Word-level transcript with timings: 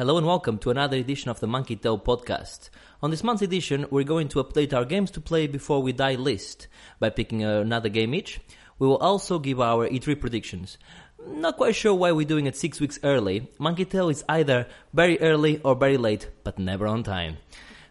Hello 0.00 0.16
and 0.16 0.26
welcome 0.26 0.56
to 0.56 0.70
another 0.70 0.96
edition 0.96 1.30
of 1.30 1.40
the 1.40 1.46
Monkey 1.46 1.76
Tail 1.76 1.98
podcast. 1.98 2.70
On 3.02 3.10
this 3.10 3.22
month's 3.22 3.42
edition, 3.42 3.84
we're 3.90 4.02
going 4.02 4.28
to 4.28 4.42
update 4.42 4.72
our 4.72 4.86
games 4.86 5.10
to 5.10 5.20
play 5.20 5.46
before 5.46 5.82
we 5.82 5.92
die 5.92 6.14
list 6.14 6.68
by 6.98 7.10
picking 7.10 7.44
another 7.44 7.90
game 7.90 8.14
each. 8.14 8.40
We 8.78 8.86
will 8.86 8.96
also 8.96 9.38
give 9.38 9.60
our 9.60 9.86
E3 9.90 10.18
predictions. 10.18 10.78
Not 11.26 11.58
quite 11.58 11.74
sure 11.74 11.92
why 11.92 12.12
we're 12.12 12.26
doing 12.26 12.46
it 12.46 12.56
six 12.56 12.80
weeks 12.80 12.98
early. 13.04 13.50
Monkey 13.58 13.84
Tail 13.84 14.08
is 14.08 14.24
either 14.26 14.66
very 14.94 15.20
early 15.20 15.60
or 15.62 15.74
very 15.74 15.98
late, 15.98 16.30
but 16.44 16.58
never 16.58 16.86
on 16.86 17.02
time. 17.02 17.36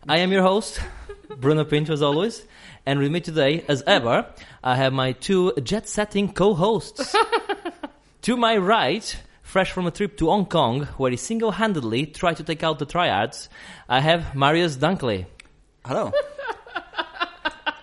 I 0.07 0.17
am 0.17 0.31
your 0.31 0.41
host, 0.41 0.81
Bruno 1.39 1.63
Pinto 1.63 1.94
as 1.94 2.02
always, 2.02 2.44
and 2.88 2.97
with 2.97 3.11
me 3.11 3.21
today, 3.21 3.63
as 3.67 3.83
ever, 3.85 4.25
I 4.63 4.77
have 4.77 4.94
my 4.94 5.11
two 5.11 5.53
jet-setting 5.61 6.33
co-hosts. 6.33 7.16
to 8.23 8.35
my 8.35 8.57
right, 8.57 9.16
fresh 9.49 9.71
from 9.71 9.88
a 9.88 9.91
trip 9.91 10.16
to 10.17 10.27
Hong 10.27 10.45
Kong, 10.45 10.85
where 10.98 11.09
he 11.09 11.17
single-handedly 11.17 12.05
tried 12.05 12.38
to 12.38 12.44
take 12.44 12.63
out 12.63 12.77
the 12.77 12.85
triads, 12.85 13.49
I 13.89 13.99
have 13.99 14.35
Marius 14.35 14.77
Dunkley. 14.77 15.25
Hello. 15.85 16.12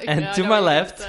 And 0.06 0.20
Yeah, 0.20 0.32
to 0.34 0.44
my 0.44 0.60
left, 0.60 1.02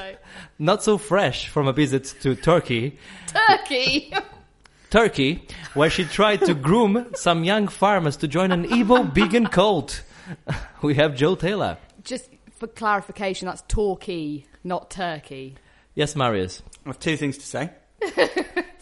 not 0.58 0.82
so 0.82 0.98
fresh 0.98 1.50
from 1.50 1.68
a 1.68 1.74
visit 1.74 2.06
to 2.22 2.36
Turkey, 2.36 2.98
Turkey. 3.28 4.14
Turkey, 4.90 5.46
where 5.74 5.90
she 5.90 6.06
tried 6.06 6.40
to 6.46 6.54
groom 6.54 7.08
some 7.14 7.44
young 7.44 7.68
farmers 7.68 8.16
to 8.18 8.30
join 8.30 8.54
an 8.54 8.66
Igbo 8.66 9.14
vegan 9.14 9.48
cult. 9.48 10.04
We 10.82 10.96
have 10.96 11.16
Joe 11.16 11.36
Taylor. 11.36 11.78
Just 12.04 12.30
for 12.58 12.68
clarification, 12.68 13.48
that's 13.48 13.64
Torquay, 13.68 14.46
not 14.64 14.90
Turkey. 14.90 15.56
Yes, 15.94 16.16
Marius. 16.16 16.64
I 16.86 16.90
have 16.90 17.00
two 17.00 17.18
things 17.18 17.38
to 17.38 17.46
say. 17.46 17.70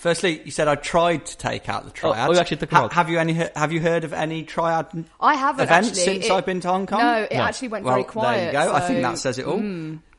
Firstly, 0.05 0.39
you 0.45 0.51
said 0.51 0.67
I 0.67 0.75
tried 0.75 1.25
to 1.25 1.35
take 1.37 1.67
out 1.67 1.83
the 1.83 1.89
triad. 1.89 2.29
oh, 2.29 2.31
you 2.31 2.37
actually 2.37 2.57
took 2.57 2.69
them 2.69 2.77
out. 2.83 2.93
Have 2.93 3.09
you 3.09 3.17
any? 3.17 3.33
Have 3.33 3.71
you 3.71 3.79
heard 3.79 4.03
of 4.03 4.13
any 4.13 4.43
triad 4.43 4.85
I 5.19 5.33
haven't 5.33 5.63
events 5.63 5.87
actually. 5.89 6.03
since 6.03 6.25
It- 6.27 6.31
I've 6.31 6.45
been 6.45 6.59
to 6.59 6.67
Hong 6.67 6.85
Kong? 6.85 6.99
No, 6.99 7.23
it 7.23 7.31
No. 7.33 7.41
actually 7.41 7.69
went 7.69 7.85
well, 7.85 7.95
very 7.95 8.03
quiet. 8.03 8.51
there 8.53 8.63
you 8.65 8.69
go. 8.69 8.75
I 8.75 8.81
think 8.81 9.01
that 9.01 9.17
says 9.17 9.39
it 9.39 9.47
all. 9.47 9.57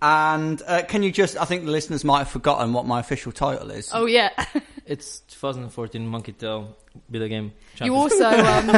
And 0.02 0.62
uh, 0.66 0.82
can 0.88 1.04
you 1.04 1.12
just? 1.12 1.36
I 1.36 1.44
think 1.44 1.64
the 1.66 1.70
listeners 1.70 2.02
might 2.04 2.18
have 2.18 2.28
forgotten 2.30 2.72
what 2.72 2.84
my 2.84 2.98
official 2.98 3.30
title 3.30 3.70
is. 3.70 3.90
Oh 3.94 4.06
yeah. 4.06 4.30
It's 4.88 5.18
2014 5.30 6.06
Monkey 6.06 6.30
Tail 6.32 6.76
video 7.08 7.26
game. 7.26 7.52
you 7.82 7.92
also 7.96 8.24
um, 8.30 8.68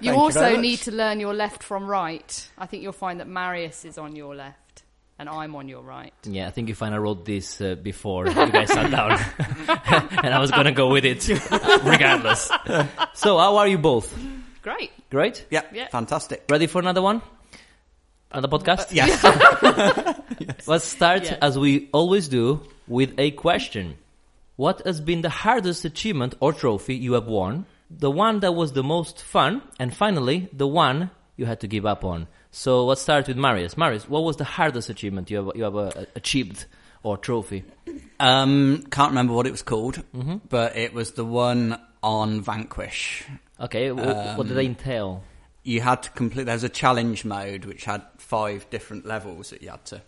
you 0.00 0.10
you 0.10 0.12
also 0.12 0.40
very 0.40 0.56
need 0.58 0.78
to 0.80 0.90
learn 0.90 1.20
your 1.20 1.32
left 1.32 1.62
from 1.62 1.86
right. 1.86 2.48
I 2.58 2.66
think 2.66 2.82
you'll 2.82 2.92
find 2.92 3.20
that 3.20 3.28
Marius 3.28 3.84
is 3.84 3.96
on 3.96 4.16
your 4.16 4.34
left 4.34 4.63
and 5.18 5.28
I'm 5.28 5.54
on 5.56 5.68
your 5.68 5.82
right. 5.82 6.12
Yeah, 6.24 6.46
I 6.46 6.50
think 6.50 6.68
you 6.68 6.74
find 6.74 6.94
I 6.94 6.98
wrote 6.98 7.24
this 7.24 7.60
uh, 7.60 7.74
before 7.76 8.26
you 8.26 8.34
guys 8.34 8.72
sat 8.72 8.90
down, 8.90 9.12
and 10.24 10.34
I 10.34 10.38
was 10.40 10.50
gonna 10.50 10.72
go 10.72 10.88
with 10.88 11.04
it 11.04 11.28
regardless. 11.84 12.50
so, 13.14 13.38
how 13.38 13.56
are 13.58 13.68
you 13.68 13.78
both? 13.78 14.12
Great. 14.62 14.90
Great. 15.10 15.46
yeah, 15.50 15.62
Yeah. 15.72 15.88
fantastic. 15.88 16.44
Ready 16.50 16.66
for 16.66 16.80
another 16.80 17.02
one? 17.02 17.22
Another 18.32 18.48
podcast? 18.48 18.90
Yes. 18.92 19.22
Let's 20.66 20.84
start 20.86 21.24
Yes. 21.24 21.38
as 21.40 21.58
we 21.58 21.88
always 21.92 22.28
do 22.28 22.62
with 22.88 23.14
a 23.18 23.30
question. 23.32 23.96
What 24.56 24.82
has 24.86 25.00
been 25.00 25.22
the 25.22 25.28
hardest 25.30 25.84
achievement 25.84 26.34
or 26.40 26.52
trophy 26.52 26.94
you 26.94 27.12
have 27.14 27.26
won? 27.26 27.66
The 27.90 28.10
one 28.10 28.40
that 28.40 28.52
was 28.52 28.72
the 28.72 28.82
most 28.82 29.22
fun, 29.22 29.62
and 29.78 29.94
finally, 29.94 30.48
the 30.52 30.66
one 30.66 31.10
you 31.36 31.46
had 31.46 31.60
to 31.60 31.68
give 31.68 31.84
up 31.86 32.04
on. 32.04 32.26
So 32.56 32.84
let's 32.86 33.02
start 33.02 33.26
with 33.26 33.36
Marius. 33.36 33.76
Marius, 33.76 34.08
what 34.08 34.22
was 34.22 34.36
the 34.36 34.44
hardest 34.44 34.88
achievement 34.88 35.28
you 35.28 35.38
have 35.38 35.56
you 35.56 35.64
have 35.64 35.74
uh, 35.76 35.90
achieved 36.14 36.66
or 37.02 37.18
trophy? 37.18 37.64
um, 38.20 38.84
can't 38.92 39.10
remember 39.10 39.34
what 39.34 39.46
it 39.48 39.50
was 39.50 39.62
called, 39.62 39.96
Mm-hmm. 40.14 40.36
but 40.48 40.76
it 40.76 40.94
was 40.94 41.12
the 41.12 41.24
one 41.24 41.76
on 42.00 42.42
Vanquish. 42.42 43.24
Okay, 43.58 43.88
wh- 43.88 44.38
what 44.38 44.46
did 44.46 44.56
they 44.56 44.66
entail? 44.66 45.24
You 45.64 45.80
had 45.80 46.04
to 46.04 46.10
complete. 46.10 46.44
There 46.44 46.54
was 46.54 46.62
a 46.62 46.68
challenge 46.68 47.24
mode 47.24 47.64
which 47.64 47.84
had 47.86 48.02
five 48.18 48.70
different 48.70 49.04
levels 49.04 49.50
that 49.50 49.60
you 49.60 49.70
had 49.70 49.84
to 49.86 50.02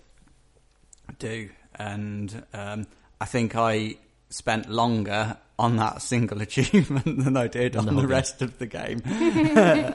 do, 1.19 1.51
and 1.75 2.45
um, 2.55 2.87
I 3.21 3.25
think 3.25 3.57
I 3.57 3.97
spent 4.31 4.71
longer 4.71 5.37
on 5.59 5.77
that 5.79 6.01
single 6.01 6.41
achievement 6.49 7.25
than 7.25 7.37
I 7.37 7.49
did 7.49 7.75
on 7.75 7.87
the 7.87 7.93
the, 7.93 8.07
rest 8.07 8.41
of 8.41 8.57
the 8.59 8.67
game. 8.67 9.03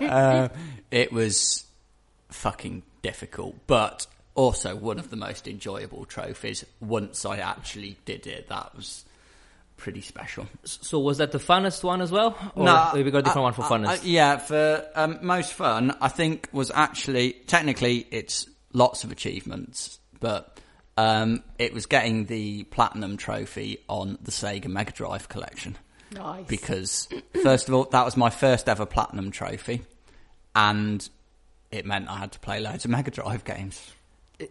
uh, 0.02 0.50
it 0.92 1.14
was 1.14 1.64
fucking 2.32 2.84
difficult, 3.02 3.56
but 3.68 4.08
also 4.36 4.76
one 4.76 5.00
of 5.00 5.10
the 5.10 5.16
most 5.18 5.48
enjoyable 5.48 6.06
trophies. 6.06 6.66
Once 6.80 7.26
I 7.26 7.38
actually 7.38 7.98
did 8.06 8.28
it, 8.28 8.48
that 8.50 8.76
was 8.76 9.06
pretty 9.78 10.02
special. 10.02 10.48
So 10.64 11.00
was 11.00 11.18
that 11.18 11.32
the 11.32 11.40
funnest 11.40 11.84
one 11.84 12.02
as 12.02 12.12
well? 12.12 12.38
Or 12.56 12.66
No, 12.66 12.92
we 12.94 13.04
got 13.10 13.20
a 13.20 13.22
different 13.24 13.38
I- 13.38 13.42
one 13.42 13.54
for 13.54 13.64
I- 13.64 13.68
funnest? 13.70 13.88
I- 13.88 14.00
yeah, 14.04 14.38
for 14.38 14.88
um, 14.96 15.20
most 15.22 15.54
fun, 15.54 15.96
I 16.00 16.08
think 16.08 16.48
was 16.52 16.72
actually 16.74 17.34
technically 17.48 18.06
it's 18.12 18.48
lots 18.74 19.04
of 19.04 19.12
achievements, 19.12 20.00
but 20.20 20.60
um, 20.98 21.44
it 21.58 21.74
was 21.74 21.86
getting 21.88 22.26
the 22.26 22.64
platinum 22.66 23.18
trophy 23.18 23.80
on 23.90 24.18
the 24.22 24.32
Sega 24.32 24.68
Mega 24.68 24.92
Drive 24.92 25.28
collection 25.30 25.78
Nice. 26.12 26.46
because 26.46 27.10
first 27.42 27.68
of 27.68 27.74
all, 27.74 27.86
that 27.86 28.06
was 28.06 28.16
my 28.16 28.30
first 28.30 28.70
ever 28.70 28.86
platinum 28.86 29.32
trophy, 29.32 29.82
and 30.56 31.10
it 31.72 31.86
meant 31.86 32.10
I 32.10 32.18
had 32.18 32.32
to 32.34 32.40
play 32.40 32.60
loads 32.60 32.86
of 32.86 32.92
Mega 32.92 33.12
Drive 33.12 33.44
games. 33.46 33.94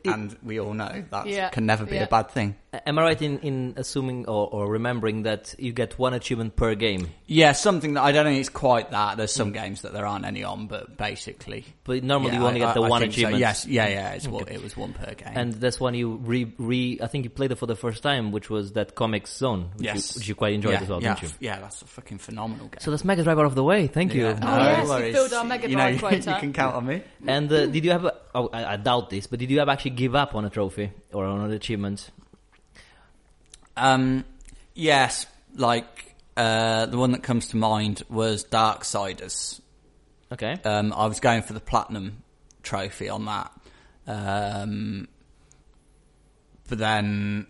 and 0.04 0.36
we 0.42 0.60
all 0.60 0.72
know 0.72 1.04
that 1.10 1.26
Yeah, 1.26 1.48
can 1.48 1.66
never 1.66 1.84
be 1.84 1.96
yeah. 1.96 2.04
a 2.04 2.08
bad 2.08 2.30
thing. 2.30 2.54
Am 2.86 3.00
I 3.00 3.02
right 3.02 3.20
in, 3.22 3.40
in 3.40 3.74
assuming 3.78 4.26
or, 4.28 4.46
or 4.48 4.70
remembering 4.70 5.24
that 5.24 5.56
you 5.58 5.72
get 5.72 5.98
one 5.98 6.14
achievement 6.14 6.54
per 6.54 6.76
game? 6.76 7.08
Yeah, 7.26 7.50
something 7.50 7.94
that 7.94 8.02
I 8.02 8.12
don't 8.12 8.26
think 8.26 8.38
it's 8.38 8.48
quite 8.48 8.92
that. 8.92 9.16
There's 9.16 9.32
some 9.32 9.50
games 9.50 9.82
that 9.82 9.92
there 9.92 10.06
aren't 10.06 10.24
any 10.24 10.44
on, 10.44 10.68
but 10.68 10.96
basically, 10.96 11.64
But 11.82 12.04
normally 12.04 12.30
Yeah, 12.34 12.38
you 12.38 12.46
only 12.46 12.62
I- 12.62 12.66
get 12.66 12.74
the 12.74 12.82
I- 12.82 12.86
I 12.86 12.88
one 12.88 13.00
so. 13.02 13.06
achievement. 13.08 13.38
Yes, 13.38 13.66
yeah, 13.66 13.88
yeah. 13.88 14.10
It's 14.12 14.28
one, 14.28 14.46
it 14.46 14.62
was 14.62 14.76
one 14.76 14.92
per 14.92 15.14
game. 15.14 15.32
And 15.34 15.54
that's 15.54 15.80
when 15.80 15.94
you 15.94 16.14
re, 16.22 16.52
re 16.58 17.00
I 17.02 17.08
think 17.08 17.24
you 17.24 17.30
played 17.30 17.50
it 17.50 17.56
for 17.58 17.66
the 17.66 17.74
first 17.74 18.04
time, 18.04 18.30
which 18.30 18.48
was 18.48 18.74
that 18.74 18.94
Comix 18.94 19.26
Zone, 19.36 19.70
which, 19.74 19.86
yes, 19.86 20.14
you, 20.14 20.20
which 20.20 20.28
you 20.28 20.34
quite 20.36 20.52
enjoyed 20.52 20.74
yeah, 20.74 20.80
as 20.82 20.88
well, 20.88 21.02
yeah, 21.02 21.14
didn't 21.14 21.32
you? 21.32 21.38
yeah, 21.48 21.58
that's 21.58 21.82
a 21.82 21.86
fucking 21.86 22.18
phenomenal 22.18 22.68
game. 22.68 22.78
So 22.80 22.92
that's 22.92 23.04
Mega 23.04 23.24
Drive 23.24 23.40
out 23.40 23.46
of 23.46 23.56
the 23.56 23.64
way. 23.64 23.88
Thank 23.88 24.14
you. 24.14 24.26
Yeah, 24.26 24.38
Oh, 24.42 24.58
yes, 24.58 24.84
we 24.84 24.90
worries. 24.90 25.14
filled 25.16 25.32
our 25.32 25.44
Mega 25.44 25.68
you 25.68 25.74
know, 25.76 25.88
Drive 25.96 25.98
quota. 26.22 26.30
you 26.30 26.36
can 26.36 26.52
count 26.52 26.76
on 26.76 26.86
me. 26.86 27.02
And 27.26 27.52
uh, 27.52 27.66
did 27.66 27.84
you 27.84 27.90
have? 27.90 28.04
A, 28.04 28.14
oh, 28.36 28.48
I, 28.52 28.74
I 28.74 28.76
doubt 28.76 29.10
this, 29.10 29.26
but 29.26 29.40
did 29.40 29.50
you 29.50 29.58
have 29.58 29.68
actually 29.68 29.90
give 29.92 30.14
up 30.14 30.36
on 30.36 30.44
a 30.44 30.50
trophy 30.50 30.92
or 31.12 31.24
on 31.24 31.40
an 31.40 31.50
achievement? 31.50 32.12
Um, 33.80 34.24
yes, 34.74 35.26
like 35.56 36.14
uh, 36.36 36.86
the 36.86 36.98
one 36.98 37.12
that 37.12 37.22
comes 37.22 37.48
to 37.48 37.56
mind 37.56 38.02
was 38.08 38.44
Darksiders. 38.44 39.60
Okay. 40.30 40.56
Um, 40.64 40.92
I 40.92 41.06
was 41.06 41.18
going 41.18 41.42
for 41.42 41.54
the 41.54 41.60
platinum 41.60 42.22
trophy 42.62 43.08
on 43.08 43.24
that, 43.24 43.52
um, 44.06 45.08
but 46.68 46.78
then 46.78 47.46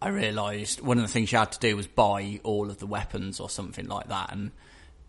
I 0.00 0.08
realised 0.08 0.80
one 0.80 0.98
of 0.98 1.02
the 1.02 1.08
things 1.08 1.32
you 1.32 1.38
had 1.38 1.52
to 1.52 1.58
do 1.58 1.76
was 1.76 1.86
buy 1.86 2.40
all 2.42 2.70
of 2.70 2.78
the 2.78 2.86
weapons 2.86 3.40
or 3.40 3.50
something 3.50 3.86
like 3.86 4.08
that, 4.08 4.32
and 4.32 4.52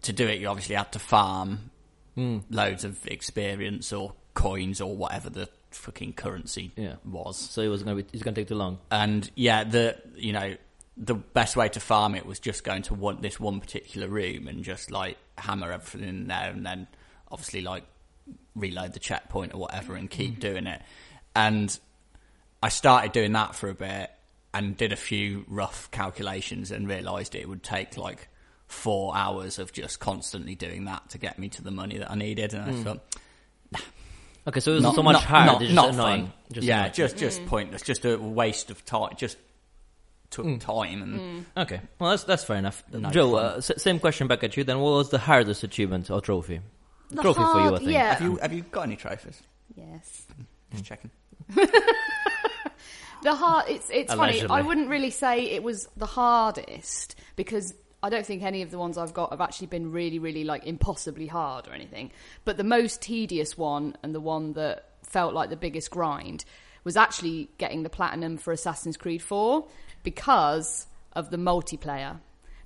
to 0.01 0.12
do 0.12 0.28
it, 0.28 0.39
you 0.39 0.47
obviously 0.47 0.75
had 0.75 0.91
to 0.94 1.00
farm 1.00 1.72
loads 2.50 2.84
of 2.84 3.06
experience 3.06 3.94
or 3.94 4.13
coins 4.34 4.81
or 4.81 4.95
whatever 4.95 5.29
the 5.29 5.47
fucking 5.72 6.13
currency 6.13 6.72
Yeah. 6.75 6.95
was. 7.06 7.38
So 7.38 7.62
it 7.62 7.68
was 7.68 7.83
gonna 7.83 8.01
be. 8.01 8.06
It's 8.13 8.24
gonna 8.24 8.36
take 8.36 8.47
too 8.47 8.56
long. 8.56 8.80
and 8.91 9.30
yeah, 9.36 9.63
the 9.63 9.97
you 10.15 10.33
know 10.33 10.56
the 10.97 11.13
best 11.13 11.56
way 11.56 11.69
to 11.69 11.80
farm 11.80 12.15
it 12.15 12.25
was 12.25 12.39
just 12.39 12.63
going 12.63 12.81
to 12.81 12.95
want 12.95 13.21
this 13.21 13.39
one 13.39 13.59
particular 13.59 14.07
room 14.07 14.47
and 14.47 14.63
just 14.63 14.89
like 14.89 15.18
hammer 15.38 15.71
everything 15.71 16.07
in 16.07 16.27
there, 16.27 16.50
and 16.50 16.65
then 16.65 16.88
obviously 17.31 17.62
like 17.62 17.83
reload 18.56 18.94
the 18.94 19.00
checkpoint 19.00 19.53
or 19.53 19.59
whatever 19.59 19.95
and 19.95 20.09
keep 20.09 20.38
mm. 20.38 20.39
doing 20.39 20.68
it. 20.68 20.81
And 21.36 21.77
I 22.63 22.69
started 22.69 23.12
doing 23.12 23.33
that 23.33 23.53
for 23.53 23.69
a 23.69 23.75
bit 23.75 24.09
and 24.53 24.75
did 24.75 24.91
a 24.91 24.95
few 24.95 25.45
rough 25.47 25.91
calculations 25.91 26.71
and 26.71 26.88
realised 26.88 27.36
it 27.36 27.47
would 27.47 27.62
take 27.62 27.95
like 27.95 28.27
four 28.65 29.15
hours 29.15 29.59
of 29.59 29.71
just 29.71 30.00
constantly 30.00 30.56
doing 30.56 30.86
that 30.86 31.09
to 31.12 31.18
get 31.19 31.38
me 31.38 31.47
to 31.50 31.62
the 31.62 31.71
money 31.71 32.00
that 32.00 32.09
I 32.09 32.15
needed, 32.15 32.53
and 32.53 32.63
I 32.63 32.74
mm. 32.74 32.83
thought. 32.83 33.18
Okay, 34.47 34.59
so 34.61 34.71
it 34.71 34.75
was 34.75 34.83
Not 34.83 34.95
so 34.95 35.03
much 35.03 35.13
not- 35.13 35.23
hard. 35.23 35.45
Not, 35.47 35.61
just 35.61 35.73
not 35.73 35.89
annoying. 35.94 36.23
fun. 36.23 36.33
Just 36.53 36.67
yeah, 36.67 36.77
annoying. 36.79 36.94
just 36.94 37.17
just 37.17 37.41
mm. 37.41 37.47
pointless. 37.47 37.81
Just 37.81 38.05
a 38.05 38.17
waste 38.17 38.71
of 38.71 38.85
time. 38.85 39.11
Just 39.17 39.38
took 40.29 40.45
mm. 40.45 40.59
time 40.59 41.01
and 41.01 41.19
mm. 41.19 41.63
Okay, 41.63 41.81
well 41.99 42.11
that's 42.11 42.23
that's 42.23 42.44
fair 42.45 42.57
enough. 42.57 42.83
No 42.91 43.09
Joe, 43.09 43.35
uh, 43.35 43.55
s- 43.57 43.71
same 43.77 43.99
question 43.99 44.27
back 44.27 44.44
at 44.44 44.55
you. 44.55 44.63
Then, 44.63 44.79
what 44.79 44.91
was 44.91 45.09
the 45.09 45.17
hardest 45.17 45.63
achievement 45.63 46.09
or 46.09 46.21
trophy? 46.21 46.61
The 47.09 47.21
trophy 47.21 47.44
for 47.44 47.59
you, 47.61 47.75
I 47.75 47.77
think. 47.77 47.91
Yeah. 47.91 48.13
have 48.13 48.21
you 48.21 48.35
have 48.38 48.53
you 48.53 48.61
got 48.61 48.83
any 48.83 48.95
trophies? 48.95 49.41
Yes. 49.75 50.25
Just 50.71 50.85
checking. 50.85 51.11
The 53.23 53.35
hard. 53.35 53.65
It's 53.67 53.89
it's 53.89 54.13
funny. 54.13 54.43
I 54.47 54.61
wouldn't 54.61 54.89
really 54.89 55.09
say 55.09 55.45
it 55.51 55.63
was 55.63 55.88
the 55.97 56.05
hardest 56.05 57.15
because 57.35 57.73
I 58.03 58.09
don't 58.09 58.25
think 58.25 58.44
any 58.44 58.61
of 58.61 58.69
the 58.69 58.77
ones 58.77 58.97
I've 58.97 59.13
got 59.13 59.31
have 59.31 59.41
actually 59.41 59.67
been 59.67 59.91
really, 59.91 60.19
really 60.19 60.44
like 60.44 60.65
impossibly 60.65 61.27
hard 61.27 61.67
or 61.67 61.73
anything. 61.73 62.11
But 62.45 62.57
the 62.57 62.63
most 62.63 63.01
tedious 63.01 63.57
one 63.57 63.97
and 64.03 64.13
the 64.13 64.19
one 64.19 64.53
that 64.53 64.89
felt 65.03 65.33
like 65.33 65.49
the 65.49 65.55
biggest 65.55 65.89
grind 65.89 66.45
was 66.83 66.95
actually 66.95 67.49
getting 67.57 67.83
the 67.83 67.89
platinum 67.89 68.38
for 68.38 68.51
Assassin's 68.53 68.97
Creed 68.97 69.21
4 69.21 69.67
because 70.03 70.85
of 71.13 71.31
the 71.31 71.38
multiplayer. 71.38 72.19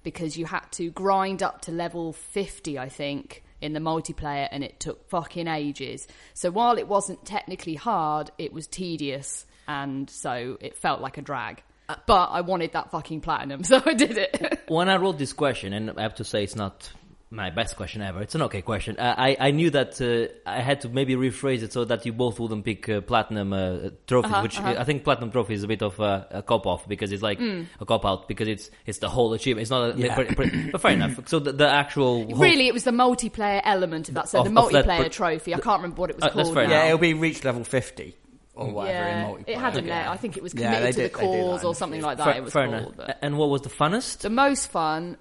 Because 0.03 0.35
you 0.35 0.45
had 0.45 0.65
to 0.73 0.89
grind 0.89 1.41
up 1.43 1.61
to 1.61 1.71
level 1.71 2.11
50, 2.11 2.77
I 2.77 2.89
think, 2.89 3.43
in 3.61 3.73
the 3.73 3.79
multiplayer 3.79 4.49
and 4.51 4.63
it 4.63 4.79
took 4.79 5.07
fucking 5.09 5.47
ages. 5.47 6.07
So 6.33 6.51
while 6.51 6.77
it 6.77 6.87
wasn't 6.87 7.25
technically 7.25 7.75
hard, 7.75 8.31
it 8.37 8.51
was 8.51 8.67
tedious 8.67 9.45
and 9.67 10.09
so 10.09 10.57
it 10.59 10.75
felt 10.75 11.01
like 11.01 11.17
a 11.17 11.21
drag. 11.21 11.63
But 12.05 12.25
I 12.31 12.41
wanted 12.41 12.73
that 12.73 12.91
fucking 12.91 13.21
platinum, 13.21 13.63
so 13.71 13.81
I 13.85 13.93
did 13.93 14.17
it. 14.17 14.61
when 14.67 14.89
I 14.89 14.97
wrote 14.97 15.17
this 15.17 15.33
question, 15.33 15.73
and 15.73 15.91
I 15.97 16.01
have 16.03 16.15
to 16.15 16.23
say 16.23 16.43
it's 16.43 16.55
not 16.55 16.91
my 17.33 17.49
best 17.49 17.77
question 17.77 18.01
ever. 18.01 18.21
It's 18.21 18.35
an 18.35 18.41
okay 18.41 18.61
question. 18.61 18.97
Uh, 18.99 19.15
I 19.17 19.37
I 19.39 19.51
knew 19.51 19.69
that 19.69 20.01
uh, 20.01 20.33
I 20.45 20.59
had 20.59 20.81
to 20.81 20.89
maybe 20.89 21.15
rephrase 21.15 21.61
it 21.63 21.71
so 21.71 21.85
that 21.85 22.05
you 22.05 22.11
both 22.11 22.41
wouldn't 22.41 22.65
pick 22.65 22.89
uh, 22.89 22.99
platinum 22.99 23.53
uh, 23.53 23.91
trophies, 24.05 24.31
Uh-huh, 24.33 24.41
which 24.41 24.59
uh-huh. 24.59 24.75
I 24.77 24.83
think 24.83 25.05
platinum 25.05 25.31
trophy 25.31 25.53
is 25.53 25.63
a 25.63 25.67
bit 25.67 25.81
of 25.81 25.97
a, 26.01 26.27
a 26.29 26.43
cop 26.43 26.67
off 26.67 26.85
because 26.89 27.13
it's 27.13 27.23
like 27.23 27.39
Mm. 27.39 27.67
a 27.79 27.85
cop 27.85 28.05
out 28.05 28.27
because 28.27 28.49
it's 28.49 28.69
it's 28.85 28.99
the 28.99 29.07
whole 29.07 29.31
achievement. 29.33 29.61
It's 29.61 29.71
not, 29.71 29.95
a, 29.95 29.97
Yeah. 29.97 30.15
but, 30.17 30.35
but- 30.35 30.49
but 30.73 30.81
fair 30.81 30.91
enough. 30.91 31.19
So 31.27 31.39
the, 31.39 31.53
the 31.53 31.69
actual 31.69 32.25
whole- 32.25 32.35
really, 32.43 32.67
it 32.67 32.73
was 32.73 32.83
the 32.83 32.91
multiplayer 32.91 33.61
element 33.63 34.09
of 34.09 34.15
that. 34.15 34.27
So 34.27 34.39
Of- 34.39 34.53
the 34.53 34.59
of 34.59 34.71
that 34.73 34.85
multiplayer 34.85 35.09
trophy. 35.09 35.55
I 35.55 35.59
can't 35.59 35.81
remember 35.81 36.01
what 36.01 36.09
it 36.09 36.17
was 36.17 36.25
Uh, 36.25 36.29
called. 36.31 36.55
Yeah, 36.57 36.87
it'll 36.87 36.97
be 36.97 37.13
reach 37.13 37.45
level 37.45 37.63
50 37.63 38.13
or 38.55 38.67
mm. 38.67 38.73
whatever 38.73 38.97
Yeah, 38.97 39.27
in 39.27 39.35
multiplayer. 39.35 39.43
it 39.47 39.57
had 39.57 39.77
a 39.77 39.81
net. 39.81 40.03
name. 40.03 40.11
I 40.11 40.17
think 40.17 40.37
it 40.37 40.43
was 40.43 40.53
committed 40.53 40.83
they 40.83 40.91
to 40.91 40.97
the 40.97 41.03
did- 41.03 41.13
they 41.13 41.21
do 41.21 41.31
that 41.31 41.41
cause 41.41 41.63
or 41.63 41.75
something 41.75 42.01
like 42.01 42.17
that. 42.17 42.25
fair, 42.25 42.35
it 42.35 42.43
was 42.43 42.53
fair 42.53 42.67
called. 42.67 42.97
but- 42.97 43.17
And 43.21 43.37
what 43.37 43.49
was 43.49 43.61
the 43.61 43.69
funnest? 43.69 44.19
The 44.19 44.29
most 44.29 44.67
fun 44.69 45.17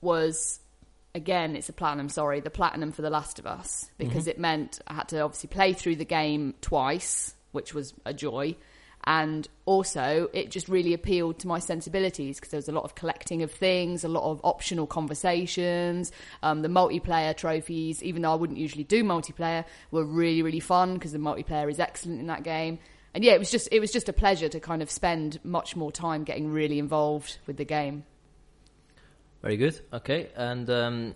was 0.00 0.60
again, 1.14 1.56
it's 1.56 1.68
a 1.68 1.72
platinum. 1.72 2.08
Sorry, 2.08 2.40
the 2.40 2.50
platinum 2.50 2.92
for 2.92 3.02
The 3.02 3.10
Last 3.10 3.38
of 3.38 3.46
Us 3.46 3.90
because 3.98 4.22
mm-hmm. 4.22 4.30
it 4.30 4.38
meant 4.38 4.80
I 4.86 4.94
had 4.94 5.08
to 5.08 5.20
obviously 5.20 5.48
play 5.48 5.72
through 5.72 5.96
the 5.96 6.04
game 6.04 6.54
twice, 6.60 7.34
which 7.52 7.72
was 7.72 7.94
a 8.04 8.12
joy. 8.12 8.56
And 9.06 9.46
also, 9.66 10.28
it 10.32 10.50
just 10.50 10.68
really 10.68 10.94
appealed 10.94 11.38
to 11.40 11.48
my 11.48 11.58
sensibilities 11.58 12.36
because 12.36 12.50
there 12.50 12.58
was 12.58 12.68
a 12.68 12.72
lot 12.72 12.84
of 12.84 12.94
collecting 12.94 13.42
of 13.42 13.50
things, 13.50 14.02
a 14.02 14.08
lot 14.08 14.30
of 14.30 14.40
optional 14.44 14.86
conversations. 14.86 16.10
Um, 16.42 16.62
the 16.62 16.68
multiplayer 16.68 17.36
trophies, 17.36 18.02
even 18.02 18.22
though 18.22 18.32
I 18.32 18.36
wouldn't 18.36 18.58
usually 18.58 18.84
do 18.84 19.04
multiplayer, 19.04 19.64
were 19.90 20.04
really, 20.04 20.42
really 20.42 20.60
fun 20.60 20.94
because 20.94 21.12
the 21.12 21.18
multiplayer 21.18 21.70
is 21.70 21.78
excellent 21.78 22.20
in 22.20 22.26
that 22.28 22.44
game. 22.44 22.78
And 23.14 23.22
yeah, 23.22 23.32
it 23.32 23.38
was 23.38 23.50
just 23.50 23.68
it 23.70 23.78
was 23.78 23.92
just 23.92 24.08
a 24.08 24.12
pleasure 24.12 24.48
to 24.48 24.58
kind 24.58 24.82
of 24.82 24.90
spend 24.90 25.38
much 25.44 25.76
more 25.76 25.92
time 25.92 26.24
getting 26.24 26.50
really 26.50 26.78
involved 26.78 27.38
with 27.46 27.56
the 27.56 27.64
game. 27.64 28.04
Very 29.40 29.56
good. 29.56 29.80
Okay, 29.92 30.30
and 30.34 30.68
um, 30.68 31.14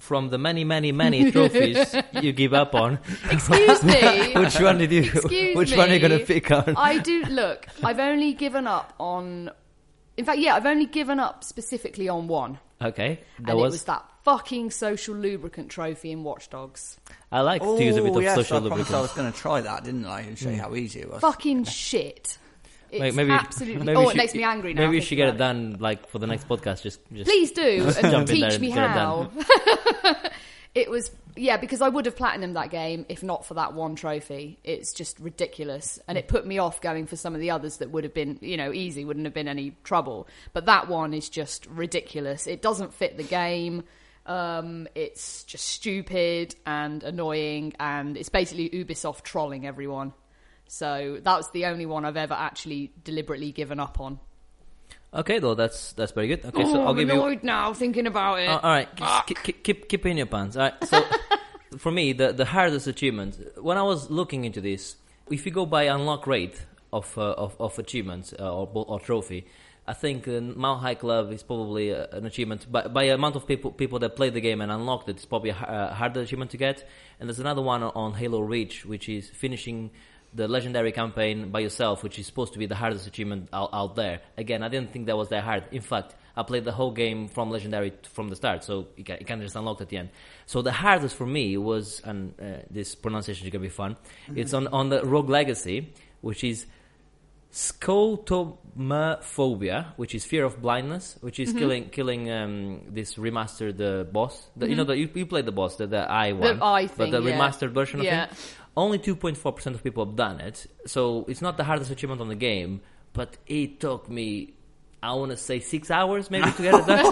from 0.00 0.28
the 0.30 0.38
many, 0.38 0.64
many, 0.64 0.90
many 0.92 1.30
trophies 1.32 1.94
you 2.20 2.32
give 2.32 2.52
up 2.52 2.74
on, 2.74 2.98
Excuse 3.30 3.84
me. 3.84 4.32
which 4.34 4.58
one 4.60 4.78
did 4.78 4.90
you? 4.90 5.02
Excuse 5.02 5.56
which 5.56 5.76
one 5.76 5.90
are 5.90 5.94
you 5.94 6.00
going 6.00 6.18
to 6.18 6.24
pick 6.26 6.50
on? 6.50 6.74
I 6.76 6.98
do 6.98 7.22
look. 7.24 7.66
I've 7.84 8.00
only 8.00 8.32
given 8.32 8.66
up 8.66 8.92
on. 8.98 9.50
In 10.16 10.24
fact, 10.24 10.38
yeah, 10.38 10.54
I've 10.56 10.66
only 10.66 10.86
given 10.86 11.20
up 11.20 11.44
specifically 11.44 12.08
on 12.08 12.28
one, 12.28 12.58
okay, 12.82 13.20
that 13.38 13.50
and 13.52 13.58
was, 13.60 13.72
it 13.72 13.76
was 13.76 13.84
that 13.84 14.04
fucking 14.24 14.70
social 14.70 15.14
lubricant 15.14 15.70
trophy 15.70 16.10
in 16.12 16.24
Watchdogs. 16.24 16.98
I 17.32 17.40
like 17.40 17.62
to 17.62 17.82
use 17.82 17.96
a 17.96 18.02
bit 18.02 18.12
Oh, 18.12 18.16
of 18.18 18.22
yes, 18.22 18.34
social 18.34 18.56
I 18.58 18.60
promised 18.60 18.90
lubricant. 18.90 18.96
I 18.96 19.00
was 19.00 19.12
going 19.12 19.32
to 19.32 19.38
try 19.38 19.60
that, 19.62 19.84
didn't 19.84 20.04
I? 20.04 20.20
And 20.22 20.36
show 20.38 20.50
you 20.50 20.56
how 20.60 20.74
easy 20.74 21.00
it 21.00 21.10
was. 21.10 21.20
Fucking 21.22 21.64
shit. 21.64 22.36
It's 22.92 23.14
Maybe- 23.16 23.30
absolutely. 23.30 23.84
maybe 23.84 23.96
oh, 23.96 24.08
it 24.08 24.16
makes 24.16 24.34
me 24.34 24.42
angry 24.42 24.74
now. 24.74 24.82
Maybe 24.82 24.96
you 24.96 25.02
should 25.02 25.16
get 25.16 25.28
it 25.28 25.36
done 25.38 25.76
like 25.80 26.08
for 26.08 26.18
the 26.18 26.26
next 26.26 26.48
podcast. 26.48 26.82
Just, 26.82 27.00
just 27.12 27.24
Please 27.30 27.52
do 27.52 27.84
and 28.02 28.10
jump 28.10 28.30
in 28.30 28.40
there 28.40 28.50
teach 28.50 28.52
and 28.54 28.60
me 28.60 28.68
it 28.68 28.74
how. 28.74 29.24
done. 29.24 30.16
it 30.74 30.90
was 30.90 31.10
yeah 31.36 31.56
because 31.56 31.80
I 31.80 31.88
would 31.88 32.06
have 32.06 32.16
platinumed 32.16 32.54
that 32.54 32.70
game 32.70 33.06
if 33.08 33.22
not 33.22 33.44
for 33.46 33.54
that 33.54 33.74
one 33.74 33.94
trophy. 33.94 34.58
It's 34.64 34.92
just 34.92 35.18
ridiculous, 35.20 35.98
and 36.08 36.18
it 36.18 36.28
put 36.28 36.46
me 36.46 36.58
off 36.58 36.80
going 36.80 37.06
for 37.06 37.16
some 37.16 37.34
of 37.34 37.40
the 37.40 37.50
others 37.50 37.78
that 37.78 37.90
would 37.90 38.04
have 38.04 38.14
been 38.14 38.38
you 38.40 38.56
know 38.56 38.72
easy, 38.72 39.04
wouldn't 39.04 39.26
have 39.26 39.34
been 39.34 39.48
any 39.48 39.76
trouble. 39.84 40.26
But 40.52 40.66
that 40.66 40.88
one 40.88 41.14
is 41.14 41.28
just 41.28 41.66
ridiculous. 41.66 42.46
It 42.46 42.62
doesn't 42.62 42.92
fit 42.94 43.16
the 43.16 43.24
game. 43.24 43.84
Um, 44.26 44.86
it's 44.94 45.44
just 45.44 45.66
stupid 45.66 46.54
and 46.66 47.02
annoying, 47.02 47.72
and 47.80 48.16
it's 48.16 48.28
basically 48.28 48.68
Ubisoft 48.70 49.22
trolling 49.22 49.66
everyone. 49.66 50.12
So 50.70 51.18
that's 51.20 51.50
the 51.50 51.66
only 51.66 51.84
one 51.84 52.04
I've 52.04 52.16
ever 52.16 52.34
actually 52.34 52.92
deliberately 53.02 53.50
given 53.50 53.80
up 53.80 53.98
on. 53.98 54.20
Okay, 55.12 55.40
though 55.40 55.56
that's 55.56 55.92
that's 55.94 56.12
very 56.12 56.28
good. 56.28 56.44
Okay, 56.44 56.62
oh, 56.62 56.72
so 56.72 56.80
I'll 56.82 56.90
I'm 56.90 56.96
give 56.96 57.08
you. 57.08 57.14
annoyed 57.14 57.42
now 57.42 57.72
thinking 57.74 58.06
about 58.06 58.38
it. 58.38 58.48
Uh, 58.48 58.60
all 58.62 58.70
right, 58.70 58.88
keep, 59.26 59.64
keep, 59.64 59.88
keep 59.88 60.06
in 60.06 60.16
your 60.16 60.26
pants. 60.26 60.56
All 60.56 60.62
right, 60.62 60.84
so 60.84 61.04
for 61.78 61.90
me, 61.90 62.12
the 62.12 62.32
the 62.32 62.44
hardest 62.44 62.86
achievement 62.86 63.36
when 63.60 63.78
I 63.78 63.82
was 63.82 64.10
looking 64.10 64.44
into 64.44 64.60
this, 64.60 64.94
if 65.28 65.44
you 65.44 65.50
go 65.50 65.66
by 65.66 65.84
unlock 65.84 66.28
rate 66.28 66.64
of 66.92 67.18
uh, 67.18 67.32
of, 67.32 67.60
of 67.60 67.76
achievements 67.80 68.32
uh, 68.38 68.54
or 68.54 68.70
or 68.72 69.00
trophy, 69.00 69.46
I 69.88 69.92
think 69.92 70.28
uh, 70.28 70.40
Mile 70.40 70.76
High 70.76 70.94
Club 70.94 71.32
is 71.32 71.42
probably 71.42 71.92
uh, 71.92 72.06
an 72.12 72.26
achievement 72.26 72.70
by 72.70 72.86
by 72.86 73.04
amount 73.06 73.34
of 73.34 73.44
people 73.44 73.72
people 73.72 73.98
that 73.98 74.14
played 74.14 74.34
the 74.34 74.40
game 74.40 74.60
and 74.60 74.70
unlocked 74.70 75.08
it. 75.08 75.16
It's 75.16 75.26
probably 75.26 75.50
a 75.50 75.54
uh, 75.56 75.94
harder 75.94 76.20
achievement 76.20 76.52
to 76.52 76.58
get. 76.58 76.88
And 77.18 77.28
there's 77.28 77.40
another 77.40 77.60
one 77.60 77.82
on 77.82 78.14
Halo 78.14 78.38
Reach, 78.38 78.86
which 78.86 79.08
is 79.08 79.28
finishing 79.28 79.90
the 80.32 80.46
legendary 80.46 80.92
campaign 80.92 81.50
by 81.50 81.60
yourself, 81.60 82.04
which 82.04 82.18
is 82.18 82.26
supposed 82.26 82.52
to 82.52 82.58
be 82.58 82.66
the 82.66 82.76
hardest 82.76 83.06
achievement 83.06 83.48
out, 83.52 83.70
out 83.72 83.96
there. 83.96 84.20
Again, 84.36 84.62
I 84.62 84.68
didn't 84.68 84.92
think 84.92 85.06
that 85.06 85.16
was 85.16 85.28
that 85.30 85.42
hard. 85.42 85.64
In 85.72 85.80
fact, 85.80 86.14
I 86.36 86.44
played 86.44 86.64
the 86.64 86.72
whole 86.72 86.92
game 86.92 87.26
from 87.28 87.50
legendary 87.50 87.90
t- 87.90 87.96
from 88.12 88.28
the 88.28 88.36
start, 88.36 88.62
so 88.62 88.86
can, 89.04 89.18
you 89.18 89.26
can 89.26 89.40
just 89.42 89.56
unlock 89.56 89.80
at 89.80 89.88
the 89.88 89.96
end. 89.96 90.10
So 90.46 90.62
the 90.62 90.70
hardest 90.72 91.16
for 91.16 91.26
me 91.26 91.56
was, 91.56 92.00
and 92.04 92.34
uh, 92.40 92.58
this 92.70 92.94
pronunciation 92.94 93.46
is 93.46 93.52
gonna 93.52 93.62
be 93.62 93.68
fun. 93.68 93.96
It's 94.36 94.54
on 94.54 94.68
on 94.68 94.88
the 94.88 95.04
Rogue 95.04 95.28
Legacy, 95.28 95.92
which 96.20 96.44
is 96.44 96.66
scotomophobia, 97.52 99.86
which 99.96 100.14
is 100.14 100.24
fear 100.24 100.44
of 100.44 100.60
blindness, 100.62 101.16
which 101.20 101.38
is 101.40 101.52
killing 101.52 101.88
killing 101.90 102.30
um, 102.30 102.80
this 102.88 103.14
remastered 103.16 103.80
uh, 103.80 104.04
boss. 104.04 104.48
The, 104.56 104.68
You 104.68 104.76
know, 104.76 104.84
the, 104.84 104.96
you, 104.96 105.08
you 105.14 105.26
played 105.26 105.46
the 105.46 105.52
boss, 105.52 105.76
the, 105.76 105.86
the 105.86 105.98
eye 106.10 106.32
one, 106.32 106.62
eye 106.62 106.88
but 106.96 107.10
the 107.10 107.20
yeah. 107.20 107.32
remastered 107.38 107.70
version 107.72 108.02
Yeah. 108.02 108.24
of 108.24 108.32
it. 108.32 108.38
Only 108.80 108.98
2.4% 108.98 109.74
of 109.74 109.84
people 109.84 110.06
have 110.06 110.16
done 110.16 110.40
it, 110.40 110.66
so 110.86 111.26
it's 111.28 111.42
not 111.42 111.58
the 111.58 111.64
hardest 111.64 111.90
achievement 111.90 112.22
on 112.22 112.28
the 112.28 112.34
game, 112.34 112.80
but 113.12 113.36
it 113.46 113.78
took 113.78 114.08
me, 114.08 114.54
I 115.02 115.12
want 115.12 115.32
to 115.32 115.36
say, 115.36 115.60
six 115.60 115.90
hours 115.90 116.30
maybe 116.30 116.50
to 116.50 116.62
get 116.62 116.74
it 116.74 116.86
done. 116.86 117.04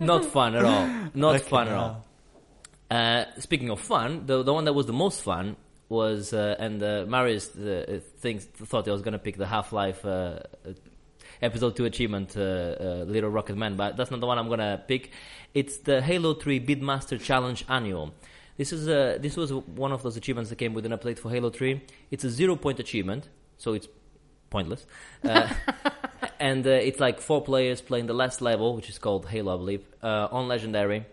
not 0.00 0.24
fun 0.24 0.56
at 0.56 0.64
all. 0.64 0.88
Not 1.14 1.40
fun 1.42 1.68
at 1.68 1.74
all. 1.74 2.04
Uh, 2.90 3.26
speaking 3.38 3.70
of 3.70 3.78
fun, 3.78 4.26
the 4.26 4.42
the 4.42 4.52
one 4.52 4.64
that 4.64 4.72
was 4.72 4.86
the 4.86 4.92
most 4.92 5.22
fun 5.22 5.54
was, 5.88 6.32
uh, 6.32 6.56
and 6.58 6.82
uh, 6.82 7.04
Marius 7.06 7.54
uh, 7.54 8.00
thinks 8.18 8.46
thought 8.46 8.88
I 8.88 8.90
was 8.90 9.02
gonna 9.02 9.20
pick 9.20 9.36
the 9.36 9.46
Half 9.46 9.72
Life 9.72 10.04
uh, 10.04 10.40
episode 11.42 11.76
two 11.76 11.84
achievement, 11.84 12.36
uh, 12.36 12.40
uh, 12.40 13.04
Little 13.06 13.30
Rocket 13.30 13.56
Man, 13.56 13.76
but 13.76 13.96
that's 13.96 14.10
not 14.10 14.20
the 14.20 14.26
one 14.26 14.38
I'm 14.38 14.48
gonna 14.48 14.82
pick. 14.86 15.10
It's 15.54 15.78
the 15.78 16.00
Halo 16.02 16.34
Three 16.34 16.60
Vidmaster 16.60 17.20
Challenge 17.20 17.64
Annual. 17.68 18.14
This 18.56 18.72
is 18.72 18.88
uh, 18.88 19.18
this 19.20 19.36
was 19.36 19.52
one 19.52 19.92
of 19.92 20.02
those 20.02 20.16
achievements 20.16 20.50
that 20.50 20.56
came 20.56 20.74
with 20.74 20.84
an 20.86 20.92
update 20.92 21.18
for 21.18 21.30
Halo 21.30 21.50
Three. 21.50 21.82
It's 22.10 22.24
a 22.24 22.30
zero 22.30 22.56
point 22.56 22.80
achievement, 22.80 23.28
so 23.56 23.74
it's 23.74 23.88
pointless. 24.50 24.86
Uh, 25.22 25.48
and 26.40 26.66
uh, 26.66 26.70
it's 26.70 27.00
like 27.00 27.20
four 27.20 27.42
players 27.42 27.80
playing 27.80 28.06
the 28.06 28.14
last 28.14 28.40
level, 28.40 28.74
which 28.74 28.88
is 28.88 28.98
called 28.98 29.26
Halo, 29.26 29.54
I 29.54 29.56
believe, 29.56 29.84
uh, 30.02 30.28
on 30.30 30.48
Legendary 30.48 31.06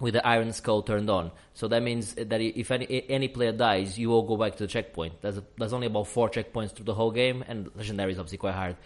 with 0.00 0.14
the 0.14 0.26
Iron 0.26 0.52
Skull 0.52 0.82
turned 0.82 1.08
on. 1.08 1.30
So 1.54 1.68
that 1.68 1.82
means 1.82 2.14
that 2.14 2.40
if 2.40 2.70
any 2.70 3.04
any 3.08 3.28
player 3.28 3.52
dies, 3.52 3.98
you 3.98 4.12
all 4.12 4.22
go 4.22 4.36
back 4.36 4.56
to 4.56 4.64
the 4.64 4.68
checkpoint. 4.68 5.20
There's 5.22 5.38
a, 5.38 5.44
there's 5.56 5.72
only 5.72 5.86
about 5.86 6.08
four 6.08 6.28
checkpoints 6.28 6.74
through 6.74 6.84
the 6.84 6.94
whole 6.94 7.10
game, 7.10 7.44
and 7.46 7.70
Legendary 7.74 8.12
is 8.12 8.18
obviously 8.18 8.38
quite 8.38 8.54
hard. 8.54 8.76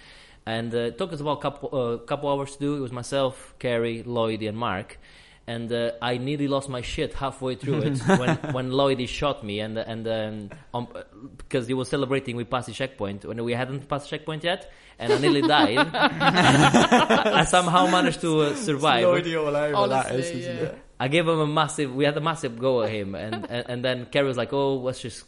And 0.47 0.75
uh, 0.75 0.79
it 0.79 0.99
took 0.99 1.13
us 1.13 1.21
about 1.21 1.39
a 1.39 1.43
couple 1.43 1.79
uh, 1.79 1.99
couple 1.99 2.29
hours 2.31 2.53
to 2.55 2.59
do. 2.59 2.77
It 2.77 2.81
was 2.81 2.93
myself, 2.93 3.55
Carrie, 3.59 4.03
Lloyd, 4.03 4.43
and 4.43 4.57
Mark. 4.57 4.99
And 5.47 5.73
uh, 5.73 5.93
I 6.01 6.19
nearly 6.19 6.47
lost 6.49 6.69
my 6.69 6.81
shit 6.81 7.13
halfway 7.15 7.57
through 7.57 7.83
it 7.83 7.99
when 8.07 8.37
when 8.53 8.71
Lloyd 8.71 9.07
shot 9.09 9.45
me, 9.45 9.61
and 9.61 9.77
and 9.79 10.07
um, 10.07 10.51
um, 10.73 10.89
because 11.39 11.67
he 11.67 11.75
was 11.75 11.89
celebrating 11.89 12.37
we 12.37 12.45
passed 12.45 12.69
the 12.69 12.73
checkpoint 12.73 13.25
when 13.25 13.43
we 13.43 13.53
hadn't 13.53 13.89
passed 13.89 14.05
the 14.09 14.17
checkpoint 14.17 14.45
yet, 14.45 14.71
and 14.99 15.13
I 15.13 15.19
nearly 15.19 15.43
died. 15.43 15.79
I 15.95 17.45
somehow 17.45 17.87
managed 17.89 18.21
to 18.21 18.43
uh, 18.43 18.55
survive. 18.55 19.05
all 19.35 19.57
over 19.57 19.89
that 19.89 20.07
is, 20.07 20.13
Honestly, 20.13 20.41
isn't 20.41 20.57
yeah. 20.57 20.73
I 21.01 21.09
gave 21.09 21.27
him 21.27 21.39
a 21.41 21.47
massive. 21.47 21.95
We 21.95 22.05
had 22.05 22.17
a 22.17 22.21
massive 22.21 22.59
go 22.59 22.83
at 22.83 22.91
him, 22.91 23.15
and 23.15 23.47
and, 23.49 23.65
and 23.69 23.85
then 23.85 24.07
Kerry 24.07 24.29
was 24.29 24.37
like, 24.37 24.53
"Oh, 24.53 24.77
let's 24.77 25.01
just." 25.01 25.25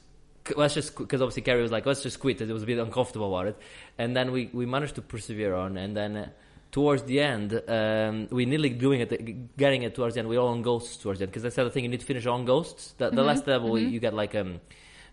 Let's 0.57 0.75
just 0.75 0.97
because 0.97 1.23
obviously 1.23 1.43
Kerry 1.43 1.63
was 1.63 1.71
like, 1.71 1.87
let's 1.87 2.03
just 2.03 2.19
quit. 2.19 2.41
It 2.41 2.49
was 2.49 2.63
a 2.63 2.67
bit 2.67 2.79
uncomfortable 2.79 3.35
about 3.35 3.47
it, 3.47 3.59
and 3.97 4.17
then 4.17 4.33
we, 4.33 4.51
we 4.53 4.67
managed 4.67 4.97
to 4.97 5.03
persevere 5.03 5.55
on. 5.55 5.77
And 5.77 5.97
then 5.97 6.17
uh, 6.17 6.29
towards 6.73 7.05
the 7.05 7.21
end, 7.21 7.63
um, 7.69 8.27
we 8.31 8.45
nearly 8.45 8.71
doing 8.71 9.01
it, 9.01 9.57
getting 9.57 9.85
it 9.85 9.95
towards 9.95 10.15
the 10.15 10.21
end. 10.21 10.29
We're 10.29 10.41
all 10.41 10.49
on 10.49 10.63
ghosts 10.63 10.97
towards 10.97 11.21
the 11.21 11.25
end 11.25 11.31
because 11.31 11.45
that's 11.45 11.55
the 11.55 11.63
other 11.63 11.71
thing. 11.71 11.85
You 11.85 11.91
need 11.91 12.01
to 12.01 12.07
finish 12.07 12.27
on 12.27 12.45
ghosts. 12.45 12.95
The, 12.99 13.11
the 13.11 13.23
last 13.23 13.47
level, 13.47 13.79
you 13.79 14.01
get 14.01 14.15
like 14.15 14.35
um, 14.35 14.61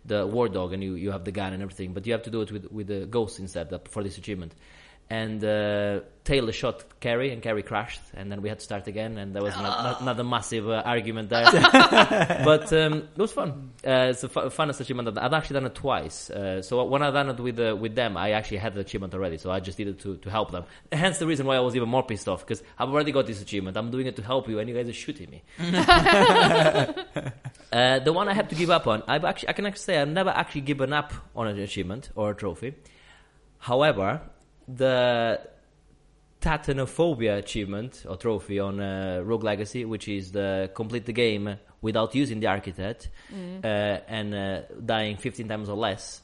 the 0.03 0.27
Warthog, 0.27 0.73
and 0.73 0.83
you, 0.83 0.95
you 0.95 1.11
have 1.11 1.25
the 1.25 1.31
gun 1.31 1.53
and 1.53 1.61
everything, 1.61 1.93
but 1.93 2.07
you 2.07 2.13
have 2.13 2.23
to 2.23 2.31
do 2.31 2.41
it 2.41 2.51
with 2.51 2.71
with 2.71 2.87
the 2.87 3.05
ghosts 3.05 3.39
instead 3.39 3.71
uh, 3.71 3.79
for 3.87 4.03
this 4.03 4.17
achievement. 4.17 4.55
And 5.09 5.43
uh, 5.43 6.01
Taylor 6.23 6.51
shot 6.51 6.99
Carrie, 6.99 7.31
and 7.31 7.41
Carrie 7.41 7.63
crashed, 7.63 8.01
and 8.13 8.31
then 8.31 8.41
we 8.41 8.49
had 8.49 8.59
to 8.59 8.63
start 8.63 8.87
again, 8.87 9.17
and 9.17 9.35
there 9.35 9.41
was 9.41 9.55
ano- 9.55 9.97
another 9.99 10.23
massive 10.23 10.69
uh, 10.69 10.83
argument 10.85 11.29
there. 11.29 11.45
but 12.45 12.71
um, 12.71 13.07
it 13.15 13.17
was 13.17 13.31
fun. 13.31 13.71
Uh, 13.85 14.09
it's 14.11 14.21
the 14.21 14.29
fu- 14.29 14.41
funnest 14.41 14.79
achievement. 14.81 15.07
I've 15.07 15.17
I've 15.17 15.33
actually 15.33 15.55
done 15.55 15.65
it 15.65 15.75
twice. 15.75 16.29
Uh, 16.29 16.61
so 16.61 16.83
when 16.83 17.01
I 17.01 17.09
done 17.09 17.29
it 17.29 17.39
with 17.39 17.59
uh, 17.59 17.75
with 17.75 17.95
them, 17.95 18.17
I 18.17 18.31
actually 18.31 18.57
had 18.57 18.75
the 18.75 18.81
achievement 18.81 19.13
already, 19.15 19.37
so 19.37 19.49
I 19.49 19.59
just 19.59 19.79
needed 19.79 19.99
to, 20.01 20.17
to 20.17 20.29
help 20.29 20.51
them. 20.51 20.65
Hence 20.91 21.17
the 21.17 21.25
reason 21.25 21.47
why 21.47 21.55
I 21.55 21.61
was 21.61 21.75
even 21.75 21.89
more 21.89 22.03
pissed 22.03 22.27
off 22.29 22.45
because 22.45 22.61
I've 22.77 22.89
already 22.89 23.11
got 23.11 23.25
this 23.25 23.41
achievement. 23.41 23.77
I'm 23.77 23.89
doing 23.89 24.05
it 24.05 24.15
to 24.17 24.21
help 24.21 24.47
you, 24.47 24.59
and 24.59 24.69
you 24.69 24.75
guys 24.75 24.87
are 24.87 24.93
shooting 24.93 25.29
me. 25.31 25.43
Uh, 27.71 27.99
the 27.99 28.11
one 28.11 28.27
I 28.27 28.33
have 28.33 28.47
to 28.47 28.55
give 28.55 28.71
up 28.71 28.87
on, 28.87 29.03
I've 29.07 29.23
actually, 29.23 29.49
I 29.49 29.53
can 29.53 29.67
actually 29.67 29.81
say 29.81 29.99
I've 29.99 30.07
never 30.09 30.31
actually 30.31 30.61
given 30.61 30.91
up 30.91 31.13
on 31.35 31.47
an 31.47 31.59
achievement 31.59 32.09
or 32.15 32.31
a 32.31 32.35
trophy. 32.35 32.73
However, 33.59 34.21
the 34.75 35.41
Tatanophobia 36.41 37.37
achievement 37.37 38.05
or 38.07 38.15
trophy 38.15 38.59
on 38.59 38.79
uh, 38.79 39.21
Rogue 39.23 39.43
Legacy, 39.43 39.85
which 39.85 40.07
is 40.07 40.31
the 40.31 40.71
complete 40.73 41.05
the 41.05 41.13
game 41.13 41.57
without 41.81 42.15
using 42.15 42.39
the 42.39 42.47
architect 42.47 43.09
uh, 43.63 43.67
and 44.07 44.33
uh, 44.33 44.61
dying 44.85 45.17
15 45.17 45.47
times 45.47 45.69
or 45.69 45.77
less. 45.77 46.21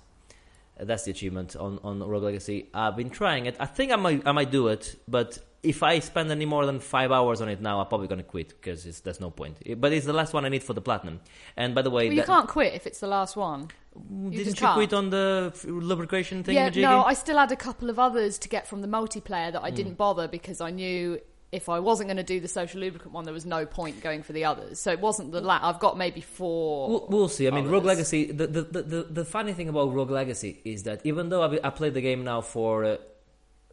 That's 0.77 1.03
the 1.03 1.11
achievement 1.11 1.55
on, 1.55 1.79
on 1.83 1.99
Rogue 1.99 2.23
Legacy. 2.23 2.67
I've 2.73 2.95
been 2.97 3.09
trying 3.09 3.45
it. 3.45 3.55
I 3.59 3.65
think 3.65 3.91
I 3.91 3.95
might 3.95 4.27
I 4.27 4.33
might 4.33 4.51
do 4.51 4.67
it, 4.67 4.95
but 5.07 5.39
if 5.63 5.81
I 5.83 5.99
spend 5.99 6.31
any 6.31 6.45
more 6.45 6.65
than 6.65 6.79
five 6.79 7.11
hours 7.11 7.41
on 7.41 7.49
it 7.49 7.59
now, 7.61 7.79
I'm 7.79 7.87
probably 7.87 8.07
gonna 8.07 8.23
quit 8.23 8.49
because 8.49 8.83
there's 9.01 9.19
no 9.19 9.29
point. 9.31 9.57
It- 9.61 9.81
But 9.81 9.93
it's 9.93 10.05
the 10.05 10.13
last 10.13 10.33
one 10.33 10.45
I 10.45 10.49
need 10.49 10.63
for 10.63 10.73
the 10.73 10.81
platinum. 10.81 11.19
And 11.57 11.73
by 11.73 11.81
the 11.81 11.89
way, 11.89 12.05
Well, 12.05 12.13
you 12.13 12.21
that- 12.21 12.27
can't 12.27 12.47
quit 12.47 12.73
if 12.73 12.85
it's 12.87 12.99
the 12.99 13.07
last 13.07 13.35
one. 13.35 13.69
You 13.95 14.29
didn't 14.31 14.59
you 14.59 14.67
quit 14.73 14.93
on 14.93 15.09
the 15.09 15.53
lubrication 15.65 16.43
thing? 16.43 16.55
Yeah, 16.55 16.69
no, 16.69 17.03
I 17.03 17.13
still 17.13 17.37
had 17.37 17.51
a 17.51 17.55
couple 17.55 17.89
of 17.89 17.97
others 17.97 18.37
to 18.39 18.49
get 18.49 18.67
from 18.67 18.81
the 18.81 18.87
multiplayer 18.87 19.51
that 19.53 19.63
I 19.63 19.69
Hmm. 19.69 19.75
didn't 19.75 19.93
bother 19.97 20.27
because 20.27 20.59
I 20.61 20.69
knew 20.71 21.19
if 21.51 21.69
I 21.69 21.79
wasn't 21.79 22.09
going 22.09 22.17
to 22.17 22.23
do 22.23 22.41
the 22.41 22.49
social 22.49 22.81
lubricant 22.81 23.13
one, 23.13 23.23
there 23.23 23.33
was 23.33 23.45
no 23.45 23.65
point 23.65 24.01
going 24.01 24.21
for 24.23 24.33
the 24.33 24.43
others. 24.43 24.77
So 24.81 24.91
it 24.91 24.99
wasn't 24.99 25.31
the 25.31 25.39
la- 25.39 25.59
I've 25.61 25.79
got 25.79 25.97
maybe 25.97 26.19
four. 26.19 26.89
We'll, 26.89 27.05
we'll 27.09 27.27
see. 27.29 27.47
I 27.47 27.51
mean, 27.51 27.61
others. 27.61 27.71
Rogue 27.71 27.85
Legacy. 27.85 28.31
The, 28.33 28.47
the, 28.47 28.61
the, 28.63 28.81
the, 28.83 29.03
the 29.03 29.25
funny 29.25 29.53
thing 29.53 29.69
about 29.69 29.93
Rogue 29.93 30.11
Legacy 30.11 30.59
is 30.65 30.83
that 30.83 30.99
even 31.05 31.29
though 31.29 31.43
I, 31.43 31.59
I 31.63 31.69
played 31.69 31.93
the 31.93 32.01
game 32.01 32.25
now 32.25 32.41
for, 32.41 32.83
uh, 32.83 32.97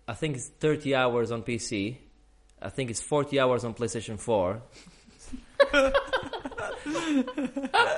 I 0.09 0.15
think 0.15 0.37
it's 0.37 0.49
30 0.49 0.95
hours 0.95 1.31
on 1.31 1.43
PC, 1.43 1.97
I 2.61 2.69
think 2.69 2.91
it's 2.91 3.01
40 3.01 3.41
hours 3.41 3.65
on 3.65 3.75
PlayStation 3.75 4.19
4. 4.19 4.63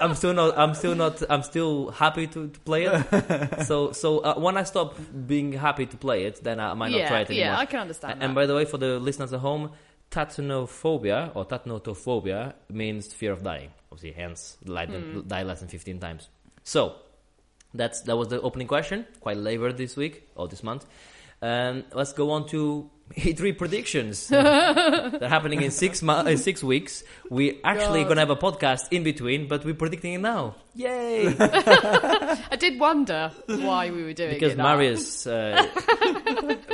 I'm 0.00 0.14
still 0.14 0.34
not. 0.34 0.58
I'm 0.58 0.74
still 0.74 0.94
not. 0.94 1.22
I'm 1.30 1.42
still 1.42 1.90
happy 1.90 2.26
to, 2.28 2.48
to 2.48 2.60
play 2.60 2.84
it. 2.84 3.64
so, 3.66 3.92
so 3.92 4.18
uh, 4.18 4.34
when 4.38 4.56
I 4.56 4.62
stop 4.64 4.96
being 5.26 5.52
happy 5.52 5.86
to 5.86 5.96
play 5.96 6.24
it, 6.24 6.42
then 6.42 6.60
I 6.60 6.74
might 6.74 6.90
not 6.90 7.00
yeah, 7.00 7.08
try 7.08 7.20
it 7.20 7.30
anymore. 7.30 7.46
yeah, 7.46 7.58
I 7.58 7.66
can 7.66 7.80
understand 7.80 8.22
And 8.22 8.30
that. 8.30 8.34
by 8.34 8.46
the 8.46 8.54
way, 8.54 8.64
for 8.64 8.78
the 8.78 8.98
listeners 8.98 9.32
at 9.32 9.40
home, 9.40 9.70
tatanophobia 10.10 11.32
or 11.34 11.44
tatanotophobia 11.46 12.54
means 12.70 13.12
fear 13.12 13.32
of 13.32 13.42
dying. 13.42 13.70
Obviously, 13.90 14.12
hence 14.12 14.56
die, 14.64 14.86
Hmm. 14.86 15.20
die 15.26 15.42
less 15.42 15.60
than 15.60 15.68
15 15.68 15.98
times. 16.00 16.28
So, 16.64 16.96
that's 17.72 18.02
that 18.02 18.16
was 18.16 18.28
the 18.28 18.40
opening 18.40 18.68
question. 18.68 19.06
Quite 19.20 19.36
labored 19.38 19.76
this 19.76 19.96
week 19.96 20.28
or 20.36 20.48
this 20.48 20.62
month. 20.62 20.86
Um, 21.44 21.84
let's 21.92 22.14
go 22.14 22.30
on 22.30 22.46
to 22.48 22.90
E3 23.16 23.58
predictions. 23.58 24.28
They're 24.28 25.28
happening 25.28 25.60
in 25.60 25.70
six 25.70 26.00
mo- 26.00 26.24
in 26.24 26.38
six 26.38 26.64
weeks. 26.64 27.04
We 27.30 27.60
actually 27.62 28.02
God. 28.02 28.08
gonna 28.08 28.20
have 28.22 28.30
a 28.30 28.36
podcast 28.36 28.88
in 28.90 29.02
between, 29.02 29.46
but 29.46 29.62
we're 29.62 29.74
predicting 29.74 30.14
it 30.14 30.22
now. 30.22 30.56
Yay! 30.74 31.36
I 31.38 32.56
did 32.58 32.80
wonder 32.80 33.30
why 33.46 33.90
we 33.90 34.04
were 34.04 34.14
doing 34.14 34.34
because 34.34 34.52
it. 34.52 34.56
now. 34.56 34.64
Marius 34.74 35.26
uh, 35.26 35.68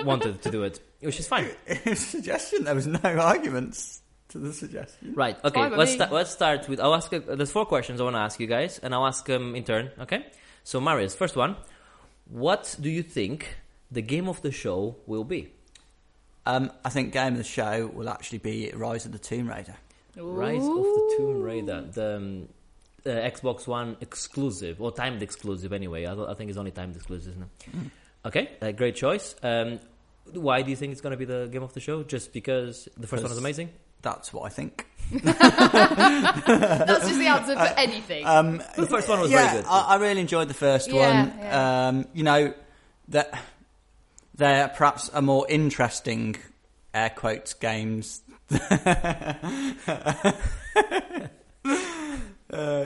wanted 0.05 0.41
to 0.43 0.51
do 0.53 0.63
it, 0.63 0.79
which 1.01 1.19
is 1.19 1.27
fine. 1.27 1.51
suggestion. 1.95 2.63
There 2.63 2.77
was 2.77 2.87
no 2.87 3.01
arguments 3.03 4.03
to 4.29 4.39
the 4.39 4.53
suggestion. 4.53 5.15
Right. 5.17 5.37
Okay. 5.45 5.61
fine 5.61 5.77
Let's 5.77 5.91
me. 5.91 5.97
start. 5.97 6.13
Let's 6.13 6.31
start 6.31 6.69
with. 6.69 6.79
I'll 6.79 6.95
ask. 6.95 7.13
Uh, 7.13 7.19
there's 7.27 7.51
four 7.51 7.67
questions 7.67 8.01
I 8.01 8.05
want 8.05 8.15
to 8.15 8.21
ask 8.21 8.39
you 8.39 8.47
guys, 8.47 8.79
and 8.79 8.95
I'll 8.95 9.07
ask 9.07 9.27
them 9.27 9.57
in 9.57 9.65
turn. 9.65 9.91
Okay. 9.99 10.27
So, 10.63 10.81
Marius, 10.81 11.17
first 11.17 11.35
one. 11.35 11.57
What 12.29 12.77
do 12.81 12.89
you 12.89 13.03
think 13.03 13.49
the 13.91 14.03
game 14.03 14.29
of 14.29 14.41
the 14.43 14.53
show 14.53 14.97
will 15.07 15.25
be? 15.25 15.53
Um, 16.47 16.71
I 16.85 16.89
think 16.91 17.13
game 17.13 17.33
of 17.33 17.39
the 17.39 17.45
show 17.45 17.87
will 17.93 18.09
actually 18.09 18.39
be 18.39 18.71
Rise 18.75 19.05
of 19.07 19.13
the 19.13 19.19
Tomb 19.19 19.49
Raider. 19.49 19.77
Rise 20.17 20.63
of 20.63 20.75
the 20.75 21.15
Tomb 21.19 21.43
Raider, 21.43 21.83
the 21.93 22.17
um, 22.17 22.49
uh, 23.07 23.11
Xbox 23.11 23.67
One 23.67 23.97
exclusive 24.01 24.81
or 24.81 24.91
timed 24.93 25.23
exclusive. 25.23 25.73
Anyway, 25.73 26.07
I, 26.07 26.15
I 26.15 26.35
think 26.35 26.49
it's 26.51 26.59
only 26.59 26.71
timed 26.73 26.97
exclusive. 26.97 27.33
Isn't 27.33 27.43
it? 27.43 27.91
Okay. 28.27 28.51
Uh, 28.61 28.73
great 28.73 28.97
choice. 28.97 29.35
Um, 29.43 29.79
why 30.33 30.63
do 30.63 30.71
you 30.71 30.77
think 30.77 30.93
it's 30.93 31.01
going 31.01 31.13
to 31.13 31.17
be 31.17 31.25
the 31.25 31.49
game 31.51 31.63
of 31.63 31.73
the 31.75 31.81
show? 31.81 32.03
Just 32.03 32.33
because 32.33 32.89
the 32.97 33.07
first 33.07 33.23
one 33.23 33.31
was 33.31 33.39
amazing. 33.39 33.71
That's 34.03 34.33
what 34.33 34.45
I 34.45 34.49
think. 34.49 34.87
That's 35.13 37.07
just 37.07 37.19
the 37.19 37.27
answer 37.27 37.55
for 37.55 37.63
anything. 37.79 38.27
Um, 38.27 38.63
The 38.77 38.87
first 38.87 39.09
one 39.09 39.21
was 39.21 39.31
yeah, 39.31 39.47
very 39.51 39.63
good. 39.63 39.69
I, 39.71 39.81
I 39.81 39.97
really 39.97 40.21
enjoyed 40.21 40.49
the 40.49 40.55
first 40.55 40.91
Yeah, 40.91 41.25
one. 41.27 41.39
yeah. 41.39 41.89
Um, 41.89 42.05
you 42.15 42.23
know, 42.23 42.55
that 43.09 43.39
they're 44.41 44.69
perhaps 44.69 45.11
a 45.13 45.21
more 45.23 45.47
interesting 45.49 46.37
air 46.95 47.11
quotes 47.11 47.55
games. 47.55 48.23
uh, 48.51 49.35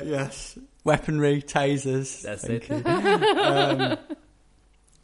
yes, 0.04 0.58
weaponry, 0.84 1.42
tasers. 1.42 2.22
That's 2.22 2.44
it. 2.44 2.70
um, 2.70 3.98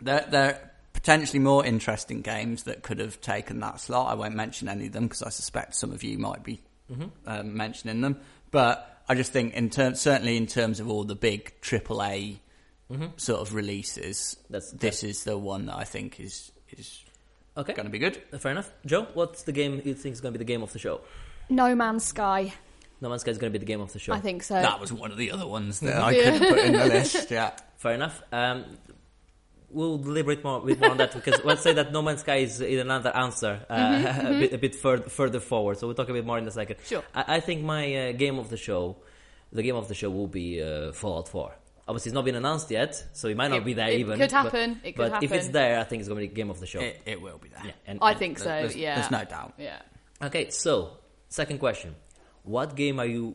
they're, 0.02 0.26
they're 0.28 0.70
potentially 0.92 1.38
more 1.38 1.64
interesting 1.64 2.20
games 2.20 2.64
that 2.64 2.82
could 2.82 2.98
have 2.98 3.20
taken 3.20 3.60
that 3.60 3.80
slot. 3.80 4.10
I 4.10 4.14
won't 4.14 4.34
mention 4.34 4.68
any 4.68 4.86
of 4.86 4.92
them 4.92 5.04
because 5.04 5.22
I 5.22 5.30
suspect 5.30 5.74
some 5.74 5.92
of 5.92 6.02
you 6.02 6.18
might 6.18 6.42
be 6.44 6.60
Mm-hmm. 6.90 7.04
um, 7.24 7.56
mentioning 7.56 8.00
them. 8.00 8.18
But 8.50 9.00
I 9.08 9.14
just 9.14 9.32
think, 9.32 9.54
in 9.54 9.70
terms, 9.70 10.00
certainly 10.00 10.36
in 10.36 10.48
terms 10.48 10.80
of 10.80 10.90
all 10.90 11.04
the 11.04 11.14
big 11.14 11.52
AAA 11.62 12.38
sort 13.16 13.40
of 13.40 13.54
releases, 13.54 14.36
Mm-hmm. 14.44 14.52
That's- 14.52 14.70
this 14.72 15.04
is 15.04 15.24
the 15.24 15.36
one 15.38 15.66
that 15.66 15.76
I 15.76 15.84
think 15.84 16.20
is 16.20 16.52
is 16.76 17.02
Okay. 17.56 17.72
going 17.74 17.86
to 17.86 17.90
be 17.90 17.98
good. 17.98 18.16
Fair 18.38 18.52
enough. 18.52 18.70
Joe, 18.86 19.06
what's 19.14 19.42
the 19.42 19.52
game 19.52 19.82
you 19.84 19.94
think 19.94 20.12
is 20.14 20.20
going 20.20 20.32
to 20.32 20.38
be 20.38 20.44
the 20.44 20.48
game 20.52 20.62
of 20.62 20.72
the 20.72 20.78
show? 20.78 21.00
no 21.48 21.74
Man's 21.74 22.04
Sky. 22.04 22.52
No 23.00 23.08
Man's 23.08 23.22
Sky 23.22 23.32
is 23.32 23.38
going 23.38 23.52
to 23.52 23.58
be 23.58 23.62
the 23.64 23.66
game 23.72 23.80
of 23.80 23.92
the 23.92 23.98
show. 23.98 24.12
I 24.12 24.20
think 24.20 24.42
so. 24.44 24.54
That 24.54 24.78
was 24.80 24.92
one 24.92 25.10
of 25.10 25.16
the 25.18 25.32
other 25.32 25.46
ones 25.46 25.80
that 25.80 25.96
I 26.00 26.14
couldn't 26.14 26.38
put 26.48 26.58
in 26.58 26.72
the 26.74 26.86
list. 26.86 27.30
Yeah. 27.38 27.50
Fair 27.78 27.94
enough. 27.94 28.22
Um, 28.32 28.64
we'll 29.70 29.98
deliberate 29.98 30.42
more, 30.44 30.58
a 30.58 30.64
bit 30.66 30.80
more 30.80 30.90
on 30.90 30.96
that 30.98 31.12
because 31.12 31.42
let's 31.44 31.62
say 31.62 31.72
that 31.72 31.92
No 31.92 32.02
Man's 32.02 32.20
Sky 32.20 32.36
is, 32.36 32.60
is 32.60 32.80
another 32.80 33.14
answer 33.16 33.64
uh, 33.70 34.14
a 34.26 34.38
bit, 34.38 34.52
a 34.52 34.58
bit 34.58 34.74
further, 34.74 35.08
further 35.08 35.40
forward. 35.40 35.78
So 35.78 35.86
we'll 35.86 35.96
talk 35.96 36.08
a 36.08 36.12
bit 36.12 36.26
more 36.26 36.38
in 36.38 36.46
a 36.46 36.50
second. 36.50 36.76
Sure. 36.86 37.02
I, 37.14 37.36
I 37.36 37.40
think 37.40 37.62
my 37.62 37.94
uh, 38.10 38.12
game 38.12 38.38
of 38.38 38.48
the 38.50 38.56
show, 38.56 38.96
the 39.52 39.62
game 39.62 39.76
of 39.76 39.88
the 39.88 39.94
show 39.94 40.10
will 40.10 40.26
be 40.28 40.62
uh, 40.62 40.92
Fallout 40.92 41.28
4. 41.28 41.52
Obviously, 41.90 42.10
it's 42.10 42.14
not 42.14 42.24
been 42.24 42.36
announced 42.36 42.70
yet, 42.70 42.92
so 43.12 43.26
it 43.28 43.36
might 43.36 43.48
not 43.48 43.58
It- 43.62 43.64
be 43.64 43.74
there 43.74 43.88
even. 43.90 43.98
it 43.98 44.00
even. 44.00 44.18
could 44.20 44.30
but- 44.30 44.42
happen, 44.42 44.68
it 44.84 44.92
could 44.96 45.10
happen. 45.12 45.20
but 45.20 45.22
if 45.24 45.32
it's 45.32 45.48
there, 45.48 45.74
I 45.80 45.84
think 45.84 46.00
it's 46.00 46.08
going 46.08 46.20
to 46.22 46.26
be 46.28 46.34
game 46.40 46.50
of 46.54 46.58
the 46.60 46.66
show. 46.72 46.80
It, 46.80 47.00
it 47.12 47.18
will 47.20 47.38
be 47.38 47.48
there. 47.48 47.64
yeah, 47.66 47.72
and, 47.88 47.98
I 48.00 48.10
and- 48.10 48.18
think 48.22 48.38
so. 48.38 48.44
There's, 48.44 48.76
yeah. 48.76 48.94
there's 48.96 49.10
no 49.10 49.24
doubt. 49.24 49.54
Yeah. 49.58 49.80
Okay, 50.28 50.50
so 50.50 50.72
second 51.28 51.58
question: 51.58 51.94
What 52.44 52.68
game 52.76 52.96
are 53.02 53.06
you 53.16 53.34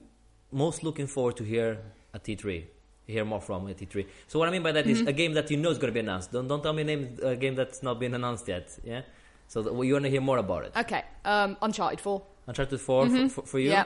most 0.52 0.84
looking 0.84 1.08
forward 1.08 1.36
to 1.38 1.44
hear 1.44 1.80
at 2.14 2.24
E3? 2.24 2.66
Hear 3.08 3.26
more 3.26 3.42
from 3.42 3.68
at 3.70 3.78
E3. 3.78 4.08
So 4.28 4.40
what 4.40 4.48
I 4.48 4.52
mean 4.52 4.64
by 4.64 4.72
that 4.72 4.88
is 4.88 5.00
Mm-hmm. 5.00 5.08
a 5.08 5.14
game 5.22 5.34
that 5.34 5.52
you 5.52 5.58
know 5.58 5.70
is 5.70 5.78
going 5.78 5.92
to 5.94 5.98
be 6.00 6.00
announced. 6.08 6.32
Don't 6.32 6.48
don't 6.48 6.64
tell 6.64 6.74
me 6.74 6.84
name 6.84 7.18
a 7.22 7.36
game 7.36 7.56
that's 7.56 7.84
not 7.84 8.00
been 8.00 8.14
announced 8.16 8.48
yet. 8.48 8.68
Yeah. 8.84 9.02
So 9.48 9.62
that, 9.62 9.74
well, 9.76 9.84
you 9.84 9.94
want 9.94 10.06
to 10.06 10.10
hear 10.16 10.22
more 10.22 10.40
about 10.40 10.66
it. 10.66 10.72
Okay. 10.76 11.04
Um, 11.24 11.56
Uncharted 11.62 12.00
Four. 12.02 12.24
Uncharted 12.48 12.80
4 12.82 13.10
for, 13.10 13.30
for, 13.30 13.42
for 13.52 13.60
you. 13.60 13.70
Yeah. 13.72 13.84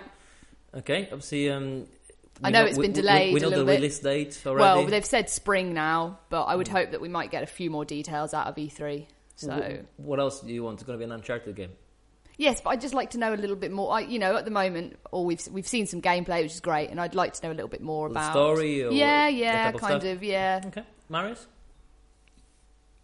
Okay. 0.73 1.03
Obviously, 1.11 1.49
um, 1.49 1.85
I 2.43 2.47
we 2.47 2.51
know 2.53 2.65
it's 2.65 2.77
we- 2.77 2.83
been 2.87 2.93
delayed 2.93 3.33
We, 3.33 3.39
know 3.41 3.47
a 3.47 3.49
the 3.49 3.57
little 3.57 3.65
bit. 3.65 3.75
release 3.75 3.99
date 3.99 4.41
already. 4.45 4.61
Well, 4.61 4.85
they've 4.85 5.05
said 5.05 5.29
spring 5.29 5.73
now, 5.73 6.19
but 6.29 6.43
I 6.43 6.55
would 6.55 6.67
mm. 6.67 6.71
hope 6.71 6.91
that 6.91 7.01
we 7.01 7.09
might 7.09 7.31
get 7.31 7.43
a 7.43 7.47
few 7.47 7.69
more 7.69 7.85
details 7.85 8.33
out 8.33 8.47
of 8.47 8.55
E3. 8.55 9.05
So 9.35 9.51
Wh- 9.51 9.99
what 9.99 10.19
else 10.19 10.41
do 10.41 10.51
you 10.53 10.63
want? 10.63 10.75
It's 10.75 10.83
going 10.83 10.97
to 10.97 11.05
be 11.05 11.05
an 11.05 11.11
Uncharted 11.11 11.55
game. 11.55 11.71
yes, 12.37 12.61
but 12.61 12.71
I'd 12.71 12.81
just 12.81 12.93
like 12.93 13.09
to 13.11 13.17
know 13.17 13.33
a 13.33 13.35
little 13.35 13.55
bit 13.55 13.71
more. 13.71 13.93
I, 13.93 14.01
you 14.01 14.19
know, 14.19 14.35
at 14.37 14.45
the 14.45 14.51
moment, 14.51 14.97
all 15.11 15.25
we've 15.25 15.45
we've 15.51 15.67
seen 15.67 15.85
some 15.85 16.01
gameplay, 16.01 16.43
which 16.43 16.53
is 16.53 16.59
great, 16.61 16.89
and 16.89 16.99
I'd 16.99 17.15
like 17.15 17.33
to 17.33 17.43
know 17.47 17.51
a 17.51 17.55
little 17.55 17.69
bit 17.69 17.81
more 17.81 18.07
about 18.07 18.33
The 18.33 18.39
about 18.39 18.55
story 18.55 18.83
or 18.83 18.91
yeah, 18.91 19.27
yeah, 19.27 19.65
type 19.65 19.75
of 19.75 19.81
kind 19.81 20.01
stuff? 20.01 20.13
of, 20.15 20.23
yeah, 20.23 20.61
Okay. 20.67 20.83
Marius. 21.09 21.47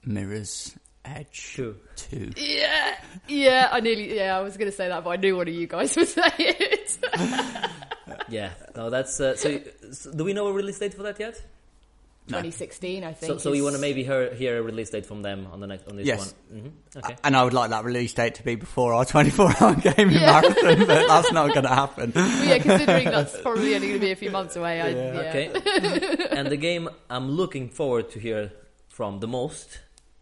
Mirror's 0.03 0.75
Edge 1.03 1.53
Two. 1.55 1.77
2. 1.95 2.31
yeah, 2.37 2.95
yeah. 3.27 3.69
I 3.71 3.79
nearly, 3.79 4.15
yeah, 4.15 4.37
I 4.37 4.41
was 4.41 4.57
going 4.57 4.69
to 4.69 4.75
say 4.75 4.87
that, 4.87 5.03
but 5.03 5.09
I 5.11 5.15
knew 5.17 5.35
one 5.37 5.47
of 5.47 5.53
you 5.53 5.67
guys 5.67 5.95
would 5.97 6.07
say 6.07 6.21
it. 6.37 6.97
Yeah. 8.29 8.51
No, 8.75 8.89
that's. 8.89 9.19
Uh, 9.19 9.35
so, 9.35 9.59
so, 9.91 10.11
do 10.11 10.23
we 10.23 10.33
know 10.33 10.47
a 10.47 10.53
release 10.53 10.79
date 10.79 10.93
for 10.93 11.03
that 11.03 11.19
yet? 11.19 11.41
No. 12.27 12.37
2016, 12.37 13.03
I 13.03 13.13
think. 13.13 13.33
So, 13.33 13.37
so 13.37 13.53
you 13.53 13.63
want 13.63 13.75
to 13.75 13.81
maybe 13.81 14.03
hear, 14.03 14.33
hear 14.33 14.57
a 14.57 14.61
release 14.63 14.89
date 14.89 15.05
from 15.05 15.21
them 15.21 15.47
on 15.51 15.59
the 15.59 15.67
next 15.67 15.87
on 15.87 15.95
this 15.95 16.07
Yes. 16.07 16.33
one? 16.49 16.59
hmm 16.59 16.97
Okay. 16.97 17.15
And 17.23 17.37
I 17.37 17.43
would 17.43 17.53
like 17.53 17.69
that 17.69 17.83
release 17.83 18.13
date 18.15 18.35
to 18.35 18.43
be 18.43 18.55
before 18.55 18.93
our 18.95 19.05
24 19.05 19.53
hour 19.61 19.75
gaming 19.95 20.15
Yeah. 20.15 20.41
marathon, 20.41 20.87
but 20.87 21.07
that's 21.07 21.31
not 21.31 21.53
going 21.53 21.65
to 21.65 21.75
happen. 21.75 22.09
But 22.11 22.27
yeah, 22.47 22.57
considering 22.57 23.05
that's 23.05 23.39
probably 23.41 23.75
only 23.75 23.89
going 23.89 23.99
to 23.99 24.05
be 24.07 24.11
a 24.11 24.15
few 24.15 24.31
months 24.31 24.55
away. 24.55 24.81
I, 24.81 24.89
yeah. 24.89 25.19
Okay. 25.29 26.27
and 26.31 26.47
the 26.49 26.57
game 26.57 26.89
I'm 27.11 27.29
looking 27.29 27.69
forward 27.69 28.09
to 28.11 28.19
hear 28.19 28.51
from 28.89 29.19
the 29.19 29.27
most 29.27 29.77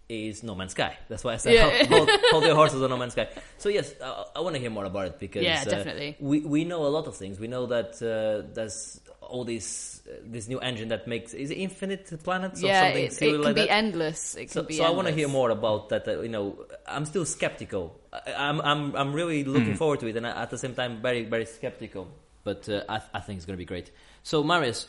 is 0.10 0.44
No 0.44 0.54
Man's 0.56 0.72
Sky. 0.72 0.98
That's 1.10 1.24
why 1.24 1.34
I 1.34 1.38
said 1.38 1.54
Yeah. 1.54 1.86
hold, 1.88 2.10
hold 2.32 2.44
your 2.50 2.56
horses 2.56 2.82
on 2.82 2.90
No 2.90 2.98
Man's 2.98 3.14
Sky. 3.14 3.28
So 3.58 3.70
yes, 3.70 3.94
I, 4.04 4.26
I 4.36 4.40
want 4.42 4.56
to 4.56 4.60
hear 4.62 4.70
more 4.70 4.86
about 4.86 5.08
it 5.08 5.20
because 5.20 5.44
Yeah, 5.44 5.62
uh, 5.62 5.66
definitely. 5.66 6.16
we 6.20 6.42
we 6.42 6.66
know 6.66 6.86
a 6.86 6.90
lot 6.90 7.08
of 7.08 7.16
things. 7.16 7.40
We 7.40 7.48
know 7.48 7.66
that 7.68 7.96
uh, 8.02 8.48
there's 8.54 9.00
all 9.22 9.46
this 9.46 10.02
uh, 10.08 10.16
this 10.26 10.48
new 10.48 10.60
engine 10.60 10.90
that 10.90 11.08
makes 11.08 11.34
is 11.34 11.50
it 11.50 11.56
Infinite 11.56 12.22
Planets 12.24 12.62
or 12.64 12.68
yeah, 12.68 12.82
something 12.82 13.06
it, 13.06 13.14
it 13.14 13.18
can 13.20 13.42
like 13.42 13.56
be 13.56 13.62
that. 13.62 13.72
endless. 13.72 14.36
It 14.36 14.46
can 14.48 14.50
So, 14.50 14.64
be 14.64 14.74
so 14.76 14.84
I 14.84 14.90
want 14.90 15.08
to 15.08 15.14
hear 15.14 15.28
more 15.30 15.50
about 15.50 15.90
that. 15.90 16.08
Uh, 16.08 16.20
you 16.22 16.30
know, 16.30 16.66
I'm 16.86 17.06
still 17.06 17.26
skeptical. 17.26 18.00
I, 18.12 18.34
I'm 18.34 18.60
I'm 18.62 18.96
I'm 18.96 19.14
really 19.14 19.44
looking 19.46 19.76
forward 19.76 20.00
to 20.02 20.08
it, 20.08 20.16
and 20.18 20.26
at 20.26 20.50
the 20.50 20.58
same 20.58 20.76
time, 20.76 21.02
very 21.02 21.24
very 21.24 21.46
skeptical. 21.46 22.08
But 22.44 22.68
uh, 22.68 22.84
I 22.90 23.02
I 23.14 23.20
think 23.22 23.38
it's 23.38 23.46
going 23.46 23.56
to 23.56 23.66
be 23.66 23.66
great. 23.66 23.90
So 24.24 24.44
Marius, 24.44 24.88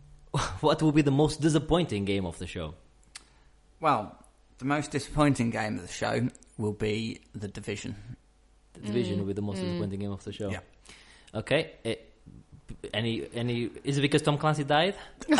what 0.60 0.82
will 0.82 0.92
be 0.92 1.02
the 1.02 1.12
most 1.12 1.40
disappointing 1.40 2.04
game 2.04 2.26
of 2.26 2.38
the 2.38 2.46
show? 2.46 2.74
Well, 3.80 4.16
the 4.58 4.64
most 4.64 4.90
disappointing 4.90 5.50
game 5.50 5.76
of 5.76 5.82
the 5.86 5.92
show 5.92 6.28
will 6.56 6.72
be 6.72 7.20
The 7.34 7.48
Division. 7.48 7.94
The 8.74 8.80
Division 8.80 9.18
will 9.20 9.26
be 9.26 9.32
the 9.32 9.42
most 9.42 9.60
disappointing 9.60 10.00
game 10.00 10.12
of 10.12 10.24
the 10.24 10.32
show. 10.32 10.50
Yeah. 10.50 10.60
Okay. 11.34 11.72
Eh, 11.84 11.94
any 12.92 13.26
any 13.34 13.70
is 13.84 13.98
it 13.98 14.02
because 14.02 14.22
Tom 14.22 14.38
Clancy 14.38 14.64
died? 14.64 14.94
no, 15.28 15.38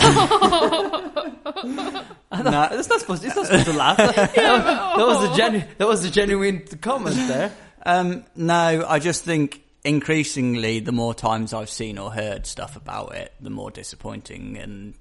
That's 2.31 2.89
not 2.89 3.01
supposed. 3.01 3.25
It's 3.25 3.37
not 3.37 3.47
supposed 3.47 3.67
to 3.67 3.73
laugh. 3.73 3.97
that, 4.17 4.35
that 4.35 4.97
was 4.97 5.31
a 5.31 5.37
genu- 5.37 5.63
That 5.79 5.89
was 5.89 6.05
a 6.05 6.11
genuine 6.11 6.65
comment 6.81 7.17
there. 7.17 7.53
um, 7.85 8.25
no, 8.37 8.85
I 8.87 8.99
just 8.99 9.25
think 9.25 9.63
increasingly 9.85 10.81
the 10.81 10.93
more 10.93 11.15
times 11.15 11.55
I've 11.55 11.71
seen 11.71 11.99
or 11.99 12.13
heard 12.13 12.47
stuff 12.47 12.77
about 12.77 13.15
it, 13.15 13.33
the 13.41 13.51
more 13.51 13.71
disappointing 13.71 14.59
and 14.59 14.95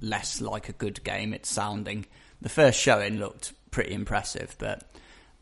less 0.00 0.40
like 0.40 0.68
a 0.68 0.72
good 0.72 1.02
game 1.04 1.32
it's 1.32 1.48
sounding. 1.48 2.06
The 2.42 2.48
first 2.48 2.78
showing 2.78 3.18
looked 3.18 3.53
pretty 3.74 3.92
impressive, 3.92 4.54
but 4.58 4.82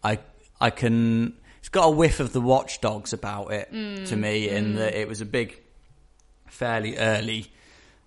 I 0.02 0.18
I 0.60 0.70
can 0.70 1.34
it's 1.58 1.68
got 1.68 1.84
a 1.84 1.90
whiff 1.90 2.18
of 2.18 2.32
the 2.32 2.40
Watchdogs 2.40 3.12
about 3.12 3.52
it 3.52 3.70
to 4.06 4.16
me 4.16 4.48
in 4.48 4.74
that 4.76 4.94
it 4.98 5.06
was 5.06 5.20
a 5.20 5.26
big 5.26 5.60
fairly 6.48 6.96
early 6.96 7.52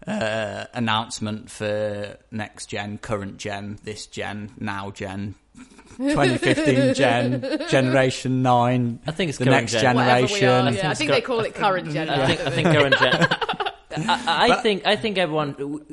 uh, 0.08 0.66
announcement 0.74 1.50
for 1.52 2.18
next 2.32 2.66
gen, 2.66 2.98
current 2.98 3.38
gen, 3.38 3.78
this 3.84 4.08
gen, 4.08 4.52
now 4.60 4.90
gen, 4.92 5.36
2015 5.98 6.96
gen, 6.96 7.62
generation 7.70 8.42
9, 8.42 9.00
I 9.06 9.12
think 9.12 9.30
it's 9.30 9.38
the 9.38 9.46
next 9.46 9.72
gen. 9.74 9.96
Generation. 9.96 10.50
are, 10.50 10.62
I 10.62 10.70
yeah, 10.72 10.72
think 10.72 10.86
I 10.86 10.94
think 10.96 11.10
cur- 11.10 11.16
they 11.16 11.22
call 11.22 11.40
it 11.42 11.54
current 11.56 11.90
gen. 11.92 12.10
I 12.10 12.26
think 12.28 12.40
I 12.42 12.50
think 12.50 12.68
current 12.68 12.98
gen. 12.98 13.28
I, 14.10 14.50
I 14.52 14.62
think 14.62 14.86
I 14.86 14.96
think 14.96 15.18
everyone. 15.20 15.86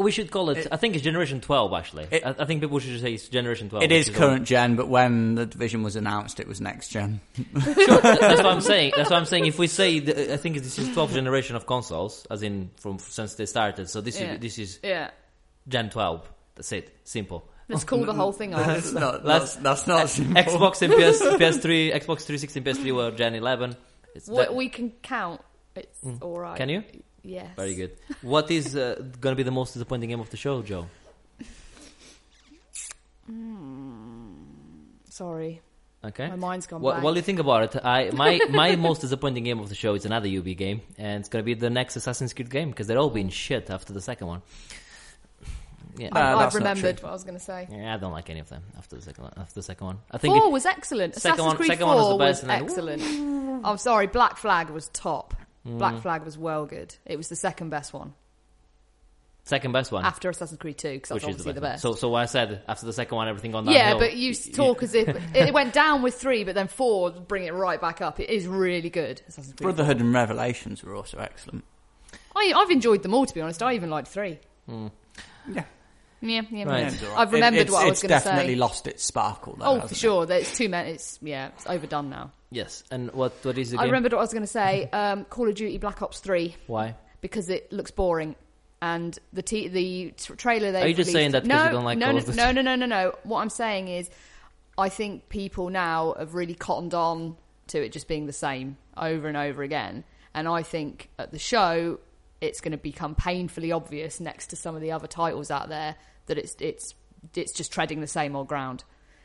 We 0.00 0.10
should 0.10 0.30
call 0.30 0.50
it. 0.50 0.66
I 0.70 0.76
think 0.76 0.94
it's 0.94 1.04
Generation 1.04 1.40
Twelve. 1.40 1.72
Actually, 1.72 2.06
It- 2.10 2.24
I, 2.24 2.34
I 2.38 2.44
think 2.44 2.60
people 2.60 2.78
should 2.78 3.00
say 3.00 3.14
it's 3.14 3.28
Generation 3.28 3.68
Twelve. 3.68 3.82
It 3.84 3.90
which 3.90 4.00
is 4.00 4.08
all- 4.10 4.14
current 4.14 4.44
gen, 4.46 4.76
but 4.76 4.88
when 4.88 5.34
the 5.34 5.46
division 5.46 5.82
was 5.82 5.96
announced, 5.96 6.40
it 6.40 6.46
was 6.48 6.60
next 6.60 6.88
gen. 6.88 7.20
Sure, 7.62 8.00
that's 8.00 8.42
what 8.42 8.46
I'm 8.46 8.60
saying. 8.60 8.92
That's 8.96 9.10
what 9.10 9.18
I'm 9.18 9.24
saying. 9.24 9.46
If 9.46 9.58
we 9.58 9.66
say, 9.66 9.98
the, 10.00 10.32
I 10.32 10.36
think 10.36 10.56
this 10.58 10.78
is 10.78 10.88
12th 10.90 11.12
generation 11.14 11.56
of 11.56 11.66
consoles, 11.66 12.26
as 12.30 12.42
in 12.42 12.70
from 12.76 12.98
since 12.98 13.34
they 13.34 13.46
started. 13.46 13.88
So 13.90 14.00
this 14.00 14.20
Yeah. 14.20 14.34
is 14.34 14.40
this 14.40 14.58
is 14.58 14.78
Yeah, 14.82 15.10
Gen 15.68 15.90
12. 15.90 16.28
That's 16.56 16.72
it. 16.72 16.96
Simple. 17.04 17.48
let's 17.68 17.84
call 17.84 18.04
the 18.04 18.12
whole 18.14 18.32
thing 18.32 18.54
off. 18.54 18.66
That's 18.74 18.92
not, 18.92 19.24
That's- 19.24 19.54
that's, 19.54 19.56
that's 19.56 19.86
not 19.86 20.08
simple. 20.08 20.34
Xbox 20.42 20.82
and 20.82 20.92
PS, 20.92 21.20
PS3, 21.22 21.92
Xbox 21.94 22.22
360 22.24 22.58
and 22.60 22.66
PS3 22.66 22.94
were 22.94 23.10
Gen 23.12 23.34
11. 23.34 23.76
It's 24.14 24.26
What 24.28 24.48
that- 24.48 24.54
we 24.54 24.68
can 24.68 24.90
count. 25.02 25.40
It's 25.76 26.00
mm. 26.00 26.18
all 26.22 26.38
right. 26.40 26.56
Can 26.56 26.68
you? 26.70 26.82
Yes. 27.22 27.48
Very 27.56 27.74
good. 27.74 27.92
What 28.22 28.50
is 28.50 28.74
uh, 28.76 28.96
going 29.20 29.32
to 29.34 29.36
be 29.36 29.42
the 29.42 29.50
most 29.50 29.72
disappointing 29.74 30.08
game 30.10 30.20
of 30.20 30.30
the 30.30 30.36
show, 30.36 30.62
Joe? 30.62 30.86
Sorry, 35.10 35.60
Okay. 36.04 36.28
my 36.28 36.36
mind's 36.36 36.66
gone 36.68 36.80
Well, 36.80 36.92
blank. 36.94 37.04
while 37.04 37.16
you 37.16 37.22
think 37.22 37.40
about 37.40 37.74
it, 37.74 37.84
I 37.84 38.10
my 38.12 38.38
my 38.50 38.76
most 38.88 39.00
disappointing 39.00 39.42
game 39.44 39.58
of 39.58 39.68
the 39.68 39.74
show 39.74 39.94
is 39.94 40.04
another 40.06 40.28
UB 40.28 40.56
game, 40.56 40.80
and 40.96 41.20
it's 41.20 41.28
gonna 41.28 41.42
be 41.42 41.54
the 41.54 41.70
next 41.70 41.96
Assassin's 41.96 42.32
Creed 42.32 42.50
game 42.50 42.70
because 42.70 42.86
they're 42.86 42.98
all 42.98 43.10
being 43.10 43.28
shit 43.30 43.68
after 43.70 43.92
the 43.92 44.00
second 44.00 44.28
one. 44.28 44.42
Yeah, 45.96 46.10
Uh, 46.14 46.18
I've, 46.18 46.24
I've 46.24 46.38
that's 46.38 46.54
not 46.54 46.58
remembered 46.60 47.02
what 47.02 47.08
I 47.08 47.12
was 47.12 47.24
going 47.24 47.34
to 47.38 47.44
say. 47.44 47.66
yeah, 47.72 47.92
I 47.94 47.96
don't 47.98 48.12
like 48.12 48.30
any 48.30 48.38
of 48.38 48.48
them 48.48 48.62
after 48.78 48.94
the 48.94 49.02
second 49.02 49.24
one. 49.24 49.32
After 49.36 49.54
the 49.54 49.62
second 49.64 49.84
one, 49.84 49.98
I 50.12 50.18
think 50.18 50.32
Four 50.36 50.46
it- 50.46 50.52
was 50.52 50.64
excellent. 50.64 51.16
Second 51.16 51.30
Assassin's 51.40 51.46
one- 51.48 51.56
Creed 51.56 51.66
second 51.70 51.86
Four 51.86 51.96
one 51.96 51.96
was 51.96 52.08
the 52.08 52.14
was, 52.16 52.28
best, 52.28 52.42
and 52.42 52.50
then- 52.50 52.62
excellent. 52.62 53.64
I'm 53.66 53.78
sorry, 53.78 54.06
Black 54.06 54.36
Flag 54.36 54.70
was 54.70 54.88
top. 54.92 55.34
Mm. 55.68 55.78
Black 55.78 56.00
Flag 56.00 56.24
was 56.24 56.38
well 56.38 56.66
good. 56.66 56.94
It 57.04 57.16
was 57.16 57.28
the 57.28 57.36
second 57.36 57.70
best 57.70 57.92
one 57.92 58.14
second 59.48 59.72
best 59.72 59.90
one, 59.90 60.04
after 60.04 60.28
Assassin's 60.28 60.60
Creed 60.60 60.78
Two 60.78 60.92
because 60.92 61.08
that's 61.08 61.14
which 61.16 61.22
is 61.22 61.28
obviously 61.28 61.52
the 61.52 61.60
the 61.60 61.66
best. 61.66 61.82
best. 61.82 61.82
So, 61.82 61.94
so 61.94 62.08
what 62.10 62.22
I 62.22 62.26
said 62.26 62.62
after 62.68 62.86
the 62.86 62.92
second 62.92 63.16
one, 63.16 63.28
everything 63.28 63.50
gone 63.50 63.66
yeah, 63.66 63.90
downhill. 63.90 63.98
but 63.98 64.16
you 64.16 64.34
talk 64.34 64.82
as 64.82 64.94
if 64.94 65.08
it 65.34 65.52
went 65.52 65.72
down 65.72 66.02
with 66.02 66.14
three, 66.14 66.44
but 66.44 66.54
then 66.54 66.68
four 66.68 67.10
bring 67.10 67.44
it 67.44 67.54
right 67.54 67.80
back 67.80 68.00
up. 68.00 68.20
It 68.20 68.30
is 68.30 68.46
really 68.46 68.90
good. 68.90 69.22
Assassin's 69.26 69.54
Creed. 69.54 69.64
Brotherhood 69.64 70.00
and 70.00 70.12
Revelations 70.12 70.84
were 70.84 70.94
also 70.94 71.18
excellent. 71.18 71.64
I, 72.36 72.52
I've 72.54 72.70
enjoyed 72.70 73.02
them 73.02 73.14
all 73.14 73.26
to 73.26 73.34
be 73.34 73.40
honest. 73.40 73.62
I 73.62 73.74
even 73.74 73.90
liked 73.90 74.08
three. 74.08 74.38
Yeah. 74.68 74.88
Yeah, 75.50 75.64
yeah. 76.20 76.42
Yeah, 76.50 76.76
it's 76.78 77.02
all 77.02 77.08
right. 77.10 77.18
I've 77.18 77.32
remembered 77.32 77.68
It- 77.68 77.70
what 77.72 77.86
I 77.86 77.88
was 77.90 78.00
going 78.02 78.08
to 78.10 78.14
say. 78.14 78.16
It's 78.16 78.24
definitely 78.24 78.54
say. 78.54 78.58
lost 78.58 78.86
its 78.86 79.04
sparkle, 79.04 79.56
though. 79.58 79.64
Oh, 79.64 79.74
hasn't 79.74 79.88
for 79.90 79.94
it? 79.94 79.98
sure. 79.98 80.26
There's 80.26 80.54
too 80.56 80.68
many. 80.68 80.90
It's 80.92 81.18
yeah, 81.22 81.48
it's 81.48 81.66
overdone 81.66 82.10
now. 82.10 82.32
yes. 82.50 82.82
And 82.90 83.12
what 83.12 83.32
what 83.42 83.56
is 83.58 83.72
it? 83.72 83.78
I 83.78 83.82
game? 83.82 83.90
remembered 83.90 84.12
what 84.12 84.18
I 84.18 84.22
was 84.22 84.32
going 84.32 84.42
to 84.42 84.46
say. 84.46 84.88
Um, 84.92 85.24
Call 85.26 85.48
of 85.48 85.54
Duty 85.54 85.78
Black 85.78 86.02
Ops 86.02 86.20
Three 86.20 86.56
Why? 86.66 86.94
because 87.20 87.48
it 87.50 87.72
looks 87.72 87.90
boring. 87.90 88.34
And 88.80 89.18
the 89.32 89.42
t- 89.42 89.66
the 89.68 90.12
t- 90.16 90.34
trailer 90.36 90.70
they 90.70 90.82
Are 90.82 90.86
you 90.86 90.94
just 90.94 91.10
saying 91.10 91.32
that 91.32 91.42
'cause 91.42 91.48
no, 91.48 91.64
you 91.64 91.70
don't 91.70 91.84
like 91.84 91.98
no, 91.98 92.06
Call 92.06 92.12
no, 92.14 92.18
of 92.20 92.24
Duty? 92.26 92.36
no, 92.38 92.52
no, 92.52 92.62
no, 92.62 92.74
no, 92.76 92.86
no. 92.86 93.14
What 93.24 93.40
I'm 93.40 93.50
saying 93.50 93.88
is, 93.88 94.08
I 94.76 94.88
think 94.88 95.28
people 95.28 95.68
now 95.70 96.14
have 96.16 96.34
really 96.34 96.54
cottoned 96.54 96.94
on 96.94 97.36
to 97.68 97.84
it 97.84 97.90
just 97.92 98.06
being 98.06 98.26
the 98.26 98.32
same 98.32 98.76
over 98.96 99.26
and 99.26 99.36
over 99.36 99.62
again. 99.64 100.04
And 100.32 100.46
I 100.46 100.62
think 100.62 101.08
at 101.18 101.32
the 101.32 101.38
show, 101.40 101.98
it's 102.40 102.60
going 102.60 102.72
to 102.72 102.78
become 102.78 103.14
painfully 103.14 103.72
obvious 103.72 104.20
next 104.20 104.48
to 104.48 104.56
some 104.56 104.74
of 104.74 104.80
the 104.80 104.92
other 104.92 105.06
titles 105.06 105.50
out 105.50 105.68
there 105.68 105.96
that 106.26 106.38
it's 106.38 106.56
it's 106.60 106.94
it's 107.34 107.52
just 107.52 107.72
treading 107.72 108.00
the 108.00 108.06
same 108.06 108.36
old 108.36 108.48
ground. 108.48 108.84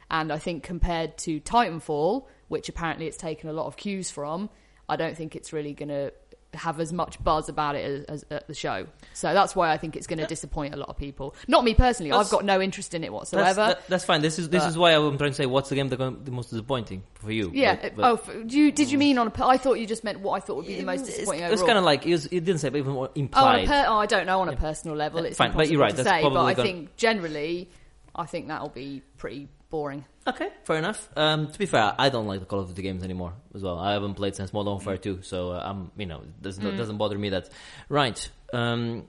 And 0.09 0.31
I 0.31 0.37
think 0.37 0.63
compared 0.63 1.17
to 1.19 1.39
Titanfall, 1.39 2.25
which 2.47 2.69
apparently 2.69 3.07
it's 3.07 3.17
taken 3.17 3.49
a 3.49 3.53
lot 3.53 3.67
of 3.67 3.77
cues 3.77 4.11
from, 4.11 4.49
I 4.87 4.95
don't 4.95 5.15
think 5.15 5.35
it's 5.35 5.53
really 5.53 5.73
going 5.73 5.89
to 5.89 6.13
have 6.55 6.79
as 6.79 6.93
much 6.93 7.21
buzz 7.23 7.49
about 7.49 7.75
it 7.75 7.83
as, 7.85 8.03
as 8.05 8.25
at 8.31 8.47
the 8.47 8.53
show. 8.53 8.87
So 9.13 9.33
that's 9.33 9.55
why 9.55 9.71
I 9.71 9.77
think 9.77 9.95
it's 9.95 10.07
going 10.07 10.19
to 10.19 10.25
disappoint 10.27 10.73
a 10.73 10.77
lot 10.77 10.89
of 10.89 10.97
people. 10.97 11.35
Not 11.47 11.63
me 11.63 11.73
personally. 11.73 12.11
That's- 12.11 12.27
I've 12.27 12.31
got 12.31 12.45
no 12.45 12.61
interest 12.61 12.93
in 12.93 13.03
it 13.03 13.07
That's, 13.07 13.13
whatsoever. 13.13 13.55
that- 13.67 13.87
that's 13.87 14.05
fine. 14.05 14.21
This 14.21 14.39
is 14.39 14.49
this 14.49 14.63
is 14.65 14.77
why 14.77 14.91
I'm 14.91 15.17
trying 15.17 15.31
to 15.31 15.35
say 15.35 15.45
what's 15.45 15.69
the 15.69 15.75
game 15.75 15.89
that 15.89 15.97
gonna, 15.97 16.17
the 16.23 16.31
most 16.31 16.49
disappointing 16.49 17.03
for 17.15 17.31
you. 17.31 17.51
yeah. 17.53 17.75
But- 17.75 17.91
oh, 17.91 17.95
but- 17.95 18.05
oh, 18.05 18.13
f- 18.41 18.47
do 18.47 18.57
you, 18.59 18.71
did 18.71 18.91
you 18.91 18.97
mean 18.97 19.17
on 19.17 19.27
a? 19.27 19.45
I 19.45 19.57
thought 19.57 19.73
you 19.79 19.87
just 19.87 20.03
meant 20.03 20.19
what 20.19 20.33
I 20.33 20.39
thought 20.45 20.57
would 20.57 20.67
be 20.67 20.75
the 20.75 20.83
most 20.85 21.01
It's, 21.01 21.09
disappointing 21.17 21.43
it's 21.43 21.53
overall. 21.53 21.67
kind 21.67 21.77
of 21.79 21.83
like 21.85 22.05
it, 22.05 22.11
was, 22.11 22.25
it 22.27 22.45
didn't 22.45 22.59
say, 22.59 22.69
but 22.69 22.77
even 22.77 22.93
more 22.93 23.07
Oh, 23.07 23.11
on 23.11 23.19
implied. 23.19 23.67
per- 23.67 23.85
oh, 23.87 23.97
I 23.97 24.05
don't 24.05 24.25
know 24.25 24.41
on 24.41 24.49
a 24.49 24.55
personal 24.55 24.95
level. 24.95 25.21
Yeah, 25.21 25.27
It's 25.29 25.37
fine, 25.37 25.53
but 25.53 25.69
you're 25.69 25.81
right, 25.81 25.89
to 25.95 26.03
that's 26.03 26.07
say. 26.09 26.21
But 26.23 26.37
I 26.43 26.53
think 26.53 26.95
generally, 26.97 27.69
I 28.15 28.25
think 28.25 28.47
that'll 28.47 28.69
be 28.69 29.01
pretty 29.17 29.47
boring. 29.73 30.05
Okay, 30.27 30.49
fair 30.65 30.77
enough. 30.77 31.09
Um, 31.15 31.47
to 31.51 31.57
be 31.57 31.65
fair, 31.65 31.95
I 31.97 32.09
don't 32.09 32.27
like 32.27 32.39
the 32.39 32.45
Call 32.45 32.59
of 32.59 32.67
Duty 32.69 32.83
games 32.83 33.03
anymore 33.03 33.33
as 33.55 33.63
well. 33.63 33.79
I 33.79 33.93
haven't 33.93 34.13
played 34.13 34.35
since 34.35 34.53
Modern 34.53 34.73
Warfare 34.73 34.97
2, 34.97 35.23
so 35.23 35.49
uh, 35.51 35.63
I'm, 35.65 35.89
you 35.97 36.05
know, 36.05 36.19
it 36.21 36.41
doesn't, 36.43 36.63
Mm. 36.63 36.77
doesn't 36.77 36.97
bother 36.97 37.17
me 37.17 37.29
that. 37.29 37.49
Right. 37.89 38.29
Um, 38.53 39.07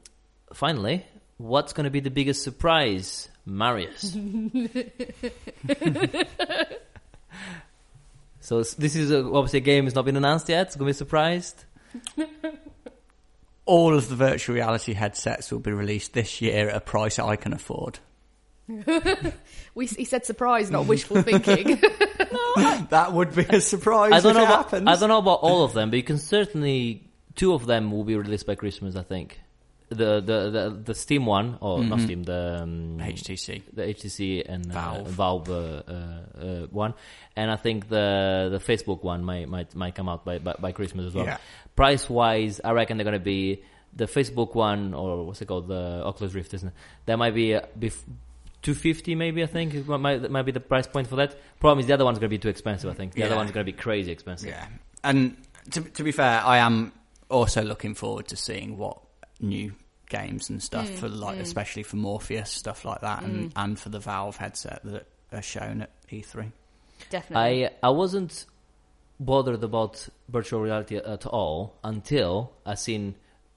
finally, 0.55 1.05
what's 1.37 1.75
going 1.75 1.85
to 1.85 1.91
be 1.91 2.01
the 2.01 2.09
biggest 2.11 2.43
surprise, 2.43 3.29
Marius? 3.45 4.13
so 8.41 8.63
this 8.63 8.97
is 8.97 9.13
uh, 9.13 9.31
obviously 9.33 9.59
a 9.59 9.61
game 9.61 9.85
has 9.85 9.95
not 9.95 10.07
been 10.07 10.17
announced 10.17 10.49
yet. 10.49 10.69
It's 10.69 10.77
going 10.77 10.87
to 10.87 10.95
be 10.95 10.97
surprised. 10.97 11.63
All 13.67 13.95
of 13.95 14.09
the 14.09 14.17
virtual 14.17 14.55
reality 14.55 14.95
headsets 14.95 15.53
will 15.53 15.61
be 15.61 15.73
released 15.73 16.15
this 16.15 16.41
year 16.41 16.71
at 16.71 16.77
a 16.77 16.81
price 16.81 17.19
I 17.19 17.37
can 17.37 17.53
afford. 17.53 17.99
We, 19.75 19.87
he 19.87 20.05
said 20.05 20.25
surprise, 20.25 20.71
not 20.71 20.87
wishful 20.87 21.23
thinking. 21.23 21.81
That 22.91 23.13
would 23.13 23.35
be 23.35 23.43
a 23.43 23.61
surprise 23.61 24.13
I 24.13 24.21
don't 24.21 24.31
if 24.33 24.37
know. 24.37 24.43
it 24.43 24.47
About, 24.47 24.65
happens. 24.65 24.89
I 24.89 24.97
don't 24.97 25.09
know 25.09 25.19
about 25.19 25.41
all 25.41 25.65
of 25.65 25.73
them, 25.73 25.91
but 25.91 25.97
you 25.97 26.03
can 26.05 26.19
certainly 26.19 27.09
two 27.35 27.53
of 27.53 27.67
them 27.67 27.91
will 27.91 28.05
be 28.05 28.15
released 28.17 28.47
by 28.47 28.55
Christmas. 28.55 28.95
I 28.97 29.03
think 29.03 29.41
the 29.89 30.21
the 30.21 30.51
the, 30.51 30.81
the 30.85 30.95
Steam 30.95 31.27
one 31.27 31.59
or 31.61 31.83
not 31.83 31.99
Mhm. 31.99 32.05
Steam 32.05 32.23
the 32.23 32.61
um, 32.63 32.99
HTC. 33.01 33.63
the 33.73 33.83
HTC 33.83 34.45
and 34.49 34.67
Valve. 34.67 35.07
uh, 35.07 35.11
Valve 35.11 35.51
uh, 35.51 35.55
uh, 35.55 35.93
uh, 35.93 36.67
one, 36.71 36.95
and 37.37 37.51
I 37.51 37.57
think 37.57 37.89
the 37.89 38.49
the 38.53 38.59
Facebook 38.59 39.03
one 39.03 39.25
might 39.25 39.49
might 39.49 39.75
might 39.75 39.95
come 39.97 40.09
out 40.09 40.25
by 40.25 40.39
by, 40.39 40.55
by 40.59 40.71
Christmas 40.73 41.07
as 41.07 41.15
well. 41.15 41.27
Yeah. 41.27 41.39
Price 41.75 42.09
wise, 42.09 42.61
I 42.65 42.71
reckon 42.73 42.97
they're 42.99 43.05
gonna 43.05 43.19
be 43.19 43.63
the 43.97 44.07
Facebook 44.07 44.55
one 44.55 44.95
or 44.95 45.25
what's 45.27 45.43
it 45.43 45.47
called 45.47 45.67
the 45.69 46.03
Oculus 46.05 46.35
Rift, 46.35 46.55
isn't 46.55 46.69
it? 46.69 46.75
That 47.07 47.19
might 47.19 47.35
be. 47.35 47.55
Uh, 47.57 47.63
bef- 47.79 48.03
250 48.65 49.15
maybe 49.15 49.43
I 49.43 49.47
think 49.47 49.75
it 49.75 49.87
might, 49.87 50.31
might 50.31 50.43
be 50.43 50.53
the 50.53 50.61
price 50.61 50.87
point 50.87 51.07
for 51.07 51.17
that. 51.17 51.37
Problem 51.61 51.81
is 51.81 51.87
the 51.87 51.93
other 51.93 52.05
one's 52.05 52.19
going 52.19 52.31
to 52.31 52.35
be 52.35 52.39
too 52.39 52.49
expensive. 52.49 52.91
I 52.91 52.95
think 52.95 53.13
the 53.13 53.23
other 53.23 53.37
one's 53.37 53.51
going 53.51 53.65
to 53.65 53.71
be 53.71 53.77
crazy 53.77 54.11
expensive. 54.11 54.49
Yeah. 54.49 54.67
And 55.05 55.37
to, 55.73 55.83
to 55.83 56.03
be 56.03 56.13
fair, 56.13 56.43
I 56.43 56.59
am 56.59 56.93
also 57.31 57.63
looking 57.63 57.95
forward 57.95 58.29
to 58.29 58.37
seeing 58.37 58.79
what 58.79 58.99
new 59.39 59.75
games 60.09 60.51
and 60.51 60.63
stuff 60.63 60.89
Mm, 60.89 60.99
for 60.99 61.09
like, 61.09 61.39
especially 61.39 61.83
for 61.83 61.97
Morpheus 61.97 62.51
stuff 62.51 62.85
like 62.85 63.01
that, 63.01 63.23
and 63.23 63.53
and 63.57 63.79
for 63.79 63.89
the 63.91 63.99
Valve 63.99 64.37
headset 64.37 64.81
that 64.85 65.07
are 65.33 65.43
shown 65.43 65.83
at 65.83 65.91
E 66.11 66.23
E3. 66.23 66.53
Definitely. 67.11 67.67
I 67.67 67.71
I 67.83 67.91
wasn't 67.91 68.47
bothered 69.21 69.63
about 69.63 70.09
virtual 70.29 70.61
reality 70.61 70.97
at 70.97 71.27
all 71.27 71.77
until 71.85 72.53
I 72.67 72.75
seen 72.75 73.15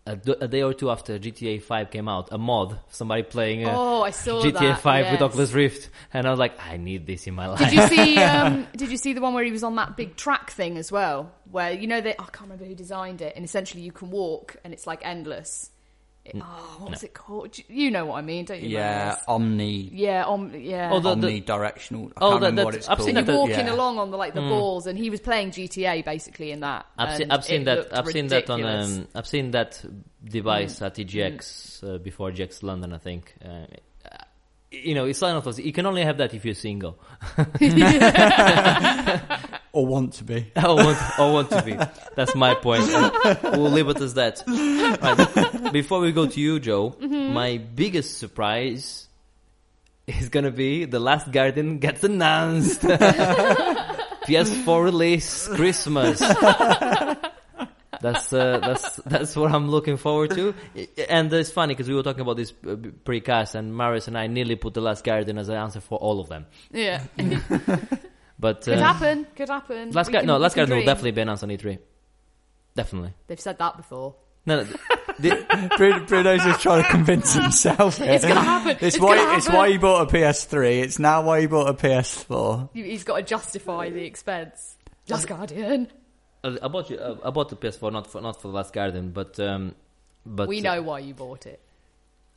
a, 0.08 0.32
a 0.42 0.48
day 0.48 0.64
or 0.64 0.74
two 0.74 0.90
after 0.90 1.20
GTA 1.20 1.62
5 1.62 1.92
came 1.92 2.08
out 2.08 2.30
a 2.32 2.38
mod 2.38 2.80
somebody 2.90 3.24
playing 3.24 3.66
uh, 3.66 3.74
oh, 3.76 4.04
I 4.04 4.12
saw 4.12 4.42
GTA 4.42 4.54
that. 4.60 4.82
5 4.82 5.12
with. 5.12 5.22
Oculus 5.22 5.52
Rift 5.52 5.90
and 6.14 6.26
I 6.26 6.30
was 6.30 6.40
like 6.40 6.54
I 6.60 6.78
need 6.78 7.06
this 7.06 7.28
in 7.28 7.34
my 7.34 7.48
life. 7.48 7.60
Did 7.60 7.74
you 7.74 7.88
see? 7.88 8.18
Um, 8.28 8.68
did 8.76 8.90
you 8.90 8.98
see 8.98 9.14
the 9.14 9.22
one 9.22 9.34
where 9.34 9.44
he 9.44 9.52
was 9.52 9.64
on 9.64 9.76
that 9.76 9.96
big 9.96 10.16
track 10.16 10.52
thing 10.52 10.78
as 10.78 10.92
well? 10.92 11.32
Where 11.50 11.72
you 11.72 11.88
know 11.88 12.02
that 12.02 12.16
I 12.20 12.26
can't 12.26 12.42
remember 12.42 12.66
who 12.66 12.76
designed 12.76 13.22
it, 13.22 13.34
and 13.36 13.46
essentially 13.46 13.82
you 13.84 13.92
can 13.92 14.10
walk 14.12 14.58
and 14.64 14.74
it's 14.74 14.86
like 14.86 15.06
endless. 15.06 15.72
It- 16.28 16.42
oh, 16.42 16.76
what 16.80 16.92
was 16.92 17.04
it 17.04 17.14
called? 17.14 17.58
You 17.58 17.64
you 17.70 17.92
know 17.92 18.06
what 18.08 18.18
I 18.18 18.22
mean, 18.22 18.44
don't 18.46 18.62
you? 18.62 18.70
Yeah, 18.70 18.98
Marius? 19.06 19.24
omni, 19.28 19.90
yeah, 19.94 20.26
um, 20.26 20.52
yeah. 20.54 20.90
Oh, 20.92 21.00
the- 21.00 21.16
omnidirectional. 21.16 22.12
I 22.18 22.20
Oh, 22.26 22.30
can't 22.32 22.42
that- 22.42 22.48
remember 22.48 22.66
what 22.66 22.76
it's 22.76 22.90
I've 22.90 22.98
called. 22.98 23.06
seen 23.08 23.16
so 23.16 23.22
that- 23.22 23.32
you're 23.32 23.42
walking 23.42 23.68
Yeah. 23.68 23.74
along 23.74 23.98
on 24.00 24.12
the 24.12 24.18
like 24.18 24.34
the 24.34 24.42
balls, 24.42 24.88
and 24.88 24.98
he 24.98 25.10
was 25.10 25.22
playing 25.22 25.52
GTA 25.52 26.02
basically 26.04 26.52
in 26.52 26.60
that. 26.60 26.86
I've 26.98 27.14
seen 27.14 27.22
and 27.24 27.34
I've 27.34 27.44
seen 27.46 27.62
it 27.62 27.66
that 27.66 27.78
looked 27.78 27.94
I've 27.94 28.08
seen 28.08 28.28
that 28.28 28.50
on 28.50 28.60
ridiculous. 28.60 28.98
Um, 28.98 29.08
I've 29.16 29.28
seen 29.28 29.52
that 29.52 29.84
device 30.24 30.82
at 30.82 30.96
EGX 31.00 31.84
uh, 31.84 31.98
before 32.00 32.32
EGX 32.32 32.62
London 32.64 32.94
I 32.94 32.98
think. 32.98 33.34
Uh, 33.44 33.66
you 34.70 34.96
know, 34.96 35.06
it's 35.06 35.22
one 35.22 35.34
of 35.36 35.46
those. 35.46 35.60
You 35.60 35.72
can 35.72 35.86
only 35.86 36.04
have 36.04 36.18
that 36.18 36.34
if 36.34 36.44
you're 36.44 36.54
single. 36.54 37.00
or 39.78 39.86
want 39.86 40.14
to 40.14 40.24
be. 40.24 40.52
I 40.56 40.68
want, 40.68 41.20
I 41.20 41.30
want 41.32 41.50
to 41.52 41.62
be. 41.62 41.78
That's 42.16 42.34
my 42.36 42.56
point. 42.56 42.88
we'll 43.44 43.70
leave 43.72 43.88
it 43.90 44.02
as 44.02 44.14
that. 44.16 44.44
Right. 44.48 45.72
Before 45.74 46.00
we 46.00 46.12
go 46.12 46.26
to 46.28 46.40
you, 46.40 46.60
Joe, 46.60 46.96
Mm-hmm. 47.00 47.34
my 47.34 47.58
biggest 47.58 48.18
surprise 48.18 49.08
is 50.08 50.30
gonna 50.30 50.52
be 50.52 50.86
The 50.86 51.00
Last 51.00 51.32
Guardian 51.32 51.80
gets 51.80 52.04
announced. 52.04 52.82
PS4 54.28 54.84
release, 54.84 55.48
Christmas. 55.48 56.20
That's 58.00 58.32
uh, 58.32 58.60
that's 58.60 58.96
that's 59.08 59.36
what 59.36 59.52
I'm 59.52 59.70
looking 59.70 59.98
forward 59.98 60.30
to, 60.32 60.54
and 61.10 61.34
it's 61.34 61.50
funny 61.50 61.74
because 61.74 61.88
we 61.90 61.96
were 61.96 62.04
talking 62.04 62.22
about 62.22 62.38
this 62.38 62.52
uh, 62.64 62.76
precast, 63.06 63.56
and 63.56 63.76
Marius 63.76 64.08
and 64.08 64.16
I 64.18 64.28
nearly 64.28 64.56
put 64.56 64.76
the 64.76 64.82
Last 64.82 65.04
Guardian 65.04 65.38
as 65.40 65.50
an 65.50 65.56
answer 65.56 65.80
for 65.82 65.98
all 65.98 66.20
of 66.20 66.30
them. 66.30 66.46
Yeah, 66.72 67.02
But 68.40 68.62
could 68.62 68.78
uh, 68.78 68.94
happen. 68.94 69.28
Could 69.36 69.50
happen. 69.50 69.88
We 69.88 69.94
Guardian, 69.94 70.26
no, 70.28 70.40
can 70.40 70.50
Guardian 70.56 70.78
will 70.78 70.86
definitely 70.86 71.12
be 71.12 71.22
announced 71.22 71.44
on 71.44 71.50
E3. 71.50 71.80
Definitely. 72.76 73.14
They've 73.28 73.40
said 73.40 73.58
that 73.58 73.78
before. 73.78 74.16
No, 74.46 74.62
no 74.62 74.64
the, 75.20 75.74
Bruno, 75.76 76.06
Bruno's 76.06 76.44
just 76.44 76.62
trying 76.62 76.84
to 76.84 76.90
convince 76.90 77.34
himself. 77.42 78.00
It's 78.00 78.24
gonna 78.24 78.40
happen. 78.40 78.78
It's, 78.80 78.96
It's 78.96 79.00
why 79.00 79.16
gonna 79.18 79.38
it's 79.38 79.50
why 79.50 79.70
he 79.72 79.78
bought 79.78 80.10
a 80.10 80.16
PS3. 80.16 80.84
It's 80.84 81.00
now 81.00 81.24
why 81.24 81.42
he 81.42 81.48
bought 81.48 81.70
a 81.70 81.74
PS4. 81.74 82.70
He's 82.74 83.04
got 83.04 83.18
to 83.18 83.24
justify 83.24 83.90
the 83.90 84.06
expense. 84.06 84.78
Last 85.10 85.28
Guardian. 85.28 85.92
I 86.44 86.68
bought 86.68 86.90
you. 86.90 87.20
I 87.24 87.30
bought 87.32 87.50
the 87.50 87.56
PS4 87.56 87.92
not 87.92 88.08
for 88.08 88.22
not 88.22 88.42
for 88.42 88.48
the 88.50 88.54
Last 88.54 88.72
Guardian, 88.74 89.12
but 89.12 89.40
um, 89.40 89.76
but 90.26 90.48
We 90.48 90.60
uh, 90.60 90.76
know 90.76 90.82
why 90.84 91.00
you 91.00 91.14
bought 91.14 91.46
it. 91.46 91.60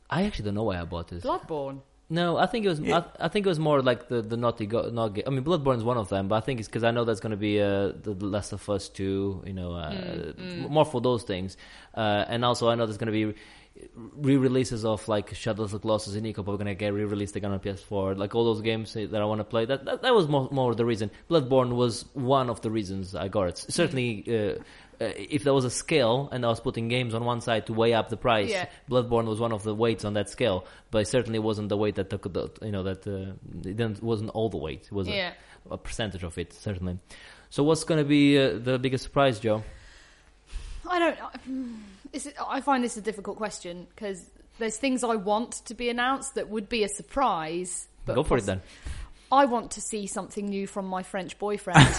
I 0.09 0.23
actually 0.23 0.45
don't 0.45 0.55
know 0.55 0.63
why 0.63 0.81
I 0.81 0.83
bought 0.83 1.11
it. 1.13 1.23
Bloodborne. 1.23 1.81
No, 2.11 2.35
I 2.35 2.45
think 2.45 2.65
it 2.65 2.69
was. 2.69 2.81
I, 2.81 3.05
I 3.21 3.29
think 3.29 3.45
it 3.45 3.49
was 3.49 3.57
more 3.57 3.81
like 3.81 4.09
the 4.09 4.21
the 4.21 4.35
Naughty 4.35 4.67
Dog. 4.67 4.93
Not, 4.93 5.17
I 5.25 5.29
mean, 5.29 5.45
Bloodborne 5.45 5.77
is 5.77 5.83
one 5.83 5.97
of 5.97 6.09
them, 6.09 6.27
but 6.27 6.35
I 6.35 6.41
think 6.41 6.59
it's 6.59 6.67
because 6.67 6.83
I 6.83 6.91
know 6.91 7.05
that's 7.05 7.21
going 7.21 7.31
to 7.31 7.37
be 7.37 7.61
uh, 7.61 7.93
the 8.03 8.13
The 8.13 8.25
Last 8.25 8.51
of 8.51 8.69
Us 8.69 8.89
two. 8.89 9.41
You 9.45 9.53
know, 9.53 9.73
uh, 9.75 10.33
Mm, 10.37 10.69
more 10.69 10.83
for 10.83 10.99
those 10.99 11.23
things, 11.23 11.55
uh, 11.95 12.25
and 12.27 12.43
also 12.43 12.67
I 12.69 12.75
know 12.75 12.85
there's 12.85 12.97
going 12.97 13.13
to 13.13 13.33
be 13.33 13.39
re-releases 13.95 14.83
of 14.83 15.07
like 15.07 15.33
Shadows 15.33 15.67
of 15.67 15.71
the 15.71 15.79
Colossus 15.79 16.15
and 16.15 16.25
Ico 16.25 16.39
are 16.39 16.43
going 16.43 16.65
to 16.65 16.75
get 16.75 16.93
re-released 16.93 17.37
again 17.37 17.51
on 17.53 17.59
PS4. 17.59 18.17
Like 18.17 18.35
all 18.35 18.43
those 18.45 18.61
games 18.61 18.93
that 18.93 19.15
I 19.15 19.23
want 19.25 19.39
to 19.39 19.45
play. 19.45 19.63
That, 19.65 19.85
that 19.85 20.01
that 20.01 20.13
was 20.13 20.27
more 20.27 20.49
more 20.51 20.75
the 20.75 20.85
reason. 20.85 21.11
Bloodborne 21.29 21.71
was 21.75 22.05
one 22.13 22.49
of 22.49 22.59
the 22.61 22.69
reasons 22.69 23.15
I 23.15 23.27
got 23.29 23.43
it. 23.47 23.57
Certainly. 23.57 24.25
Uh, 24.27 24.63
if 25.01 25.43
there 25.43 25.53
was 25.53 25.65
a 25.65 25.69
scale 25.69 26.29
and 26.31 26.45
I 26.45 26.49
was 26.49 26.59
putting 26.59 26.87
games 26.87 27.13
on 27.13 27.25
one 27.25 27.41
side 27.41 27.65
to 27.67 27.73
weigh 27.73 27.93
up 27.93 28.09
the 28.09 28.17
price, 28.17 28.49
Yeah. 28.49 28.67
Bloodborne 28.89 29.25
was 29.25 29.39
one 29.39 29.51
of 29.51 29.63
the 29.63 29.73
weights 29.73 30.05
on 30.05 30.13
that 30.13 30.29
scale, 30.29 30.65
but 30.91 30.99
it 30.99 31.07
certainly 31.07 31.39
wasn't 31.39 31.69
the 31.69 31.77
weight 31.77 31.95
that 31.95 32.09
took 32.09 32.31
the, 32.31 32.49
you 32.61 32.71
know, 32.71 32.83
that 32.83 33.07
uh, 33.07 33.33
it 33.69 33.77
didn't, 33.77 34.01
wasn't 34.03 34.29
all 34.31 34.49
the 34.49 34.57
weight. 34.57 34.83
It 34.85 34.91
was 34.91 35.07
a- 35.07 35.11
Yeah. 35.11 35.33
a, 35.69 35.77
percentage 35.77 36.23
of 36.23 36.37
it, 36.37 36.53
certainly. 36.53 36.99
So 37.49 37.63
what's 37.63 37.83
going 37.83 37.99
to 38.03 38.07
be 38.07 38.37
uh, 38.37 38.59
the 38.59 38.77
biggest 38.79 39.03
surprise, 39.03 39.39
Joe? 39.39 39.63
I 40.89 40.99
don't. 40.99 41.17
It's, 42.13 42.27
I 42.47 42.61
find 42.61 42.83
this 42.83 42.97
a 42.97 43.01
difficult 43.01 43.37
question 43.37 43.87
because 43.95 44.29
there's 44.59 44.77
things 44.77 45.03
I 45.03 45.15
want 45.15 45.53
to 45.65 45.73
be 45.73 45.89
announced 45.89 46.35
that 46.35 46.49
would 46.49 46.67
be 46.69 46.83
a 46.83 46.89
surprise. 46.89 47.87
But 48.05 48.15
Go 48.15 48.23
for 48.23 48.37
it 48.37 48.45
then. 48.45 48.61
I 49.31 49.45
want 49.45 49.71
to 49.71 49.81
see 49.81 50.05
something 50.07 50.45
new 50.47 50.67
from 50.67 50.85
my 50.87 51.03
French 51.03 51.37
boyfriend. 51.39 51.79
and 51.79 51.93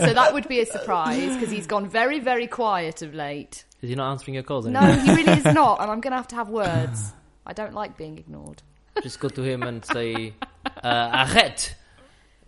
so 0.00 0.14
that 0.14 0.30
would 0.34 0.46
be 0.48 0.60
a 0.60 0.66
surprise 0.66 1.34
because 1.34 1.50
he's 1.50 1.66
gone 1.66 1.88
very, 1.88 2.20
very 2.20 2.46
quiet 2.46 3.00
of 3.02 3.14
late. 3.14 3.64
Is 3.80 3.88
he 3.90 3.94
not 3.96 4.10
answering 4.10 4.34
your 4.34 4.42
calls 4.42 4.66
No, 4.66 4.80
he 4.80 5.14
really 5.14 5.32
is 5.38 5.44
not, 5.44 5.80
and 5.80 5.90
I'm 5.90 6.00
going 6.00 6.10
to 6.12 6.16
have 6.18 6.28
to 6.28 6.36
have 6.36 6.48
words. 6.50 7.12
I 7.46 7.52
don't 7.54 7.72
like 7.74 7.96
being 7.96 8.18
ignored. 8.18 8.62
Just 9.02 9.20
go 9.20 9.28
to 9.28 9.42
him 9.42 9.62
and 9.62 9.84
say, 9.84 10.34
uh, 10.82 11.24
arrête! 11.26 11.74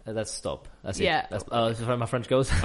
Uh, 0.07 0.12
that's 0.12 0.33
stop. 0.33 0.66
That's 0.83 0.99
Yeah. 0.99 1.21
it. 1.21 1.27
That's 1.31 1.45
uh, 1.51 1.69
that's 1.69 1.81
how 1.81 1.97
my 1.97 2.07
French 2.07 2.27
goes. 2.29 2.51
and 2.51 2.62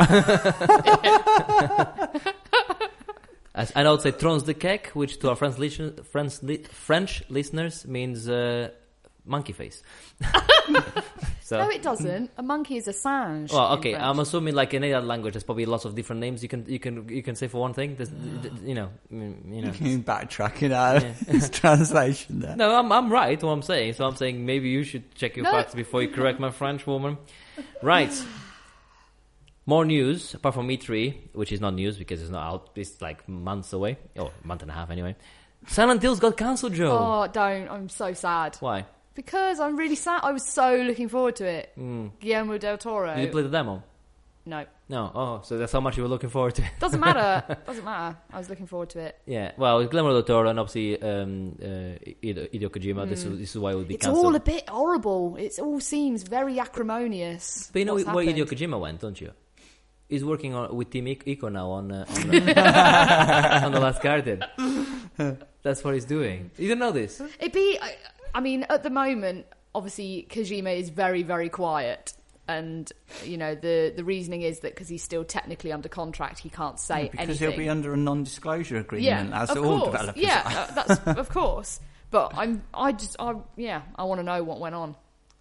I 3.88 3.92
would 3.92 4.02
say 4.02 4.12
trons 4.12 4.44
de 4.46 4.54
kek, 4.54 4.88
which 4.94 5.20
to 5.20 5.30
our 5.30 5.36
French, 5.36 5.58
listen- 5.58 6.04
French, 6.04 6.42
li- 6.44 6.64
French 6.64 7.24
listeners 7.30 7.86
means 7.88 8.28
uh, 8.28 8.70
monkey 9.26 9.54
face. 9.54 9.82
so, 11.42 11.58
No, 11.60 11.70
it 11.70 11.82
doesn't. 11.82 12.32
A 12.38 12.44
monkey 12.44 12.78
is 12.78 12.88
a 12.88 12.94
singe. 12.94 13.52
Well, 13.52 13.74
okay. 13.78 13.96
I'm 13.96 14.20
assuming 14.20 14.56
like 14.56 14.74
in 14.74 14.84
any 14.84 14.94
other 14.94 15.06
language, 15.06 15.34
there's 15.34 15.44
probably 15.44 15.66
lots 15.66 15.86
of 15.86 15.96
different 15.96 16.20
names 16.22 16.42
you 16.44 16.50
can 16.50 16.66
you 16.68 16.80
can 16.80 17.08
you 17.10 17.22
can 17.24 17.36
say 17.36 17.48
for 17.48 17.60
one 17.62 17.74
thing. 17.74 17.96
There's, 17.96 18.12
you 18.64 18.76
know, 18.76 18.90
mm, 19.12 19.56
you 19.56 19.62
know. 19.62 19.72
You 19.80 20.00
backtracking 20.00 20.72
out 20.72 21.02
his 21.04 21.50
translation 21.62 22.40
there. 22.40 22.56
No, 22.56 22.76
I'm 22.76 22.92
I'm 22.92 23.12
right. 23.12 23.42
What 23.42 23.52
I'm 23.52 23.62
saying. 23.62 23.94
So 23.94 24.06
I'm 24.06 24.16
saying 24.16 24.46
maybe 24.46 24.70
you 24.70 24.84
should 24.84 25.14
check 25.16 25.36
your 25.36 25.44
No. 25.46 25.52
facts 25.52 25.74
before 25.76 26.02
you 26.02 26.10
correct 26.10 26.40
my 26.40 26.52
French 26.52 26.86
woman. 26.88 27.18
Right. 27.82 28.12
More 29.68 29.84
news 29.84 30.36
apart 30.36 30.54
from 30.54 30.68
E3, 30.68 31.34
which 31.34 31.52
is 31.52 31.60
not 31.60 31.74
news 31.74 31.98
because 31.98 32.22
it's 32.22 32.30
not 32.30 32.44
out. 32.54 32.70
It's 32.76 33.02
like 33.02 33.28
months 33.28 33.74
away, 33.74 33.98
or 34.16 34.32
a 34.44 34.48
month 34.48 34.62
and 34.62 34.70
a 34.70 34.74
half 34.76 34.92
anyway. 34.92 35.16
Silent 35.68 36.04
Hill's 36.04 36.20
got 36.20 36.38
cancelled, 36.38 36.74
Joe. 36.74 36.92
Oh, 36.96 37.28
don't. 37.32 37.68
I'm 37.70 37.90
so 37.90 38.14
sad. 38.14 38.56
Why? 38.60 38.86
Because 39.16 39.60
I'm 39.60 39.78
really 39.78 39.96
sad. 39.96 40.22
I 40.24 40.32
was 40.32 40.46
so 40.48 40.76
looking 40.76 41.08
forward 41.10 41.38
to 41.38 41.46
it. 41.46 41.72
Guillermo 42.20 42.58
del 42.58 42.78
Toro. 42.78 43.16
Did 43.16 43.24
you 43.26 43.32
play 43.32 43.42
the 43.44 43.50
demo? 43.50 43.84
no. 44.46 44.66
No. 44.88 45.12
Oh, 45.16 45.42
so 45.44 45.58
that's 45.58 45.72
how 45.72 45.80
much 45.80 45.98
you 45.98 46.04
were 46.04 46.10
looking 46.10 46.30
forward 46.30 46.54
to. 46.56 46.62
it. 46.62 46.70
Doesn't 46.80 47.00
matter. 47.00 47.58
Doesn't 47.66 47.84
matter. 47.84 48.16
I 48.32 48.38
was 48.38 48.50
looking 48.52 48.68
forward 48.68 48.90
to 48.92 49.00
it. 49.00 49.18
Yeah. 49.26 49.54
Well, 49.58 49.80
it's 49.80 49.90
Guillermo 49.90 50.14
del 50.14 50.22
Toro 50.22 50.48
and 50.48 50.60
obviously 50.60 51.02
um, 51.02 51.58
uh, 51.60 51.66
Hideo, 52.22 52.70
Kojima. 52.70 53.10
This 53.10 53.24
is 53.24 53.40
this 53.40 53.50
is 53.56 53.58
why 53.58 53.72
it 53.72 53.76
would 53.78 53.88
be 53.88 53.96
It's 53.96 54.06
cancelled. 54.06 54.26
all 54.28 54.36
a 54.36 54.40
bit 54.40 54.70
horrible. 54.70 55.38
It 55.38 55.58
all 55.58 55.80
seems 55.80 56.22
very 56.22 56.60
acrimonious. 56.60 57.72
But 57.74 57.80
you 57.80 57.86
know 57.86 57.96
where 57.96 58.06
happened. 58.06 58.30
Hideo 58.30 58.46
Kojima 58.46 58.80
went, 58.80 59.00
don't 59.02 59.20
you? 59.20 59.32
He's 60.08 60.24
working 60.24 60.54
on, 60.54 60.76
with 60.76 60.92
Team 60.92 61.06
Ico 61.06 61.52
now 61.52 61.72
on 61.72 61.92
uh, 61.92 62.06
on, 62.08 62.36
on 63.66 63.72
the 63.72 63.80
Last 63.80 64.04
Guardian. 64.04 64.44
That's 65.64 65.84
what 65.84 65.96
he's 65.96 66.06
doing. 66.06 66.52
You 66.60 66.70
don't 66.70 66.78
know 66.78 66.92
this? 66.92 67.20
It'd 67.40 67.54
be. 67.54 67.80
I, 67.82 67.96
I 68.36 68.42
mean, 68.42 68.66
at 68.70 68.84
the 68.84 68.90
moment, 68.90 69.46
obviously, 69.74 70.28
Kojima 70.30 70.78
is 70.78 70.90
very, 70.90 71.24
very 71.24 71.50
quiet. 71.50 72.14
And 72.48 72.92
you 73.24 73.38
know 73.38 73.56
the 73.56 73.92
the 73.96 74.04
reasoning 74.04 74.44
is 74.44 74.60
that 74.60 74.76
because 74.76 74.88
he's 74.88 75.02
still 75.02 75.24
technically 75.24 75.72
under 75.72 75.90
contract, 75.90 76.38
he 76.38 76.50
can't 76.50 76.80
say 76.80 76.96
anything. 76.96 77.12
Because 77.12 77.42
anything. 77.42 77.50
he'll 77.50 77.58
be 77.58 77.70
under 77.70 77.92
a 77.92 77.98
non-disclosure 77.98 78.78
agreement, 78.78 79.30
yeah, 79.32 79.42
as 79.42 79.50
of 79.50 79.66
all 79.66 79.80
course. 79.80 79.92
developers 79.94 80.22
Yeah, 80.22 80.44
are. 80.46 80.52
uh, 80.52 80.86
that's 80.86 81.08
of 81.20 81.30
course. 81.30 81.80
But 82.12 82.34
I'm, 82.38 82.62
I 82.72 82.92
just, 82.92 83.16
I 83.18 83.34
yeah, 83.56 83.82
I 83.96 84.04
want 84.04 84.20
to 84.20 84.24
know 84.24 84.44
what 84.44 84.60
went 84.60 84.76
on. 84.76 84.96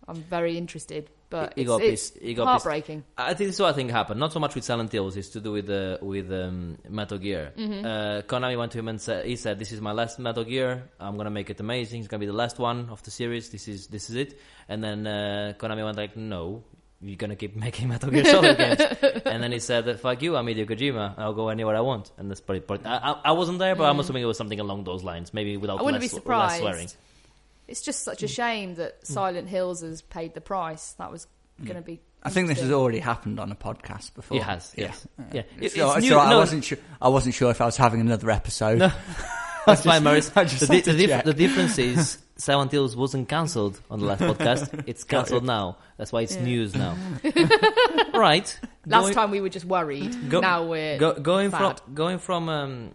I'm 0.09 0.17
very 0.17 0.57
interested, 0.57 1.11
but 1.31 1.55
He 1.55 1.63
it's, 1.63 1.69
got 1.69 1.83
it's 1.83 2.11
pissed- 2.11 2.23
he 2.23 2.35
got 2.35 2.45
pissed. 2.45 2.65
heartbreaking. 2.65 3.05
I 3.19 3.35
think 3.35 3.49
this 3.49 3.57
is 3.57 3.61
what 3.61 3.71
I 3.71 3.73
think 3.73 3.91
happened. 3.91 4.21
Not 4.21 4.33
so 4.33 4.41
much 4.41 4.55
with 4.55 4.65
Silent 4.65 4.93
Hills. 4.93 5.17
It's 5.17 5.29
to 5.31 5.41
do 5.41 5.53
with 5.53 5.69
uh, 5.71 5.99
with 6.03 6.31
um, 6.33 6.79
Metal 6.89 7.19
Gear. 7.19 7.53
Mm-hmm. 7.57 7.85
Uh, 7.85 8.23
Konami 8.23 8.57
went 8.59 8.73
to 8.73 8.79
him 8.79 8.89
and 8.89 9.01
said, 9.01 9.27
he 9.27 9.37
said, 9.37 9.59
"This 9.59 9.73
is 9.73 9.81
my 9.81 9.93
last 9.93 10.19
Metal 10.19 10.45
Gear. 10.45 10.85
I'm 11.01 11.17
gonna 11.17 11.31
make 11.31 11.51
it 11.51 11.59
amazing. 11.61 12.01
It's 12.01 12.09
gonna 12.09 12.21
be 12.21 12.27
the 12.27 12.33
last 12.33 12.59
one 12.59 12.89
of 12.91 13.03
the 13.03 13.11
series. 13.11 13.51
This 13.51 13.69
is 13.69 13.87
this 13.89 14.11
is 14.11 14.17
it." 14.17 14.39
And 14.69 14.83
then 14.83 15.07
uh, 15.07 15.55
Konami 15.59 15.85
went 15.85 15.97
like, 15.97 16.17
"No." 16.17 16.65
You're 17.03 17.17
gonna 17.17 17.37
keep 17.37 17.55
making 17.67 17.89
Metal 17.89 18.09
Gear 18.09 18.25
Solid 18.25 18.57
games, 18.57 18.81
and 19.27 19.43
then 19.43 19.53
he 19.53 19.59
said, 19.59 20.01
"Fuck 20.01 20.23
you, 20.23 20.37
I'm 20.37 20.47
Hideo 20.47 20.65
Kojima. 20.65 21.19
I'll 21.19 21.35
go 21.35 21.51
anywhere 21.51 21.77
I 21.77 21.81
want." 21.81 22.11
And 22.17 22.31
that's 22.31 22.41
pretty. 22.41 22.65
I, 22.87 22.97
I, 22.97 23.21
I 23.27 23.33
wasn't 23.33 23.59
there, 23.59 23.75
but 23.75 23.85
I'm 23.85 24.01
assuming 24.01 24.23
it 24.23 24.27
was 24.27 24.39
something 24.39 24.59
along 24.59 24.85
those 24.85 25.05
lines, 25.05 25.35
maybe 25.35 25.59
without 25.59 25.79
Mm. 25.79 25.81
I 25.81 25.83
wouldn't 25.85 26.03
less, 26.03 26.15
be 26.19 26.31
less 26.31 26.59
swearing. 26.61 26.89
It's 27.67 27.83
just 27.83 28.03
such 28.05 28.23
a 28.23 28.27
mm. 28.27 28.31
shame 28.35 28.75
that 28.77 29.03
mm. 29.03 29.07
Silent 29.07 29.49
Hills 29.49 29.81
has 29.83 30.03
paid 30.03 30.35
the 30.35 30.41
price. 30.41 30.93
That 30.99 31.11
was 31.11 31.27
mm. 31.61 31.67
going 31.67 31.77
to 31.77 31.83
be 31.83 32.01
I 32.27 32.31
think 32.31 32.49
this 32.49 32.61
has 32.61 32.71
already 32.73 33.01
happened 33.01 33.39
on 33.39 33.53
a 33.53 33.55
podcast 33.55 34.15
before. 34.15 34.39
It 34.39 34.43
has, 34.45 34.73
yes. 34.77 35.07
Yeah. 35.33 35.43
It- 35.61 35.73
So, 35.73 35.93
it's 35.93 36.07
so 36.09 36.15
new- 36.15 36.19
I 36.19 36.31
no. 36.31 36.39
wasn't 36.39 36.65
sure. 36.65 36.79
I 37.01 37.09
wasn't 37.09 37.35
sure 37.35 37.51
if 37.51 37.61
I 37.61 37.67
was 37.67 37.77
having 37.77 38.01
another 38.01 38.31
episode. 38.31 38.79
No. 38.79 38.91
That's 39.67 39.83
fine, 39.83 40.03
Maurice. 40.05 40.31
I 40.35 40.45
The, 40.45 40.67
di- 40.67 40.75
had 40.77 40.85
to 40.85 40.93
the, 40.93 41.07
dif- 41.07 41.25
the 41.25 41.35
difference 41.35 41.79
is 41.79 42.19
Silent 42.37 42.73
Hills 42.73 42.97
wasn't 42.97 43.29
cancelled 43.29 43.79
on 43.91 44.01
the 44.01 44.07
last 44.07 44.21
podcast. 44.23 44.85
It's 44.87 45.05
cancelled 45.05 45.45
now. 45.45 45.77
That's 45.99 46.13
why 46.13 46.23
it's 46.23 46.35
Yeah. 46.37 46.45
news 46.45 46.75
now. 46.75 46.97
right. 48.15 48.59
Last 48.87 49.03
Going- 49.03 49.15
time 49.15 49.31
we 49.31 49.41
were 49.43 49.51
just 49.51 49.67
worried. 49.67 50.31
Go- 50.31 50.41
now 50.41 50.65
we're 50.65 50.99
Go, 50.99 51.13
going 51.15 51.51
sad. 51.51 51.81
from 51.81 51.95
going 51.95 52.19
from 52.19 52.49
um, 52.49 52.95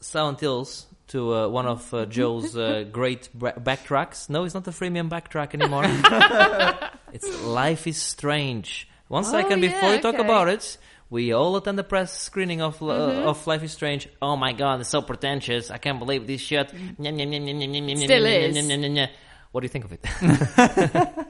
Silent 0.00 0.40
Hills 0.40 0.86
to 1.08 1.34
uh, 1.34 1.48
one 1.48 1.66
of 1.66 1.92
uh, 1.92 2.06
Joe's 2.06 2.56
uh, 2.56 2.84
great 2.92 3.28
bra- 3.34 3.52
backtracks. 3.52 4.28
No, 4.30 4.44
it's 4.44 4.54
not 4.54 4.66
a 4.68 4.70
freemium 4.70 5.08
backtrack 5.08 5.54
anymore. 5.54 5.84
it's 7.12 7.42
Life 7.44 7.86
is 7.86 7.96
Strange. 7.96 8.88
One 9.08 9.24
Oh, 9.24 9.30
second 9.30 9.62
yeah, 9.62 9.70
before 9.72 9.94
you 9.94 10.00
talk 10.00 10.14
okay. 10.16 10.24
about 10.24 10.48
it, 10.48 10.76
we 11.10 11.32
all 11.32 11.56
attend 11.56 11.78
the 11.78 11.84
press 11.84 12.12
screening 12.12 12.60
of 12.60 12.82
uh, 12.82 12.86
Mm-hmm. 12.86 13.28
of 13.28 13.46
Life 13.46 13.62
is 13.62 13.72
Strange. 13.72 14.08
Oh 14.20 14.36
my 14.36 14.52
god, 14.52 14.80
it's 14.80 14.90
so 14.90 15.00
pretentious! 15.02 15.70
I 15.70 15.78
can't 15.78 15.98
believe 15.98 16.26
this 16.26 16.40
shit. 16.42 16.68
Still 16.68 18.26
is. 18.26 19.08
What 19.50 19.62
do 19.62 19.64
you 19.64 19.68
think 19.70 19.86
of 19.86 19.92
it? 19.92 20.00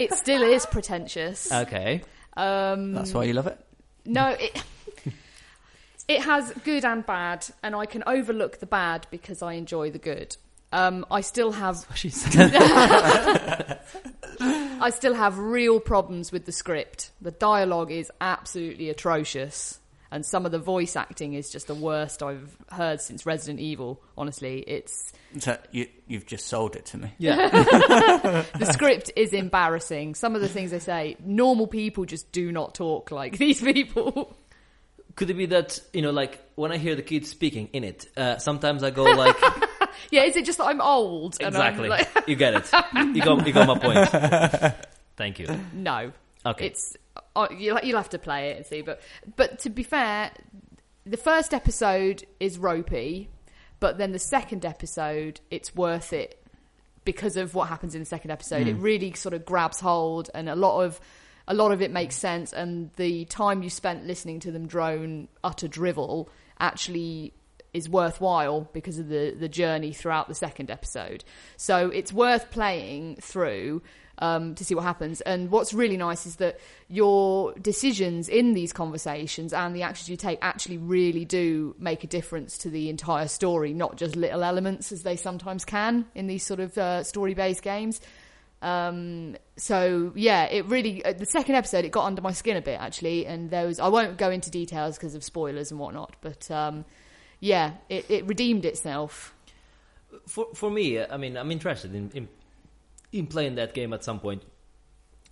It 0.01 0.13
still 0.15 0.43
is 0.43 0.67
pretentious. 0.67 1.53
okay. 1.65 2.03
Um, 2.37 2.95
That's 2.95 3.15
why 3.15 3.25
you 3.25 3.33
love 3.33 3.47
it. 3.47 3.59
No, 4.05 4.29
it 4.31 4.61
it 6.09 6.23
has 6.23 6.53
good 6.65 6.85
and 6.85 7.05
bad, 7.07 7.47
and 7.63 7.75
I 7.77 7.87
can 7.87 8.03
overlook 8.07 8.59
the 8.59 8.67
bad 8.67 9.07
because 9.11 9.43
I 9.43 9.53
enjoy 9.55 9.91
the 9.91 9.99
good. 9.99 10.37
Um, 10.73 11.07
I 11.11 11.21
still 11.23 11.53
have 11.53 11.87
She 11.95 12.11
said. 12.11 12.51
I 14.41 14.91
still 14.91 15.15
have 15.15 15.39
real 15.39 15.81
problems 15.81 16.31
with 16.31 16.45
the 16.47 16.53
script. 16.53 17.11
The 17.21 17.31
dialogue 17.31 17.91
is 17.91 18.11
absolutely 18.21 18.91
atrocious, 18.91 19.81
and 20.11 20.25
some 20.25 20.47
of 20.47 20.53
the 20.53 20.59
voice 20.59 20.95
acting 20.95 21.35
is 21.35 21.51
just 21.51 21.67
the 21.67 21.75
worst 21.75 22.23
I've 22.23 22.57
heard 22.71 23.01
since 23.01 23.27
Resident 23.27 23.61
Evil. 23.61 24.01
Honestly, 24.17 24.61
it's 24.61 25.13
So 25.39 25.57
you, 25.73 25.89
you've 26.07 26.27
just 26.27 26.47
sold 26.47 26.77
it 26.77 26.87
to 26.87 26.99
me. 26.99 27.13
yeah. 27.19 27.49
the 28.59 28.71
script 28.73 29.11
is 29.17 29.33
embarrassing. 29.33 30.15
Some 30.15 30.35
of 30.35 30.41
the 30.43 30.49
things 30.49 30.71
they 30.71 30.79
say, 30.79 31.17
normal 31.25 31.67
people 31.67 32.05
just 32.05 32.31
do 32.31 32.53
not 32.53 32.75
talk 32.75 33.11
like 33.11 33.37
these 33.39 33.61
people. 33.63 34.37
Could 35.19 35.31
it 35.31 35.35
be 35.35 35.47
that 35.47 35.81
you 35.93 36.01
know, 36.03 36.11
like 36.13 36.41
when 36.55 36.73
I 36.73 36.79
hear 36.79 36.95
the 36.95 37.03
kids 37.03 37.29
speaking 37.29 37.69
in 37.73 37.85
it, 37.85 38.07
uh, 38.17 38.39
sometimes 38.39 38.83
I 38.83 38.91
go 38.91 39.03
like. 39.25 39.37
Yeah, 40.11 40.23
is 40.23 40.37
it 40.37 40.45
just 40.45 40.59
that 40.59 40.67
I'm 40.67 40.81
old? 40.81 41.37
And 41.41 41.55
I'm 41.57 41.61
Exactly. 41.79 41.89
like- 41.89 42.29
you 42.29 42.37
get 42.37 42.55
it. 42.55 42.71
You 43.15 43.21
got, 43.23 43.47
you 43.47 43.53
got 43.53 43.67
my 43.67 43.79
point. 43.79 44.75
Thank 45.17 45.39
you. 45.41 45.49
No. 45.73 46.13
Okay. 46.47 46.67
It's 46.67 46.97
uh, 47.35 47.49
you'll 47.51 47.81
you'll 47.83 47.97
have 47.99 48.11
to 48.11 48.19
play 48.19 48.51
it 48.51 48.57
and 48.59 48.67
see, 48.67 48.81
but 48.83 49.01
but 49.37 49.59
to 49.61 49.71
be 49.71 49.83
fair, 49.83 50.31
the 51.05 51.17
first 51.17 51.53
episode 51.53 52.25
is 52.39 52.57
ropey, 52.59 53.29
but 53.81 53.99
then 53.99 54.13
the 54.13 54.19
second 54.21 54.65
episode 54.65 55.41
it's 55.51 55.75
worth 55.75 56.13
it 56.13 56.41
because 57.05 57.37
of 57.37 57.55
what 57.55 57.69
happens 57.69 57.95
in 57.95 58.01
the 58.01 58.07
second 58.07 58.31
episode. 58.31 58.69
It 58.69 58.75
really 58.75 59.13
sort 59.15 59.35
of 59.35 59.45
grabs 59.45 59.81
hold, 59.81 60.31
and 60.35 60.49
a 60.49 60.55
lot 60.57 60.83
of 60.85 61.01
a 61.49 61.55
lot 61.55 61.73
of 61.73 61.83
it 61.83 61.91
makes 61.91 62.15
sense. 62.15 62.53
And 62.53 62.91
the 62.97 63.25
time 63.25 63.63
you 63.63 63.71
spent 63.71 64.07
listening 64.07 64.39
to 64.41 64.53
them 64.53 64.67
drone 64.67 65.29
utter 65.43 65.67
drivel 65.67 66.31
actually 66.61 67.33
is 67.75 67.89
worthwhile 67.89 68.69
because 68.73 68.99
of 68.99 69.09
the 69.09 69.35
the 69.39 69.49
journey 69.49 69.93
throughout 69.93 70.29
the 70.29 70.35
second 70.35 70.71
episode. 70.71 71.25
So 71.57 71.89
it's 71.89 72.13
worth 72.13 72.51
playing 72.51 73.17
through 73.17 73.83
um, 74.19 74.55
to 74.57 74.65
see 74.65 74.75
what 74.75 74.85
happens. 74.85 75.21
And 75.23 75.51
what's 75.51 75.73
really 75.73 75.97
nice 75.97 76.27
is 76.27 76.37
that 76.37 76.59
your 76.89 77.55
decisions 77.55 78.29
in 78.29 78.55
these 78.55 78.73
conversations 78.73 79.53
and 79.53 79.75
the 79.75 79.83
actions 79.83 80.09
you 80.09 80.17
take 80.17 80.39
actually 80.43 80.79
really 80.79 81.25
do 81.25 81.75
make 81.79 82.05
a 82.05 82.07
difference 82.07 82.59
to 82.59 82.71
the 82.71 82.89
entire 82.89 83.29
story, 83.29 83.73
not 83.73 83.97
just 83.97 84.17
little 84.17 84.43
elements 84.43 84.93
as 84.93 85.03
they 85.03 85.17
sometimes 85.17 85.65
can 85.65 86.05
in 86.15 86.27
these 86.27 86.45
sort 86.45 86.61
of 86.61 86.77
uh, 86.77 87.03
story 87.03 87.35
based 87.35 87.63
games. 87.63 88.01
Um, 88.61 89.37
so 89.57 90.13
yeah, 90.17 90.45
it 90.45 90.67
really 90.67 91.05
uh, 91.05 91.13
the 91.13 91.27
second 91.27 91.55
episode 91.55 91.85
it 91.85 91.93
got 91.93 92.05
under 92.05 92.23
my 92.23 92.33
skin 92.33 92.57
a 92.57 92.61
bit 92.61 92.81
actually, 92.81 93.27
and 93.27 93.51
was 93.51 93.79
I 93.79 93.89
won't 93.89 94.19
go 94.19 94.31
into 94.31 94.51
details 94.51 94.97
because 94.97 95.15
of 95.15 95.23
spoilers 95.23 95.71
and 95.71 95.79
whatnot, 95.79 96.17
but 96.21 96.51
um, 96.51 96.85
yeah, 97.41 97.75
it, 97.89 98.11
it 98.11 98.27
redeemed 98.27 98.65
itself. 98.65 99.35
For 100.27 100.47
for 100.55 100.71
me, 100.71 100.99
uh, 100.99 101.07
I 101.13 101.17
mean, 101.19 101.37
I'm 101.37 101.53
interested 101.53 101.95
in, 101.95 102.11
in 102.15 102.29
in 103.13 103.27
playing 103.27 103.55
that 103.57 103.75
game 103.75 103.93
at 103.93 104.03
some 104.05 104.19
point. 104.19 104.43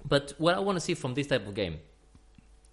But 0.05 0.35
what 0.39 0.55
I 0.55 0.61
want 0.61 0.77
to 0.77 0.81
see 0.81 0.95
from 0.95 1.15
this 1.15 1.27
type 1.27 1.47
of 1.49 1.55
game, 1.55 1.81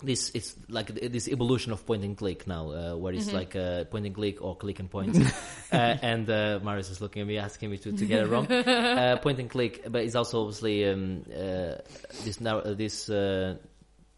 this 0.04 0.30
is 0.32 0.56
like 0.70 0.88
this 0.94 1.28
evolution 1.28 1.72
of 1.72 1.86
point 1.86 2.04
and 2.04 2.18
click 2.18 2.46
now, 2.46 2.72
uh, 2.72 2.96
where 2.96 3.14
it's 3.14 3.32
like 3.32 3.56
uh, 3.56 3.86
point 3.86 4.06
and 4.06 4.14
click 4.14 4.42
or 4.42 4.56
click 4.56 4.80
and 4.80 4.90
point. 4.90 5.18
uh, 5.72 5.76
and 5.76 6.30
uh, 6.30 6.60
Marius 6.62 6.90
is 6.90 7.02
looking 7.02 7.22
at 7.22 7.28
me, 7.28 7.38
asking 7.38 7.72
me 7.72 7.78
to, 7.78 7.92
to 7.94 8.06
get 8.06 8.24
it 8.24 8.28
wrong. 8.28 8.46
uh, 8.52 9.18
point 9.18 9.40
and 9.40 9.50
click, 9.50 9.84
but 9.90 10.04
it's 10.04 10.16
also 10.16 10.42
obviously 10.42 10.88
um, 10.88 11.24
uh, 11.32 11.76
this 12.24 12.42
nar- 12.42 12.74
this 12.74 13.10
uh, 13.10 13.56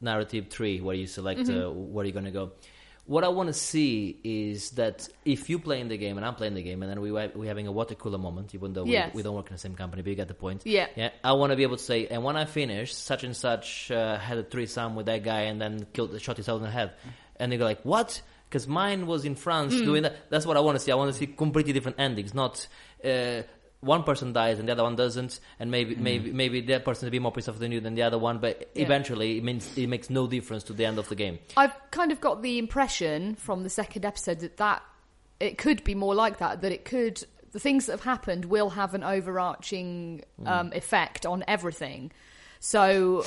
narrative 0.01 0.49
tree 0.49 0.81
where 0.81 0.95
you 0.95 1.07
select 1.07 1.49
uh, 1.49 1.69
where 1.69 2.05
you're 2.05 2.13
going 2.13 2.25
to 2.25 2.31
go. 2.31 2.51
What 3.07 3.23
I 3.23 3.27
want 3.27 3.47
to 3.47 3.53
see 3.53 4.17
is 4.23 4.71
that 4.71 5.07
if 5.25 5.47
you 5.49 5.59
play 5.59 5.79
in 5.79 5.89
the 5.89 5.97
game 5.97 6.17
and 6.17 6.25
I'm 6.25 6.33
playing 6.33 6.55
the 6.55 6.63
game, 6.63 6.81
and 6.81 6.89
then 6.91 7.01
we 7.01 7.11
we're 7.11 7.31
having 7.45 7.67
a 7.67 7.71
water 7.71 7.93
cooler 7.93 8.17
moment, 8.17 8.55
even 8.55 8.73
though 8.73 8.85
Yes. 8.85 9.13
we, 9.13 9.19
we 9.19 9.23
don't 9.23 9.35
work 9.35 9.47
in 9.47 9.53
the 9.53 9.59
same 9.59 9.75
company, 9.75 10.01
but 10.01 10.09
you 10.09 10.15
get 10.15 10.27
the 10.27 10.33
point. 10.33 10.63
Yeah. 10.65 10.87
Yeah. 10.95 11.11
I 11.23 11.33
want 11.33 11.51
to 11.51 11.55
be 11.55 11.61
able 11.63 11.77
to 11.77 11.83
say, 11.83 12.07
and 12.07 12.23
when 12.23 12.35
I 12.35 12.45
finish, 12.45 12.93
such 12.95 13.23
and 13.23 13.35
such 13.35 13.91
uh, 13.91 14.17
had 14.17 14.39
a 14.39 14.43
threesome 14.43 14.95
with 14.95 15.05
that 15.05 15.23
guy 15.23 15.41
and 15.41 15.61
then 15.61 15.85
killed, 15.93 16.19
shot 16.19 16.37
himself 16.37 16.59
in 16.61 16.65
the 16.65 16.71
head, 16.71 16.93
and 17.35 17.51
they 17.51 17.57
go 17.57 17.65
like, 17.65 17.81
what? 17.83 18.21
Because 18.49 18.67
mine 18.67 19.05
was 19.05 19.23
in 19.23 19.35
France 19.35 19.73
Hmm. 19.75 19.85
doing 19.85 20.03
that. 20.03 20.29
That's 20.31 20.45
what 20.47 20.57
I 20.57 20.61
want 20.61 20.75
to 20.77 20.79
see. 20.83 20.91
I 20.91 20.95
want 20.95 21.11
to 21.13 21.17
see 21.17 21.27
completely 21.27 21.73
different 21.73 21.99
endings, 21.99 22.33
not. 22.33 22.67
Uh, 23.03 23.43
one 23.85 24.03
person 24.03 24.33
dies 24.33 24.59
and 24.59 24.67
the 24.67 24.71
other 24.73 24.83
one 24.83 24.95
doesn't, 24.95 25.39
and 25.59 25.69
maybe 25.71 25.95
maybe 25.95 26.31
maybe 26.31 26.61
that 26.61 26.83
person 26.83 27.05
will 27.05 27.11
be 27.11 27.19
more 27.19 27.31
pissed 27.31 27.47
off 27.49 27.59
than 27.59 27.71
you 27.71 27.79
than 27.79 27.95
the 27.95 28.01
other 28.03 28.17
one, 28.17 28.39
but 28.39 28.69
Yeah. 28.73 28.83
eventually 28.83 29.37
it 29.37 29.43
means 29.43 29.77
it 29.77 29.87
makes 29.87 30.09
no 30.09 30.27
difference 30.27 30.63
to 30.65 30.73
the 30.73 30.85
end 30.85 30.97
of 30.97 31.07
the 31.09 31.15
game. 31.15 31.39
I've 31.55 31.73
kind 31.91 32.11
of 32.11 32.19
got 32.19 32.41
the 32.41 32.57
impression 32.57 33.35
from 33.35 33.63
the 33.63 33.69
second 33.69 34.03
episode 34.05 34.39
that 34.39 34.57
that 34.57 34.81
it 35.39 35.57
could 35.57 35.83
be 35.83 35.95
more 35.95 36.15
like 36.15 36.37
that. 36.39 36.61
That 36.61 36.71
it 36.71 36.85
could 36.85 37.23
the 37.51 37.59
things 37.59 37.85
that 37.85 37.93
have 37.93 38.03
happened 38.03 38.45
will 38.45 38.71
have 38.71 38.93
an 38.95 39.03
overarching 39.03 40.23
um, 40.45 40.71
effect 40.73 41.25
on 41.25 41.43
everything. 41.47 42.11
So 42.59 43.23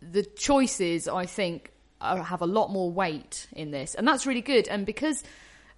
the 0.00 0.22
choices, 0.22 1.08
I 1.08 1.26
think, 1.26 1.72
are, 2.00 2.22
have 2.22 2.42
a 2.42 2.46
lot 2.46 2.70
more 2.70 2.90
weight 2.90 3.46
in 3.52 3.70
this, 3.70 3.94
and 3.94 4.06
that's 4.06 4.26
really 4.26 4.42
good. 4.42 4.68
And 4.68 4.84
because 4.86 5.24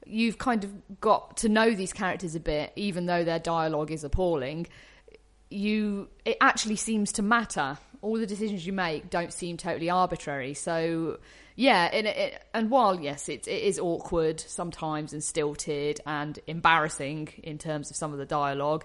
you've 0.06 0.38
kind 0.38 0.64
of 0.64 1.00
got 1.00 1.38
to 1.38 1.48
know 1.48 1.74
these 1.74 1.92
characters 1.92 2.34
a 2.34 2.40
bit, 2.40 2.72
even 2.76 3.06
though 3.06 3.24
their 3.24 3.38
dialogue 3.38 3.90
is 3.90 4.04
appalling, 4.04 4.66
you 5.50 6.08
it 6.24 6.36
actually 6.40 6.76
seems 6.76 7.12
to 7.12 7.22
matter. 7.22 7.78
All 8.02 8.18
the 8.18 8.26
decisions 8.26 8.66
you 8.66 8.72
make 8.72 9.10
don't 9.10 9.32
seem 9.32 9.56
totally 9.56 9.90
arbitrary. 9.90 10.54
So 10.54 11.18
yeah, 11.56 11.88
and, 11.92 12.06
it, 12.06 12.42
and 12.54 12.70
while 12.70 13.00
yes, 13.00 13.28
it, 13.28 13.48
it 13.48 13.62
is 13.62 13.78
awkward 13.78 14.40
sometimes 14.40 15.12
and 15.12 15.24
stilted 15.24 16.00
and 16.06 16.38
embarrassing 16.46 17.28
in 17.42 17.58
terms 17.58 17.90
of 17.90 17.96
some 17.96 18.12
of 18.12 18.18
the 18.18 18.26
dialogue. 18.26 18.84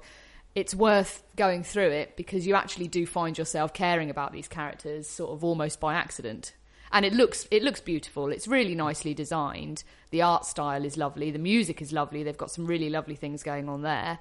It's 0.53 0.75
worth 0.75 1.23
going 1.37 1.63
through 1.63 1.91
it 1.91 2.17
because 2.17 2.45
you 2.45 2.55
actually 2.55 2.87
do 2.89 3.05
find 3.05 3.37
yourself 3.37 3.73
caring 3.73 4.09
about 4.09 4.33
these 4.33 4.49
characters, 4.49 5.07
sort 5.07 5.31
of 5.31 5.43
almost 5.43 5.79
by 5.79 5.93
accident. 5.95 6.53
And 6.93 7.05
it 7.05 7.13
looks 7.13 7.47
it 7.51 7.63
looks 7.63 7.79
beautiful. 7.81 8.31
It's 8.31 8.47
really 8.47 8.75
nicely 8.75 9.13
designed. 9.13 9.83
The 10.09 10.21
art 10.21 10.45
style 10.45 10.83
is 10.85 10.97
lovely. 10.97 11.31
The 11.31 11.39
music 11.39 11.81
is 11.81 11.91
lovely. 11.93 12.23
They've 12.23 12.37
got 12.37 12.51
some 12.51 12.65
really 12.65 12.89
lovely 12.89 13.15
things 13.15 13.43
going 13.43 13.69
on 13.69 13.81
there. 13.81 14.19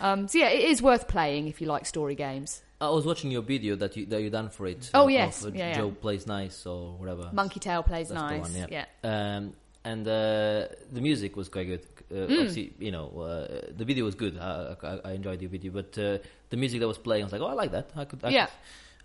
Um, 0.00 0.26
so 0.28 0.38
yeah, 0.38 0.48
it 0.48 0.64
is 0.64 0.80
worth 0.82 1.08
playing 1.08 1.48
if 1.48 1.60
you 1.60 1.66
like 1.66 1.86
story 1.86 2.14
games. 2.14 2.62
I 2.80 2.90
was 2.90 3.06
watching 3.06 3.30
your 3.30 3.42
video 3.42 3.76
that 3.76 3.96
you 3.96 4.06
that 4.06 4.22
you 4.22 4.30
done 4.30 4.48
for 4.50 4.66
it. 4.66 4.90
Oh, 4.94 5.04
of- 5.04 5.10
yes. 5.10 5.44
of, 5.44 5.54
uh, 5.54 5.58
Yeah, 5.58 5.68
yeah. 5.68 5.76
Joe 5.76 5.90
plays 5.90 6.26
nice 6.26 6.66
or 6.66 6.92
whatever. 6.98 7.30
Monkey 7.32 7.60
Tail 7.60 7.82
plays 7.82 8.08
That's 8.08 8.20
nice. 8.20 8.48
the 8.52 8.60
one, 8.60 8.68
yeah. 8.70 8.84
Um, 9.04 9.52
and 9.84 10.06
uh, 10.08 10.66
the 10.92 11.00
music 11.00 11.36
was 11.36 11.48
quite 11.48 11.66
good. 11.66 11.80
Uh, 12.10 12.14
Mm. 12.14 12.38
Obviously, 12.38 12.72
you 12.78 12.92
know, 12.92 13.08
uh, 13.20 13.60
the 13.76 13.84
video 13.84 14.04
was 14.04 14.14
good. 14.14 14.38
I, 14.38 14.76
I, 14.82 15.00
I 15.06 15.12
enjoyed 15.12 15.40
the 15.40 15.46
video, 15.46 15.72
but 15.72 15.96
uh, 15.98 16.18
the 16.50 16.56
music 16.56 16.78
that 16.80 16.86
was 16.88 16.98
playing, 16.98 17.22
I 17.22 17.26
was 17.26 17.32
like, 17.32 17.40
oh, 17.42 17.46
I 17.46 17.52
like 17.54 17.72
that. 17.72 17.90
I 17.96 18.04
could, 18.04 18.20
I 18.24 18.28
Yeah. 18.30 18.46
could, 18.46 18.54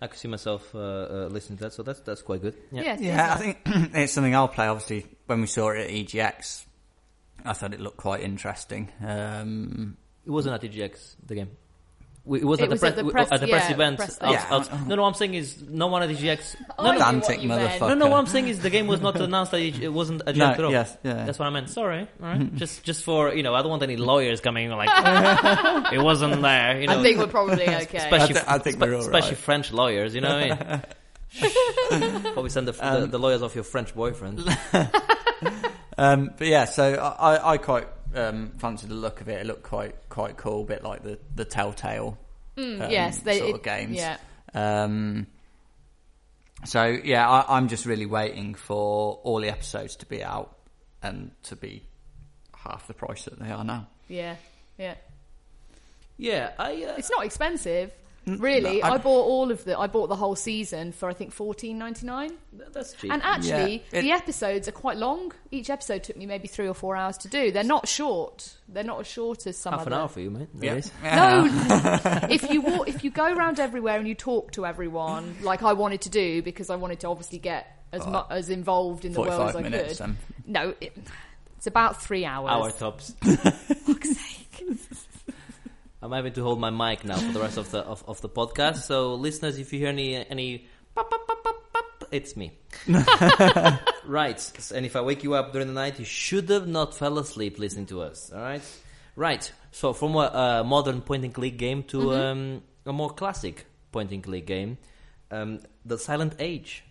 I 0.02 0.08
could 0.08 0.18
see 0.18 0.28
myself 0.28 0.74
uh, 0.74 0.78
uh, 0.78 1.28
listening 1.30 1.58
to 1.58 1.64
that. 1.64 1.72
So 1.74 1.82
that's 1.84 2.00
that's 2.00 2.22
quite 2.22 2.42
good. 2.42 2.56
Yeah. 2.72 2.82
Yes, 2.82 3.00
Yeah, 3.00 3.16
yes. 3.16 3.30
I 3.30 3.36
think 3.36 3.58
it's 3.94 4.12
something 4.12 4.34
I'll 4.34 4.48
play. 4.48 4.66
Obviously, 4.66 5.06
when 5.26 5.40
we 5.40 5.46
saw 5.46 5.70
it 5.70 5.80
at 5.80 5.90
EGX, 5.90 6.64
I 7.44 7.52
thought 7.52 7.72
it 7.72 7.80
looked 7.80 7.98
quite 7.98 8.20
interesting. 8.22 8.90
Um, 9.04 9.96
It 10.26 10.30
wasn't 10.30 10.54
at 10.56 10.68
EGX 10.70 11.16
the 11.26 11.34
game. 11.36 11.50
We, 12.24 12.38
it 12.40 12.44
was 12.44 12.60
It 12.60 12.64
at 12.64 12.68
the 12.68 12.74
was 12.74 12.80
press 12.80 12.90
at 12.92 12.96
the 13.04 13.10
press- 13.10 13.28
at 13.32 13.40
the 13.40 13.48
press 13.48 13.68
yeah, 13.68 13.74
event. 13.74 13.96
press 13.96 14.18
outs- 14.20 14.44
thing. 14.44 14.52
outs- 14.52 14.68
Yeah. 14.70 14.78
no, 14.86 14.94
no. 14.94 15.02
What 15.02 15.08
I'm 15.08 15.14
saying 15.14 15.34
is, 15.34 15.60
no 15.68 15.86
one 15.88 16.02
at 16.04 16.08
EGX. 16.10 16.56
I 16.78 16.82
No, 16.84 16.92
knew 16.92 16.98
no, 16.98 17.04
what 17.04 17.14
Pedantic 17.20 17.40
motherfucker. 17.40 17.80
no, 17.88 17.94
no. 17.94 18.06
What 18.06 18.16
I'm 18.18 18.26
saying 18.26 18.46
is, 18.48 18.60
the 18.60 18.70
game 18.70 18.86
was 18.86 19.00
not 19.00 19.20
announced. 19.20 19.50
That 19.50 19.60
it, 19.60 19.80
it 19.82 19.88
wasn't 19.88 20.22
a 20.26 20.32
no, 20.32 20.46
at 20.46 20.62
all. 20.62 20.70
yes, 20.70 20.96
yeah. 21.02 21.24
That's 21.24 21.40
what 21.40 21.46
I 21.46 21.50
meant. 21.50 21.68
Sorry. 21.70 22.00
All 22.22 22.28
right. 22.28 22.54
just 22.54 22.84
just 22.84 23.02
for 23.02 23.34
you 23.34 23.42
know, 23.42 23.54
I 23.56 23.62
don't 23.62 23.70
want 23.70 23.82
any 23.82 23.96
lawyers 23.96 24.40
coming 24.40 24.70
like 24.70 24.88
it 25.92 25.98
wasn't 26.00 26.40
there. 26.42 26.80
You 26.80 26.86
know, 26.86 27.00
I 27.00 27.02
think 27.02 27.18
we're 27.18 27.26
probably 27.26 27.54
okay. 27.68 27.86
especially 27.96 28.36
I 28.36 28.40
thi- 28.40 28.44
I 28.46 28.58
think 28.58 28.76
spe- 28.76 28.82
we're 28.82 28.94
all 28.94 29.00
especially 29.00 29.30
right. 29.30 29.38
French 29.38 29.72
lawyers. 29.72 30.14
You 30.14 30.20
know 30.20 30.32
what 30.38 30.52
I 30.62 30.82
mean? 31.40 32.22
Probably 32.34 32.50
send 32.50 32.68
the, 32.68 32.72
the, 32.72 33.06
the 33.10 33.18
lawyers 33.18 33.42
of 33.42 33.54
your 33.56 33.64
French 33.64 33.94
boyfriend. 33.96 34.44
Um, 35.98 36.30
but 36.38 36.46
yeah, 36.46 36.64
so 36.66 36.94
I, 36.94 37.34
I- 37.36 37.52
I 37.52 37.58
quite 37.58 37.86
um, 38.14 38.50
fancied 38.58 38.90
the 38.90 38.94
look 38.94 39.20
of 39.20 39.28
it. 39.28 39.40
It 39.40 39.46
looked 39.46 39.62
quite 39.64 39.94
quite 40.08 40.36
cool, 40.36 40.62
a 40.62 40.64
bit 40.66 40.82
like 40.84 41.02
the 41.02 41.18
the 41.34 41.44
Telltale 41.44 42.18
Mm, 42.56 42.82
um, 42.82 42.90
yes, 42.90 43.18
they, 43.20 43.38
sort 43.38 43.50
it- 43.50 43.54
of 43.56 43.62
games. 43.62 43.96
Yeah, 43.96 44.18
Um, 44.52 45.26
so 46.64 46.84
yeah, 46.84 47.28
I, 47.28 47.56
I'm 47.56 47.68
just 47.68 47.86
really 47.86 48.04
waiting 48.06 48.54
for 48.54 49.14
all 49.22 49.40
the 49.40 49.48
episodes 49.48 49.96
to 49.96 50.06
be 50.06 50.22
out 50.22 50.54
and 51.02 51.30
to 51.44 51.56
be 51.56 51.82
half 52.54 52.86
the 52.86 52.94
price 52.94 53.24
that 53.24 53.38
they 53.40 53.50
are 53.50 53.64
now. 53.64 53.88
yeah, 54.08 54.36
yeah. 54.78 54.94
Yeah, 56.18 56.52
I. 56.58 56.72
Uh, 56.84 56.94
It's 56.98 57.10
not 57.10 57.24
expensive, 57.24 57.90
really. 58.26 58.80
no, 58.80 58.86
I- 58.88 58.90
I, 58.94 58.98
bought 58.98 59.24
all 59.26 59.50
of 59.50 59.64
the. 59.64 59.78
I 59.78 59.86
bought 59.86 60.08
the 60.08 60.16
whole 60.16 60.36
season 60.36 60.92
for 60.92 61.08
I 61.08 61.12
think 61.14 61.32
fourteen 61.32 61.78
ninety 61.78 62.06
nine. 62.06 62.32
that's 62.72 62.92
cheap. 62.94 63.12
And 63.12 63.22
actually, 63.22 63.84
Yeah, 63.92 63.98
it- 63.98 64.02
the 64.02 64.10
episodes 64.12 64.68
are 64.68 64.72
quite 64.72 64.96
long. 64.96 65.32
Each 65.50 65.70
episode 65.70 66.02
took 66.04 66.16
me 66.16 66.26
maybe 66.26 66.48
three 66.48 66.68
or 66.68 66.74
four 66.74 66.96
hours 66.96 67.16
to 67.18 67.28
do. 67.28 67.50
They're 67.50 67.64
not 67.64 67.88
short. 67.88 68.54
They're 68.68 68.84
not 68.84 69.00
as 69.00 69.06
short 69.06 69.46
as 69.46 69.56
some 69.58 69.72
Half 69.74 69.86
an 69.86 69.92
other. 69.92 70.02
hour 70.02 70.08
for 70.08 70.20
you, 70.20 70.30
mate. 70.30 70.48
There 70.54 70.70
Yeah. 70.70 70.76
it 70.76 70.84
is. 70.84 70.92
No, 71.02 72.28
if 72.30 72.50
you 72.50 72.60
walk, 72.62 72.88
if 72.88 73.04
you 73.04 73.10
go 73.10 73.32
around 73.34 73.60
everywhere 73.60 73.98
and 73.98 74.06
you 74.08 74.14
talk 74.14 74.52
to 74.52 74.64
everyone, 74.66 75.36
like 75.42 75.62
I 75.62 75.72
wanted 75.74 76.02
to 76.02 76.08
do, 76.10 76.42
because 76.42 76.70
I 76.70 76.76
wanted 76.76 77.00
to 77.00 77.08
obviously 77.08 77.38
get 77.38 77.78
as 77.92 78.06
mu- 78.06 78.22
as 78.30 78.48
involved 78.48 79.04
in 79.04 79.12
the 79.12 79.20
world 79.20 79.50
as 79.50 79.56
I 79.56 79.62
minutes. 79.62 79.98
could. 79.98 80.04
Um, 80.04 80.18
No, 80.46 80.74
it, 80.80 80.96
it's 81.58 81.66
about 81.66 82.02
three 82.02 82.24
hours. 82.24 82.50
Hour 82.50 82.70
tops. 82.72 83.14
fuck's 83.22 84.16
sake. 84.16 84.64
I'm 86.02 86.10
having 86.10 86.32
to 86.32 86.42
hold 86.42 86.58
my 86.58 86.70
mic 86.70 87.04
now 87.04 87.16
for 87.16 87.32
the 87.32 87.38
rest 87.38 87.58
of 87.58 87.70
the 87.70 87.78
of, 87.78 88.02
of 88.08 88.20
the 88.20 88.28
podcast. 88.28 88.78
So, 88.78 89.14
listeners, 89.14 89.56
if 89.56 89.72
you 89.72 89.78
hear 89.78 89.88
any 89.88 90.16
any 90.16 90.66
pop, 90.96 91.08
pop, 91.08 91.28
pop, 91.28 91.44
pop, 91.44 91.72
pop, 91.72 92.08
it's 92.10 92.36
me. 92.36 92.58
right, 94.04 94.70
and 94.74 94.84
if 94.84 94.96
I 94.96 95.00
wake 95.00 95.22
you 95.22 95.34
up 95.34 95.52
during 95.52 95.68
the 95.68 95.74
night, 95.74 96.00
you 96.00 96.04
should 96.04 96.48
have 96.48 96.66
not 96.66 96.92
fell 96.92 97.20
asleep 97.20 97.60
listening 97.60 97.86
to 97.86 98.02
us. 98.02 98.32
All 98.34 98.40
right, 98.40 98.62
right. 99.14 99.52
So, 99.70 99.92
from 99.92 100.16
a, 100.16 100.62
a 100.62 100.64
modern 100.64 101.02
point 101.02 101.24
and 101.24 101.32
click 101.32 101.56
game 101.56 101.84
to 101.84 102.14
um, 102.14 102.62
a 102.84 102.92
more 102.92 103.10
classic 103.10 103.66
point 103.92 104.10
and 104.10 104.24
click 104.24 104.44
game, 104.44 104.78
um, 105.30 105.60
the 105.84 105.98
Silent 105.98 106.34
Age. 106.40 106.82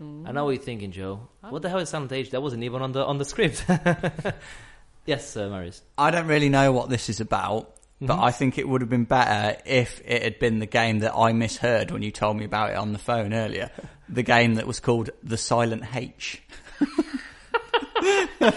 I 0.00 0.32
know 0.32 0.44
what 0.44 0.50
you're 0.50 0.62
thinking, 0.62 0.92
Joe. 0.92 1.28
What 1.40 1.62
the 1.62 1.70
hell 1.70 1.78
is 1.78 1.88
Silent 1.88 2.12
Age? 2.12 2.30
That 2.30 2.42
wasn't 2.42 2.62
even 2.62 2.82
on 2.82 2.92
the 2.92 3.04
on 3.04 3.18
the 3.18 3.24
script. 3.24 3.64
yes, 5.06 5.36
uh, 5.36 5.48
Marius. 5.48 5.82
I 5.96 6.10
don't 6.10 6.26
really 6.26 6.50
know 6.50 6.72
what 6.72 6.88
this 6.88 7.08
is 7.08 7.20
about, 7.20 7.73
but 8.06 8.14
mm-hmm. 8.14 8.24
I 8.24 8.30
think 8.30 8.58
it 8.58 8.68
would 8.68 8.80
have 8.80 8.90
been 8.90 9.04
better 9.04 9.58
if 9.64 10.00
it 10.04 10.22
had 10.22 10.38
been 10.38 10.58
the 10.58 10.66
game 10.66 11.00
that 11.00 11.14
I 11.14 11.32
misheard 11.32 11.90
when 11.90 12.02
you 12.02 12.10
told 12.10 12.36
me 12.36 12.44
about 12.44 12.70
it 12.70 12.76
on 12.76 12.92
the 12.92 12.98
phone 12.98 13.32
earlier. 13.32 13.70
The 14.08 14.22
game 14.22 14.56
that 14.56 14.66
was 14.66 14.80
called 14.80 15.10
The 15.22 15.36
Silent 15.38 15.84
H. 15.94 16.42
that's 18.38 18.52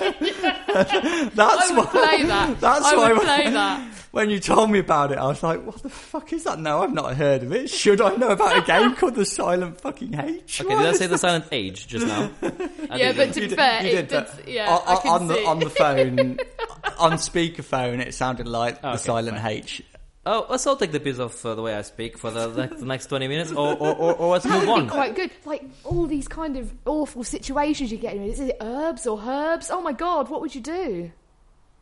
I 1.40 1.72
would 1.76 1.86
why. 1.86 1.92
play 1.92 2.24
that. 2.24 2.58
That's 2.60 2.86
I 2.86 2.96
why 2.96 3.14
would 3.14 3.22
play 3.22 3.50
that. 3.50 3.97
When 4.18 4.32
you 4.32 4.40
told 4.40 4.72
me 4.72 4.80
about 4.80 5.12
it, 5.12 5.20
I 5.20 5.28
was 5.28 5.44
like, 5.44 5.64
"What 5.64 5.84
the 5.84 5.90
fuck 5.90 6.34
is 6.34 6.44
that?" 6.46 6.58
No, 6.60 6.82
I've 6.82 6.92
not 6.92 7.16
heard 7.16 7.44
of 7.44 7.52
it. 7.52 7.70
Should 7.70 8.02
I 8.02 8.16
know 8.16 8.30
about 8.30 8.58
a 8.58 8.62
game 8.62 8.96
called 8.96 9.14
The 9.14 9.24
Silent 9.26 9.80
Fucking 9.80 10.16
H? 10.16 10.60
Okay, 10.60 10.76
did 10.76 10.86
I 10.88 10.94
say 10.94 11.06
the 11.06 11.20
Silent 11.20 11.46
Age 11.52 11.86
just 11.86 12.08
now? 12.08 12.32
I 12.42 12.98
Yeah, 12.98 13.14
but 13.14 13.32
to 13.34 13.42
be 13.42 13.50
fair, 13.50 13.84
you 13.84 13.90
it 14.00 14.10
did, 14.10 14.26
did, 14.38 14.48
yeah, 14.48 14.74
on, 14.76 14.82
I 14.88 15.02
can 15.02 15.12
on 15.12 15.28
see. 15.28 15.34
the 15.36 15.46
on 15.46 15.60
the 15.60 15.70
phone, 15.70 16.20
on 16.98 17.12
speakerphone, 17.14 18.00
it 18.00 18.16
sounded 18.16 18.48
like 18.48 18.78
Okay, 18.84 18.92
the 18.94 18.98
silent 18.98 19.38
fine. 19.38 19.52
H. 19.52 19.84
Oh, 20.26 20.48
let's 20.50 20.66
all 20.66 20.76
take 20.78 20.92
the 20.92 21.00
piece 21.00 21.20
of 21.20 21.46
uh, 21.46 21.54
the 21.54 21.62
way 21.62 21.76
I 21.76 21.84
speak 21.84 22.18
for 22.18 22.32
the, 22.32 22.48
the, 22.48 22.68
the 22.76 22.86
next 22.88 23.06
20 23.06 23.28
minutes, 23.28 23.52
or, 23.52 23.76
or, 23.78 23.96
or, 23.96 24.16
or 24.16 24.32
let's 24.32 24.46
move 24.46 24.68
on. 24.68 24.90
quite 24.90 25.16
good. 25.16 25.30
Like 25.46 25.64
all 25.84 26.08
these 26.08 26.28
kind 26.28 26.58
of 26.58 26.74
awful 26.88 27.24
situations 27.24 27.92
you 27.92 28.00
get 28.00 28.16
in. 28.16 28.24
Is 28.24 28.40
it 28.40 28.58
herbs 28.62 29.06
or 29.06 29.22
herbs? 29.22 29.70
Oh 29.70 29.80
my 29.82 29.94
god, 29.94 30.28
what 30.30 30.42
would 30.42 30.56
you 30.56 30.62
do? 30.62 31.12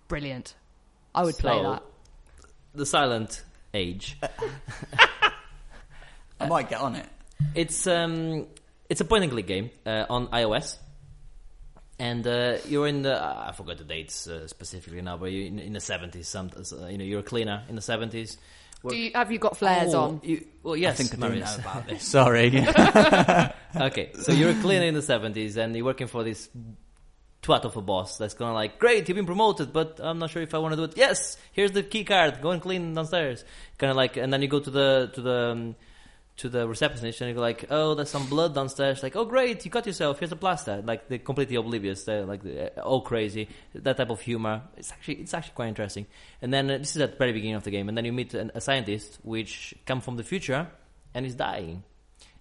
Brilliant. 0.10 0.54
I 1.16 1.24
would 1.24 1.36
play 1.38 1.64
that. 1.64 1.82
The 2.76 2.86
Silent 2.86 3.44
Age. 3.74 4.18
I 6.40 6.48
might 6.48 6.70
get 6.70 6.82
on 6.82 6.96
it. 6.96 7.06
It's 7.54 7.88
um, 7.88 8.48
it's 8.90 9.02
a 9.02 9.06
point 9.06 9.24
and 9.24 9.32
click 9.32 9.48
game 9.48 9.70
uh, 9.86 10.06
on 10.10 10.28
iOS, 10.28 10.78
and 12.00 12.26
uh, 12.28 12.58
you're 12.68 12.88
in 12.88 13.02
the 13.04 13.16
I 13.22 13.54
forgot 13.56 13.78
the 13.78 13.84
dates 13.84 14.28
uh, 14.28 14.48
specifically 14.48 15.02
now, 15.02 15.18
but 15.18 15.32
you're 15.32 15.48
in, 15.48 15.60
in 15.60 15.74
the 15.74 15.80
70s. 15.80 16.26
Some, 16.26 16.52
uh, 16.56 16.88
you 16.88 16.98
know, 16.98 17.06
you're 17.06 17.20
a 17.22 17.24
cleaner 17.24 17.64
in 17.70 17.76
the 17.76 17.82
70s. 17.82 18.38
Do 18.88 18.96
you, 18.96 19.12
have 19.16 19.32
you 19.32 19.40
got 19.40 19.58
flares 19.58 19.96
Oh, 19.96 20.02
on? 20.02 20.22
You, 20.24 20.46
well, 20.62 20.76
yes, 20.76 21.00
I 21.00 21.04
think 21.04 21.14
I 21.14 21.16
do 21.16 21.22
Marius. 21.34 21.58
know 21.58 21.64
about 21.64 21.88
this. 21.88 22.04
Sorry. 22.04 22.50
okay, 23.76 24.12
so 24.22 24.32
you're 24.32 24.52
a 24.52 24.62
cleaner 24.62 24.86
in 24.86 24.94
the 24.94 25.00
70s 25.00 25.58
and 25.58 25.76
you're 25.76 25.86
working 25.86 26.06
for 26.06 26.24
this 26.24 26.50
twat 27.46 27.64
of 27.64 27.78
a 27.78 27.82
boss 27.82 28.18
that's 28.18 28.34
gonna 28.34 28.54
like, 28.54 28.80
great, 28.80 29.08
you've 29.08 29.16
been 29.16 29.26
promoted, 29.26 29.72
but 29.72 30.00
I'm 30.02 30.20
not 30.20 30.30
sure 30.32 30.42
if 30.42 30.54
I 30.54 30.58
want 30.58 30.74
to 30.74 30.78
do 30.78 30.84
it. 30.84 30.98
Yes, 30.98 31.38
here's 31.52 31.72
the 31.72 31.84
key 31.84 32.04
card, 32.04 32.42
go 32.42 32.52
and 32.52 32.62
clean 32.62 32.94
downstairs. 32.94 33.46
Kind 33.78 33.92
of 33.92 33.98
like, 33.98 34.18
and 34.18 34.34
then 34.34 34.42
you 34.42 34.48
go 34.48 34.60
to 34.60 34.72
the, 34.72 35.12
to 35.14 35.22
the, 35.22 35.52
um, 35.52 35.76
to 36.38 36.50
the 36.50 36.68
receptionist 36.68 37.22
and 37.22 37.30
you 37.30 37.36
go 37.36 37.42
like, 37.42 37.66
oh, 37.70 37.96
there's 37.96 38.10
some 38.10 38.28
blood 38.28 38.54
downstairs. 38.54 39.02
Like, 39.02 39.16
oh, 39.16 39.24
great, 39.24 39.64
you 39.64 39.72
cut 39.72 39.86
yourself. 39.86 40.20
Here's 40.20 40.34
a 40.34 40.36
plaster. 40.36 40.82
Like, 40.86 41.08
they're 41.08 41.18
completely 41.18 41.56
oblivious. 41.56 42.04
They're 42.04 42.26
like, 42.26 42.42
all 42.84 43.02
crazy. 43.02 43.48
That 43.74 43.98
type 43.98 44.10
of 44.10 44.20
humor. 44.20 44.64
It's 44.76 44.92
actually, 44.92 45.16
it's 45.16 45.34
actually 45.34 45.54
quite 45.56 45.70
interesting. 45.70 46.08
And 46.42 46.54
then 46.54 46.70
uh, 46.70 46.78
this 46.80 46.96
is 46.96 47.02
at 47.02 47.12
the 47.12 47.18
very 47.18 47.32
beginning 47.32 47.56
of 47.56 47.64
the 47.64 47.72
game. 47.72 47.88
And 47.88 47.98
then 47.98 48.04
you 48.04 48.12
meet 48.12 48.34
an, 48.34 48.52
a 48.54 48.60
scientist 48.60 49.20
which 49.24 49.74
come 49.86 50.02
from 50.02 50.18
the 50.18 50.24
future 50.24 50.68
and 51.14 51.26
is 51.26 51.36
dying. 51.36 51.84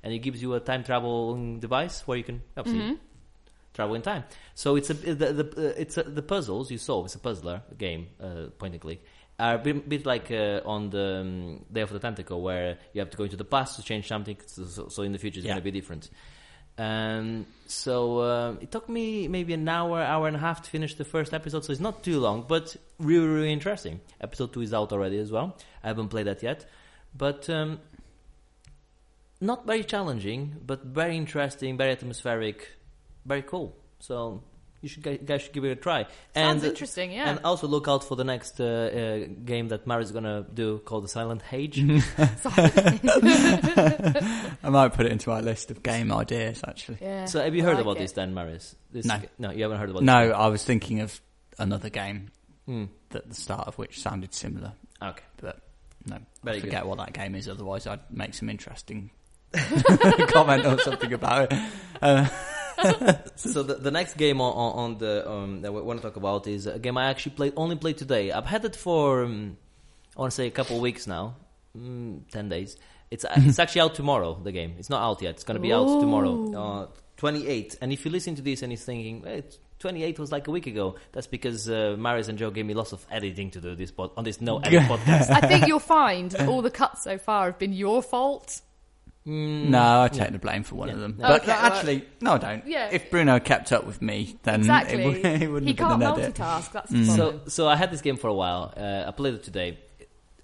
And 0.03 0.13
he 0.13 0.19
gives 0.19 0.43
you 0.43 0.55
a 0.55 0.61
time 0.61 0.83
traveling 0.83 1.61
device 1.61 2.05
where 2.07 2.19
you 2.19 2.25
can 2.25 2.43
obviously 2.57 2.99
travel 3.75 3.95
in 3.95 4.03
time. 4.03 4.25
So 4.55 4.77
it's 4.77 4.89
a 4.91 4.95
the, 4.95 5.33
the 5.33 5.45
uh, 5.71 5.75
it's 5.77 5.99
a, 5.99 6.05
the 6.05 6.23
puzzles 6.23 6.71
you 6.71 6.79
solve. 6.79 7.05
It's 7.07 7.15
a 7.17 7.19
puzzler 7.19 7.63
game, 7.77 8.07
uh, 8.21 8.47
point 8.59 8.73
and 8.75 8.81
click. 8.81 9.05
Are 9.37 9.57
a 9.57 9.59
bit, 9.59 9.89
bit 9.89 10.07
like 10.07 10.31
uh, 10.31 10.61
on 10.65 10.91
the 10.91 11.21
um, 11.21 11.65
Day 11.73 11.81
of 11.81 11.91
the 11.91 11.99
Tentacle, 11.99 12.41
where 12.41 12.79
you 12.93 13.01
have 13.01 13.11
to 13.11 13.17
go 13.17 13.25
into 13.25 13.37
the 13.37 13.45
past 13.45 13.75
to 13.77 13.83
change 13.83 14.07
something. 14.07 14.37
So, 14.47 14.89
so- 14.89 15.03
in 15.03 15.11
the 15.11 15.19
future, 15.19 15.41
it's 15.41 15.47
Yeah. 15.47 15.55
going 15.55 15.61
to 15.63 15.65
be 15.65 15.73
different. 15.73 16.09
Um, 16.79 17.47
so 17.67 18.23
um, 18.23 18.59
it 18.61 18.71
took 18.71 18.89
me 18.89 19.27
maybe 19.29 19.53
an 19.55 19.69
hour, 19.69 20.01
hour 20.01 20.29
and 20.29 20.37
a 20.37 20.41
half 20.41 20.63
to 20.63 20.71
finish 20.71 20.95
the 20.95 21.05
first 21.05 21.35
episode. 21.35 21.65
So 21.65 21.73
it's 21.73 21.81
not 21.81 22.05
too 22.05 22.21
long, 22.21 22.45
but 22.49 22.77
really, 23.01 23.27
really 23.27 23.53
interesting. 23.53 24.01
Episode 24.21 24.53
two 24.53 24.61
is 24.61 24.73
out 24.73 24.93
already 24.93 25.19
as 25.19 25.33
well. 25.33 25.57
I 25.83 25.89
haven't 25.89 26.09
played 26.11 26.27
that 26.29 26.43
yet, 26.43 26.65
but 27.17 27.51
um, 27.51 27.81
not 29.41 29.67
very 29.67 29.85
challenging, 29.85 30.57
but 30.65 30.85
very 30.85 31.17
interesting, 31.17 31.77
very 31.77 31.93
atmospheric, 31.93 32.69
very 33.27 33.43
cool. 33.43 33.77
So 34.01 34.43
you 34.83 34.89
should 34.89 35.03
guys 35.03 35.19
guys 35.25 35.43
should 35.43 35.53
give 35.53 35.65
it 35.65 35.71
a 35.71 35.77
try. 35.77 36.07
Sounds 36.35 36.63
and, 36.63 36.71
interesting, 36.73 37.13
yeah. 37.13 37.31
And 37.31 37.41
also 37.45 37.67
look 37.67 37.89
out 37.89 38.05
for 38.05 38.17
the 38.17 38.25
next 38.25 38.61
uh, 38.61 38.65
uh, 38.65 39.27
game 39.45 39.69
that 39.69 39.87
Mari's 39.87 40.11
gonna 40.13 40.45
do 40.53 40.79
called 40.81 41.05
the 41.05 41.09
Silent 41.09 41.43
Age. 41.53 41.79
I 43.49 44.69
might 44.71 44.93
put 44.93 45.07
it 45.07 45.13
into 45.13 45.31
my 45.31 45.41
list 45.41 45.71
of 45.71 45.83
game 45.83 46.13
ideas. 46.13 46.61
Actually, 46.67 46.99
yeah, 47.01 47.25
so 47.27 47.43
have 47.43 47.55
you 47.55 47.63
I 47.63 47.67
heard 47.67 47.75
like 47.77 47.83
about 47.83 47.97
it. 47.97 48.01
this 48.01 48.13
then, 48.13 48.35
Marius? 48.35 48.77
This 48.93 49.07
No. 49.07 49.21
no, 49.39 49.51
you 49.51 49.63
haven't 49.63 49.79
heard 49.79 49.91
about 49.91 50.03
no, 50.03 50.13
I 50.33 50.49
was 50.49 50.65
thinking 50.65 51.01
of 51.01 51.21
another 51.59 51.89
game 51.91 52.31
this. 52.67 52.75
Hmm. 52.75 52.85
that 53.11 53.29
the 53.29 53.35
start 53.35 53.69
of 53.69 53.77
which 53.79 54.01
sounded 54.01 54.35
similar, 54.35 54.73
Okay. 55.03 55.23
but 55.41 55.61
no, 56.07 56.19
Very 56.43 56.57
I 56.57 56.61
good. 56.61 56.67
forget 56.67 56.87
what 56.87 56.99
that 56.99 57.13
game 57.13 57.35
is. 57.35 57.49
Otherwise, 57.49 57.87
I'd 57.87 58.01
make 58.11 58.35
some 58.35 58.49
interesting 58.49 59.11
comment 60.29 60.67
or 60.67 60.79
something 60.81 61.13
about 61.13 61.53
it. 61.53 61.59
Uh, 62.03 62.27
So 63.37 63.63
the, 63.63 63.75
the 63.75 63.91
next 63.91 64.17
game 64.17 64.41
on, 64.41 64.53
on, 64.53 64.79
on 64.85 64.99
the 64.99 65.29
um, 65.29 65.63
that 65.63 65.73
we 65.73 65.81
want 65.83 66.01
to 66.01 66.07
talk 66.07 66.17
about 66.17 66.47
is 66.47 66.67
a 66.67 66.79
game 66.79 66.97
I 66.97 67.07
actually 67.11 67.33
played 67.33 67.53
only 67.57 67.77
played 67.77 67.99
today. 67.99 68.33
I've 68.33 68.47
had 68.47 68.65
it 68.65 68.77
for 68.77 69.25
um, 69.25 69.57
I 70.17 70.21
want 70.21 70.31
to 70.31 70.37
say 70.37 70.47
a 70.47 70.51
couple 70.51 70.77
of 70.77 70.83
weeks 70.83 71.07
now, 71.07 71.35
mm, 71.77 72.21
ten 72.31 72.49
days. 72.49 72.77
It's 73.11 73.25
it's 73.37 73.59
actually 73.59 73.83
out 73.83 73.95
tomorrow. 73.95 74.41
The 74.43 74.53
game 74.53 74.77
it's 74.79 74.91
not 74.91 75.03
out 75.03 75.21
yet. 75.23 75.35
It's 75.35 75.45
going 75.45 75.57
to 75.57 75.61
be 75.61 75.73
out 75.73 76.01
tomorrow, 76.01 76.53
uh, 76.55 76.87
twenty 77.17 77.47
eight. 77.49 77.77
And 77.81 77.93
if 77.93 78.05
you 78.05 78.11
listen 78.11 78.35
to 78.37 78.43
this 78.43 78.63
and 78.63 78.73
you're 78.73 78.79
thinking, 78.79 79.23
hey, 79.25 79.43
twenty 79.79 80.03
eight 80.05 80.19
was 80.19 80.31
like 80.33 80.47
a 80.49 80.51
week 80.51 80.67
ago, 80.67 80.97
that's 81.13 81.27
because 81.27 81.69
uh, 81.69 81.97
Marius 81.99 82.29
and 82.29 82.39
Joe 82.39 82.51
gave 82.51 82.67
me 82.67 82.75
lots 82.75 82.93
of 82.93 83.05
editing 83.11 83.51
to 83.53 83.61
do 83.61 83.75
this 83.75 83.91
pod- 83.91 84.13
on 84.17 84.25
this 84.25 84.41
no 84.41 84.59
edit 84.59 84.83
podcast. 84.89 85.31
I 85.31 85.41
think 85.41 85.67
you'll 85.67 85.81
find 85.81 86.31
that 86.31 86.49
all 86.49 86.63
the 86.63 86.71
cuts 86.71 87.03
so 87.05 87.19
far 87.19 87.47
have 87.47 87.59
been 87.59 87.73
your 87.73 88.03
fault. 88.03 88.61
Mm, 89.27 89.69
no, 89.71 90.03
I 90.03 90.09
take 90.09 90.33
the 90.33 90.39
blame 90.39 90.65
for 90.65 90.75
one 90.75 90.89
Yeah. 90.89 90.95
of 90.95 91.01
them. 91.01 91.17
But 91.19 91.43
Okay, 91.43 91.47
well- 91.53 91.57
actually, 91.65 92.05
no, 92.21 92.33
I 92.35 92.39
don't. 92.39 92.67
Yeah. 92.67 92.91
If 92.93 93.11
Bruno 93.11 93.41
kept 93.41 93.73
up 93.73 93.87
with 93.87 94.03
me, 94.03 94.37
then 94.43 94.61
Exactly. 94.61 95.03
it, 95.03 95.07
would, 95.07 95.17
it 95.43 95.51
wouldn't 95.51 95.63
he 95.69 95.69
have 95.83 95.89
can't 95.89 96.01
been 96.01 96.09
an 96.11 96.21
edit. 96.21 96.35
multitask. 96.35 96.73
That's 96.73 96.93
Mm. 96.93 97.17
So, 97.17 97.41
so 97.47 97.67
I 97.67 97.77
had 97.77 97.91
this 97.91 98.03
game 98.03 98.17
for 98.19 98.29
a 98.29 98.35
while. 98.35 98.73
Uh, 98.77 99.05
I 99.07 99.11
played 99.13 99.33
it 99.35 99.43
today, 99.43 99.79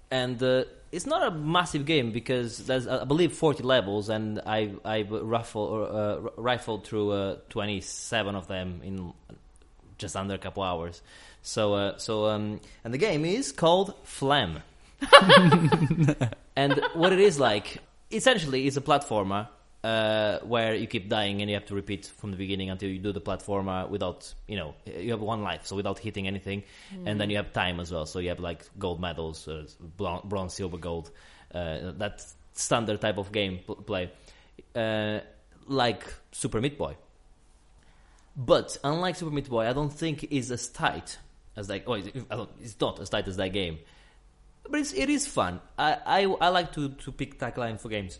and 0.09 0.41
uh, 0.41 0.63
it's 0.91 1.05
not 1.05 1.21
a 1.27 1.31
massive 1.31 1.85
game 1.85 2.11
because 2.11 2.57
there's, 2.65 2.87
uh, 2.87 2.99
I 3.03 3.05
believe, 3.05 3.33
40 3.33 3.61
levels, 3.61 4.09
and 4.09 4.41
I 4.47 4.71
I 4.83 5.03
ruffle, 5.03 5.61
or, 5.61 5.83
uh, 5.87 6.29
rifled 6.35 6.85
through 6.87 7.11
uh, 7.11 7.35
27 7.49 8.33
of 8.35 8.47
them 8.47 8.81
in 8.83 9.13
just 9.99 10.15
under 10.15 10.33
a 10.33 10.39
couple 10.39 10.63
hours. 10.63 11.03
So, 11.43 11.75
uh, 11.75 11.97
so, 11.99 12.25
um, 12.29 12.59
and 12.83 12.91
the 12.93 12.97
game 12.97 13.25
is 13.25 13.51
called 13.51 13.93
Phlegm. 14.03 14.63
and 16.55 16.81
what 16.93 17.13
it 17.13 17.19
is 17.19 17.39
like, 17.39 17.77
essentially, 18.11 18.67
it's 18.67 18.77
a 18.77 18.81
platformer 18.81 19.47
uh, 19.83 20.39
where 20.39 20.75
you 20.75 20.87
keep 20.87 21.09
dying 21.09 21.41
and 21.41 21.49
you 21.49 21.55
have 21.55 21.65
to 21.65 21.75
repeat 21.75 22.05
from 22.05 22.31
the 22.31 22.37
beginning 22.37 22.69
until 22.69 22.89
you 22.89 22.99
do 22.99 23.11
the 23.11 23.21
platformer 23.21 23.89
without, 23.89 24.33
you 24.47 24.55
know, 24.55 24.75
you 24.85 25.11
have 25.11 25.21
one 25.21 25.41
life, 25.41 25.65
so 25.65 25.75
without 25.75 25.97
hitting 25.97 26.27
anything, 26.27 26.63
and 27.05 27.19
then 27.19 27.29
you 27.29 27.37
have 27.37 27.51
time 27.53 27.79
as 27.79 27.91
well. 27.91 28.05
So 28.05 28.19
you 28.19 28.29
have 28.29 28.39
like 28.39 28.63
gold 28.77 29.01
medals, 29.01 29.47
uh, 29.47 29.65
bronze, 30.23 30.53
silver, 30.53 30.77
gold. 30.77 31.11
Uh, 31.53 31.91
that 31.97 32.23
standard 32.53 33.01
type 33.01 33.17
of 33.17 33.31
game 33.31 33.59
pl- 33.65 33.75
play, 33.75 34.11
uh, 34.75 35.19
like 35.67 36.03
Super 36.31 36.61
Meat 36.61 36.77
Boy. 36.77 36.95
But 38.37 38.77
unlike 38.83 39.15
Super 39.15 39.31
Meat 39.31 39.49
Boy, 39.49 39.67
I 39.67 39.73
don't 39.73 39.91
think 39.91 40.31
is 40.31 40.51
as 40.51 40.69
tight 40.69 41.17
as 41.57 41.69
like. 41.69 41.83
Oh, 41.87 41.95
it's 42.61 42.79
not 42.79 42.99
as 42.99 43.09
tight 43.09 43.27
as 43.27 43.37
that 43.37 43.49
game. 43.51 43.79
But 44.71 44.79
it's, 44.79 44.93
it 44.93 45.09
is 45.09 45.27
fun. 45.27 45.59
I, 45.77 45.97
I, 46.05 46.23
I 46.23 46.47
like 46.47 46.71
to, 46.73 46.89
to 46.89 47.11
pick 47.11 47.37
tagline 47.37 47.79
for 47.79 47.89
games. 47.89 48.19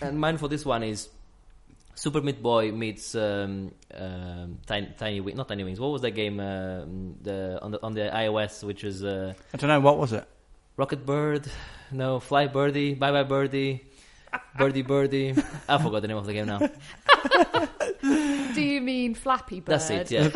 And 0.00 0.20
mine 0.20 0.36
for 0.36 0.48
this 0.48 0.64
one 0.64 0.82
is 0.82 1.08
Super 1.94 2.20
Meat 2.20 2.42
Boy 2.42 2.70
meets 2.72 3.14
um, 3.14 3.72
um, 3.94 4.58
Tiny, 4.66 4.92
Tiny 4.98 5.20
Wings. 5.20 5.36
Not 5.36 5.48
Tiny 5.48 5.64
Wings. 5.64 5.80
What 5.80 5.90
was 5.90 6.02
that 6.02 6.12
game 6.12 6.38
um 6.40 7.16
the, 7.22 7.58
on 7.60 7.72
the 7.72 7.82
on 7.82 7.94
the 7.94 8.10
iOS, 8.12 8.62
which 8.62 8.84
is 8.84 9.02
uh, 9.02 9.34
I 9.52 9.56
don't 9.56 9.68
know 9.68 9.80
what 9.80 9.98
was 9.98 10.12
it. 10.12 10.26
Rocket 10.76 11.04
Bird? 11.04 11.50
No, 11.90 12.20
Fly 12.20 12.46
Birdie. 12.46 12.94
Bye 12.94 13.10
Bye 13.10 13.24
Birdie. 13.24 13.84
Birdie 14.56 14.82
Birdie. 14.82 15.34
I 15.68 15.78
forgot 15.78 16.02
the 16.02 16.08
name 16.08 16.16
of 16.16 16.26
the 16.26 16.32
game 16.34 16.46
now. 16.46 16.58
Do 18.54 18.62
you 18.62 18.80
mean 18.80 19.14
Flappy 19.14 19.60
Bird? 19.60 19.80
That's 19.80 19.90
it. 19.90 20.10
Yeah, 20.10 20.28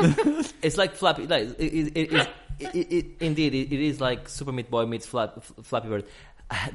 it's 0.62 0.76
like 0.76 0.95
Flappy. 0.95 1.26
Like 1.26 1.61
it, 1.61 1.97
it, 1.97 2.12
it, 2.12 2.28
it, 2.59 2.92
it, 2.92 3.07
indeed, 3.20 3.55
it, 3.55 3.72
it 3.72 3.80
is 3.80 4.00
like 4.00 4.28
Super 4.28 4.53
Meat 4.53 4.70
Boy 4.70 4.86
meets 4.86 5.07
Flap, 5.07 5.42
Flappy 5.62 5.88
Bird. 5.88 6.05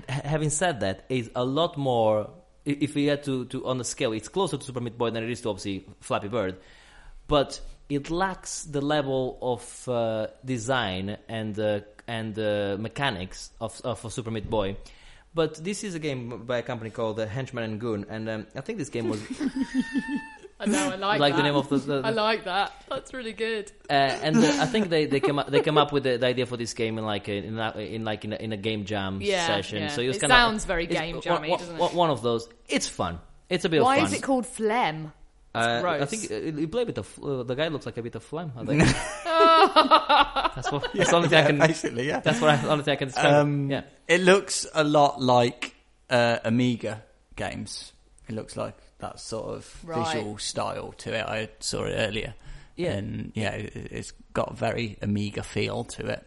Having 0.08 0.50
said 0.50 0.80
that, 0.82 1.06
it's 1.10 1.30
a 1.36 1.46
lot 1.46 1.78
more. 1.78 2.30
If 2.66 2.96
we 2.96 3.06
had 3.06 3.24
to, 3.24 3.46
to 3.46 3.66
on 3.66 3.78
the 3.78 3.86
scale, 3.86 4.12
it's 4.12 4.28
closer 4.28 4.58
to 4.58 4.64
Super 4.64 4.82
Meat 4.82 4.98
Boy 4.98 5.12
than 5.12 5.24
it 5.24 5.30
is 5.30 5.42
to 5.42 5.50
obviously 5.50 5.86
Flappy 6.02 6.28
Bird, 6.28 6.58
but 7.28 7.62
it 7.90 8.10
lacks 8.10 8.64
the 8.64 8.82
level 8.82 9.38
of 9.42 9.88
uh, 9.88 10.28
design 10.44 11.18
and 11.30 11.58
uh, 11.58 11.80
and 12.08 12.38
uh, 12.38 12.78
mechanics 12.80 13.52
of 13.62 13.80
of 13.84 14.04
a 14.04 14.10
Super 14.10 14.32
Meat 14.32 14.50
Boy. 14.50 14.76
But 15.34 15.64
this 15.64 15.84
is 15.84 15.94
a 15.94 16.00
game 16.00 16.46
by 16.46 16.58
a 16.58 16.64
company 16.64 16.90
called 16.90 17.20
uh, 17.20 17.28
Henchman 17.28 17.64
and 17.64 17.80
Goon, 17.80 18.06
and 18.10 18.28
um, 18.28 18.48
I 18.56 18.62
think 18.62 18.80
this 18.80 18.90
game 18.90 19.08
was 19.08 19.22
I 20.60 20.66
know. 20.66 20.90
I 20.90 20.96
like, 20.96 21.20
like 21.20 21.34
that. 21.34 21.38
the 21.38 21.44
name 21.44 21.56
of 21.56 21.70
the, 21.70 21.78
the, 21.78 22.02
I 22.04 22.10
like 22.10 22.46
that. 22.46 22.74
That's 22.90 23.14
really 23.14 23.34
good. 23.34 23.72
uh, 23.90 23.94
and 23.94 24.36
uh, 24.38 24.40
I 24.60 24.66
think 24.66 24.90
they 24.90 25.06
they 25.06 25.20
came 25.20 25.38
up, 25.38 25.50
they 25.52 25.62
came 25.62 25.78
up 25.78 25.92
with 25.92 26.04
the, 26.04 26.18
the 26.18 26.26
idea 26.26 26.46
for 26.48 26.58
this 26.58 26.74
game 26.74 26.98
in 26.98 27.06
like 27.06 27.28
a, 27.28 27.38
in, 27.38 27.60
a, 27.60 27.72
in 27.78 28.04
like 28.04 28.26
in 28.26 28.34
a, 28.34 28.38
in 28.38 28.52
a 28.54 28.58
game 28.58 28.86
jam 28.86 29.20
Yeah, 29.22 29.46
session. 29.46 29.84
yeah. 29.84 29.88
So 29.90 30.02
it 30.02 30.08
was 30.08 30.18
It 30.18 30.22
kind 30.22 30.32
sounds 30.32 30.66
very 30.66 30.88
game 30.88 31.16
one- 31.16 31.22
jammy, 31.22 31.50
one- 31.50 31.60
doesn't 31.60 31.76
it? 31.76 31.80
one- 31.80 31.96
One 31.96 32.10
of 32.10 32.22
those. 32.24 32.50
It's 32.68 32.88
fun. 32.88 33.20
It's 33.50 33.66
a 33.66 33.70
bit 33.70 33.84
Why 33.84 33.98
of 33.98 34.02
fun. 34.02 34.10
Why 34.10 34.16
is 34.16 34.18
it 34.18 34.24
called 34.24 34.46
Phlegm? 34.48 35.14
Uh, 35.56 35.82
gross. 35.82 36.02
I 36.02 36.06
think 36.06 36.32
uh, 36.32 36.60
you 36.60 36.68
play 36.68 36.84
a 36.84 36.86
bit 36.86 36.98
of 37.00 37.20
uh, 37.24 37.42
the 37.44 37.56
guy 37.56 37.68
looks 37.70 37.86
like 37.88 37.98
a 37.98 38.04
bit 38.04 38.14
of 38.16 38.24
phlegm. 38.24 38.52
I 38.56 38.66
think. 38.66 38.84
that's 40.56 40.72
what. 40.72 40.88
That's 40.94 41.10
the 41.10 41.16
only 41.16 41.30
thing 41.30 41.40
I 41.44 41.48
can. 41.48 41.58
basically, 41.60 42.08
yeah. 42.08 42.20
That's 42.20 42.40
what 42.42 42.50
I, 42.52 42.68
only 42.68 42.84
thing 42.84 42.92
I 42.94 42.96
can 42.96 43.08
describe. 43.08 43.34
Um, 43.34 43.72
yeah. 43.72 43.82
It 44.08 44.22
looks 44.22 44.68
a 44.74 44.84
lot 44.84 45.22
like 45.22 45.76
uh, 46.10 46.40
Amiga 46.44 47.04
games. 47.36 47.94
It 48.28 48.36
looks 48.36 48.56
like 48.58 48.76
that 49.00 49.20
sort 49.20 49.46
of 49.56 49.84
Right. 49.84 50.14
visual 50.14 50.38
style 50.38 50.94
to 51.00 51.14
it. 51.14 51.26
I 51.26 51.50
saw 51.60 51.84
it 51.84 51.94
earlier. 51.96 52.34
Yeah. 52.76 52.94
And 52.94 53.32
yeah, 53.36 53.52
it, 53.52 53.76
it's 53.76 54.12
got 54.34 54.52
a 54.52 54.56
very 54.56 54.98
Amiga 55.02 55.44
feel 55.44 55.84
to 55.86 56.08
it. 56.08 56.24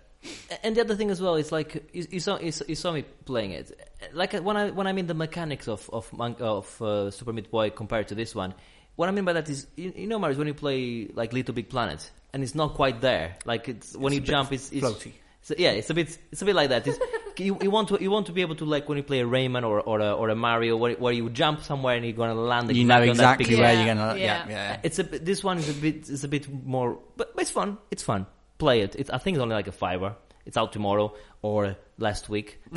And 0.63 0.77
the 0.77 0.83
other 0.83 0.95
thing 0.97 1.11
as 1.11 1.21
well 1.21 1.37
is 1.37 1.51
like 1.51 1.89
you, 1.95 2.07
you 2.11 2.21
saw 2.21 2.39
you, 2.39 2.53
you 2.69 2.75
saw 2.75 2.93
me 2.93 3.03
playing 3.25 3.53
it. 3.53 3.73
Like 4.13 4.35
when 4.35 4.57
I 4.57 4.71
when 4.71 4.87
I 4.87 4.93
mean 4.93 5.07
the 5.07 5.15
mechanics 5.15 5.67
of 5.69 5.89
of 5.93 6.13
of 6.21 6.83
uh, 6.83 7.11
Super 7.11 7.33
Meat 7.33 7.51
Boy 7.51 7.71
compared 7.71 8.09
to 8.09 8.15
this 8.15 8.35
one, 8.35 8.53
what 8.97 9.09
I 9.09 9.13
mean 9.13 9.25
by 9.25 9.33
that 9.33 9.49
is 9.49 9.67
you, 9.77 9.93
you 9.97 10.07
know, 10.07 10.19
Marius, 10.19 10.37
when 10.37 10.47
you 10.49 10.55
play 10.55 11.09
like 11.15 11.33
Little 11.33 11.55
Big 11.55 11.71
Planet 11.71 12.11
and 12.35 12.43
it's 12.43 12.55
not 12.55 12.75
quite 12.75 13.01
there. 13.01 13.37
Like 13.47 13.69
it's 13.69 13.97
when 13.97 14.13
It's 14.13 14.21
you 14.21 14.27
jump, 14.27 14.53
it's, 14.53 14.71
it's 14.73 14.85
floaty. 14.85 15.13
So, 15.43 15.55
yeah, 15.57 15.71
it's 15.71 15.89
a 15.91 15.95
bit 15.95 16.17
it's 16.31 16.43
a 16.43 16.45
bit 16.45 16.55
like 16.55 16.69
that. 16.69 16.87
It's, 16.87 16.99
you, 17.39 17.57
you 17.63 17.71
want 17.71 17.89
to 17.89 17.99
you 18.01 18.11
want 18.11 18.27
to 18.27 18.33
be 18.33 18.43
able 18.43 18.57
to 18.57 18.65
like 18.67 18.89
when 18.89 18.99
you 18.99 19.03
play 19.05 19.21
a 19.21 19.25
Rayman 19.25 19.65
or 19.67 19.81
or 19.81 20.01
a, 20.01 20.13
or 20.13 20.29
a 20.29 20.35
Mario 20.35 20.77
where, 20.77 20.95
where 20.95 21.13
you 21.15 21.31
jump 21.31 21.63
somewhere 21.63 21.97
and 21.97 22.05
you're 22.05 22.13
gonna 22.15 22.35
land. 22.35 22.75
You 22.77 22.85
know 22.85 23.01
exactly 23.01 23.11
on 23.11 23.17
that 23.17 23.39
big 23.39 23.59
where 23.59 23.73
Yeah, 23.73 23.85
you're 23.87 23.95
gonna. 23.95 24.17
yeah. 24.19 24.45
Yeah, 24.47 24.51
yeah. 24.51 24.81
it's 24.83 24.99
a 24.99 25.05
bit- 25.05 25.25
this 25.25 25.43
one 25.43 25.57
is 25.59 25.69
a 25.71 25.75
bit 25.81 26.09
is 26.11 26.25
a 26.25 26.29
bit 26.29 26.47
more, 26.67 26.99
but, 27.17 27.35
but 27.35 27.43
it's 27.43 27.51
fun. 27.51 27.79
It's 27.91 28.03
fun. 28.03 28.27
Play 28.59 28.83
it. 28.83 28.95
It's, 28.97 29.09
I 29.11 29.17
think 29.19 29.37
it's 29.37 29.43
only 29.43 29.55
like 29.55 29.67
a 29.69 29.73
fiver. 29.73 30.15
It's 30.45 30.57
out 30.59 30.73
tomorrow 30.73 31.15
or 31.43 31.77
last 31.99 32.29
week. 32.29 32.59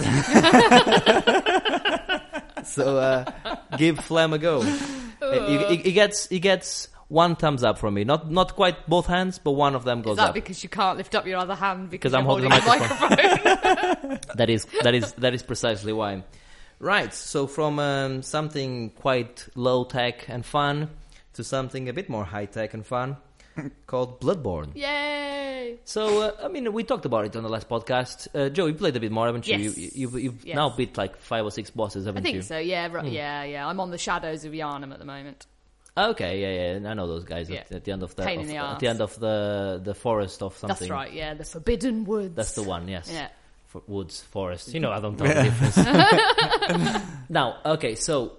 so 2.64 2.98
uh, 2.98 3.26
give 3.78 4.00
Phlegm 4.00 4.34
a 4.34 4.38
go. 4.38 4.62
Uh, 5.22 5.48
he, 5.48 5.76
he- 5.76 5.84
he 5.84 5.92
gets 5.92 6.28
he 6.28 6.40
gets 6.40 6.88
one 7.14 7.36
thumbs 7.36 7.64
up 7.64 7.78
from 7.78 7.94
me. 7.94 8.04
Not 8.04 8.30
not 8.32 8.56
quite 8.56 8.78
both 8.90 9.06
hands, 9.06 9.40
but 9.40 9.52
one 9.52 9.76
of 9.76 9.84
them 9.86 10.02
goes 10.02 10.18
up. 10.18 10.22
Is 10.22 10.24
that 10.26 10.30
up. 10.30 10.34
because 10.34 10.64
you 10.64 10.70
can't 10.70 10.98
lift 10.98 11.14
up 11.16 11.26
your 11.28 11.38
other 11.38 11.56
hand 11.56 11.90
because 11.90 12.12
Because 12.12 12.14
I'm 12.16 12.26
you're 12.26 12.32
holding 12.32 12.50
the 12.50 12.66
microphone? 12.66 14.20
that 14.36 14.50
is 14.50 14.66
that 14.82 14.94
is 14.96 15.14
that 15.14 15.34
is 15.34 15.44
precisely 15.44 15.94
why. 15.94 16.24
Right. 16.80 17.14
So 17.14 17.48
from 17.48 17.80
um, 17.80 18.24
something 18.24 18.90
quite 18.90 19.48
low 19.56 19.84
tech 19.86 20.28
and 20.28 20.44
fun 20.46 20.90
to 21.34 21.44
something 21.44 21.88
a 21.88 21.94
bit 21.94 22.10
more 22.10 22.26
high 22.26 22.46
tech 22.46 22.74
and 22.74 22.86
fun, 22.86 23.18
called 23.88 24.20
Bloodborne. 24.20 24.76
Yay! 24.76 25.78
So 25.86 26.22
uh, 26.24 26.32
I 26.44 26.48
mean, 26.50 26.74
we 26.74 26.84
talked 26.84 27.06
about 27.06 27.26
it 27.26 27.36
on 27.36 27.44
the 27.44 27.50
last 27.50 27.70
podcast. 27.70 28.28
Uh, 28.36 28.50
Joe, 28.50 28.66
you 28.66 28.74
played 28.74 28.96
a 28.96 29.00
bit 29.00 29.12
more, 29.12 29.28
haven't 29.28 29.48
you? 29.48 29.58
Yes. 29.58 29.78
You, 29.78 29.90
you, 29.94 30.18
you've 30.20 30.46
Yes. 30.46 30.56
now 30.56 30.70
beat 30.76 30.98
like 30.98 31.16
five 31.18 31.46
or 31.46 31.52
six 31.52 31.70
bosses, 31.70 32.06
I 32.06 32.10
haven't 32.10 32.24
you? 32.26 32.30
I 32.30 32.32
think 32.34 32.36
you? 32.44 32.48
so. 32.56 32.58
Yeah, 32.58 32.88
right, 32.92 33.06
Hmm. 33.06 33.12
yeah, 33.14 33.44
yeah. 33.44 33.68
I'm 33.68 33.80
on 33.80 33.92
the 33.92 33.98
shadows 33.98 34.44
of 34.46 34.52
Yharnam 34.54 34.92
at 34.92 35.00
the 35.00 35.06
moment. 35.06 35.46
Okay, 35.96 36.42
yeah, 36.42 36.80
yeah. 36.80 36.90
I 36.90 36.94
know 36.96 37.06
those 37.08 37.24
guys 37.24 37.50
Yeah. 37.50 37.60
at, 37.60 37.72
at 37.72 37.84
the 37.84 37.92
end 37.92 38.02
of 38.04 38.16
the 38.16 38.24
Pain 38.24 38.40
in 38.40 38.46
of- 38.46 38.48
the 38.48 38.58
at 38.58 38.64
arse. 38.66 38.80
the 38.80 38.88
end 38.88 39.02
of 39.02 39.20
the 39.20 39.82
the 39.84 39.94
forest 39.94 40.42
of 40.42 40.58
something. 40.58 40.78
That's 40.80 40.90
right. 40.90 41.14
Yeah, 41.14 41.34
the 41.36 41.44
Forbidden 41.46 42.06
Woods. 42.06 42.36
That's 42.36 42.54
the 42.54 42.64
one. 42.64 42.88
Yes. 42.88 43.10
Yeah. 43.14 43.28
For 43.68 43.82
woods, 43.88 44.22
forest. 44.22 44.74
You 44.74 44.80
know, 44.84 44.92
I 44.92 45.00
don't 45.00 45.20
know 45.20 45.28
the 45.28 45.44
difference. 45.44 45.78
now, 47.30 47.58
okay, 47.66 47.96
so. 47.96 48.34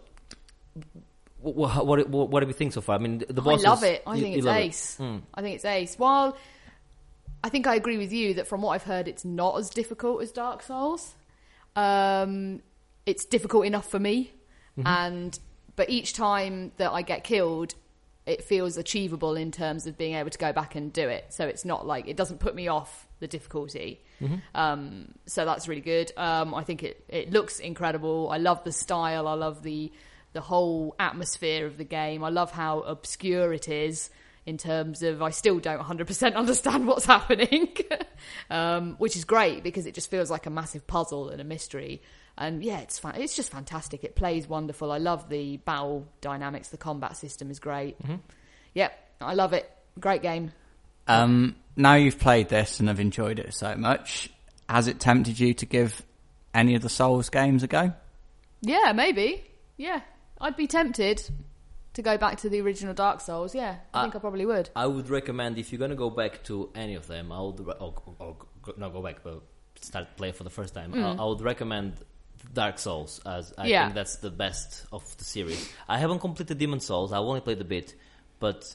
What, 1.40 1.84
what, 1.86 2.08
what, 2.08 2.30
what 2.30 2.40
do 2.40 2.46
we 2.46 2.54
think 2.54 2.72
so 2.72 2.80
far? 2.80 2.96
I 2.96 2.98
mean, 2.98 3.18
the, 3.18 3.26
the 3.34 3.42
I 3.42 3.56
love 3.56 3.84
it. 3.84 4.02
I 4.06 4.14
you- 4.14 4.22
think 4.22 4.36
it's 4.38 4.46
love 4.46 4.56
it. 4.56 4.60
ace. 4.60 4.96
Mm. 4.98 5.20
I 5.34 5.42
think 5.42 5.56
it's 5.56 5.64
ace. 5.66 5.94
While 5.98 6.36
I 7.44 7.50
think 7.50 7.66
I 7.66 7.74
agree 7.74 7.98
with 7.98 8.12
you 8.12 8.34
that 8.34 8.46
from 8.46 8.62
what 8.62 8.70
I've 8.70 8.82
heard, 8.84 9.08
it's 9.08 9.24
not 9.26 9.58
as 9.58 9.68
difficult 9.68 10.22
as 10.22 10.32
Dark 10.32 10.62
Souls. 10.62 11.14
Um, 11.76 12.62
it's 13.04 13.26
difficult 13.26 13.66
enough 13.66 13.88
for 13.88 13.98
me, 13.98 14.32
Mm-hmm. 14.78 14.86
and 14.88 15.38
but 15.76 15.90
each 15.90 16.12
time 16.12 16.72
that 16.76 16.92
I 16.92 17.02
get 17.02 17.24
killed, 17.24 17.74
it 18.26 18.42
feels 18.42 18.76
achievable 18.76 19.36
in 19.36 19.50
terms 19.50 19.86
of 19.86 19.98
being 19.98 20.14
able 20.14 20.30
to 20.30 20.38
go 20.38 20.52
back 20.52 20.74
and 20.74 20.92
do 20.92 21.08
it. 21.08 21.26
So 21.30 21.46
it's 21.46 21.64
not 21.64 21.86
like 21.86 22.08
it 22.08 22.16
doesn't 22.16 22.40
put 22.40 22.54
me 22.54 22.68
off 22.68 23.06
the 23.20 23.26
difficulty. 23.26 24.02
Mm-hmm. 24.20 24.36
Um, 24.54 25.08
so 25.26 25.44
that's 25.44 25.68
really 25.68 25.82
good. 25.82 26.12
Um, 26.16 26.54
I 26.54 26.64
think 26.64 26.82
it, 26.82 27.04
it 27.08 27.30
looks 27.30 27.58
incredible. 27.58 28.30
I 28.30 28.38
love 28.38 28.64
the 28.64 28.72
style. 28.72 29.28
I 29.28 29.34
love 29.34 29.62
the 29.62 29.92
the 30.32 30.40
whole 30.40 30.96
atmosphere 30.98 31.64
of 31.64 31.78
the 31.78 31.84
game. 31.84 32.24
I 32.24 32.28
love 32.28 32.50
how 32.50 32.80
obscure 32.80 33.52
it 33.52 33.68
is 33.68 34.10
in 34.46 34.58
terms 34.58 35.02
of 35.02 35.22
I 35.22 35.30
still 35.30 35.58
don't 35.58 35.80
100% 35.80 36.34
understand 36.34 36.86
what's 36.88 37.06
happening, 37.06 37.74
um, 38.50 38.96
which 38.98 39.16
is 39.16 39.24
great 39.24 39.62
because 39.62 39.86
it 39.86 39.94
just 39.94 40.10
feels 40.10 40.30
like 40.30 40.46
a 40.46 40.50
massive 40.50 40.86
puzzle 40.86 41.30
and 41.30 41.40
a 41.40 41.44
mystery. 41.44 42.02
And 42.36 42.64
yeah, 42.64 42.80
it's 42.80 42.98
fa- 42.98 43.12
it's 43.16 43.36
just 43.36 43.52
fantastic. 43.52 44.02
It 44.04 44.16
plays 44.16 44.48
wonderful. 44.48 44.90
I 44.90 44.98
love 44.98 45.28
the 45.28 45.58
battle 45.58 46.06
dynamics. 46.20 46.68
The 46.68 46.76
combat 46.76 47.16
system 47.16 47.50
is 47.50 47.60
great. 47.60 47.96
Yep, 48.74 48.92
I 49.20 49.34
love 49.34 49.52
it. 49.52 49.70
Great 50.00 50.22
game. 50.22 50.52
Um, 51.06 51.54
now 51.76 51.94
you've 51.94 52.18
played 52.18 52.48
this 52.48 52.80
and 52.80 52.88
have 52.88 52.98
enjoyed 52.98 53.38
it 53.38 53.54
so 53.54 53.76
much, 53.76 54.30
has 54.68 54.88
it 54.88 54.98
tempted 54.98 55.38
you 55.38 55.54
to 55.54 55.66
give 55.66 56.02
any 56.54 56.74
of 56.74 56.82
the 56.82 56.88
Souls 56.88 57.28
games 57.30 57.62
a 57.62 57.66
go? 57.66 57.92
Yeah, 58.62 58.92
maybe. 58.92 59.44
Yeah, 59.76 60.00
I'd 60.40 60.56
be 60.56 60.66
tempted 60.66 61.22
to 61.92 62.02
go 62.02 62.16
back 62.18 62.38
to 62.38 62.48
the 62.48 62.60
original 62.62 62.94
Dark 62.94 63.20
Souls. 63.20 63.54
Yeah, 63.54 63.76
I 63.92 63.98
Uh, 63.98 64.02
think 64.04 64.16
I 64.16 64.18
probably 64.18 64.46
would. 64.46 64.70
I 64.74 64.86
would 64.86 65.08
recommend 65.10 65.58
if 65.58 65.70
you're 65.72 65.78
gonna 65.78 65.94
go 65.94 66.10
back 66.10 66.42
to 66.44 66.70
any 66.74 66.94
of 66.94 67.06
them, 67.06 67.30
I 67.30 67.40
would 67.42 67.60
re- 67.60 67.74
or, 67.78 67.94
or, 68.18 68.36
or 68.64 68.74
not 68.78 68.92
go 68.92 69.02
back, 69.02 69.22
but 69.22 69.42
start 69.80 70.16
play 70.16 70.32
for 70.32 70.42
the 70.44 70.50
first 70.50 70.74
time. 70.74 70.94
I, 70.94 71.12
I 71.22 71.24
would 71.24 71.42
recommend 71.42 71.94
Dark 72.52 72.78
Souls 72.78 73.20
as 73.26 73.52
I. 73.58 73.66
Yeah. 73.66 73.84
think 73.86 73.94
that's 73.94 74.16
the 74.16 74.30
best 74.30 74.84
of 74.92 75.16
the 75.18 75.24
series. 75.24 75.72
I 75.88 75.98
haven't 75.98 76.20
completed 76.20 76.58
Demon 76.58 76.80
Souls. 76.80 77.12
I've 77.12 77.20
only 77.22 77.40
played 77.40 77.60
a 77.60 77.64
bit, 77.64 77.94
but 78.40 78.74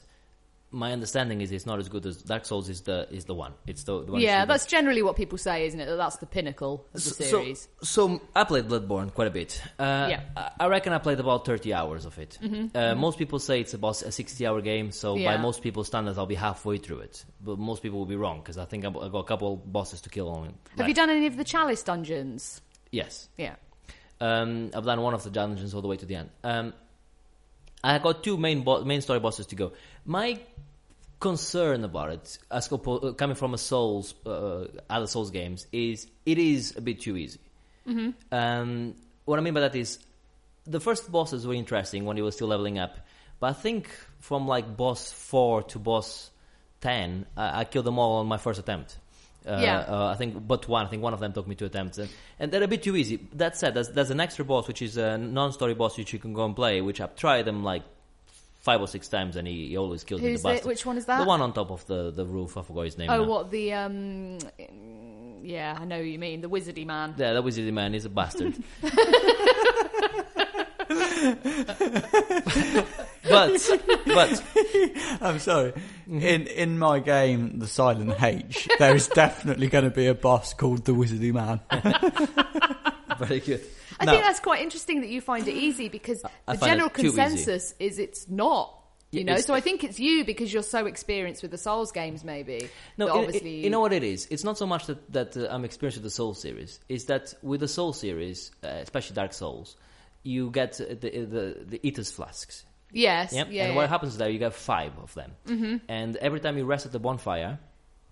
my 0.72 0.92
understanding 0.92 1.40
is 1.40 1.50
it's 1.50 1.66
not 1.66 1.80
as 1.80 1.88
good 1.88 2.06
as 2.06 2.18
Dark 2.22 2.44
Souls 2.44 2.68
is 2.68 2.82
the 2.82 3.08
is 3.10 3.24
the 3.24 3.34
one. 3.34 3.54
It's 3.66 3.82
the, 3.82 4.04
the 4.04 4.12
one. 4.12 4.20
Yeah, 4.20 4.44
that's 4.44 4.66
generally 4.66 5.02
what 5.02 5.16
people 5.16 5.36
say, 5.36 5.66
isn't 5.66 5.80
it? 5.80 5.86
That 5.86 5.96
that's 5.96 6.18
the 6.18 6.26
pinnacle 6.26 6.86
of 6.94 7.02
the 7.02 7.10
So- 7.10 7.24
series. 7.24 7.68
So, 7.82 8.06
so 8.18 8.20
I 8.36 8.44
played 8.44 8.66
Bloodborne 8.68 9.12
quite 9.12 9.26
a 9.26 9.32
bit. 9.32 9.60
Uh, 9.80 10.06
Yeah. 10.10 10.20
Mm-hmm. 10.20 10.38
I- 10.38 10.50
I 10.60 10.66
reckon 10.68 10.92
I 10.92 10.98
played 10.98 11.18
about 11.18 11.44
30 11.44 11.72
hours 11.74 12.04
of 12.04 12.16
it. 12.18 12.38
Uh, 12.74 12.94
most 12.94 13.18
people 13.18 13.38
say 13.40 13.60
it's 13.60 13.74
about 13.74 14.00
a 14.02 14.12
60 14.12 14.46
hour 14.46 14.60
game, 14.60 14.92
so 14.92 15.16
by 15.16 15.38
most 15.38 15.60
people's 15.62 15.88
standards, 15.88 16.18
I'll 16.18 16.26
be 16.26 16.34
halfway 16.36 16.76
through 16.78 17.00
it. 17.00 17.24
But 17.40 17.58
most 17.58 17.82
people 17.82 17.98
will 17.98 18.06
be 18.06 18.16
wrong 18.16 18.38
because 18.38 18.56
I 18.58 18.64
think 18.66 18.84
I've 18.84 18.96
I've 18.96 19.10
got 19.10 19.20
a 19.20 19.24
couple 19.24 19.56
bosses 19.56 20.00
to 20.02 20.08
kill 20.10 20.28
only. 20.28 20.50
Have 20.76 20.86
you 20.86 20.94
done 20.94 21.10
any 21.10 21.26
of 21.26 21.36
the 21.36 21.44
Chalice 21.44 21.82
dungeons? 21.82 22.60
Yes. 22.90 23.28
Yeah. 23.36 23.56
Um, 24.20 24.70
I've 24.74 24.84
done 24.84 25.00
one 25.00 25.14
of 25.14 25.24
the 25.24 25.30
dungeons 25.30 25.74
all 25.74 25.82
the 25.82 25.88
way 25.88 25.96
to 25.96 26.06
the 26.06 26.16
end. 26.16 26.30
Um, 26.44 26.74
I 27.82 27.98
got 27.98 28.22
two 28.22 28.36
main 28.36 28.62
bo- 28.62 28.84
main 28.84 29.00
story 29.00 29.20
bosses 29.20 29.46
to 29.46 29.56
go. 29.56 29.72
My 30.04 30.38
concern 31.18 31.84
about 31.84 32.10
it, 32.10 32.38
as 32.50 32.68
compo- 32.68 33.12
coming 33.14 33.36
from 33.36 33.54
a 33.54 33.58
Souls, 33.58 34.14
uh, 34.26 34.66
other 34.88 35.06
Souls 35.06 35.30
games, 35.30 35.66
is 35.72 36.06
it 36.26 36.38
is 36.38 36.76
a 36.76 36.80
bit 36.80 37.00
too 37.00 37.16
easy. 37.16 37.40
Mm-hmm. 37.88 38.10
Um, 38.32 38.94
what 39.24 39.38
I 39.38 39.42
mean 39.42 39.54
by 39.54 39.60
that 39.60 39.76
is, 39.76 39.98
the 40.64 40.80
first 40.80 41.10
bosses 41.10 41.46
were 41.46 41.54
interesting 41.54 42.04
when 42.04 42.16
you 42.16 42.24
were 42.24 42.32
still 42.32 42.48
leveling 42.48 42.78
up, 42.78 42.96
but 43.38 43.46
I 43.48 43.52
think 43.54 43.90
from 44.18 44.46
like 44.46 44.76
boss 44.76 45.10
four 45.10 45.62
to 45.62 45.78
boss 45.78 46.30
ten, 46.82 47.24
I, 47.36 47.60
I 47.60 47.64
killed 47.64 47.86
them 47.86 47.98
all 47.98 48.16
on 48.16 48.26
my 48.26 48.36
first 48.36 48.60
attempt. 48.60 48.98
Uh, 49.46 49.58
Yeah. 49.62 49.78
uh, 49.88 50.06
I 50.12 50.16
think, 50.16 50.46
but 50.46 50.68
one. 50.68 50.84
I 50.86 50.88
think 50.88 51.02
one 51.02 51.14
of 51.14 51.20
them 51.20 51.32
took 51.32 51.46
me 51.48 51.54
two 51.54 51.64
attempts, 51.66 51.98
and, 51.98 52.10
and 52.38 52.52
they're 52.52 52.62
a 52.62 52.68
bit 52.68 52.82
too 52.82 52.94
easy. 52.96 53.18
That 53.34 53.56
said, 53.56 53.74
there's, 53.74 53.88
there's 53.88 54.10
an 54.10 54.20
extra 54.20 54.44
boss 54.44 54.68
which 54.68 54.82
is 54.82 54.96
a 54.96 55.16
non-story 55.16 55.74
boss 55.74 55.96
which 55.96 56.12
you 56.12 56.18
can 56.18 56.34
go 56.34 56.44
and 56.44 56.54
play, 56.54 56.80
which 56.82 57.00
I've 57.00 57.16
tried 57.16 57.44
them 57.46 57.64
like 57.64 57.82
five 58.60 58.80
or 58.80 58.86
six 58.86 59.08
times, 59.08 59.36
and 59.36 59.48
he, 59.48 59.68
he 59.68 59.76
always 59.78 60.04
kills 60.04 60.20
me. 60.20 60.30
Who's 60.32 60.42
The 60.42 60.50
it? 60.56 60.64
Which 60.66 60.84
one 60.84 60.98
is 60.98 61.06
that? 61.06 61.20
The 61.20 61.24
one 61.24 61.40
on 61.40 61.52
top 61.54 61.70
of 61.70 61.86
the, 61.86 62.10
the 62.10 62.26
roof. 62.26 62.56
I 62.58 62.62
forgot 62.62 62.82
his 62.84 62.98
name. 62.98 63.08
Oh, 63.10 63.22
now. 63.22 63.28
what 63.28 63.50
the 63.50 63.72
um? 63.72 64.38
Yeah, 65.42 65.78
I 65.80 65.86
know 65.86 65.96
you 65.98 66.18
mean. 66.18 66.42
The 66.42 66.50
wizardy 66.50 66.84
man. 66.84 67.14
Yeah, 67.16 67.32
that 67.32 67.42
wizardy 67.42 67.72
man 67.72 67.94
is 67.94 68.04
a 68.04 68.10
bastard. 68.10 68.62
but 73.28 73.80
but 74.06 74.42
I'm 75.20 75.38
sorry. 75.38 75.72
In 76.08 76.46
in 76.46 76.78
my 76.78 76.98
game, 77.00 77.58
the 77.58 77.66
Silent 77.66 78.22
H, 78.22 78.68
there 78.78 78.94
is 78.94 79.08
definitely 79.08 79.68
going 79.68 79.84
to 79.84 79.90
be 79.90 80.06
a 80.06 80.14
boss 80.14 80.54
called 80.54 80.84
the 80.84 80.92
Wizardy 80.92 81.32
Man. 81.32 81.60
very 83.18 83.40
good. 83.40 83.60
I 83.98 84.06
No. 84.06 84.12
think 84.12 84.24
that's 84.24 84.40
quite 84.40 84.62
interesting 84.62 85.00
that 85.02 85.10
you 85.10 85.20
find 85.20 85.46
it 85.46 85.54
easy 85.54 85.88
because 85.88 86.24
I 86.48 86.54
the 86.54 86.58
find 86.58 86.72
it 86.72 86.74
general 86.74 86.90
too 86.90 87.06
easy. 87.08 87.16
consensus 87.16 87.74
is 87.78 87.98
it's 87.98 88.28
not. 88.28 88.76
You 89.12 89.20
Yeah, 89.20 89.26
know, 89.26 89.32
it's- 89.32 89.46
so 89.46 89.54
I 89.54 89.60
think 89.60 89.82
it's 89.84 89.98
you 89.98 90.24
because 90.24 90.52
you're 90.52 90.62
so 90.62 90.86
experienced 90.86 91.42
with 91.42 91.50
the 91.50 91.58
Souls 91.58 91.90
games, 91.92 92.22
maybe. 92.24 92.70
No, 92.96 93.06
that 93.06 93.12
it- 93.14 93.18
obviously, 93.18 93.58
it- 93.58 93.64
you 93.64 93.70
know 93.70 93.80
what 93.80 93.92
it 93.92 94.04
is. 94.04 94.26
It's 94.30 94.44
not 94.44 94.56
so 94.56 94.66
much 94.66 94.86
that 94.86 95.12
that 95.12 95.36
uh, 95.36 95.48
I'm 95.50 95.64
experienced 95.64 95.98
with 95.98 96.04
the 96.04 96.10
Soul 96.10 96.32
series. 96.34 96.78
It's 96.88 97.04
that 97.04 97.34
with 97.42 97.60
the 97.60 97.68
Soul 97.68 97.92
series, 97.92 98.52
uh, 98.64 98.68
especially 98.68 99.16
Dark 99.16 99.32
Souls, 99.34 99.76
you 100.22 100.50
get 100.50 100.72
the 100.74 100.94
the, 100.94 101.56
the 101.66 101.78
Estus 101.78 102.12
flasks. 102.12 102.64
Yes, 102.92 103.32
Yep. 103.32 103.48
yeah. 103.50 103.64
and 103.64 103.72
yeah. 103.72 103.76
what 103.76 103.88
happens 103.88 104.16
there? 104.16 104.28
You 104.28 104.38
get 104.38 104.52
five 104.54 104.92
of 104.98 105.14
them, 105.14 105.32
mm-hmm. 105.46 105.76
and 105.88 106.16
every 106.16 106.40
time 106.40 106.58
you 106.58 106.64
rest 106.64 106.86
at 106.86 106.92
the 106.92 106.98
bonfire, 106.98 107.58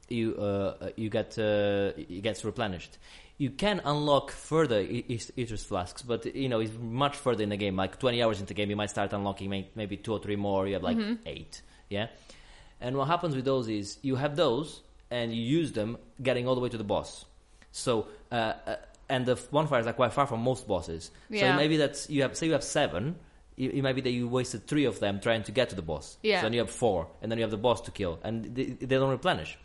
you 0.09 0.36
uh, 0.38 0.42
uh, 0.42 0.88
you 0.96 1.11
get 1.11 1.38
uh, 1.38 1.92
it 1.96 2.22
gets 2.22 2.44
replenished. 2.44 2.98
You 3.38 3.50
can 3.50 3.80
unlock 3.84 4.30
further 4.32 4.84
Estus 4.84 5.64
flasks, 5.64 6.02
but 6.02 6.34
you 6.34 6.48
know 6.48 6.61
it's 6.61 6.72
much 6.78 7.16
further 7.16 7.42
in 7.42 7.48
the 7.50 7.56
game. 7.56 7.76
Like 7.76 7.98
twenty 7.98 8.22
hours 8.22 8.40
into 8.40 8.48
the 8.48 8.54
game, 8.54 8.70
you 8.70 8.76
might 8.76 8.90
start 8.90 9.12
unlocking 9.12 9.66
maybe 9.74 9.96
two 9.96 10.12
or 10.12 10.20
three 10.20 10.36
more. 10.36 10.66
You 10.66 10.74
have 10.74 10.82
like 10.82 10.98
eight, 11.26 11.62
yeah. 11.88 12.06
And 12.80 12.96
what 12.96 13.09
happens 13.09 13.34
with 13.34 13.44
those 13.44 13.68
is 13.68 13.98
you 14.02 14.16
have 14.16 14.36
those 14.36 14.82
and 15.11 15.34
you 15.34 15.42
use 15.42 15.72
them 15.72 15.98
getting 16.22 16.46
all 16.46 16.54
the 16.54 16.61
way 16.61 16.68
to 16.68 16.78
the 16.78 16.84
boss. 16.84 17.24
So 17.72 18.06
uh, 18.30 18.34
uh, 18.66 18.76
and 19.09 19.26
the 19.26 19.36
bonfires 19.50 19.86
are 19.86 19.92
quite 19.92 20.12
far 20.12 20.26
from 20.26 20.40
most 20.40 20.66
bosses. 20.68 21.11
Yeah. 21.30 21.52
So 21.52 21.56
maybe 21.56 21.76
that's 21.76 22.09
you 22.11 22.22
have 22.22 22.36
say 22.36 22.46
you 22.46 22.52
have 22.52 22.64
seven. 22.64 23.16
It, 23.56 23.74
it 23.74 23.82
might 23.82 23.94
be 23.96 24.02
that 24.02 24.11
you 24.12 24.28
wasted 24.28 24.66
three 24.66 24.84
of 24.84 25.00
them 25.00 25.18
trying 25.20 25.42
to 25.44 25.52
get 25.52 25.70
to 25.70 25.74
the 25.76 25.82
boss. 25.82 26.16
Yeah. 26.22 26.40
So 26.40 26.46
then 26.46 26.52
you 26.52 26.61
have 26.61 26.70
four, 26.70 27.09
and 27.22 27.30
then 27.30 27.38
you 27.38 27.42
have 27.42 27.50
the 27.50 27.56
boss 27.56 27.80
to 27.82 27.90
kill, 27.90 28.20
and 28.22 28.54
they, 28.54 28.64
they 28.66 28.86
don't 28.96 29.11
replenish. 29.11 29.59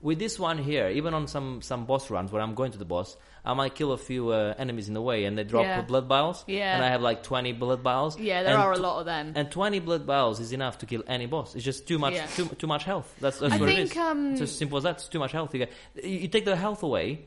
With 0.00 0.20
this 0.20 0.38
one 0.38 0.58
here, 0.58 0.88
even 0.90 1.12
on 1.14 1.26
some 1.26 1.60
some 1.62 1.84
boss 1.86 2.08
runs 2.10 2.30
where 2.30 2.40
I'm 2.40 2.54
going 2.54 2.70
to 2.72 2.78
the 2.78 2.84
boss, 2.84 3.16
I 3.44 3.54
might 3.54 3.74
kill 3.74 3.90
a 3.90 3.98
few 3.98 4.28
uh, 4.28 4.54
enemies 4.56 4.86
in 4.86 4.94
the 4.94 5.02
way, 5.02 5.24
and 5.24 5.36
they 5.36 5.42
drop 5.42 5.64
Yeah. 5.64 5.80
blood 5.82 6.06
vials. 6.06 6.44
Yeah. 6.46 6.76
And 6.76 6.84
I 6.84 6.88
have 6.90 7.00
like 7.02 7.24
20 7.24 7.52
blood 7.54 7.80
vials. 7.80 8.16
Yeah, 8.16 8.44
there 8.44 8.56
are 8.58 8.72
a 8.72 8.78
lot 8.78 9.00
of 9.00 9.06
them. 9.06 9.32
And 9.34 9.50
20 9.50 9.80
blood 9.80 10.02
vials 10.04 10.38
is 10.38 10.52
enough 10.52 10.78
to 10.78 10.86
kill 10.86 11.02
any 11.08 11.26
boss. 11.26 11.56
It's 11.56 11.64
just 11.64 11.88
too 11.88 11.98
much, 11.98 12.14
Yeah. 12.14 12.26
too, 12.26 12.46
too 12.46 12.68
much 12.68 12.84
health. 12.84 13.12
That's, 13.20 13.40
that's 13.40 13.54
I 13.54 13.56
what 13.58 13.68
it 13.70 13.74
think, 13.76 13.90
is. 13.90 13.96
um, 13.96 14.32
it's 14.32 14.40
as 14.42 14.56
simple 14.56 14.78
as 14.78 14.84
that. 14.84 14.96
It's 14.96 15.08
too 15.08 15.18
much 15.18 15.32
health. 15.32 15.52
You, 15.54 15.66
get, 15.66 15.72
you 16.04 16.28
take 16.28 16.44
the 16.44 16.54
health 16.54 16.84
away, 16.84 17.24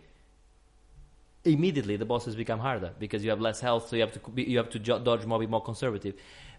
immediately 1.44 1.96
the 1.96 2.06
bosses 2.06 2.36
become 2.36 2.60
harder 2.60 2.92
because 3.00 3.24
you 3.24 3.30
have 3.30 3.42
less 3.42 3.60
health, 3.60 3.89
so 3.89 3.96
you 3.96 4.02
have 4.02 4.12
to 4.14 4.20
be, 4.32 4.44
you 4.44 4.58
have 4.58 4.70
to 4.70 4.80
dodge 4.80 5.26
more, 5.26 5.39
be 5.39 5.48
more 5.48 5.64
conservative. 5.64 6.16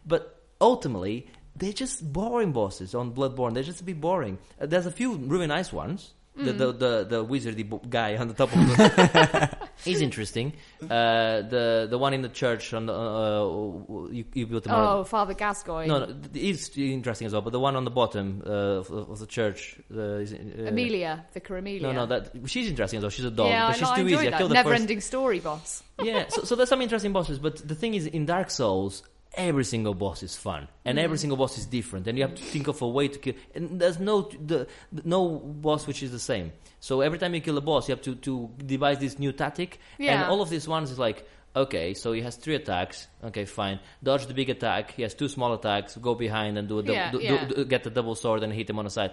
But 0.06 0.42
ultimately, 0.60 1.28
they're 1.56 1.72
just 1.72 2.12
boring 2.12 2.52
bosses 2.52 2.94
on 2.94 3.12
Bloodborne. 3.12 3.54
They're 3.54 3.62
just 3.62 3.80
a 3.80 3.84
bit 3.84 4.00
boring. 4.00 4.38
Uh, 4.60 4.66
there's 4.66 4.86
a 4.86 4.90
few 4.90 5.14
really 5.14 5.46
nice 5.46 5.72
ones. 5.72 6.14
Mm. 6.38 6.44
The, 6.46 6.52
the 6.52 6.72
the 6.72 7.04
the 7.04 7.24
wizardy 7.26 7.90
guy 7.90 8.16
on 8.16 8.28
the 8.28 8.34
top 8.34 8.50
of 8.56 8.58
the 8.58 9.58
he's 9.84 10.00
interesting. 10.00 10.52
Uh, 10.82 11.42
the 11.42 11.86
the 11.88 11.98
one 11.98 12.14
in 12.14 12.22
the 12.22 12.28
church 12.28 12.72
on 12.74 12.86
the 12.86 12.92
uh, 12.92 14.08
you, 14.10 14.24
you 14.34 14.46
built 14.46 14.66
him 14.66 14.72
oh, 14.74 15.04
Father 15.04 15.34
Gascoigne. 15.34 15.88
no, 15.88 16.06
no, 16.06 16.14
he's 16.32 16.76
interesting 16.76 17.26
as 17.26 17.32
well. 17.32 17.42
But 17.42 17.50
the 17.52 17.60
one 17.60 17.76
on 17.76 17.84
the 17.84 17.90
bottom 17.90 18.42
uh, 18.46 18.50
of, 18.50 18.90
of 18.90 19.18
the 19.18 19.26
church, 19.26 19.76
uh, 19.94 20.00
is, 20.24 20.32
uh, 20.32 20.66
Amelia, 20.68 21.24
Vicar 21.32 21.56
Amelia. 21.58 21.82
No, 21.82 21.92
no, 21.92 22.06
that 22.06 22.30
she's 22.46 22.68
interesting 22.68 22.98
as 22.98 23.02
well. 23.04 23.10
She's 23.10 23.24
a 23.24 23.30
dog, 23.30 23.48
yeah, 23.48 23.68
but 23.68 23.76
she's 23.76 23.88
I 23.88 23.96
too 23.96 24.08
easy. 24.08 24.28
I 24.28 24.38
killed 24.38 24.50
the 24.50 24.54
first. 24.56 24.64
Never-ending 24.66 25.00
story 25.00 25.40
boss. 25.40 25.82
Yeah, 26.02 26.24
so, 26.28 26.42
so 26.42 26.56
there's 26.56 26.68
some 26.68 26.82
interesting 26.82 27.12
bosses, 27.12 27.38
but 27.38 27.56
the 27.68 27.76
thing 27.76 27.94
is, 27.94 28.06
in 28.06 28.26
Dark 28.26 28.50
Souls, 28.50 29.04
every 29.34 29.62
single 29.64 29.94
boss 29.94 30.22
is 30.24 30.34
fun, 30.36 30.66
and 30.84 30.98
Mm. 30.98 31.02
every 31.02 31.18
single 31.18 31.36
boss 31.36 31.56
is 31.58 31.64
different, 31.66 32.08
and 32.08 32.18
you 32.18 32.24
have 32.24 32.34
to 32.34 32.42
think 32.42 32.66
of 32.66 32.82
a 32.82 32.88
way 32.88 33.06
to 33.08 33.18
kill. 33.18 33.34
And 33.54 33.80
there's 33.80 34.00
no 34.00 34.22
the, 34.22 34.66
no 35.04 35.28
boss 35.38 35.86
which 35.86 36.02
is 36.02 36.10
the 36.10 36.18
same. 36.18 36.52
So 36.82 37.00
every 37.00 37.18
time 37.18 37.32
you 37.34 37.40
kill 37.40 37.56
a 37.58 37.60
boss, 37.70 37.88
you 37.88 37.92
have 37.94 38.02
to 38.02 38.14
to 38.26 38.50
devise 38.74 38.98
this 38.98 39.18
new 39.18 39.32
tactic, 39.32 39.78
Yeah. 39.98 40.14
and 40.14 40.30
all 40.30 40.40
of 40.42 40.50
these 40.50 40.66
ones 40.68 40.90
is 40.90 40.98
like. 40.98 41.20
Okay, 41.54 41.92
so 41.92 42.12
he 42.16 42.22
has 42.22 42.36
three 42.36 42.54
attacks. 42.54 43.08
Okay, 43.22 43.44
fine. 43.44 43.78
Dodge 44.02 44.24
the 44.26 44.32
big 44.32 44.48
attack. 44.48 44.92
He 44.96 45.02
has 45.02 45.12
two 45.14 45.28
small 45.28 45.52
attacks. 45.52 45.98
Go 45.98 46.14
behind 46.14 46.56
and 46.56 46.66
do 46.66 46.78
a 46.78 46.82
dou- 46.82 46.94
Yeah, 46.94 47.10
do, 47.12 47.18
do- 47.18 47.24
yeah. 47.24 47.44
do- 47.44 47.64
get 47.66 47.82
the 47.84 47.90
double 47.90 48.14
sword 48.14 48.42
and 48.42 48.50
hit 48.54 48.70
him 48.70 48.78
on 48.78 48.86
the 48.86 48.90
side 48.90 49.12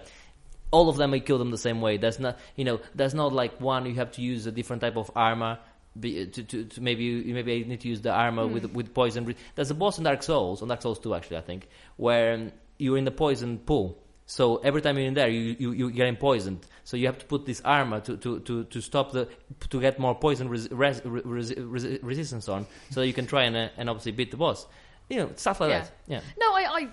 all 0.72 0.88
of 0.88 0.96
them 0.96 1.12
I 1.12 1.18
kill 1.18 1.36
them 1.38 1.50
the 1.50 1.58
same 1.58 1.80
way. 1.82 1.96
That's 1.98 2.18
not, 2.20 2.38
you 2.56 2.64
know, 2.64 2.78
that's 2.94 3.12
not 3.12 3.32
like 3.32 3.60
one 3.60 3.86
you 3.86 3.94
have 3.96 4.12
to 4.12 4.22
use 4.22 4.46
a 4.46 4.52
different 4.52 4.80
type 4.82 4.96
of 4.96 5.10
armor. 5.16 5.58
Be, 5.98 6.26
to, 6.26 6.42
to, 6.44 6.64
to 6.64 6.80
maybe 6.80 7.02
you, 7.04 7.34
maybe 7.34 7.52
I 7.64 7.68
need 7.68 7.80
to 7.80 7.88
use 7.88 8.00
the 8.00 8.12
armor 8.12 8.46
Hmm. 8.46 8.54
with 8.54 8.72
with 8.72 8.94
poison. 8.94 9.34
There's 9.56 9.70
a 9.72 9.74
boss 9.74 9.98
in 9.98 10.04
Dark 10.04 10.22
Souls, 10.22 10.62
on 10.62 10.68
Dark 10.68 10.80
Souls 10.82 10.98
2 11.00 11.12
actually, 11.16 11.38
I 11.38 11.40
think, 11.50 11.68
where 11.96 12.34
um, 12.34 12.52
you're 12.78 12.96
in 12.98 13.04
the 13.04 13.10
poison 13.10 13.58
pool. 13.58 13.98
So 14.26 14.58
every 14.58 14.80
time 14.80 14.96
you're 14.96 15.08
in 15.08 15.14
there, 15.14 15.28
you, 15.28 15.56
you 15.58 15.72
you're 15.72 15.90
getting 15.90 16.16
poisoned. 16.16 16.64
So 16.84 16.96
you 16.96 17.06
have 17.06 17.18
to 17.18 17.26
put 17.26 17.46
this 17.46 17.60
armor 17.64 18.00
to, 18.00 18.16
to, 18.16 18.40
to, 18.40 18.64
to 18.64 18.80
stop 18.80 19.12
the 19.12 19.28
to 19.68 19.80
get 19.80 19.98
more 19.98 20.14
poison 20.14 20.48
res, 20.48 20.70
res, 20.70 21.00
res, 21.04 21.54
res, 21.56 22.02
resistance 22.02 22.48
on, 22.48 22.66
so 22.90 23.02
you 23.02 23.12
can 23.12 23.26
try 23.26 23.44
and 23.44 23.56
uh, 23.56 23.68
and 23.76 23.88
obviously 23.90 24.12
beat 24.12 24.30
the 24.30 24.36
boss. 24.36 24.66
You 25.08 25.16
know, 25.18 25.30
stuff 25.36 25.60
like 25.60 25.70
Yeah. 25.70 25.80
that. 25.80 25.90
Yeah. 26.06 26.20
No, 26.38 26.46
I, 26.54 26.60
I, 26.82 26.88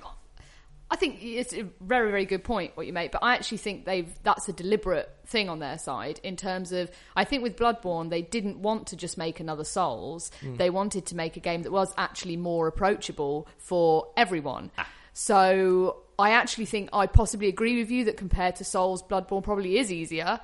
I 0.90 0.96
think 0.96 1.20
it's 1.22 1.54
a 1.54 1.66
very, 1.82 2.10
very 2.10 2.26
good 2.26 2.44
point 2.44 2.72
what 2.76 2.88
you 2.88 2.94
make. 2.94 3.12
But 3.12 3.24
I 3.24 3.34
actually 3.36 3.58
think 3.60 3.86
they've 3.86 4.12
that's 4.24 4.48
a 4.50 4.54
deliberate 4.54 5.10
thing 5.26 5.50
on 5.50 5.60
their 5.60 5.78
side 5.78 6.20
in 6.24 6.36
terms 6.36 6.72
of. 6.72 6.90
I 7.16 7.26
think 7.26 7.44
with 7.44 7.56
Bloodborne, 7.58 8.10
they 8.10 8.22
didn't 8.22 8.58
want 8.60 8.88
to 8.88 8.96
just 8.96 9.18
make 9.18 9.40
another 9.40 9.64
Souls. 9.64 10.32
They 10.42 10.70
wanted 10.70 11.06
to 11.08 11.16
make 11.16 11.38
a 11.38 11.40
game 11.42 11.62
that 11.64 11.72
was 11.72 11.94
actually 11.98 12.38
more 12.38 12.68
approachable 12.68 13.48
for 13.58 14.08
everyone. 14.18 14.72
So 15.14 16.04
I 16.20 16.32
actually 16.32 16.66
think 16.66 16.90
I 16.94 17.06
possibly 17.08 17.48
agree 17.48 17.78
with 17.80 17.92
you 17.92 18.06
that 18.06 18.18
compared 18.18 18.56
to 18.58 18.64
Souls, 18.64 19.04
Bloodborne 19.04 19.44
probably 19.44 19.78
is 19.78 19.92
easier. 19.92 20.40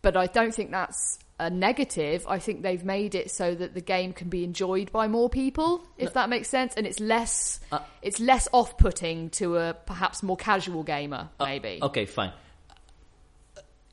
But 0.00 0.16
I 0.16 0.26
don't 0.26 0.54
think 0.54 0.70
that's 0.70 1.18
a 1.40 1.50
negative. 1.50 2.24
I 2.28 2.38
think 2.38 2.62
they've 2.62 2.84
made 2.84 3.14
it 3.14 3.30
so 3.30 3.54
that 3.54 3.74
the 3.74 3.80
game 3.80 4.12
can 4.12 4.28
be 4.28 4.44
enjoyed 4.44 4.90
by 4.92 5.08
more 5.08 5.28
people, 5.28 5.84
if 5.96 6.14
that 6.14 6.28
makes 6.28 6.48
sense, 6.48 6.74
and 6.76 6.86
it's 6.86 7.00
less 7.00 7.60
Uh, 7.70 7.80
it's 8.02 8.20
less 8.20 8.48
off-putting 8.52 9.30
to 9.30 9.56
a 9.56 9.74
perhaps 9.74 10.22
more 10.22 10.36
casual 10.36 10.82
gamer, 10.82 11.28
Uh, 11.38 11.44
maybe. 11.46 11.78
Okay, 11.82 12.06
fine. 12.06 12.32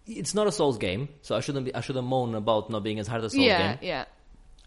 It's 0.07 0.35
not 0.35 0.45
a 0.45 0.51
Souls 0.51 0.77
game, 0.77 1.09
so 1.23 1.35
I 1.35 1.39
shouldn't 1.39 1.65
be. 1.65 1.73
I 1.73 1.81
shouldn't 1.81 2.05
moan 2.07 2.35
about 2.35 2.69
not 2.69 2.83
being 2.83 2.99
as 2.99 3.07
hard 3.07 3.23
as 3.23 3.31
Souls 3.33 3.43
yeah, 3.43 3.73
game. 3.73 3.79
yeah. 3.81 4.05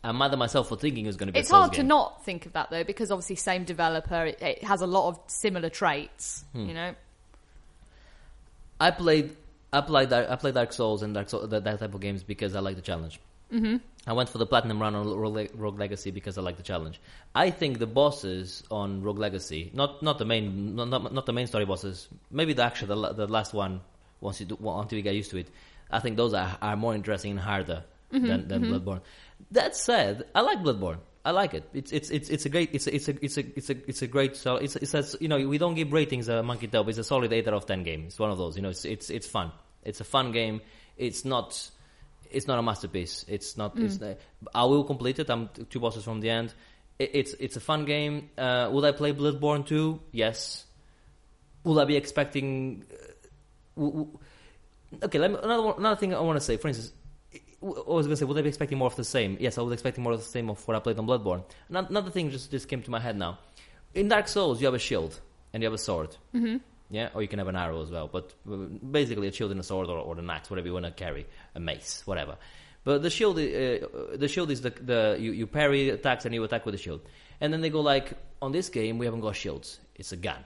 I'm 0.09 0.17
mad 0.17 0.33
at 0.33 0.39
myself 0.39 0.69
for 0.69 0.77
thinking 0.77 1.05
it 1.05 1.09
was 1.09 1.17
going 1.17 1.27
to 1.27 1.33
be. 1.33 1.39
It's 1.39 1.51
hard 1.51 1.75
to 1.75 1.83
not 1.83 2.25
think 2.25 2.47
of 2.47 2.55
that 2.55 2.71
though, 2.71 2.83
because 2.83 3.11
obviously 3.11 3.37
same 3.37 3.65
developer, 3.65 4.25
it, 4.25 4.41
it 4.41 4.65
has 4.65 4.81
a 4.81 4.87
lot 4.87 5.09
of 5.09 5.21
similar 5.27 5.69
traits. 5.69 6.45
Hmm. 6.53 6.67
You 6.67 6.75
know, 6.75 6.95
I 8.81 8.91
played. 8.91 9.37
I 9.71 9.83
played. 9.83 10.09
Dark, 10.09 10.31
I 10.31 10.37
played 10.37 10.55
Dark 10.55 10.73
Souls 10.73 11.03
and 11.03 11.13
Dark 11.13 11.29
Souls, 11.29 11.51
that, 11.51 11.65
that 11.65 11.81
type 11.81 11.95
of 11.95 12.01
games 12.01 12.23
because 12.23 12.57
I 12.57 12.61
like 12.61 12.77
the 12.77 12.83
challenge. 12.83 13.21
Mm-hmm. 13.53 13.77
I 14.07 14.13
went 14.15 14.31
for 14.31 14.39
the 14.39 14.47
platinum 14.47 14.81
run 14.81 14.95
on 14.95 15.07
Rogue, 15.07 15.79
Legacy 15.79 16.11
because 16.11 16.39
I 16.39 16.43
like 16.43 16.57
the 16.57 16.63
challenge. 16.63 17.01
I 17.35 17.51
think 17.51 17.79
the 17.79 17.87
bosses 17.87 18.63
on 18.71 19.03
Rogue 19.03 19.19
Legacy, 19.19 19.71
not 19.75 20.03
not 20.03 20.19
the 20.19 20.25
main, 20.25 20.75
not, 20.75 20.89
not, 20.89 21.13
not 21.13 21.27
the 21.27 21.35
main 21.35 21.47
story 21.47 21.67
bosses, 21.67 22.09
maybe 22.31 22.55
the 22.55 22.63
actual 22.63 22.89
the, 22.89 23.13
the 23.13 23.27
last 23.27 23.53
one 23.53 23.83
once 24.21 24.41
you 24.41 24.47
do, 24.47 24.57
until 24.63 24.97
you 24.97 25.03
get 25.03 25.15
used 25.15 25.31
to 25.33 25.39
it. 25.39 25.49
I 25.91 26.01
think 26.01 26.17
those 26.17 26.33
are, 26.33 26.57
are 26.63 26.77
more 26.77 26.95
interesting 26.95 27.33
and 27.33 27.41
harder 27.41 27.85
than, 28.11 28.49
than 28.49 28.63
Bloodborne. 28.65 29.01
That 29.53 29.77
said, 29.77 30.25
I 30.35 30.41
like 30.43 30.59
Bloodborne. 30.59 30.99
I 31.25 31.31
like 31.33 31.53
it. 31.55 31.65
It's 31.75 31.93
it's 31.93 32.11
it's 32.11 32.29
it's 32.31 32.47
a 32.47 32.49
great 32.49 32.71
it's 32.73 32.87
a, 32.87 32.95
it's 32.95 33.09
a 33.09 33.25
it's 33.25 33.37
a 33.37 33.45
it's 33.59 33.71
a 33.71 33.77
it's 33.89 34.03
a 34.03 34.07
great 34.07 34.37
so 34.37 34.57
it's 34.57 34.77
it's 34.77 34.95
a, 34.95 35.05
you 35.21 35.29
know 35.29 35.37
we 35.47 35.59
don't 35.59 35.75
give 35.75 35.93
ratings 35.93 36.29
a 36.29 36.43
Monkey 36.43 36.69
Tail, 36.69 36.89
it's 36.89 36.97
a 36.99 37.05
solid 37.05 37.33
eight 37.33 37.47
out 37.49 37.55
of 37.55 37.67
ten 37.67 37.83
game. 37.83 38.05
It's 38.07 38.19
one 38.19 38.31
of 38.31 38.39
those. 38.39 38.57
You 38.57 38.63
know, 38.63 38.71
it's 38.71 38.85
it's 38.87 39.11
it's 39.11 39.27
fun. 39.27 39.53
It's 39.85 40.01
a 40.01 40.05
fun 40.05 40.33
game. 40.33 40.61
It's 40.97 41.25
not 41.27 41.71
it's 42.31 42.47
not 42.47 42.59
a 42.59 42.63
masterpiece. 42.63 43.25
It's 43.29 43.57
not. 43.57 43.79
It's, 43.79 43.99
I 44.55 44.65
will 44.65 44.85
complete 44.85 45.19
it. 45.19 45.29
I'm 45.29 45.51
two 45.69 45.81
bosses 45.81 46.05
from 46.05 46.21
the 46.21 46.31
end. 46.31 46.55
it, 46.99 47.11
it's 47.15 47.33
it's 47.35 47.57
a 47.57 47.61
fun 47.61 47.85
game. 47.85 48.31
Uh, 48.39 48.71
will 48.73 48.85
I 48.87 48.93
play 48.93 49.13
Bloodborne 49.13 49.67
2? 49.67 50.01
Yes. 50.13 50.65
Will 51.65 51.79
I 51.81 51.85
be 51.85 51.97
expecting? 51.97 52.85
Uh, 52.91 52.97
w- 53.77 53.93
w- 54.05 54.19
okay, 55.03 55.19
let 55.19 55.31
me, 55.31 55.39
another 55.43 55.63
one- 55.63 55.79
another 55.79 55.97
thing 56.01 56.15
I 56.15 56.21
want 56.21 56.39
to 56.39 56.45
say. 56.45 56.57
For 56.57 56.69
instance, 56.69 56.93
I 57.63 57.67
I 57.67 57.69
was 57.69 58.07
going 58.07 58.11
to 58.11 58.17
say, 58.17 58.25
would 58.25 58.39
I 58.39 58.43
be 58.43 58.49
expecting 58.49 58.79
more 58.79 58.87
of 58.87 58.97
the 58.97 59.05
same? 59.05 59.37
Yes, 59.41 59.59
I 59.59 59.63
was 59.63 59.73
expecting 59.73 60.05
more 60.05 60.13
of 60.13 60.21
the 60.21 60.25
same 60.25 60.49
of 60.51 60.67
what 60.67 60.77
I 60.77 60.81
played 60.81 60.99
on 60.99 61.07
Bloodborne. 61.07 61.43
Another 61.69 62.11
thing 62.11 62.31
just 62.31 62.51
just 62.51 62.69
came 62.69 62.83
to 62.83 62.91
my 62.91 63.01
head 63.01 63.17
now. 63.17 63.39
In 63.95 64.09
Dark 64.09 64.29
Souls, 64.29 64.61
you 64.61 64.67
have 64.67 64.75
a 64.75 64.79
shield 64.79 65.19
and 65.53 65.63
you 65.63 65.67
have 65.67 65.75
a 65.75 65.79
sword. 65.79 66.17
Mm-hmm. 66.35 66.59
Yeah, 66.91 67.11
or 67.15 67.23
you 67.23 67.29
can 67.29 67.39
have 67.39 67.49
an 67.49 67.57
arrow 67.57 67.83
as 67.83 67.91
well. 67.91 68.09
But 68.09 68.33
uh, 68.51 68.57
basically, 68.57 69.29
a 69.29 69.33
shield 69.33 69.51
and 69.51 69.61
a 69.61 69.63
sword, 69.63 69.89
or, 69.89 69.99
or 69.99 70.19
an 70.19 70.31
axe, 70.31 70.51
whatever 70.51 70.69
you 70.69 70.75
want 70.75 70.87
to 70.87 70.93
carry, 70.93 71.27
a 71.55 71.61
mace, 71.61 72.03
whatever. 72.07 72.37
But 72.85 73.03
the 73.03 73.11
shield, 73.11 73.39
uh, 73.39 74.17
the 74.17 74.29
shield 74.29 74.51
is 74.51 74.63
the 74.63 74.71
the 74.71 75.17
you, 75.21 75.33
you 75.33 75.47
parry 75.47 75.91
attacks 75.91 76.25
and 76.25 76.35
you 76.35 76.43
attack 76.45 76.65
with 76.65 76.75
the 76.75 76.81
shield. 76.81 77.01
And 77.41 77.53
then 77.53 77.61
they 77.61 77.71
go 77.71 77.81
like, 77.81 78.13
on 78.41 78.53
this 78.53 78.69
game 78.69 78.99
we 78.99 79.05
haven't 79.05 79.21
got 79.21 79.37
shields; 79.37 79.81
it's 79.97 80.13
a 80.13 80.17
gun. 80.17 80.45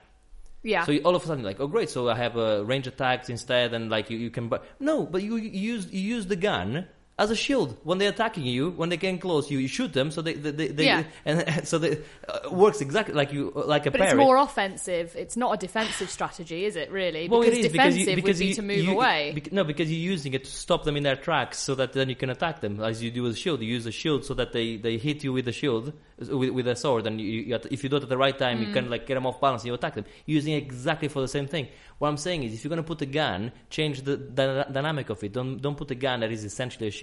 Yeah. 0.63 0.85
So 0.85 0.91
you, 0.93 1.01
all 1.01 1.15
of 1.15 1.23
a 1.23 1.27
sudden, 1.27 1.43
like, 1.43 1.59
oh 1.59 1.67
great, 1.67 1.89
so 1.89 2.09
I 2.09 2.15
have 2.15 2.37
uh, 2.37 2.65
range 2.65 2.87
attacks 2.87 3.29
instead, 3.29 3.73
and 3.73 3.89
like 3.89 4.09
you, 4.09 4.17
you 4.17 4.29
can. 4.29 4.49
But 4.49 4.65
no, 4.79 5.05
but 5.05 5.21
you, 5.23 5.37
you 5.37 5.49
use 5.49 5.91
you 5.91 6.01
use 6.01 6.25
the 6.25 6.35
gun 6.35 6.87
as 7.19 7.29
a 7.29 7.35
shield 7.35 7.77
when 7.83 7.99
they're 7.99 8.09
attacking 8.09 8.43
you. 8.45 8.71
When 8.71 8.89
they 8.89 8.97
get 8.97 9.21
close, 9.21 9.51
you, 9.51 9.59
you 9.59 9.67
shoot 9.67 9.93
them, 9.93 10.09
so 10.09 10.21
they 10.21 10.33
they, 10.33 10.51
they, 10.51 10.67
they 10.69 10.85
Yeah. 10.85 11.03
and 11.25 11.67
so 11.67 11.77
they 11.77 11.99
uh, 12.27 12.49
works 12.51 12.81
exactly 12.81 13.13
like 13.13 13.31
you 13.31 13.51
like 13.55 13.85
a 13.85 13.91
but 13.91 14.01
it's 14.01 14.15
more 14.15 14.37
offensive. 14.37 15.15
It's 15.15 15.37
not 15.37 15.53
a 15.53 15.57
defensive 15.57 16.09
strategy, 16.09 16.65
is 16.65 16.75
it? 16.75 16.91
Really? 16.91 17.29
Well, 17.29 17.41
because 17.41 17.57
it 17.57 17.65
is 17.65 17.71
defensive 17.71 18.05
because 18.05 18.07
you, 18.07 18.15
because 18.15 18.37
would 18.37 18.39
be 18.39 18.47
you, 18.47 18.55
to 18.55 18.61
move 18.61 18.77
you- 18.85 18.91
away. 18.93 19.31
bec- 19.35 19.51
no, 19.51 19.63
because 19.63 19.91
you're 19.91 19.99
using 20.11 20.33
it 20.33 20.43
to 20.45 20.51
stop 20.51 20.83
them 20.85 20.97
in 20.97 21.03
their 21.03 21.15
tracks, 21.15 21.59
so 21.59 21.75
that 21.75 21.93
then 21.93 22.09
you 22.09 22.15
can 22.15 22.29
attack 22.31 22.61
them 22.61 22.81
as 22.81 23.03
you 23.03 23.11
do 23.11 23.23
with 23.23 23.33
a 23.33 23.35
shield. 23.37 23.61
You 23.61 23.67
use 23.67 23.85
a 23.85 23.91
shield 23.91 24.25
so 24.25 24.33
that 24.33 24.51
they, 24.51 24.77
they 24.77 24.97
hit 24.97 25.23
you 25.23 25.33
with 25.33 25.45
the 25.45 25.51
shield 25.51 25.93
with, 26.17 26.49
with 26.49 26.67
a 26.67 26.75
sword, 26.75 27.05
and 27.05 27.21
you, 27.21 27.27
you, 27.41 27.59
if 27.69 27.83
you 27.83 27.89
do 27.89 27.97
it 27.97 28.03
at 28.03 28.09
the 28.09 28.17
right 28.17 28.37
time, 28.37 28.57
Mm. 28.59 28.67
you 28.67 28.73
can 28.73 28.89
like 28.89 29.05
get 29.07 29.15
them 29.15 29.25
off 29.27 29.39
balance 29.41 29.61
and 29.63 29.67
you 29.67 29.73
attack 29.75 29.95
them 29.95 30.05
using 30.25 30.53
exactly 30.53 31.07
for 31.09 31.21
the 31.21 31.27
same 31.27 31.47
thing. 31.47 31.67
What 31.99 32.09
I'm 32.09 32.17
saying 32.17 32.43
is, 32.43 32.53
if 32.53 32.63
you're 32.63 32.69
going 32.69 32.81
to 32.83 32.87
put 32.87 33.01
a 33.01 33.05
gun, 33.05 33.51
change 33.69 34.01
the, 34.01 34.17
the 34.17 34.65
dynamic 34.71 35.09
of 35.09 35.23
it. 35.23 35.31
Don't 35.31 35.61
don't 35.61 35.77
put 35.77 35.89
a 35.91 35.95
gun 35.95 36.19
that 36.21 36.31
is 36.31 36.43
essentially 36.43 36.87
a 36.87 36.91
shield. 36.91 37.02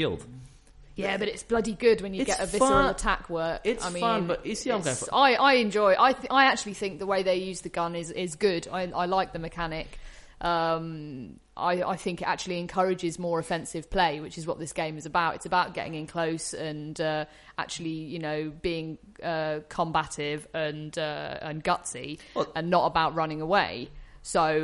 Yeah, 0.97 1.17
but 1.17 1.29
it's 1.29 1.43
bloody 1.43 1.73
good 1.73 2.03
when 2.03 2.13
you 2.13 2.23
It's 2.23 2.31
get 2.31 2.41
a 2.41 2.47
visceral 2.47 2.69
fun. 2.71 2.91
attack 2.91 3.31
work. 3.31 3.63
It's 3.65 3.85
I 3.85 3.91
mean, 3.91 4.01
fun, 4.03 4.27
but 4.27 4.45
you 4.45 4.55
see 4.55 4.71
I'm 4.71 4.81
it's- 4.81 5.09
going 5.09 5.37
I, 5.39 5.43
I 5.43 5.53
enjoy. 5.55 5.95
I 5.99 6.13
th- 6.13 6.27
I 6.31 6.45
actually 6.47 6.75
think 6.75 6.99
the 6.99 7.07
way 7.07 7.23
they 7.23 7.37
use 7.37 7.61
the 7.63 7.69
gun 7.71 7.95
is 7.95 8.11
is 8.11 8.35
good. 8.37 8.69
I 8.71 8.83
I 8.91 9.07
like 9.07 9.33
the 9.33 9.39
mechanic. 9.39 9.99
Um, 10.41 11.39
I 11.57 11.83
I 11.83 11.97
think 11.97 12.23
it 12.23 12.29
actually 12.29 12.59
encourages 12.59 13.19
more 13.19 13.39
offensive 13.39 13.91
play, 13.91 14.21
which 14.21 14.37
is 14.39 14.47
what 14.47 14.59
this 14.59 14.73
game 14.73 14.97
is 14.99 15.07
about. 15.07 15.35
It's 15.37 15.47
about 15.47 15.75
getting 15.75 15.95
in 15.95 16.07
close 16.07 16.55
and 16.55 16.99
uh, 17.01 17.27
actually, 17.59 17.91
you 17.91 18.19
know, 18.19 18.51
being 18.63 18.99
uh, 19.23 19.61
combative 19.69 20.47
and 20.55 20.97
uh, 20.99 21.39
and 21.43 21.63
gutsy, 21.63 22.19
Well- 22.35 22.51
and 22.55 22.71
not 22.71 22.87
about 22.87 23.15
running 23.15 23.41
away. 23.41 23.91
So 24.23 24.55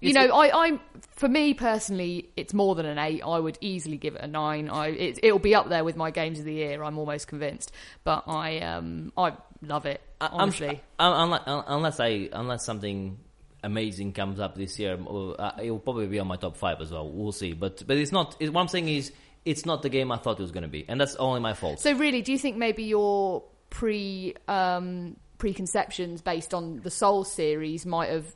you 0.00 0.12
know, 0.12 0.28
I, 0.34 0.66
I'm 0.66 0.80
for 1.12 1.28
me 1.28 1.54
personally, 1.54 2.30
it's 2.36 2.52
more 2.52 2.74
than 2.74 2.86
an 2.86 2.98
eight. 2.98 3.22
I 3.22 3.38
would 3.38 3.56
easily 3.60 3.96
give 3.96 4.16
it 4.16 4.22
a 4.22 4.26
nine. 4.26 4.68
I 4.68 4.88
it, 4.88 5.20
it'll 5.22 5.38
be 5.38 5.54
up 5.54 5.68
there 5.68 5.84
with 5.84 5.96
my 5.96 6.10
games 6.10 6.38
of 6.40 6.44
the 6.44 6.54
year. 6.54 6.82
I'm 6.82 6.98
almost 6.98 7.28
convinced, 7.28 7.70
but 8.02 8.24
I 8.26 8.58
um 8.60 9.12
I 9.16 9.34
love 9.62 9.86
it 9.86 10.00
I- 10.20 10.26
I'm 10.26 10.32
honestly. 10.34 10.68
sure- 10.68 10.80
unless, 10.98 12.00
I 12.00 12.28
unless 12.32 12.64
something 12.64 13.18
amazing 13.62 14.12
comes 14.12 14.40
up 14.40 14.56
this 14.56 14.78
year, 14.78 14.98
uh, 14.98 15.52
it 15.62 15.70
will 15.70 15.78
probably 15.78 16.08
be 16.08 16.18
on 16.18 16.26
my 16.26 16.36
top 16.36 16.56
five 16.56 16.80
as 16.80 16.90
well. 16.90 17.08
We'll 17.08 17.30
see, 17.32 17.52
but 17.52 17.86
but 17.86 17.96
it's 17.96 18.10
not. 18.12 18.36
It, 18.40 18.52
what 18.52 18.60
I'm 18.62 18.68
saying 18.68 18.88
is, 18.88 19.12
it's 19.44 19.64
not 19.64 19.82
the 19.82 19.88
game 19.90 20.10
I 20.10 20.16
thought 20.16 20.38
it 20.38 20.42
was 20.42 20.50
going 20.52 20.62
to 20.64 20.68
be, 20.68 20.84
and 20.88 21.00
that's 21.00 21.14
only 21.16 21.38
my 21.40 21.54
fault. 21.54 21.78
So 21.80 21.92
really, 21.94 22.22
do 22.22 22.32
you 22.32 22.38
think 22.38 22.56
maybe 22.56 22.82
your 22.82 23.44
pre 23.70 24.34
um, 24.48 25.16
preconceptions 25.38 26.22
based 26.22 26.52
on 26.52 26.80
the 26.80 26.90
Soul 26.90 27.22
series 27.24 27.86
might 27.86 28.10
have 28.10 28.34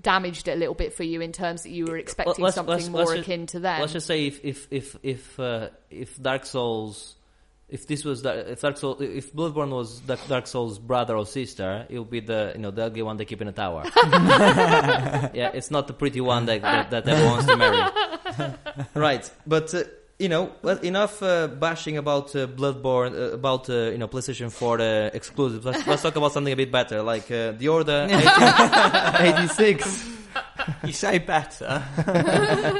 damaged 0.00 0.48
it 0.48 0.52
a 0.52 0.56
little 0.56 0.74
bit 0.74 0.94
for 0.94 1.02
you 1.04 1.20
in 1.20 1.32
terms 1.32 1.62
that 1.64 1.70
you 1.70 1.84
were 1.86 1.96
expecting 1.98 2.42
Let's- 2.42 2.54
something 2.56 2.72
let's- 2.72 2.88
more 2.88 3.00
let's 3.00 3.12
just- 3.12 3.22
akin 3.28 3.46
to 3.48 3.60
them? 3.60 3.80
Let's 3.80 3.92
just 3.92 4.06
say 4.06 4.26
if 4.26 4.44
if 4.44 4.68
if 4.70 4.96
if 5.02 5.40
uh, 5.40 5.68
if 5.90 6.20
Dark 6.20 6.46
Souls. 6.46 7.14
If 7.68 7.88
this 7.88 8.04
was 8.04 8.24
if 8.24 8.60
Dark 8.60 8.76
Souls, 8.76 9.00
if 9.00 9.32
Bloodborne 9.32 9.70
was 9.70 9.98
Dark 9.98 10.20
Dark 10.28 10.46
Souls' 10.46 10.78
brother 10.78 11.16
or 11.16 11.26
sister, 11.26 11.84
it 11.88 11.98
would 11.98 12.10
be 12.10 12.20
the 12.20 12.52
you 12.54 12.60
know 12.60 12.70
the 12.70 12.84
ugly 12.84 13.02
one 13.02 13.16
they 13.16 13.24
keep 13.24 13.42
in 13.42 13.48
a 13.48 13.52
tower. 13.52 13.82
yeah, 15.34 15.50
it's 15.52 15.70
not 15.72 15.88
the 15.88 15.92
pretty 15.92 16.20
one 16.20 16.46
that 16.46 16.62
that, 16.62 16.90
that 16.92 17.08
everyone 17.08 17.32
wants 17.32 17.46
to 17.46 17.56
marry. 17.56 18.54
right, 18.94 19.28
but 19.48 19.74
uh, 19.74 19.82
you 20.18 20.28
know, 20.28 20.50
well, 20.62 20.78
enough 20.78 21.22
uh, 21.22 21.46
bashing 21.48 21.96
about 21.98 22.34
uh, 22.34 22.46
Bloodborne, 22.46 23.12
uh, 23.14 23.32
about 23.34 23.68
uh, 23.68 23.90
you 23.90 23.98
know 23.98 24.08
PlayStation 24.08 24.50
4 24.50 24.80
uh, 24.80 25.10
exclusives. 25.12 25.64
Let's, 25.64 25.86
let's 25.86 26.02
talk 26.02 26.16
about 26.16 26.32
something 26.32 26.52
a 26.52 26.56
bit 26.56 26.72
better, 26.72 27.02
like 27.02 27.30
uh, 27.30 27.52
the 27.52 27.68
Order 27.68 28.06
86. 28.10 30.08
You 30.84 30.92
say 30.92 31.18
better. 31.18 31.82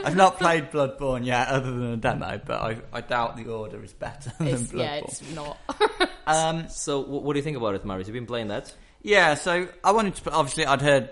I've 0.04 0.16
not 0.16 0.38
played 0.38 0.70
Bloodborne 0.70 1.24
yet, 1.24 1.48
other 1.48 1.70
than 1.70 1.92
a 1.92 1.96
demo, 1.96 2.40
but 2.44 2.60
I, 2.60 2.76
I 2.92 3.00
doubt 3.00 3.36
the 3.36 3.46
order 3.46 3.82
is 3.82 3.92
better 3.92 4.30
than 4.38 4.48
It's- 4.48 4.62
Bloodborne. 4.72 4.78
yeah, 4.78 4.94
it's 4.96 5.34
not. 5.34 5.58
Um, 6.26 6.68
So, 6.68 7.02
wh- 7.02 7.22
what 7.22 7.32
do 7.34 7.38
you 7.38 7.42
think 7.44 7.56
about 7.56 7.74
it, 7.74 7.84
Marius? 7.84 8.08
You've 8.08 8.14
been 8.14 8.26
playing 8.26 8.48
that? 8.48 8.74
yeah, 9.02 9.34
so 9.34 9.68
I 9.84 9.92
wanted 9.92 10.16
to. 10.16 10.30
Obviously, 10.32 10.66
I'd 10.66 10.82
heard 10.82 11.10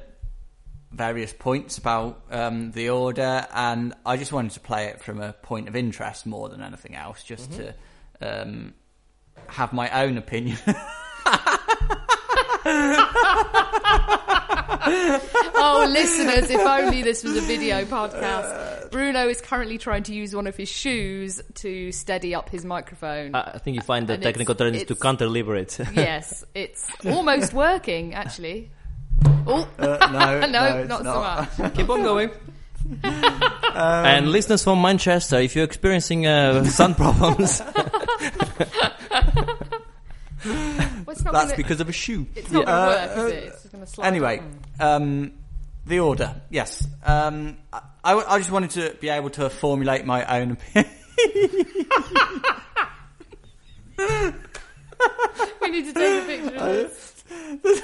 various 0.95 1.33
points 1.33 1.79
about 1.79 2.21
um, 2.31 2.71
the 2.73 2.89
order, 2.91 3.47
and 3.53 3.95
I 4.07 4.17
just 4.17 4.33
wanted 4.33 4.53
to 4.53 4.61
play 4.61 4.87
it 4.87 5.03
from 5.03 5.21
a 5.21 5.33
point 5.33 5.69
of 5.69 5.77
interest 5.77 6.25
more 6.27 6.49
than 6.49 6.63
anything 6.63 6.95
else, 6.95 7.23
just 7.23 7.53
to 7.55 7.75
um, 8.23 8.75
have 9.49 9.73
my 9.73 9.91
own 10.03 10.17
opinion. 10.19 10.59
oh, 15.57 15.87
listeners, 15.91 16.51
if 16.51 16.61
only 16.61 17.03
this 17.03 17.25
was 17.25 17.37
a 17.37 17.41
video 17.43 17.85
podcast. 17.85 18.91
Bruno 18.91 19.29
is 19.29 19.41
currently 19.41 19.79
trying 19.79 20.03
to 20.05 20.15
use 20.15 20.35
one 20.35 20.47
of 20.47 20.57
his 20.57 20.69
shoes 20.69 21.41
to 21.55 21.91
steady 21.93 22.35
up 22.35 22.49
his 22.49 22.65
microphone. 22.65 23.35
I 23.35 23.53
I 23.55 23.59
think 23.59 23.77
you 23.77 23.83
find 23.83 24.07
the 24.07 24.15
And 24.15 24.23
technical 24.23 24.53
it's- 24.55 24.67
term 24.67 24.75
is 24.75 24.81
to 24.85 24.93
it's- 24.93 25.03
counter 25.03 25.27
liberate. 25.27 25.79
yes, 25.95 26.45
it's 26.55 26.89
almost 27.05 27.53
working, 27.53 28.15
actually. 28.15 28.71
Oh, 29.47 29.69
Uh, 29.79 29.87
no, 30.13 30.47
no, 30.47 30.65
it's 30.79 30.89
not, 30.89 31.03
so 31.03 31.21
much. 31.21 31.75
Keep 31.75 31.91
on 31.91 32.03
going. 32.03 32.31
and 33.75 34.31
listeners 34.31 34.63
from 34.65 34.81
Manchester, 34.83 35.39
if 35.39 35.55
you're 35.57 35.65
experiencing 35.65 36.27
uh, 36.27 36.65
sun 36.65 36.95
problems, 36.95 37.63
Well, 40.45 40.85
That's 41.07 41.23
gonna, 41.23 41.57
because 41.57 41.81
of 41.81 41.89
a 41.89 41.93
shoe. 41.93 42.27
it's 42.35 42.51
not 42.51 42.69
Uh, 42.69 42.95
going 42.95 43.09
to 43.09 43.15
work, 43.15 43.19
uh, 43.19 43.27
is 43.27 43.33
it? 43.33 43.45
It's 43.45 43.63
just 43.63 43.73
going 43.73 43.85
to 43.85 43.91
slide. 43.91 44.07
Anyway, 44.07 44.43
um, 44.81 45.33
the 45.87 46.01
order. 46.01 46.35
Yes, 46.51 46.87
um, 47.05 47.57
I, 47.73 47.81
I, 48.05 48.35
I 48.35 48.39
just 48.39 48.51
wanted 48.51 48.71
to 48.71 48.95
be 49.01 49.09
able 49.09 49.31
to 49.31 49.49
formulate 49.49 50.05
my 50.05 50.25
own 50.41 50.51
opinion. 50.53 50.93
we 55.63 55.71
need 55.71 55.85
to 55.87 55.93
take 55.95 56.23
a 56.23 56.27
picture 56.27 56.57
of 56.57 57.63
this. 57.63 57.83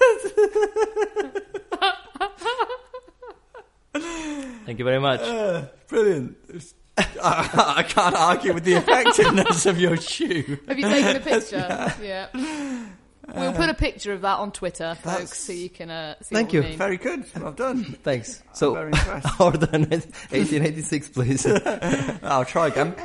thank 4.66 4.78
you 4.78 4.84
very 4.84 5.00
much. 5.00 5.20
Uh, 5.20 5.66
brilliant. 5.88 6.36
I, 6.98 7.74
I 7.78 7.82
can't 7.82 8.14
argue 8.14 8.52
with 8.54 8.64
the 8.64 8.74
effectiveness 8.74 9.66
of 9.66 9.80
your 9.80 9.96
shoe. 9.96 10.58
Have 10.68 10.78
you 10.78 10.88
taken 10.88 11.16
a 11.16 11.20
picture? 11.24 11.94
yeah. 12.02 12.28
We'll 13.32 13.52
put 13.52 13.68
a 13.68 13.74
picture 13.74 14.12
of 14.12 14.22
that 14.22 14.40
on 14.40 14.50
Twitter, 14.50 14.96
folks, 14.96 15.38
so 15.38 15.52
you 15.52 15.70
can 15.70 15.88
uh, 15.88 16.16
see 16.20 16.34
Thank 16.34 16.48
what 16.48 16.54
you. 16.54 16.60
we 16.62 16.68
mean. 16.70 16.78
Very 16.78 16.96
good. 16.96 17.24
Well 17.40 17.52
done. 17.52 17.84
Thanks. 18.02 18.42
So, 18.54 18.74
very 18.74 18.88
impressed. 18.88 19.40
order 19.40 19.68
1886, 19.70 21.08
please. 21.10 21.46
I'll 22.24 22.44
try 22.44 22.66
again. 22.66 22.96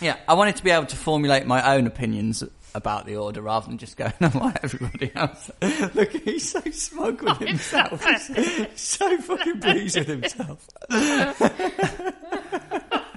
yeah, 0.00 0.16
I 0.26 0.32
wanted 0.32 0.56
to 0.56 0.64
be 0.64 0.70
able 0.70 0.86
to 0.86 0.96
formulate 0.96 1.46
my 1.46 1.74
own 1.76 1.86
opinions 1.86 2.42
about 2.74 3.06
the 3.06 3.16
order 3.16 3.40
rather 3.42 3.66
than 3.68 3.78
just 3.78 3.96
going 3.96 4.12
on 4.20 4.32
like 4.32 4.58
everybody 4.62 5.12
else. 5.14 5.50
Look, 5.94 6.12
he's 6.12 6.50
so 6.50 6.60
smug 6.70 7.22
with 7.22 7.38
himself. 7.38 8.04
He's 8.04 8.80
so 8.80 9.18
fucking 9.18 9.60
pleased 9.60 9.96
with 9.98 10.08
himself. 10.08 10.68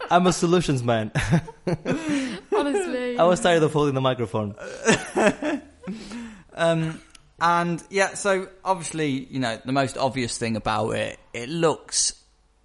I'm 0.10 0.26
a 0.26 0.32
solutions 0.32 0.84
man. 0.84 1.12
Honestly. 2.56 3.18
I 3.18 3.24
was 3.24 3.42
tired 3.42 3.64
of 3.64 3.74
holding 3.74 3.96
the 3.96 4.02
microphone. 4.02 4.56
Um, 6.58 7.02
and 7.40 7.84
yeah, 7.90 8.16
so 8.16 8.50
obviously, 8.66 9.10
you 9.10 9.40
know, 9.40 9.60
the 9.64 9.72
most 9.72 9.98
obvious 9.98 10.38
thing 10.38 10.56
about 10.56 10.90
it, 10.92 11.20
it 11.34 11.50
looks 11.50 12.22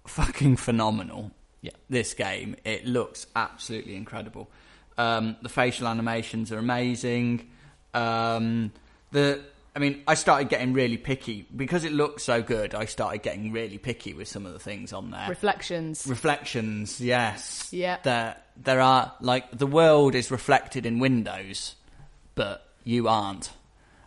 fucking 0.07 0.57
phenomenal. 0.57 1.31
Yeah. 1.61 1.71
This 1.89 2.13
game, 2.13 2.55
it 2.65 2.85
looks 2.85 3.27
absolutely 3.35 3.95
incredible. 3.95 4.49
Um, 4.97 5.35
the 5.41 5.49
facial 5.49 5.87
animations 5.87 6.51
are 6.51 6.57
amazing. 6.59 7.49
Um, 7.93 8.71
the, 9.11 9.41
I 9.75 9.79
mean, 9.79 10.03
I 10.07 10.13
started 10.15 10.49
getting 10.49 10.73
really 10.73 10.97
picky 10.97 11.47
because 11.55 11.83
it 11.83 11.91
looks 11.91 12.23
so 12.23 12.41
good. 12.43 12.75
I 12.75 12.85
started 12.85 13.21
getting 13.23 13.51
really 13.51 13.77
picky 13.77 14.13
with 14.13 14.27
some 14.27 14.45
of 14.45 14.53
the 14.53 14.59
things 14.59 14.93
on 14.93 15.11
there. 15.11 15.27
Reflections. 15.29 16.05
Reflections, 16.07 17.01
yes. 17.01 17.69
Yeah. 17.71 17.97
There, 18.03 18.35
there 18.57 18.81
are 18.81 19.13
like 19.19 19.49
the 19.57 19.67
world 19.67 20.13
is 20.15 20.29
reflected 20.31 20.85
in 20.85 20.99
windows, 20.99 21.75
but 22.35 22.67
you 22.83 23.07
aren't. 23.07 23.51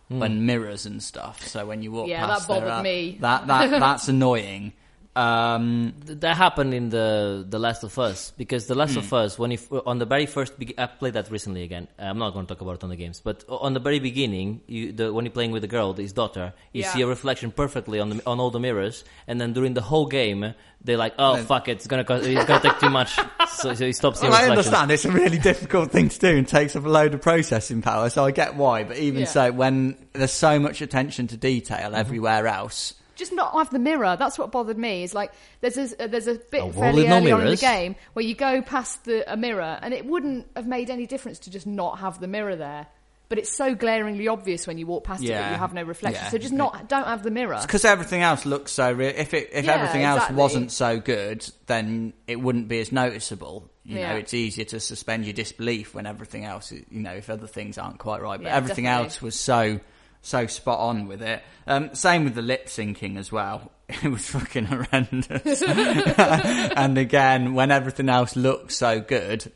When 0.09 0.47
mirrors 0.47 0.87
and 0.87 1.03
stuff, 1.03 1.45
so 1.49 1.67
when 1.67 1.83
you 1.83 1.91
walk 1.91 2.07
Yeah, 2.07 2.25
past, 2.27 2.47
that 2.47 2.55
there 2.55 2.61
bothered 2.61 2.75
are- 2.79 2.83
me. 2.85 3.19
That 3.23 3.49
that 3.49 3.71
that's 3.81 4.07
annoying. 4.07 4.73
Um, 5.17 5.95
That 6.05 6.37
happened 6.37 6.75
in 6.75 6.91
the 6.91 7.45
The 7.49 7.59
Last 7.59 7.83
of 7.85 7.99
Us 7.99 8.33
because 8.37 8.67
The 8.67 8.75
Last 8.75 8.93
Hmm. 8.93 8.99
of 8.99 9.13
Us, 9.13 9.39
when 9.39 9.51
if 9.53 9.67
on 9.87 9.99
the 9.99 10.05
very 10.05 10.27
first, 10.27 10.59
be- 10.59 10.75
I 10.79 10.87
played 10.87 11.15
that 11.15 11.31
recently 11.31 11.63
again. 11.63 11.89
I'm 11.99 12.19
not 12.19 12.35
going 12.35 12.47
to 12.47 12.55
talk 12.55 12.61
about 12.61 12.75
it 12.77 12.85
on 12.85 12.91
the 12.91 12.97
games, 12.97 13.21
but 13.25 13.43
on 13.49 13.73
the 13.75 13.81
very 13.81 13.99
beginning, 13.99 14.61
you, 14.67 14.93
the, 14.93 15.13
when 15.13 15.25
you're 15.25 15.33
playing 15.33 15.53
with 15.53 15.63
the 15.63 15.69
girl, 15.69 15.95
his 15.95 16.13
daughter, 16.13 16.53
you 16.73 16.83
Yeah. 16.83 16.93
see 16.93 17.01
a 17.03 17.07
reflection 17.07 17.51
perfectly 17.51 17.99
on 17.99 18.11
the 18.11 18.23
on 18.27 18.39
all 18.41 18.51
the 18.51 18.61
mirrors, 18.61 19.05
and 19.27 19.41
then 19.41 19.53
during 19.55 19.73
the 19.75 19.81
whole 19.83 20.07
game, 20.07 20.55
they're 20.85 20.99
like, 20.99 21.15
"Oh 21.19 21.37
fuck 21.39 21.69
it, 21.69 21.73
it's 21.79 21.87
gonna 21.87 22.05
co- 22.05 22.17
it's 22.23 22.45
gonna 22.45 22.61
take 22.63 22.79
too 22.79 22.91
much," 22.91 23.17
so, 23.57 23.75
so 23.75 23.87
he 23.87 23.93
stops 23.93 24.21
Well, 24.23 24.35
I 24.35 24.45
understand 24.49 24.91
it's 24.91 25.05
a 25.07 25.11
really 25.11 25.39
difficult 25.39 25.91
thing 25.91 26.09
to 26.11 26.19
do 26.19 26.37
and 26.37 26.47
takes 26.47 26.77
up 26.77 26.85
a 26.85 26.89
load 26.89 27.15
of 27.15 27.23
processing 27.23 27.81
power, 27.83 28.11
so 28.11 28.25
I 28.25 28.31
get 28.31 28.55
why. 28.57 28.85
But 28.85 28.99
even 28.99 29.21
Yeah. 29.21 29.27
so, 29.37 29.53
when 29.53 29.97
there's 30.13 30.31
so 30.33 30.59
much 30.61 30.83
attention 30.83 31.27
to 31.29 31.37
detail 31.37 31.95
everywhere 31.97 32.47
else, 32.47 32.95
just 33.17 33.33
not 33.33 33.53
have 33.55 33.71
the 33.71 33.79
mirror. 33.79 34.17
That's 34.17 34.39
what 34.39 34.53
bothered 34.53 34.79
me. 34.79 35.03
Is 35.03 35.15
like 35.15 35.33
there's 35.61 35.77
a 35.77 36.07
there's 36.09 36.29
a 36.29 36.35
bit 36.35 36.61
oh, 36.61 36.65
A 36.65 36.67
wall 36.67 36.83
fairly 36.83 37.09
no 37.09 37.17
early 37.17 37.33
on 37.33 37.41
in 37.43 37.47
the 37.49 37.57
game 37.57 37.97
where 38.13 38.25
you 38.25 38.35
go 38.35 38.63
past 38.63 39.05
the 39.05 39.31
a 39.33 39.37
mirror, 39.37 39.79
and 39.83 39.93
it 39.93 40.07
wouldn't 40.07 40.47
have 40.55 40.67
made 40.67 40.91
any 40.91 41.07
difference 41.07 41.41
to 41.41 41.51
just 41.51 41.67
not 41.67 41.99
have 41.99 42.21
the 42.21 42.29
mirror 42.29 42.55
there. 42.57 42.87
But 43.29 43.39
it's 43.39 43.51
so 43.51 43.75
glaringly 43.75 44.29
obvious 44.29 44.69
when 44.69 44.79
you 44.79 44.87
walk 44.87 45.03
past 45.03 45.25
it 45.25 45.29
that 45.31 45.51
you 45.51 45.57
have 45.59 45.75
no 45.75 45.83
reflection. 45.83 46.23
Yeah. 46.23 46.31
So 46.31 46.39
just 46.39 46.53
not 46.55 46.89
don't 46.89 47.07
have 47.07 47.25
the 47.25 47.33
mirror. 47.33 47.59
because 47.61 47.85
everything 47.85 48.23
else 48.23 48.47
looks 48.47 48.71
so 48.71 48.93
real. 48.93 49.13
If 49.17 49.35
it, 49.35 49.51
if 49.53 49.65
Yeah, 49.65 49.73
everything 49.75 50.05
else 50.05 50.31
wasn't 50.31 50.71
so 50.71 51.01
good, 51.01 51.45
then 51.67 52.13
it 52.29 52.37
wouldn't 52.41 52.69
be 52.69 52.79
as 52.79 52.93
noticeable. 52.93 53.69
You 53.85 53.99
Yeah. 53.99 54.11
know, 54.13 54.17
it's 54.19 54.33
easier 54.33 54.65
to 54.67 54.79
suspend 54.79 55.25
your 55.25 55.33
disbelief 55.33 55.93
when 55.93 56.07
everything 56.07 56.45
else, 56.45 56.71
is- 56.71 56.85
you 56.89 57.01
know, 57.01 57.15
if 57.15 57.29
other 57.29 57.49
things 57.49 57.79
aren't 57.79 57.99
quite 57.99 58.23
right. 58.23 58.37
But 58.41 58.47
Yeah, 58.47 58.57
everything 58.59 58.85
definitely. 58.85 59.05
else 59.07 59.21
was 59.23 59.35
so 59.35 59.81
so 60.27 60.49
spot 60.49 60.81
on 60.81 61.07
with 61.07 61.23
it. 61.23 61.41
Um, 61.69 61.95
same 61.95 62.25
with 62.25 62.35
the 62.35 62.43
lip 62.43 62.67
syncing 62.67 63.17
as 63.17 63.33
well. 63.33 63.71
It 64.03 64.09
was 64.11 64.29
fucking 64.29 64.65
horrendous. 64.65 65.63
and 65.63 66.99
again, 66.99 67.55
when 67.55 67.71
everything 67.71 68.09
else 68.09 68.35
looked 68.35 68.73
so 68.73 69.01
good, 69.01 69.53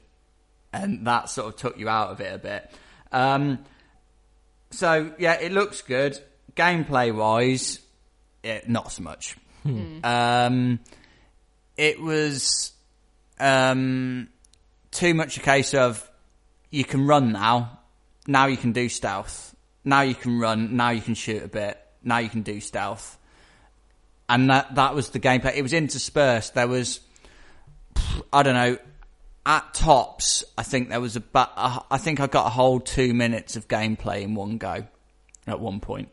and 0.72 1.04
that 1.08 1.28
sort 1.28 1.48
of 1.48 1.56
took 1.56 1.78
you 1.80 1.88
out 1.88 2.10
of 2.10 2.20
it 2.20 2.32
a 2.32 2.38
bit. 2.38 2.70
Um, 3.10 3.58
so 4.70 5.12
yeah, 5.18 5.32
it 5.32 5.50
looks 5.50 5.82
good. 5.82 6.16
Gameplay 6.54 7.12
wise, 7.12 7.80
it, 8.44 8.68
not 8.68 8.92
so 8.92 9.02
much. 9.02 9.36
Um, 10.04 10.78
it 11.76 12.00
was 12.00 12.70
um, 13.40 14.28
too 14.92 15.14
much 15.14 15.38
a 15.38 15.40
case 15.40 15.74
of 15.74 16.08
you 16.70 16.84
can 16.84 17.04
run 17.04 17.32
now. 17.32 17.80
Now 18.28 18.46
you 18.46 18.56
can 18.56 18.70
do 18.70 18.88
stealth. 18.88 19.49
Now 19.84 20.02
you 20.02 20.14
can 20.14 20.38
run. 20.38 20.76
Now 20.76 20.90
you 20.90 21.00
can 21.00 21.14
shoot 21.14 21.42
a 21.42 21.48
bit. 21.48 21.78
Now 22.02 22.18
you 22.18 22.28
can 22.28 22.42
do 22.42 22.60
stealth. 22.60 23.18
And 24.28 24.50
that 24.50 24.74
that 24.76 24.94
was 24.94 25.10
the 25.10 25.20
gameplay. 25.20 25.56
It 25.56 25.62
was 25.62 25.72
interspersed. 25.72 26.54
There 26.54 26.68
was, 26.68 27.00
I 28.32 28.42
don't 28.42 28.54
know, 28.54 28.78
at 29.44 29.74
tops. 29.74 30.44
I 30.56 30.62
think 30.62 30.88
there 30.90 31.00
was 31.00 31.16
about. 31.16 31.52
I 31.90 31.98
think 31.98 32.20
I 32.20 32.26
got 32.26 32.46
a 32.46 32.50
whole 32.50 32.80
two 32.80 33.12
minutes 33.12 33.56
of 33.56 33.66
gameplay 33.68 34.22
in 34.22 34.34
one 34.34 34.58
go, 34.58 34.86
at 35.46 35.60
one 35.60 35.80
point. 35.80 36.10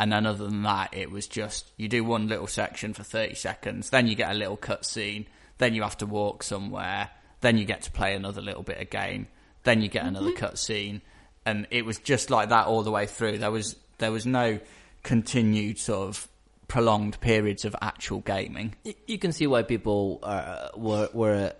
And 0.00 0.10
then 0.10 0.24
other 0.24 0.46
than 0.46 0.62
that, 0.62 0.94
it 0.94 1.10
was 1.10 1.26
just 1.26 1.70
you 1.76 1.86
do 1.86 2.02
one 2.02 2.26
little 2.26 2.46
section 2.46 2.94
for 2.94 3.02
thirty 3.02 3.34
seconds, 3.34 3.90
then 3.90 4.06
you 4.06 4.14
get 4.14 4.30
a 4.30 4.34
little 4.34 4.56
cutscene, 4.56 5.26
then 5.58 5.74
you 5.74 5.82
have 5.82 5.98
to 5.98 6.06
walk 6.06 6.42
somewhere, 6.42 7.10
then 7.42 7.58
you 7.58 7.66
get 7.66 7.82
to 7.82 7.90
play 7.90 8.14
another 8.14 8.40
little 8.40 8.62
bit 8.62 8.80
of 8.80 8.88
game, 8.88 9.28
then 9.64 9.82
you 9.82 9.88
get 9.88 10.06
another 10.06 10.30
mm-hmm. 10.30 10.44
cutscene, 10.44 11.02
and 11.46 11.66
it 11.70 11.84
was 11.84 11.98
just 11.98 12.30
like 12.30 12.48
that 12.50 12.66
all 12.66 12.82
the 12.82 12.90
way 12.90 13.06
through. 13.06 13.38
There 13.38 13.50
was 13.50 13.76
there 13.98 14.12
was 14.12 14.26
no 14.26 14.58
continued 15.02 15.78
sort 15.78 16.08
of 16.08 16.28
prolonged 16.68 17.20
periods 17.20 17.64
of 17.64 17.74
actual 17.82 18.20
gaming. 18.20 18.74
You 19.06 19.18
can 19.18 19.32
see 19.32 19.46
why 19.46 19.62
people 19.62 20.20
are, 20.22 20.70
were 20.76 21.08
were 21.12 21.52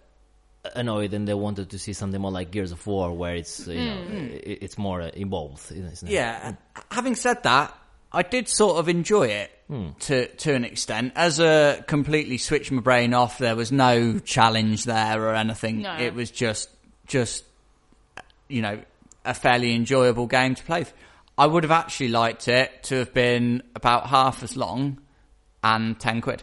annoyed 0.77 1.15
and 1.15 1.27
they 1.27 1.35
wanted 1.35 1.71
to 1.71 1.79
see 1.79 1.93
something 1.95 2.21
more 2.21 2.31
like 2.31 2.51
Gears 2.51 2.71
of 2.73 2.87
War, 2.87 3.13
where 3.17 3.35
it's 3.35 3.67
you 3.67 3.75
know 3.85 4.03
i- 4.11 4.59
it's 4.61 4.77
more 4.79 5.01
uh, 5.03 5.11
involved. 5.15 5.73
Isn't 5.73 5.87
it? 6.09 6.11
Yeah. 6.11 6.53
Having 6.91 7.15
said 7.17 7.43
that, 7.45 7.75
I 8.13 8.23
did 8.23 8.49
sort 8.49 8.77
of 8.79 8.89
enjoy 8.89 9.29
it 9.29 9.51
to 10.01 10.27
to 10.27 10.53
an 10.55 10.65
extent. 10.65 11.13
As 11.17 11.39
a 11.41 11.83
completely 11.87 12.39
switch 12.39 12.71
my 12.71 12.81
brain 12.83 13.15
off, 13.15 13.39
there 13.39 13.57
was 13.57 13.73
no 13.73 14.19
challenge 14.19 14.85
there 14.85 15.23
or 15.23 15.35
anything. 15.35 15.83
No. 15.83 15.97
It 15.97 16.13
was 16.15 16.31
just 16.31 16.69
just 17.07 17.45
you 18.49 18.63
know 18.63 18.81
a 19.25 19.35
fairly 19.35 19.75
enjoyable 19.75 20.27
game 20.27 20.55
to 20.55 20.63
play. 20.65 20.85
I 21.39 21.47
would 21.47 21.65
have 21.65 21.71
actually 21.71 22.09
liked 22.09 22.49
it 22.49 22.83
to 22.85 22.97
have 22.97 23.15
been 23.15 23.63
about 23.75 24.07
half 24.09 24.43
as 24.43 24.57
long 24.57 25.01
and 25.63 25.99
ten 25.99 26.21
quid. 26.21 26.43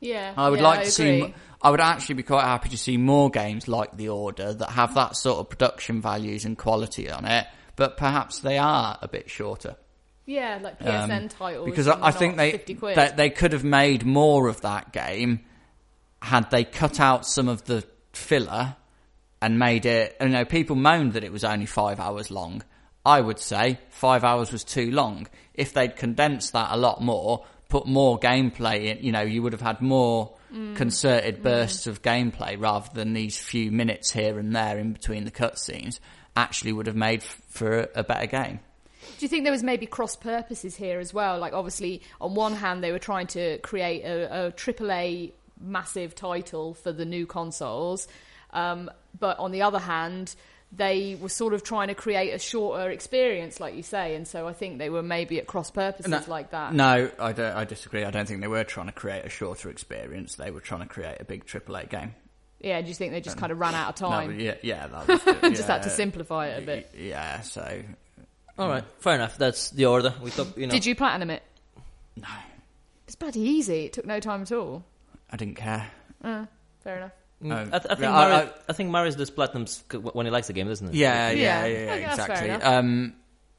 yeah, 0.00 0.34
I 0.36 0.48
would 0.50 0.60
yeah, 0.60 0.64
like 0.68 0.80
I 0.80 0.84
to 0.84 0.90
see. 0.90 1.08
agree. 1.18 1.22
m- 1.28 1.34
I 1.62 1.70
would 1.70 1.80
actually 1.80 2.16
be 2.16 2.22
quite 2.22 2.44
happy 2.44 2.68
to 2.68 2.78
see 2.78 2.96
more 2.96 3.30
games 3.30 3.66
like 3.66 3.96
The 3.96 4.10
Order 4.10 4.52
that 4.54 4.70
have 4.70 4.94
that 4.94 5.16
sort 5.16 5.38
of 5.38 5.48
production 5.48 6.00
values 6.00 6.44
and 6.44 6.56
quality 6.56 7.10
on 7.10 7.24
it, 7.24 7.46
but 7.76 7.96
perhaps 7.96 8.40
they 8.40 8.58
are 8.58 8.98
a 9.00 9.08
bit 9.08 9.28
shorter. 9.30 9.76
Yeah, 10.26 10.58
like 10.62 10.76
Um, 10.80 10.86
PSN 11.10 11.30
titles. 11.30 11.64
because 11.66 11.88
I, 11.88 12.08
I 12.08 12.10
think 12.10 12.34
not 12.36 12.42
they 12.42 12.50
50 12.52 12.74
quid. 12.74 12.96
that 12.96 13.16
they 13.16 13.30
could 13.30 13.52
have 13.52 13.64
made 13.64 14.04
more 14.04 14.48
of 14.48 14.60
that 14.60 14.92
game 14.92 15.40
had 16.20 16.50
they 16.50 16.64
cut 16.64 17.00
out 17.00 17.26
some 17.26 17.48
of 17.48 17.64
the 17.64 17.84
filler 18.12 18.76
and 19.42 19.58
made 19.58 19.86
it. 19.86 20.16
You 20.20 20.28
know, 20.28 20.44
people 20.44 20.76
moaned 20.76 21.12
that 21.14 21.24
it 21.24 21.32
was 21.32 21.44
only 21.44 21.66
five 21.66 22.00
hours 22.00 22.30
long. 22.30 22.62
I 23.04 23.20
would 23.20 23.38
say 23.38 23.78
five 23.90 24.24
hours 24.24 24.50
was 24.52 24.64
too 24.64 24.90
long. 24.90 25.28
If 25.54 25.72
they'd 25.72 25.94
condensed 25.96 26.52
that 26.54 26.68
a 26.72 26.76
lot 26.76 27.00
more, 27.00 27.44
put 27.68 27.86
more 27.86 28.18
gameplay 28.18 28.86
in, 28.86 29.04
you 29.04 29.12
know, 29.12 29.22
you 29.22 29.42
would 29.42 29.52
have 29.52 29.62
had 29.62 29.80
more 29.80 30.32
Mm. 30.54 30.76
concerted 30.76 31.42
bursts 31.42 31.88
of 31.88 32.02
gameplay 32.02 32.56
rather 32.58 32.88
than 32.94 33.14
these 33.14 33.36
few 33.36 33.72
minutes 33.72 34.12
here 34.12 34.38
and 34.38 34.54
there 34.54 34.78
in 34.78 34.92
between 34.92 35.24
the 35.24 35.30
cutscenes. 35.32 35.98
Actually, 36.36 36.72
would 36.72 36.86
have 36.86 36.94
made 36.94 37.20
f- 37.22 37.42
for 37.48 37.80
a, 37.80 37.88
a 37.96 38.04
better 38.04 38.26
game. 38.26 38.60
Do 39.18 39.24
you 39.24 39.28
think 39.28 39.42
there 39.42 39.50
was 39.52 39.64
maybe 39.64 39.86
cross 39.86 40.14
purposes 40.14 40.76
here 40.76 41.00
as 41.00 41.12
well? 41.12 41.38
Like, 41.40 41.52
obviously, 41.52 42.00
on 42.20 42.36
one 42.36 42.52
hand, 42.54 42.82
they 42.84 42.92
were 42.92 43.00
trying 43.00 43.26
to 43.28 43.58
create 43.58 44.02
a, 44.04 44.46
a 44.46 44.52
AAA 44.52 45.32
massive 45.60 46.14
title 46.14 46.74
for 46.74 46.92
the 46.92 47.04
new 47.04 47.26
consoles, 47.26 48.06
um, 48.56 48.90
but 49.18 49.38
on 49.38 49.52
the 49.52 49.62
other 49.62 49.78
hand, 49.78 50.34
they 50.72 51.16
were 51.20 51.28
sort 51.28 51.54
of 51.54 51.62
trying 51.62 51.88
to 51.88 51.94
create 51.94 52.30
a 52.32 52.38
shorter 52.38 52.90
experience, 52.90 53.60
like 53.60 53.74
you 53.76 53.82
say, 53.82 54.14
and 54.16 54.26
so 54.26 54.48
I 54.48 54.52
think 54.52 54.78
they 54.78 54.90
were 54.90 55.02
maybe 55.02 55.38
at 55.38 55.46
cross 55.46 55.70
purposes 55.70 56.26
like 56.28 56.50
that. 56.50 56.74
No, 56.74 57.10
I, 57.20 57.32
don't, 57.32 57.56
I 57.56 57.64
disagree. 57.64 58.04
I 58.04 58.10
don't 58.10 58.26
think 58.26 58.40
they 58.40 58.48
were 58.48 58.64
trying 58.64 58.86
to 58.86 58.92
create 58.92 59.24
a 59.24 59.28
shorter 59.28 59.70
experience. 59.70 60.34
They 60.34 60.50
were 60.50 60.60
trying 60.60 60.80
to 60.80 60.88
create 60.88 61.18
a 61.20 61.24
big 61.24 61.46
AAA 61.46 61.88
game. 61.88 62.14
Yeah, 62.60 62.80
do 62.80 62.88
you 62.88 62.94
think 62.94 63.12
they 63.12 63.20
just 63.20 63.36
kind 63.36 63.52
of 63.52 63.60
ran 63.60 63.74
out 63.74 63.94
of 63.94 64.00
No, 64.00 64.08
time? 64.08 64.40
yeah, 64.40 64.54
yeah, 64.62 64.86
that 64.88 65.06
was 65.08 65.22
the- 65.40 65.50
just 65.50 65.68
had 65.68 65.82
to 65.84 65.90
simplify 65.90 66.48
it 66.48 66.62
a 66.62 66.66
bit. 66.66 66.94
Yeah, 66.98 67.42
so 67.42 67.82
All 68.58 68.68
right, 68.68 68.84
fair 68.98 69.14
enough. 69.14 69.36
That's 69.38 69.70
the 69.70 69.86
order. 69.86 70.14
We 70.22 70.30
talk. 70.30 70.56
You 70.56 70.66
know. 70.66 70.72
Did 70.72 70.84
you 70.86 70.94
platinum 70.96 71.30
it? 71.30 71.42
no, 72.16 72.26
It's 73.06 73.14
bloody 73.14 73.40
easy. 73.40 73.84
It 73.84 73.92
took 73.92 74.06
no 74.06 74.20
time 74.20 74.42
at 74.42 74.52
all. 74.52 74.84
I 75.30 75.36
didn't 75.36 75.56
care. 75.56 75.90
Uh, 76.24 76.46
fair 76.82 76.96
enough. 76.96 77.12
Mm, 77.42 77.52
Um, 77.52 77.68
I, 77.72 77.78
th- 77.78 77.84
I 77.90 77.94
think 77.94 78.00
yeah, 78.00 78.16
I- 78.16 78.28
Marius, 78.28 78.50
I- 78.50 78.62
I, 78.68 78.72
think 78.72 78.90
Marius 78.90 79.14
does 79.16 79.30
platinums 79.30 79.82
c- 79.92 79.98
when 79.98 80.26
he 80.26 80.32
likes 80.32 80.46
the 80.46 80.52
game, 80.54 80.68
doesn't 80.68 80.92
he? 80.92 81.00
Yeah, 81.00 81.30
Yeah, 81.30 81.36
yeah, 81.36 81.66
yeah, 81.66 81.84
yeah, 81.84 81.92
okay, 81.92 82.02
that's 82.04 82.16
fair 82.26 82.44
exactly. 82.44 82.50
Um, 82.66 83.14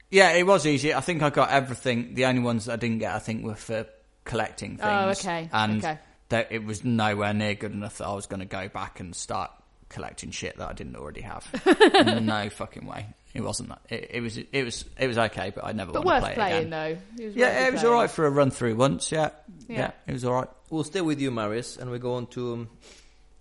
yeah, 0.09 0.31
it 0.31 0.47
was 0.47 0.65
easy. 0.65 0.93
I 0.93 1.01
think 1.01 1.21
I 1.21 1.29
got 1.29 1.49
everything. 1.51 2.13
The 2.15 2.25
only 2.25 2.41
ones 2.41 2.65
that 2.65 2.73
I 2.73 2.75
didn't 2.77 2.99
get, 2.99 3.13
I 3.13 3.19
think, 3.19 3.43
were 3.45 3.55
for 3.55 3.85
collecting 4.23 4.77
things. 4.77 4.81
Oh, 4.89 5.09
okay, 5.09 5.49
And 5.53 5.77
okay. 5.83 5.99
that 6.29 6.51
it 6.51 6.63
was 6.63 6.83
nowhere 6.83 7.33
near 7.33 7.53
good 7.55 7.71
enough 7.73 7.97
that 7.99 8.07
I 8.07 8.13
was 8.13 8.25
going 8.25 8.39
to 8.39 8.45
go 8.45 8.67
back 8.69 8.99
and 8.99 9.15
start 9.15 9.51
collecting 9.89 10.31
shit 10.31 10.57
that 10.57 10.69
I 10.69 10.73
didn't 10.73 10.95
already 10.95 11.21
have. 11.21 11.45
no 12.23 12.49
fucking 12.49 12.85
way. 12.87 13.05
It 13.33 13.41
wasn't 13.41 13.69
that. 13.69 13.81
It, 13.89 14.07
it 14.15 14.21
was. 14.21 14.37
It 14.37 14.63
was. 14.63 14.85
It 14.97 15.07
was 15.07 15.17
okay, 15.17 15.51
but 15.53 15.63
I 15.65 15.71
never 15.73 15.91
But 15.91 16.03
want 16.05 16.23
worth 16.23 16.29
to 16.31 16.35
play 16.35 16.47
it 16.47 16.49
playing, 16.49 16.67
again. 16.67 16.97
though. 17.17 17.23
It 17.23 17.27
was 17.27 17.35
Yeah, 17.35 17.67
it 17.67 17.73
was 17.73 17.83
all 17.83 17.93
right 17.93 18.09
for 18.09 18.25
a 18.25 18.29
run 18.31 18.49
through 18.49 18.75
once. 18.75 19.11
Yeah, 19.11 19.29
yeah, 19.67 19.77
Yeah. 19.77 19.91
it 20.07 20.13
was 20.13 20.25
all 20.25 20.33
right. 20.33 20.47
We'll 20.71 20.83
stay 20.85 21.01
with 21.01 21.19
you, 21.21 21.29
Marius, 21.29 21.77
and 21.77 21.91
we 21.91 21.99
go 21.99 22.15
on 22.15 22.25
to 22.27 22.53
um, 22.53 22.69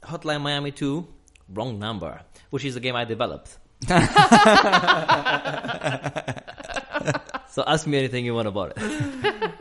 Hotline 0.06 0.40
Miami 0.40 0.70
2, 0.70 1.06
Wrong 1.50 1.78
Number, 1.78 2.20
which 2.50 2.64
is 2.64 2.76
a 2.76 2.80
game 2.80 2.96
I 2.96 3.04
developed. 3.04 3.58
so 7.50 7.62
ask 7.66 7.86
me 7.86 7.98
anything 7.98 8.24
you 8.24 8.34
want 8.34 8.48
about 8.48 8.72
it. 8.76 9.52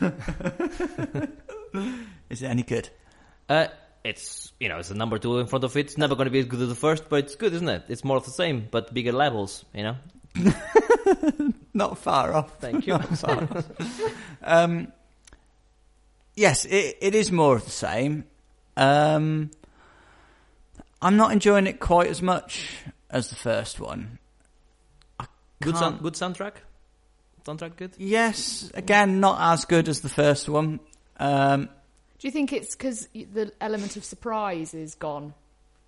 Is 2.30 2.42
it 2.42 2.46
any 2.46 2.62
good? 2.62 2.90
Uh, 3.48 3.68
it's 4.04 4.52
you 4.60 4.68
know 4.68 4.78
it's 4.78 4.90
a 4.90 4.94
number 4.94 5.18
two 5.18 5.38
in 5.38 5.46
front 5.46 5.64
of 5.64 5.76
it. 5.76 5.80
It's 5.80 5.98
never 5.98 6.14
going 6.14 6.26
to 6.26 6.30
be 6.30 6.40
as 6.40 6.46
good 6.46 6.60
as 6.60 6.68
the 6.68 6.74
first, 6.74 7.08
but 7.08 7.20
it's 7.20 7.36
good, 7.36 7.54
isn't 7.54 7.68
it? 7.68 7.84
It's 7.88 8.04
more 8.04 8.16
of 8.16 8.24
the 8.24 8.30
same, 8.30 8.68
but 8.70 8.92
bigger 8.92 9.12
levels. 9.12 9.64
You 9.74 9.82
know. 9.84 9.96
Not 11.74 11.98
far 11.98 12.34
off. 12.34 12.58
Thank 12.60 12.86
you. 12.86 12.98
Um, 14.42 14.92
yes, 16.36 16.64
it, 16.64 16.98
it 17.00 17.14
is 17.14 17.32
more 17.32 17.56
of 17.56 17.64
the 17.64 17.70
same. 17.70 18.24
Um, 18.76 19.50
I'm 21.00 21.16
not 21.16 21.32
enjoying 21.32 21.66
it 21.66 21.80
quite 21.80 22.08
as 22.08 22.20
much 22.22 22.68
as 23.10 23.30
the 23.30 23.36
first 23.36 23.78
one. 23.80 24.18
Good, 25.60 25.74
Can't- 25.74 25.76
sound, 25.76 26.02
good 26.02 26.14
soundtrack. 26.14 26.52
Soundtrack 27.46 27.76
good. 27.76 27.92
Yes, 27.98 28.70
again, 28.74 29.20
not 29.20 29.40
as 29.54 29.64
good 29.64 29.88
as 29.88 30.00
the 30.02 30.08
first 30.08 30.48
one. 30.48 30.80
Um, 31.18 31.68
Do 32.18 32.28
you 32.28 32.30
think 32.30 32.52
it's 32.52 32.74
because 32.76 33.08
the 33.14 33.52
element 33.60 33.96
of 33.96 34.04
surprise 34.04 34.74
is 34.74 34.94
gone? 34.94 35.34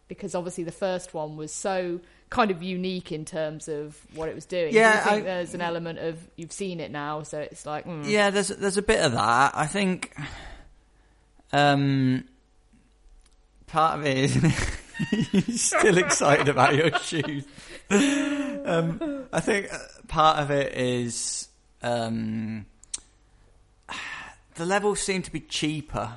Because 0.08 0.34
obviously 0.34 0.64
the 0.64 0.72
first 0.72 1.12
one 1.14 1.36
was 1.36 1.52
so 1.52 2.00
kind 2.30 2.50
of 2.50 2.62
unique 2.62 3.12
in 3.12 3.24
terms 3.24 3.68
of 3.68 3.96
what 4.14 4.28
it 4.28 4.34
was 4.34 4.46
doing. 4.46 4.72
Yeah, 4.74 4.92
Do 4.92 4.98
you 4.98 5.04
think 5.16 5.22
I- 5.22 5.34
there's 5.34 5.54
an 5.54 5.60
element 5.60 5.98
of 5.98 6.18
you've 6.36 6.52
seen 6.52 6.80
it 6.80 6.90
now, 6.90 7.22
so 7.24 7.38
it's 7.38 7.66
like 7.66 7.84
mm. 7.86 8.08
Yeah, 8.08 8.30
there's 8.30 8.48
there's 8.48 8.76
a 8.78 8.82
bit 8.82 9.00
of 9.04 9.12
that. 9.12 9.52
I 9.54 9.66
think 9.66 10.16
um, 11.52 12.24
part 13.66 13.98
of 14.00 14.06
it 14.06 14.16
is 14.16 14.34
you're 14.42 14.52
still 15.56 15.98
excited 15.98 16.48
about 16.48 16.74
your 16.74 16.96
shoes. 16.98 17.44
Um, 17.90 19.26
I 19.32 19.40
think 19.40 19.72
uh, 19.72 19.78
part 20.08 20.38
of 20.38 20.50
it 20.50 20.74
is 20.74 21.48
um, 21.82 22.66
the 24.54 24.66
levels 24.66 25.00
seem 25.00 25.22
to 25.22 25.32
be 25.32 25.40
cheaper 25.40 26.12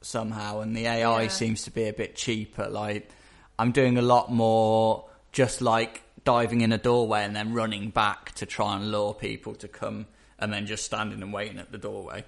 somehow, 0.00 0.60
and 0.60 0.76
the 0.76 0.86
AI 0.86 1.22
Yeah. 1.22 1.28
seems 1.28 1.62
to 1.64 1.70
be 1.70 1.88
a 1.88 1.92
bit 1.92 2.16
cheaper. 2.16 2.68
Like 2.68 3.10
I'm 3.58 3.72
doing 3.72 3.98
a 3.98 4.02
lot 4.02 4.30
more, 4.32 5.08
just 5.32 5.60
like 5.62 6.02
diving 6.24 6.60
in 6.60 6.72
a 6.72 6.78
doorway 6.78 7.22
and 7.24 7.34
then 7.36 7.52
running 7.54 7.90
back 7.90 8.32
to 8.34 8.46
try 8.46 8.74
and 8.76 8.90
lure 8.90 9.14
people 9.14 9.54
to 9.56 9.68
come, 9.68 10.06
and 10.38 10.52
then 10.52 10.66
just 10.66 10.84
standing 10.84 11.22
and 11.22 11.32
waiting 11.32 11.58
at 11.58 11.70
the 11.72 11.78
doorway 11.78 12.24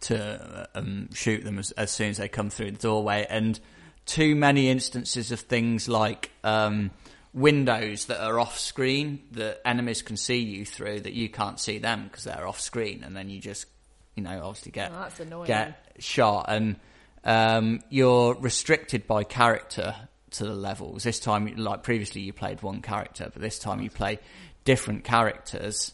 to 0.00 0.68
um, 0.74 1.08
shoot 1.14 1.44
them 1.44 1.60
as, 1.60 1.70
as 1.72 1.88
soon 1.92 2.10
as 2.10 2.16
they 2.16 2.26
come 2.28 2.50
through 2.50 2.72
the 2.72 2.78
doorway. 2.78 3.24
And 3.30 3.58
too 4.06 4.34
many 4.34 4.68
instances 4.68 5.32
of 5.32 5.40
things 5.40 5.88
like 5.88 6.30
um, 6.42 6.90
windows 7.32 8.06
that 8.06 8.20
are 8.20 8.38
off 8.38 8.58
screen 8.58 9.22
that 9.32 9.60
enemies 9.64 10.02
can 10.02 10.16
see 10.16 10.38
you 10.38 10.64
through 10.64 11.00
that 11.00 11.12
you 11.14 11.28
can't 11.28 11.58
see 11.58 11.78
them 11.78 12.04
because 12.04 12.24
they're 12.24 12.46
off 12.46 12.60
screen, 12.60 13.02
and 13.04 13.16
then 13.16 13.28
you 13.28 13.40
just, 13.40 13.66
you 14.14 14.22
know, 14.22 14.40
obviously 14.44 14.72
get 14.72 14.90
Oh, 14.92 15.00
that's 15.00 15.20
annoying. 15.20 15.46
get 15.46 15.78
shot, 15.98 16.46
and 16.48 16.76
um, 17.24 17.80
you're 17.88 18.34
restricted 18.34 19.06
by 19.06 19.24
character 19.24 19.94
to 20.32 20.44
the 20.44 20.54
levels. 20.54 21.04
This 21.04 21.20
time, 21.20 21.52
like 21.56 21.82
previously, 21.82 22.20
you 22.20 22.32
played 22.32 22.62
one 22.62 22.82
character, 22.82 23.30
but 23.32 23.40
this 23.40 23.58
time 23.58 23.80
you 23.80 23.90
play 23.90 24.18
different 24.64 25.04
characters. 25.04 25.92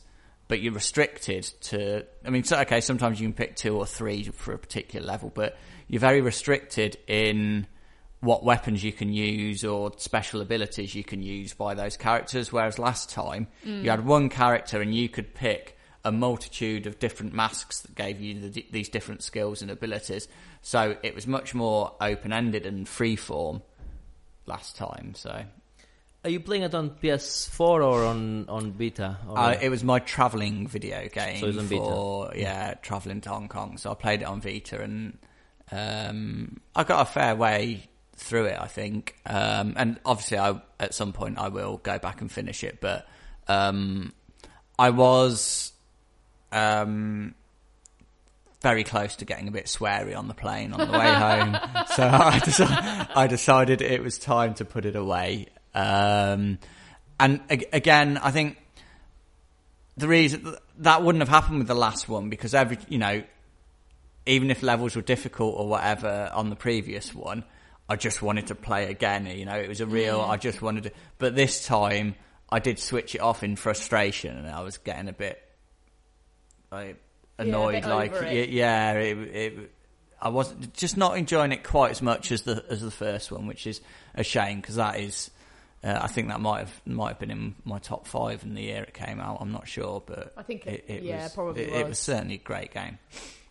But 0.49 0.61
you're 0.61 0.73
restricted 0.73 1.45
to. 1.61 2.05
I 2.25 2.31
mean, 2.31 2.43
so, 2.43 2.59
okay, 2.63 2.81
sometimes 2.81 3.21
you 3.21 3.29
can 3.29 3.35
pick 3.35 3.55
two 3.55 3.77
or 3.77 3.87
three 3.87 4.25
for 4.25 4.53
a 4.53 4.59
particular 4.59 5.07
level, 5.07 5.31
but 5.33 5.57
you're 5.87 6.01
very 6.01 6.21
restricted 6.23 6.97
in 7.07 7.69
what 8.21 8.45
weapons 8.45 8.85
you 8.85 8.93
can 8.93 9.13
use 9.13 9.65
or 9.65 9.93
special 9.97 10.41
abilities 10.43 10.95
you 10.95 11.03
can 11.05 11.23
use 11.23 11.55
by 11.55 11.75
those 11.75 11.97
characters. 11.97 12.53
Whereas 12.53 12.79
last 12.79 13.11
time 13.11 13.47
you 13.65 13.89
had 13.91 14.05
one 14.05 14.29
character 14.29 14.81
and 14.81 14.95
you 14.95 15.09
could 15.09 15.35
pick 15.35 15.77
a 16.05 16.13
multitude 16.13 16.87
of 16.87 16.99
different 16.99 17.33
masks 17.35 17.81
that 17.81 17.95
gave 17.95 18.21
you 18.21 18.49
the, 18.51 18.67
these 18.71 18.89
different 18.89 19.23
skills 19.23 19.63
and 19.63 19.71
abilities. 19.71 20.29
So 20.63 20.97
it 21.03 21.15
was 21.15 21.27
much 21.27 21.55
more 21.55 21.95
open 22.01 22.33
ended 22.33 22.67
and 22.67 22.87
free 22.89 23.17
form 23.17 23.63
last 24.47 24.77
time. 24.77 25.15
So 25.15 25.45
Are 26.25 26.31
you 26.31 26.41
playing 26.41 26.63
it 26.65 26.75
on 26.75 26.91
PS4 26.91 27.61
or 27.61 28.05
on 28.05 28.47
on 28.49 28.73
Vita? 28.73 29.17
Or 29.29 29.39
uh, 29.39 29.59
it 29.61 29.69
was 29.71 29.83
my 29.85 29.99
traveling 29.99 30.67
video 30.67 31.09
game 31.09 31.39
So 31.41 31.53
Vita. 31.53 31.69
for 31.77 32.33
yeah 32.35 32.75
traveling 32.83 33.21
to 33.23 33.31
Hong 33.31 33.49
Kong. 33.49 33.77
So 33.79 33.91
I 33.91 33.95
played 33.95 34.23
it 34.23 34.27
on 34.27 34.41
Vita 34.41 34.81
and 34.83 35.19
um, 35.73 36.61
I 36.75 36.85
got 36.85 37.03
a 37.03 37.05
fair 37.11 37.37
way 37.37 37.89
through 38.21 38.47
it. 38.47 38.59
I 38.61 38.67
think, 38.67 39.17
um, 39.27 39.75
and 39.77 39.99
obviously, 40.05 40.39
I 40.39 40.61
at 40.79 40.95
some 40.95 41.13
point 41.13 41.39
I 41.39 41.49
will 41.49 41.79
go 41.79 41.99
back 41.99 42.21
and 42.21 42.31
finish 42.31 42.63
it. 42.63 42.81
But 42.81 43.07
um, 43.49 44.13
I 44.79 44.91
was 44.91 45.73
um, 46.53 47.35
very 48.63 48.85
close 48.85 49.17
to 49.17 49.25
getting 49.25 49.49
a 49.49 49.51
bit 49.51 49.67
sweary 49.67 50.17
on 50.17 50.29
the 50.29 50.35
plane 50.35 50.73
on 50.73 50.81
the 50.81 50.99
way 50.99 51.13
home, 51.13 51.57
so 51.95 52.07
I, 52.07 52.39
deci- 52.39 53.09
I 53.17 53.27
decided 53.27 53.83
it 53.83 54.03
was 54.03 54.19
time 54.19 54.55
to 54.55 54.65
put 54.65 54.85
it 54.85 54.97
away. 54.97 55.47
Um, 55.75 56.59
and 57.19 57.41
ag- 57.49 57.69
again, 57.73 58.19
I 58.19 58.31
think 58.31 58.59
the 59.97 60.09
reason 60.09 60.57
that 60.79 61.03
wouldn't 61.03 61.21
have 61.21 61.29
happened 61.29 61.59
with 61.59 61.69
the 61.69 61.75
last 61.75 62.09
one 62.09 62.29
because 62.31 62.55
every 62.55 62.79
you 62.89 62.99
know 62.99 63.23
even 64.27 64.51
if 64.51 64.63
levels 64.63 64.97
were 64.97 65.03
difficult 65.03 65.55
or 65.57 65.69
whatever 65.69 66.31
on 66.33 66.51
the 66.51 66.57
previous 66.57 67.15
one 67.15 67.45
i 67.91 67.97
just 67.97 68.23
wanted 68.23 68.47
to 68.47 68.55
play 68.55 68.89
again 68.91 69.27
you 69.27 69.45
know 69.45 69.57
it 69.57 69.69
was 69.69 69.81
a 69.81 69.87
real 69.87 70.21
i 70.21 70.37
just 70.37 70.63
wanted 70.63 70.85
to 70.85 70.93
but 71.19 71.35
this 71.35 71.67
time 71.67 72.15
i 72.51 72.59
did 72.59 72.79
switch 72.79 73.15
it 73.15 73.21
off 73.21 73.43
in 73.43 73.57
frustration 73.57 74.37
and 74.37 74.49
i 74.49 74.63
was 74.63 74.79
getting 74.79 75.09
a 75.09 75.13
bit 75.13 75.43
like 76.73 76.97
annoyed 77.39 77.83
bit 77.83 77.87
like 77.87 78.13
it. 78.13 78.51
yeah 78.51 78.93
it, 78.93 79.19
it 79.19 79.73
i 80.23 80.29
wasn't 80.29 80.73
just 80.75 80.97
not 80.97 81.17
enjoying 81.19 81.53
it 81.53 81.65
quite 81.65 81.91
as 81.91 82.01
much 82.01 82.31
as 82.33 82.43
the 82.43 82.65
as 82.71 82.81
the 82.81 82.91
first 82.91 83.31
one 83.33 83.47
which 83.47 83.67
is 83.67 83.81
a 84.15 84.23
shame 84.25 84.61
because 84.61 84.77
that 84.77 84.99
is 84.99 85.31
uh, 85.83 85.99
I 86.03 86.09
think 86.09 86.29
that 86.29 86.41
might 86.43 86.59
have 86.59 86.83
might 86.85 87.09
have 87.09 87.19
been 87.19 87.31
in 87.31 87.55
my 87.65 87.79
top 87.79 88.07
five 88.07 88.43
in 88.43 88.55
the 88.55 88.61
year 88.61 88.83
it 88.83 88.93
came 88.93 89.19
out. 89.19 89.39
I'm 89.41 89.51
not 89.51 89.67
sure, 89.67 90.03
but 90.05 90.35
I 90.37 90.43
think 90.43 90.67
it, 90.67 90.85
it- 90.89 91.03
yeah, 91.05 91.23
was, 91.23 91.33
probably 91.33 91.63
it, 91.63 91.71
was. 91.71 91.81
it 91.81 91.89
was 91.89 91.99
certainly 91.99 92.35
a 92.35 92.39
great 92.39 92.75
game. 92.75 92.99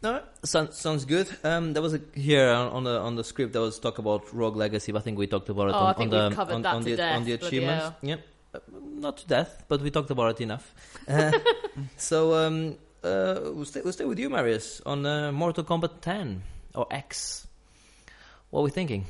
No, 0.01 0.21
sounds 0.45 0.77
sounds 0.77 1.03
good. 1.05 1.27
Um, 1.43 1.73
there 1.73 1.81
was 1.81 1.93
a 1.93 1.99
here 2.15 2.47
on 2.49 2.71
on 2.71 2.83
the 2.85 2.97
on 2.99 3.15
the 3.15 3.23
script 3.23 3.51
there 3.51 3.61
was 3.61 3.79
talk 3.79 3.97
about 3.97 4.33
Rogue 4.33 4.55
Legacy. 4.55 4.91
But 4.93 4.99
I 4.99 5.01
think 5.01 5.17
we 5.17 5.27
talked 5.27 5.49
about 5.49 5.69
it 5.69 5.75
Oh, 5.75 5.79
on, 5.79 5.87
I 5.87 5.93
think 5.93 6.13
on 6.13 6.21
we've 6.21 6.29
the 6.29 6.35
covered 6.35 6.53
on, 6.55 6.61
that 6.61 6.73
on 6.75 6.83
to 6.83 6.89
the 6.89 6.95
death, 6.95 7.15
on 7.17 7.23
the 7.25 7.33
achievements. 7.33 7.83
hell. 7.83 7.95
Yep, 8.01 8.21
Uh, 8.55 8.59
not 8.95 9.17
to 9.17 9.27
death, 9.27 9.65
but 9.67 9.81
we 9.81 9.91
talked 9.91 10.09
about 10.09 10.31
it 10.31 10.41
enough. 10.41 10.73
Uh, 11.07 11.31
so 11.97 12.33
um, 12.33 12.77
uh, 13.03 13.39
we'll 13.51 13.65
stay, 13.65 13.81
we'll 13.83 13.91
stay 13.93 14.05
with 14.05 14.19
you, 14.19 14.29
Marius, 14.29 14.81
on 14.85 15.05
uh, 15.05 15.31
Mortal 15.33 15.63
Kombat 15.65 15.99
10 16.01 16.41
or 16.75 16.87
X. 16.91 17.45
What 18.51 18.61
are 18.61 18.63
we 18.63 18.71
thinking? 18.71 19.01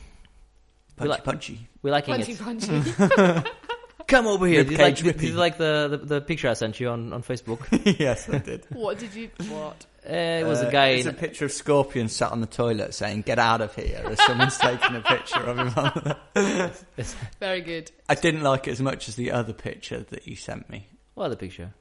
We 0.99 1.07
Punchy, 1.07 1.09
like- 1.09 1.23
punchy. 1.23 1.67
We 1.83 1.91
liking 1.91 2.15
Punchy, 2.15 2.31
it? 2.33 2.39
punchy. 2.41 3.49
Come 4.09 4.27
over 4.27 4.45
here. 4.47 4.63
Did 4.63 4.71
you, 4.71 4.77
like, 4.79 4.95
did, 4.97 5.17
did 5.17 5.29
you 5.29 5.33
like 5.35 5.57
the, 5.57 5.87
the, 5.91 5.97
the 5.97 6.21
picture 6.21 6.49
I 6.49 6.53
sent 6.53 6.79
you 6.79 6.89
on, 6.89 7.13
on 7.13 7.23
Facebook? 7.23 7.59
yes, 7.99 8.27
I 8.27 8.39
did. 8.39 8.65
what 8.69 8.97
did 8.99 9.13
you? 9.13 9.29
What? 9.47 9.85
Uh, 10.05 10.11
it 10.13 10.45
was 10.47 10.61
Uh, 10.63 10.67
a 10.67 10.71
guy. 10.71 10.87
It's 10.89 11.05
a 11.05 11.13
picture 11.13 11.45
of 11.45 11.51
Scorpion 11.51 12.07
sat 12.09 12.31
on 12.31 12.41
the 12.41 12.47
toilet 12.47 12.93
saying, 12.93 13.21
"Get 13.21 13.37
out 13.37 13.61
of 13.61 13.75
here!" 13.75 14.01
As 14.05 14.19
someone's 14.25 14.57
taking 14.69 14.95
a 14.95 15.01
picture 15.01 15.39
of 15.41 15.59
him. 15.59 15.73
On 15.77 16.71
Very 17.39 17.61
good. 17.61 17.91
I 18.07 18.15
didn't 18.15 18.41
like 18.41 18.67
it 18.67 18.71
as 18.71 18.81
much 18.81 19.07
as 19.09 19.15
the 19.15 19.31
other 19.31 19.53
picture 19.53 19.99
that 20.09 20.27
you 20.27 20.35
sent 20.35 20.69
me. 20.69 20.87
what 21.13 21.25
other 21.25 21.35
picture? 21.35 21.73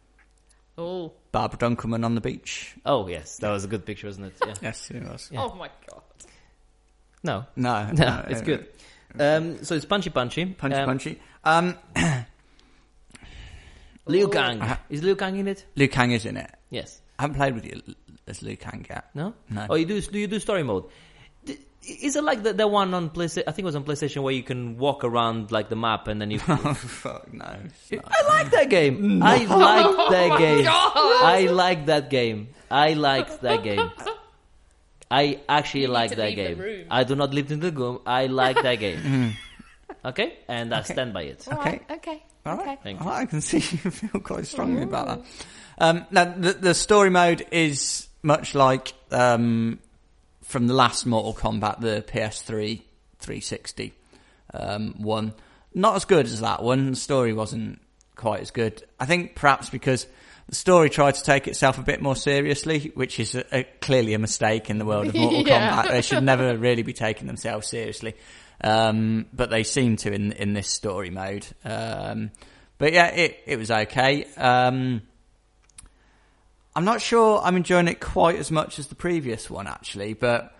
Oh, 0.76 1.12
Barbara 1.32 1.58
Dunkelman 1.58 2.04
on 2.04 2.14
the 2.14 2.20
beach. 2.20 2.74
Oh 2.84 3.08
yes, 3.08 3.38
that 3.38 3.50
was 3.50 3.64
a 3.64 3.68
good 3.68 3.84
picture, 3.86 4.06
wasn't 4.06 4.26
it? 4.26 4.34
Yeah. 4.46 4.54
Yes, 4.62 4.90
it 4.90 5.02
was. 5.02 5.28
Yeah. 5.32 5.42
oh 5.44 5.54
my 5.54 5.70
god. 5.90 6.02
No, 7.24 7.46
No, 7.56 7.90
no, 7.92 8.24
it's 8.28 8.42
uh, 8.42 8.44
good. 8.44 8.68
Um, 9.20 9.64
so 9.64 9.74
it's 9.74 9.84
punchy, 9.84 10.10
punchy, 10.10 10.44
Punchy, 10.46 10.76
um, 10.76 10.86
punchy. 10.86 11.18
Um, 11.44 11.76
Liu 14.06 14.28
Kang 14.28 14.60
Uh, 14.62 14.76
is 14.88 15.02
Liu 15.02 15.16
Kang 15.16 15.36
in 15.36 15.48
it? 15.48 15.64
Liu 15.76 15.88
Kang 15.88 16.12
is 16.12 16.24
in 16.24 16.36
it. 16.36 16.50
Yes. 16.70 17.00
I 17.18 17.22
haven't 17.22 17.36
played 17.36 17.54
with 17.54 17.64
you 17.66 17.82
as 18.26 18.42
Liu 18.42 18.56
Kang 18.56 18.86
yet. 18.88 19.06
No. 19.14 19.34
No. 19.50 19.66
Oh, 19.70 19.74
you 19.74 19.84
do? 19.86 20.00
Do 20.00 20.18
you 20.18 20.26
do 20.26 20.38
story 20.38 20.62
mode? 20.62 20.84
Is 21.82 22.16
it 22.16 22.24
like 22.24 22.42
the, 22.42 22.52
the 22.52 22.66
one 22.68 22.92
on 22.92 23.08
PlayStation? 23.10 23.44
I 23.46 23.52
think 23.52 23.60
it 23.60 23.64
was 23.64 23.76
on 23.76 23.84
PlayStation 23.84 24.22
where 24.22 24.34
you 24.34 24.42
can 24.42 24.76
walk 24.76 25.04
around 25.04 25.50
like 25.52 25.68
the 25.70 25.76
map 25.76 26.06
and 26.08 26.20
then 26.20 26.30
you. 26.30 26.40
Oh, 26.48 26.74
fuck 26.74 27.32
no. 27.32 27.44
I 27.92 28.22
like 28.28 28.50
that 28.50 28.68
game. 28.68 29.22
I 29.22 29.44
like 29.44 30.10
that 30.10 30.38
game. 30.38 30.66
I 30.68 31.46
like 31.50 31.86
that 31.86 32.10
game. 32.10 32.48
I 32.70 32.92
like 32.94 33.40
that 33.40 33.62
game. 33.62 33.90
I 35.10 35.40
actually 35.48 35.82
You 35.82 35.86
need 35.88 35.92
like 35.94 36.10
to 36.10 36.16
that 36.16 36.26
leave 36.26 36.36
the 36.36 36.42
game. 36.48 36.58
room. 36.58 36.86
I 36.90 37.04
do 37.04 37.16
not 37.16 37.32
live 37.32 37.50
in 37.50 37.60
the 37.60 37.72
room. 37.72 38.00
I 38.06 38.26
like 38.26 38.60
that 38.62 38.74
game. 38.76 39.34
okay, 40.04 40.38
and 40.48 40.74
I 40.74 40.82
stand 40.82 41.12
by 41.14 41.22
it. 41.22 41.46
All 41.50 41.58
right, 41.58 41.82
okay. 41.90 42.22
All 42.44 42.54
okay. 42.54 42.64
right. 42.66 42.78
Thank 42.82 43.00
All 43.00 43.08
right, 43.08 43.22
I 43.22 43.26
can 43.26 43.40
see 43.40 43.56
you 43.84 43.90
feel 43.90 44.20
quite 44.20 44.46
strongly 44.46 44.82
about 44.82 45.06
that. 45.06 45.20
Um, 45.78 46.06
now, 46.10 46.24
the, 46.24 46.52
the 46.52 46.74
story 46.74 47.10
mode 47.10 47.46
is 47.50 48.08
much 48.22 48.54
like 48.54 48.92
um, 49.10 49.78
from 50.42 50.66
the 50.66 50.74
last 50.74 51.06
Mortal 51.06 51.34
Kombat, 51.34 51.80
the 51.80 52.04
PS3 52.06 52.82
360 53.18 53.92
um, 54.54 54.94
one. 54.98 55.34
Not 55.74 55.96
as 55.96 56.04
good 56.04 56.26
as 56.26 56.40
that 56.40 56.62
one. 56.62 56.90
The 56.90 56.96
story 56.96 57.32
wasn't 57.32 57.80
quite 58.16 58.40
as 58.40 58.50
good. 58.50 58.82
I 58.98 59.06
think 59.06 59.34
perhaps 59.34 59.70
because 59.70 60.06
the 60.48 60.54
story 60.54 60.88
tried 60.88 61.14
to 61.14 61.22
take 61.22 61.46
itself 61.46 61.78
a 61.78 61.82
bit 61.82 62.00
more 62.00 62.16
seriously, 62.16 62.90
which 62.94 63.20
is 63.20 63.34
a, 63.34 63.44
a, 63.58 63.64
clearly 63.64 64.14
a 64.14 64.18
mistake 64.18 64.70
in 64.70 64.78
the 64.78 64.84
world 64.84 65.08
of 65.08 65.14
Mortal 65.16 65.46
Yeah. 65.46 65.82
Kombat. 65.82 65.90
They 65.90 66.02
should 66.02 66.22
never 66.22 66.56
really 66.56 66.82
be 66.82 66.94
taking 66.94 67.26
themselves 67.26 67.66
seriously. 67.68 68.14
Um, 68.62 69.26
but 69.32 69.50
they 69.50 69.62
seem 69.62 69.96
to 69.98 70.12
in 70.12 70.32
in 70.32 70.52
this 70.54 70.68
story 70.68 71.10
mode. 71.10 71.46
Um, 71.64 72.30
but 72.78 72.92
yeah, 72.92 73.08
it 73.08 73.38
it 73.46 73.56
was 73.58 73.70
okay. 73.70 74.24
Um, 74.36 75.02
I'm 76.74 76.84
not 76.84 77.02
sure 77.02 77.40
I'm 77.42 77.56
enjoying 77.56 77.88
it 77.88 78.00
quite 78.00 78.36
as 78.36 78.50
much 78.50 78.78
as 78.78 78.86
the 78.86 78.94
previous 78.94 79.50
one 79.50 79.66
actually, 79.66 80.14
but 80.14 80.56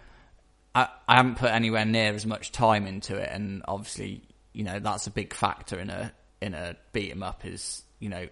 I 0.74 0.88
I 1.08 1.16
haven't 1.16 1.38
put 1.38 1.50
anywhere 1.50 1.84
near 1.84 2.12
as 2.12 2.26
much 2.26 2.52
time 2.52 2.86
into 2.86 3.16
it, 3.16 3.30
and 3.32 3.62
obviously 3.66 4.22
you 4.52 4.64
know 4.64 4.78
that's 4.80 5.06
a 5.06 5.10
big 5.10 5.32
factor 5.32 5.78
in 5.78 5.90
a 5.90 6.12
in 6.40 6.54
a 6.54 6.76
beat 6.92 7.10
'em 7.10 7.22
up 7.22 7.44
is 7.44 7.82
you 7.98 8.10
know 8.10 8.26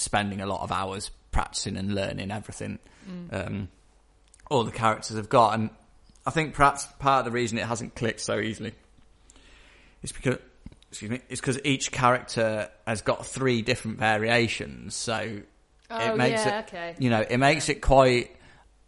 spending 0.00 0.40
a 0.40 0.46
lot 0.46 0.62
of 0.62 0.72
hours 0.72 1.10
practicing 1.30 1.76
and 1.76 1.94
learning 1.94 2.30
everything 2.30 2.78
um, 3.32 3.68
all 4.50 4.64
the 4.64 4.70
characters 4.72 5.16
have 5.16 5.28
got. 5.28 5.54
And 5.54 5.70
I 6.26 6.30
think 6.30 6.54
perhaps 6.54 6.86
part 6.98 7.20
of 7.20 7.24
the 7.26 7.30
reason 7.30 7.58
it 7.58 7.64
hasn't 7.66 7.94
clicked 7.94 8.20
so 8.20 8.38
easily 8.38 8.72
is 10.02 10.12
because 10.12 10.38
excuse 10.90 11.10
me, 11.10 11.20
is 11.28 11.40
because 11.40 11.60
each 11.64 11.92
character 11.92 12.68
has 12.86 13.02
got 13.02 13.24
three 13.26 13.62
different 13.62 13.98
variations. 13.98 14.94
So 14.94 15.40
Oh, 15.92 16.12
it 16.12 16.16
makes 16.16 16.44
yeah, 16.46 16.60
it 16.60 16.64
okay. 16.68 16.94
you 17.00 17.10
know 17.10 17.24
it 17.28 17.38
makes 17.38 17.68
it 17.68 17.80
quite 17.80 18.36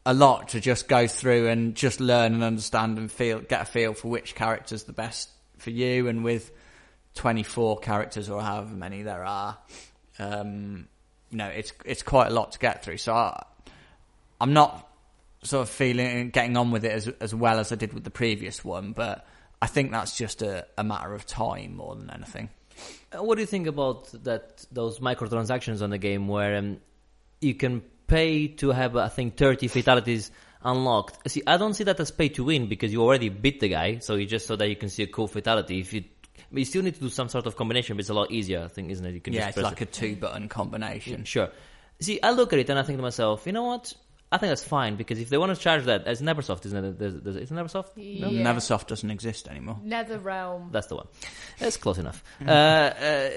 a 0.06 0.14
lot 0.14 0.50
to 0.50 0.60
just 0.60 0.86
go 0.86 1.08
through 1.08 1.48
and 1.48 1.74
just 1.74 1.98
learn 1.98 2.32
and 2.32 2.44
understand 2.44 2.96
and 2.96 3.10
feel 3.10 3.40
get 3.40 3.62
a 3.62 3.64
feel 3.64 3.92
for 3.92 4.06
which 4.06 4.36
character's 4.36 4.84
the 4.84 4.92
best 4.92 5.28
for 5.58 5.70
you 5.70 6.06
and 6.06 6.22
with 6.22 6.52
24 7.14 7.78
characters 7.80 8.30
or 8.30 8.40
however 8.40 8.72
many 8.74 9.02
there 9.02 9.24
are 9.24 9.58
um, 10.20 10.86
you 11.32 11.38
know 11.38 11.48
it's 11.48 11.72
it's 11.84 12.04
quite 12.04 12.28
a 12.28 12.34
lot 12.34 12.52
to 12.52 12.58
get 12.60 12.84
through 12.84 12.98
so 12.98 13.12
I, 13.12 13.44
I'm 14.40 14.52
not 14.52 14.88
sort 15.42 15.62
of 15.62 15.70
feeling 15.70 16.30
getting 16.30 16.56
on 16.56 16.70
with 16.70 16.84
it 16.84 16.92
as 16.92 17.08
as 17.20 17.34
well 17.34 17.58
as 17.58 17.72
I 17.72 17.74
did 17.74 17.92
with 17.92 18.04
the 18.04 18.10
previous 18.10 18.64
one 18.64 18.92
but 18.92 19.26
I 19.60 19.66
think 19.66 19.90
that's 19.90 20.16
just 20.16 20.42
a, 20.42 20.66
a 20.78 20.84
matter 20.84 21.12
of 21.14 21.26
time 21.26 21.76
more 21.76 21.96
than 21.96 22.10
anything 22.10 22.48
Uh, 23.12 23.22
What 23.22 23.36
do 23.36 23.40
you 23.42 23.46
think 23.46 23.66
about 23.66 24.10
that? 24.24 24.64
Those 24.72 25.00
microtransactions 25.00 25.82
on 25.82 25.90
the 25.90 25.98
game 25.98 26.26
where 26.28 26.56
um, 26.56 26.78
you 27.40 27.54
can 27.54 27.82
pay 28.06 28.48
to 28.48 28.70
have, 28.70 28.96
I 28.96 29.08
think, 29.08 29.36
thirty 29.36 29.68
fatalities 29.68 30.30
unlocked. 30.64 31.30
See, 31.30 31.42
I 31.46 31.56
don't 31.58 31.74
see 31.74 31.84
that 31.84 32.00
as 32.00 32.10
pay 32.10 32.28
to 32.30 32.44
win 32.44 32.68
because 32.68 32.92
you 32.92 33.02
already 33.02 33.28
beat 33.28 33.60
the 33.60 33.68
guy, 33.68 33.98
so 33.98 34.14
you 34.16 34.26
just 34.26 34.46
so 34.46 34.56
that 34.56 34.68
you 34.68 34.76
can 34.76 34.88
see 34.88 35.02
a 35.02 35.06
cool 35.06 35.28
fatality. 35.28 35.80
If 35.80 35.92
you, 35.92 36.04
but 36.52 36.58
you 36.58 36.64
still 36.64 36.82
need 36.82 36.94
to 36.94 37.00
do 37.00 37.08
some 37.08 37.28
sort 37.28 37.46
of 37.46 37.56
combination, 37.56 37.96
but 37.96 38.00
it's 38.00 38.10
a 38.10 38.14
lot 38.14 38.30
easier, 38.30 38.62
I 38.64 38.68
think, 38.68 38.90
isn't 38.90 39.04
it? 39.04 39.14
You 39.14 39.20
can 39.20 39.32
yeah 39.32 39.46
just 39.46 39.48
it's 39.48 39.54
press 39.56 39.72
like 39.72 39.80
a 39.80 39.86
two 39.86 40.16
button 40.16 40.48
combination 40.48 41.22
it. 41.22 41.28
sure. 41.28 41.50
See, 42.00 42.20
I 42.22 42.32
look 42.32 42.52
at 42.52 42.58
it 42.58 42.68
and 42.68 42.78
I 42.78 42.82
think 42.82 42.98
to 42.98 43.02
myself, 43.02 43.46
you 43.46 43.52
know 43.52 43.64
what? 43.64 43.92
I 44.32 44.38
think 44.38 44.50
that's 44.50 44.64
fine 44.64 44.96
because 44.96 45.18
if 45.18 45.28
they 45.28 45.36
want 45.36 45.54
to 45.54 45.60
charge 45.60 45.84
that, 45.84 46.06
as 46.06 46.22
Neversoft, 46.22 46.64
isn't 46.64 46.84
it? 46.84 46.98
There's, 46.98 47.14
there's, 47.20 47.36
is 47.36 47.50
it 47.50 47.54
Neversoft? 47.54 47.90
Yeah. 47.96 48.28
Neversoft 48.28 48.86
doesn't 48.86 49.10
exist 49.10 49.46
anymore 49.46 49.78
NetherRealm. 49.84 50.72
That's 50.72 50.86
the 50.86 50.96
one. 50.96 51.06
That's 51.58 51.76
close 51.76 51.98
enough. 51.98 52.24
Uh, 52.42 52.50
uh, 52.50 53.30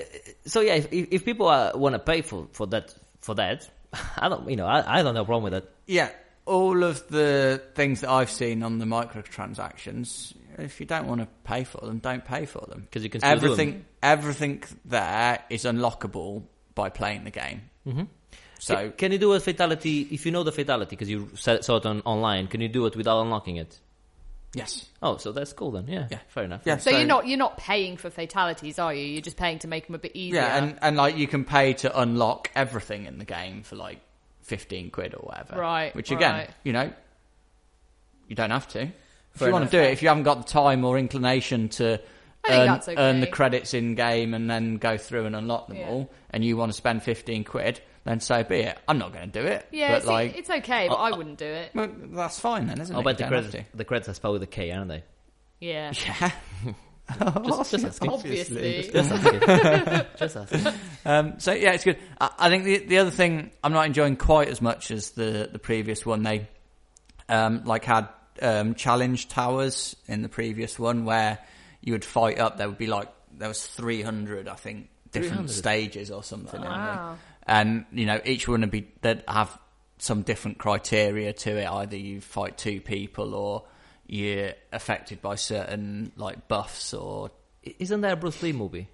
so 0.45 0.61
yeah, 0.61 0.75
if, 0.75 0.91
if 0.91 1.07
if 1.11 1.25
people 1.25 1.47
uh, 1.47 1.71
want 1.75 1.93
to 1.93 1.99
pay 1.99 2.21
for, 2.21 2.47
for 2.53 2.65
that 2.67 2.93
for 3.19 3.35
that, 3.35 3.69
I 4.17 4.29
don't 4.29 4.49
you 4.49 4.55
know 4.55 4.65
I, 4.65 4.99
I 4.99 5.03
don't 5.03 5.15
have 5.15 5.23
a 5.23 5.25
problem 5.25 5.43
with 5.43 5.53
that. 5.53 5.69
Yeah, 5.85 6.09
all 6.45 6.83
of 6.83 7.07
the 7.07 7.61
things 7.73 8.01
that 8.01 8.09
I've 8.09 8.29
seen 8.29 8.61
on 8.63 8.77
the 8.79 8.85
microtransactions, 8.85 10.33
if 10.57 10.79
you 10.79 10.85
don't 10.85 11.07
want 11.07 11.21
to 11.21 11.27
pay 11.43 11.63
for 11.63 11.85
them, 11.85 11.99
don't 11.99 12.23
pay 12.23 12.45
for 12.45 12.65
them 12.67 12.87
'Cause 12.91 13.03
you 13.03 13.09
can 13.09 13.21
still 13.21 13.31
do 13.37 13.45
everything. 13.45 13.85
Everything 14.03 14.63
there 14.85 15.43
is 15.49 15.63
unlockable 15.65 16.43
by 16.75 16.89
playing 16.89 17.23
the 17.23 17.31
game. 17.31 17.61
Mm-hmm. 17.87 18.03
So 18.59 18.75
Can, 18.75 18.91
can 18.93 19.11
you 19.11 19.17
do 19.17 19.33
a 19.33 19.39
fatality 19.39 20.07
if 20.11 20.25
you 20.25 20.31
know 20.31 20.43
the 20.43 20.51
fatality 20.51 20.91
because 20.91 21.09
you 21.09 21.29
saw 21.35 21.53
it 21.55 21.69
on 21.85 22.01
online? 22.05 22.47
Can 22.47 22.61
you 22.61 22.69
do 22.69 22.85
it 22.85 22.95
without 22.95 23.21
unlocking 23.21 23.57
it? 23.57 23.79
yes, 24.53 24.85
Oh, 25.01 25.17
so 25.17 25.33
that's 25.33 25.51
cool 25.51 25.71
then. 25.71 25.85
Yeah, 25.89 26.07
Yeah. 26.09 26.19
fair 26.29 26.45
enough. 26.45 26.61
Yeah. 26.63 26.77
So, 26.77 26.91
So- 26.91 26.97
you're 26.97 27.05
not 27.07 27.27
you're 27.27 27.37
not 27.37 27.57
paying 27.57 27.97
for 27.97 28.09
fatalities, 28.09 28.79
are 28.79 28.93
you? 28.93 29.03
You're 29.03 29.21
just 29.21 29.35
paying 29.35 29.59
to 29.59 29.67
make 29.67 29.87
them 29.87 29.95
a 29.95 29.99
bit 29.99 30.15
easier. 30.15 30.39
yeah, 30.41 30.55
and 30.57 30.79
and 30.81 30.95
like 30.95 31.17
you 31.17 31.27
can 31.27 31.43
pay 31.43 31.73
to 31.73 31.99
unlock 31.99 32.49
everything 32.55 33.05
in 33.05 33.17
the 33.17 33.25
game 33.25 33.63
for 33.63 33.75
like 33.75 33.99
fifteen 34.45 34.89
quid 34.91 35.13
or 35.13 35.19
whatever. 35.27 35.59
Right, 35.59 35.93
Which 35.95 36.11
again, 36.11 36.33
right. 36.33 36.49
you 36.63 36.71
know, 36.73 36.91
you 38.27 38.35
don't 38.35 38.51
have 38.51 38.67
to. 38.69 38.81
If 38.83 38.91
Fair 39.33 39.49
you 39.49 39.53
want 39.53 39.65
to 39.69 39.71
do 39.71 39.83
it, 39.83 39.91
if 39.91 40.01
you 40.01 40.07
haven't 40.07 40.23
got 40.23 40.45
the 40.45 40.51
time 40.51 40.85
or 40.85 40.97
inclination 40.97 41.67
to 41.69 41.99
earn, 42.49 42.69
okay. 42.69 42.95
earn 42.97 43.19
the 43.19 43.27
credits 43.27 43.73
in 43.73 43.95
game 43.95 44.33
and 44.33 44.49
then 44.49 44.77
go 44.77 44.97
through 44.97 45.25
and 45.25 45.35
unlock 45.35 45.67
them 45.67 45.77
Yeah. 45.77 45.89
all, 45.89 46.11
and 46.29 46.43
you 46.45 46.55
want 46.55 46.71
to 46.71 46.75
spend 46.77 47.03
fifteen 47.03 47.43
quid, 47.43 47.81
then 48.05 48.19
so 48.21 48.43
be 48.43 48.57
it. 48.61 48.77
I'm 48.87 48.97
not 48.97 49.11
going 49.13 49.29
to 49.29 49.41
do 49.41 49.45
it. 49.45 49.67
yeah, 49.71 49.91
but 49.95 50.03
see, 50.03 50.09
like, 50.09 50.37
it's 50.37 50.49
okay, 50.49 50.87
but 50.87 50.95
I 50.95 51.11
wouldn't 51.11 51.37
do 51.37 51.45
it. 51.45 51.71
well, 51.75 51.89
that's 52.11 52.39
fine 52.39 52.67
then, 52.67 52.79
isn't 52.79 52.95
I'll 52.95 53.01
it? 53.01 53.05
bet 53.05 53.17
the 53.17 53.23
don't 53.23 53.29
credits 53.31 53.69
the 53.73 53.83
credits 53.85 54.09
are 54.09 54.13
spelled 54.13 54.33
with 54.33 54.43
a 54.43 54.47
K, 54.47 54.71
aren't 54.71 54.89
they? 54.89 55.03
Yeah. 55.59 55.91
Yeah. 56.05 56.31
Just, 57.45 57.71
just 57.71 57.85
asking. 57.85 58.09
obviously. 58.09 58.89
Just 58.91 59.11
asking. 59.11 59.39
just 60.17 60.37
asking. 60.37 60.73
Um, 61.05 61.39
so 61.39 61.53
yeah, 61.53 61.73
it's 61.73 61.83
good. 61.83 61.99
I, 62.19 62.31
I 62.39 62.49
think 62.49 62.63
the 62.63 62.79
the 62.79 62.97
other 62.97 63.11
thing 63.11 63.51
I'm 63.63 63.73
not 63.73 63.85
enjoying 63.85 64.15
quite 64.15 64.47
as 64.47 64.59
much 64.59 64.89
as 64.89 65.11
the 65.11 65.47
the 65.51 65.59
previous 65.59 66.03
one. 66.03 66.23
They 66.23 66.47
um, 67.29 67.63
like 67.63 67.85
had 67.85 68.09
um, 68.41 68.73
challenge 68.73 69.27
towers 69.27 69.95
in 70.07 70.23
the 70.23 70.29
previous 70.29 70.79
one 70.79 71.05
where 71.05 71.37
you 71.81 71.93
would 71.93 72.05
fight 72.05 72.39
up. 72.39 72.57
There 72.57 72.67
would 72.67 72.79
be 72.79 72.87
like 72.87 73.09
there 73.37 73.49
was 73.49 73.65
300, 73.65 74.47
I 74.47 74.55
think, 74.55 74.89
different 75.11 75.49
300? 75.49 75.51
stages 75.51 76.11
or 76.11 76.23
something. 76.23 76.59
in 76.59 76.67
them. 76.67 76.71
Wow. 76.71 77.17
And 77.45 77.85
you 77.91 78.07
know, 78.07 78.19
each 78.25 78.47
one 78.47 78.61
would 78.61 78.71
be 78.71 78.87
they'd 79.01 79.23
have 79.27 79.55
some 79.99 80.23
different 80.23 80.57
criteria 80.57 81.33
to 81.33 81.57
it. 81.57 81.65
Either 81.65 81.97
you 81.97 82.21
fight 82.21 82.57
two 82.57 82.81
people 82.81 83.35
or 83.35 83.63
you're 84.07 84.53
affected 84.71 85.21
by 85.21 85.35
certain 85.35 86.11
like 86.15 86.47
buffs 86.47 86.93
or 86.93 87.31
Isn't 87.79 88.01
there 88.01 88.13
a 88.13 88.15
Bruce 88.15 88.41
Lee 88.43 88.51
movie? 88.53 88.87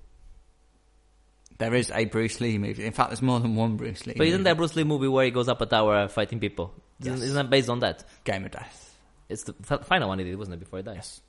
there 1.58 1.76
is 1.76 1.92
a 1.94 2.06
Bruce 2.06 2.42
Lee 2.42 2.58
movie. 2.58 2.86
In 2.86 2.92
fact, 2.92 3.10
there's 3.12 3.22
more 3.22 3.40
than 3.40 3.56
one 3.56 3.78
Bruce 3.78 4.08
Lee. 4.08 4.16
But 4.18 4.26
isn't 4.28 4.44
there 4.44 4.54
a 4.54 4.56
Bruce 4.56 4.76
Lee 4.76 4.84
movie 4.84 5.08
where 5.08 5.26
he 5.26 5.32
goes 5.32 5.48
up 5.48 5.62
a 5.62 5.66
tower 5.68 6.08
fighting 6.08 6.40
people? 6.40 6.74
Isn't, 7.02 7.14
isn't 7.22 7.36
that 7.36 7.50
based 7.52 7.70
on 7.70 7.80
that? 7.80 8.04
Game 8.24 8.46
of 8.46 8.52
Death? 8.52 8.96
It's 9.30 9.44
the 9.44 9.54
f- 9.70 9.86
final 9.86 10.08
one 10.10 10.18
he 10.20 10.26
did, 10.26 10.38
wasn't 10.38 10.56
it? 10.56 10.60
Before 10.60 10.80
he 10.80 10.84
died. 10.84 10.96
Yes. 10.96 11.22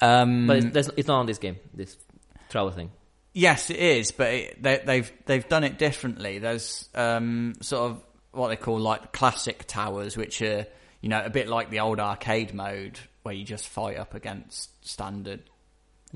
Um, 0.00 0.46
But 0.46 0.76
it's, 0.76 0.90
it's 0.96 1.08
not 1.08 1.18
on 1.20 1.26
this 1.26 1.38
game. 1.38 1.56
This 1.74 1.96
travel 2.50 2.70
thing. 2.70 2.90
yes, 3.32 3.70
it 3.70 3.78
is, 3.78 4.12
but 4.12 4.32
it, 4.32 4.62
they, 4.62 4.80
they've 4.84 5.12
they've 5.26 5.48
done 5.48 5.64
it 5.64 5.78
differently. 5.78 6.38
There's 6.38 6.88
um, 6.94 7.54
sort 7.62 7.90
of 7.90 8.04
what 8.32 8.48
they 8.48 8.56
call 8.56 8.78
like 8.78 9.12
classic 9.12 9.66
towers, 9.66 10.16
which 10.16 10.40
are 10.42 10.66
you 11.00 11.08
know 11.08 11.22
a 11.24 11.30
bit 11.30 11.48
like 11.48 11.70
the 11.70 11.80
old 11.80 12.00
arcade 12.00 12.54
mode 12.54 12.98
where 13.22 13.34
you 13.34 13.44
just 13.44 13.68
fight 13.68 13.96
up 13.96 14.14
against 14.14 14.70
standard 14.86 15.42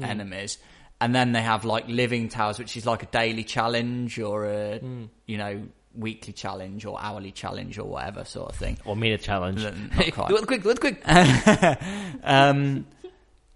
enemies, 0.01 0.59
and 1.01 1.15
then 1.15 1.33
they 1.33 1.43
have 1.43 1.65
like 1.65 1.89
living 1.89 2.29
towers, 2.29 2.59
which 2.59 2.77
is 2.77 2.87
like 2.87 3.03
a 3.03 3.07
daily 3.07 3.45
challenge 3.45 4.19
or 4.19 4.47
a 4.47 4.81
you 5.27 5.39
know 5.39 5.63
weekly 5.95 6.33
challenge 6.33 6.85
or 6.85 7.01
hourly 7.01 7.33
challenge 7.33 7.79
or 7.79 7.85
whatever 7.85 8.25
sort 8.25 8.51
of 8.51 8.57
thing. 8.57 8.79
Or 8.85 8.97
minute 8.97 9.23
challenge. 9.23 9.63
Not 9.63 9.75
quite. 10.13 10.29
do 10.29 10.37
it 10.37 10.47
quick, 10.47 10.63
do 10.63 10.71
it 10.71 10.81
quick. 10.81 11.03
um, 12.23 12.87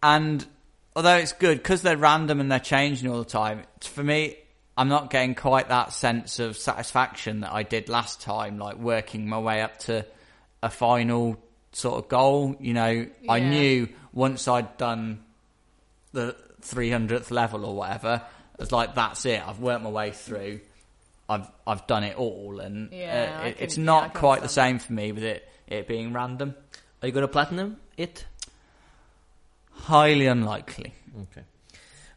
and 0.03 0.47
although 0.97 1.17
it's 1.17 1.33
good 1.33 1.59
because 1.59 1.83
they're 1.83 1.97
random 1.97 2.41
and 2.41 2.51
they're 2.51 2.59
changing 2.61 3.09
all 3.09 3.19
the 3.19 3.25
time, 3.25 3.63
for 3.81 4.03
me, 4.03 4.37
I'm 4.77 4.89
not 4.89 5.11
getting 5.11 5.35
quite 5.35 5.69
that 5.69 5.93
sense 5.93 6.41
of 6.41 6.57
satisfaction 6.57 7.41
that 7.41 7.53
I 7.53 7.63
did 7.63 7.89
last 7.89 8.21
time, 8.21 8.59
like 8.59 8.77
working 8.77 9.29
my 9.29 9.39
way 9.39 9.63
up 9.63 9.79
to 9.81 10.05
a 10.65 10.71
final 10.71 11.37
sort 11.73 12.03
of 12.03 12.09
goal. 12.09 12.57
You 12.59 12.73
know, 12.75 13.07
I 13.29 13.39
knew 13.41 13.89
once 14.13 14.49
I'd 14.49 14.77
done 14.79 15.23
the 16.13 16.35
300th 16.63 17.31
level 17.31 17.65
or 17.65 17.75
whatever, 17.77 18.23
it 18.55 18.61
was 18.61 18.73
like, 18.73 18.95
that's 18.95 19.27
it. 19.27 19.47
I've 19.47 19.59
worked 19.61 19.83
my 19.83 19.91
way 19.91 20.11
through. 20.13 20.61
I've 21.29 21.47
I've 21.67 21.87
done 21.87 22.05
it 22.05 22.17
all, 22.17 22.61
and 22.61 22.93
Yeah, 22.93 23.41
uh, 23.43 23.47
it, 23.47 23.57
can- 23.57 23.65
it's 23.65 23.79
not 23.79 24.13
can 24.13 24.21
quite 24.21 24.37
the 24.37 24.43
understand 24.43 24.81
same 24.83 24.87
for 24.87 24.93
me 24.93 25.13
with 25.13 25.23
it 25.25 25.49
it 25.67 25.87
being 25.89 26.13
random. 26.13 26.55
Are 27.01 27.07
you 27.09 27.13
going 27.13 27.23
to 27.23 27.29
platinum 27.29 27.79
it? 27.97 28.25
Highly 29.73 30.27
unlikely. 30.27 30.95
Okay. 31.23 31.45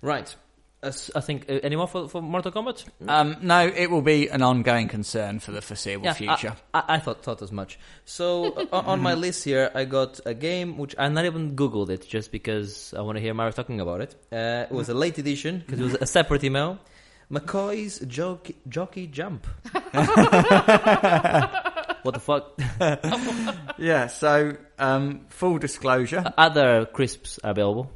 Right. 0.01 0.35
I 0.83 0.91
think, 1.21 1.45
any 1.49 1.75
more 1.75 1.87
for, 1.87 2.07
for 2.07 2.21
Mortal 2.21 2.51
Kombat? 2.51 2.85
Um, 3.07 3.37
no, 3.41 3.65
it 3.67 3.89
will 3.89 4.03
be 4.03 4.27
an 4.29 4.43
ongoing 4.43 4.87
concern 4.87 5.39
for 5.39 5.51
the 5.51 5.61
foreseeable 5.61 6.05
Yeah, 6.05 6.13
future. 6.13 6.55
I, 6.73 6.79
I, 6.79 6.95
I 6.95 6.99
thought 6.99 7.23
thought 7.23 7.41
as 7.41 7.51
much. 7.51 7.79
So 8.05 8.53
uh, 8.71 8.83
on 8.85 9.01
my 9.01 9.13
list 9.25 9.43
here, 9.43 9.71
I 9.73 9.85
got 9.85 10.19
a 10.25 10.35
game 10.35 10.77
which 10.77 10.93
I 10.97 11.07
not 11.09 11.25
even 11.25 11.55
googled 11.55 11.89
it 11.89 12.07
just 12.07 12.31
because 12.31 12.93
I 12.95 13.01
want 13.01 13.17
to 13.17 13.21
hear 13.21 13.33
Mario 13.33 13.51
talking 13.51 13.81
about 13.81 14.01
it. 14.01 14.15
Uh, 14.31 14.65
it 14.69 14.71
was 14.71 14.89
a 14.89 14.93
late 14.93 15.17
edition 15.17 15.59
because 15.65 15.79
it 15.79 15.83
was 15.83 15.95
a 15.95 16.05
separate 16.05 16.43
email. 16.43 16.77
McCoy's 17.31 17.99
Jockey, 18.05 18.55
jockey 18.69 19.07
Jump. 19.07 19.47
what 22.03 22.13
the 22.13 22.21
fuck? 22.21 22.57
yeah. 23.77 24.07
So, 24.07 24.55
um, 24.79 25.25
full 25.29 25.57
disclosure, 25.57 26.33
Other 26.37 26.85
crisps 26.85 27.39
are 27.43 27.51
available. 27.51 27.91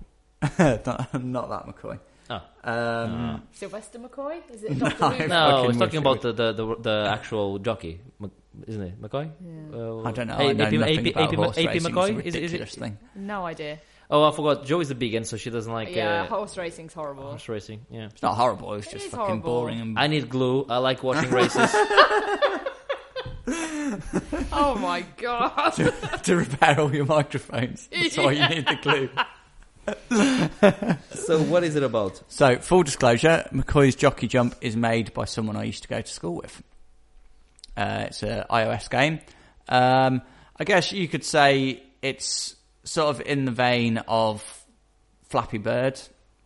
not, 0.60 1.14
not 1.24 1.50
that 1.50 1.66
McCoy. 1.68 2.00
Oh. 2.32 2.42
Um, 2.64 3.44
Sylvester 3.52 4.00
McCoy? 4.00 4.40
Is 4.52 4.64
it 4.64 4.80
Doctor 4.80 5.00
No, 5.00 5.10
Who? 5.10 5.28
No, 5.28 5.36
I 5.36 5.50
fucking 5.52 5.68
was 5.68 5.78
talking 5.78 6.04
wish 6.04 6.20
about 6.20 6.22
the, 6.22 6.32
the, 6.34 6.54
the, 6.54 6.76
the 6.82 7.10
actual 7.12 7.60
jockey, 7.60 8.00
Mc- 8.20 8.32
isn't 8.68 8.82
it? 8.82 9.02
McCoy? 9.02 9.30
Uh, 9.74 10.04
I 10.08 10.12
don't 10.12 10.28
know. 10.28 10.36
A- 10.38 10.50
I 10.50 10.54
know 10.54 10.64
AP, 10.66 10.72
nothing 10.74 11.08
AP, 11.08 11.16
about 11.16 11.24
AP, 11.34 11.36
horse 11.36 11.58
AP 11.58 11.66
racing. 11.68 11.92
McCoy? 11.92 12.22
Is, 12.24 12.36
it- 12.36 12.44
is 12.44 12.54
it? 12.54 12.70
thing. 12.70 12.98
No 13.16 13.46
idea. 13.46 13.80
Oh, 14.10 14.24
I 14.26 14.32
forgot. 14.36 14.66
Joe 14.66 14.82
is 14.82 14.92
a 14.92 14.94
vegan, 14.94 15.24
so 15.24 15.38
she 15.38 15.50
doesn't 15.50 15.72
like 15.72 15.96
yeah, 15.96 16.24
uh, 16.24 16.28
horse 16.28 16.58
racing's 16.58 16.94
horrible. 16.94 17.24
horse 17.24 17.48
racing. 17.48 17.86
Yeah. 17.90 18.08
It's 18.08 18.22
not 18.22 18.36
horrible. 18.36 18.74
It's 18.74 18.88
It 18.88 18.92
just 18.92 19.06
is 19.06 19.12
fucking 19.12 19.26
horrible. 19.42 19.62
boring 19.62 19.80
and 19.80 19.98
I 20.00 20.08
need 20.08 20.28
glue. 20.30 20.66
I 20.70 20.78
like 20.80 21.02
watching 21.02 21.32
races. 21.32 21.74
oh 24.54 24.76
my 24.80 25.04
god! 25.18 25.72
to 26.24 26.36
repair 26.36 26.80
all 26.80 26.94
your 26.94 27.06
microphones. 27.06 27.88
That's 27.92 28.18
why 28.18 28.34
you 28.34 28.48
need 28.50 28.68
the 28.68 28.78
glue. 28.82 29.10
So 31.14 31.42
what 31.42 31.64
is 31.64 31.76
it 31.76 31.84
about? 31.84 32.22
So, 32.28 32.58
full 32.58 32.84
disclosure, 32.84 33.48
McCoy's 33.54 33.96
Jockey 33.96 34.28
Jump 34.28 34.56
is 34.60 34.76
made 34.76 35.14
by 35.14 35.26
someone 35.26 35.56
I 35.56 35.64
used 35.64 35.84
to 35.84 35.90
go 35.90 36.02
to 36.02 36.12
school 36.12 36.36
with. 36.36 36.64
Uh, 37.78 38.06
it's 38.08 38.24
an 38.24 38.44
iOS 38.50 38.90
game. 38.90 39.20
Um, 39.70 40.22
I 40.60 40.64
guess 40.64 40.92
you 40.92 41.08
could 41.08 41.24
say 41.24 41.84
it's 42.02 42.56
sort 42.84 43.10
of 43.10 43.22
in 43.22 43.46
the 43.46 43.52
vein 43.52 43.98
of 44.08 44.44
Flappy 45.30 45.58
Bird. 45.58 46.00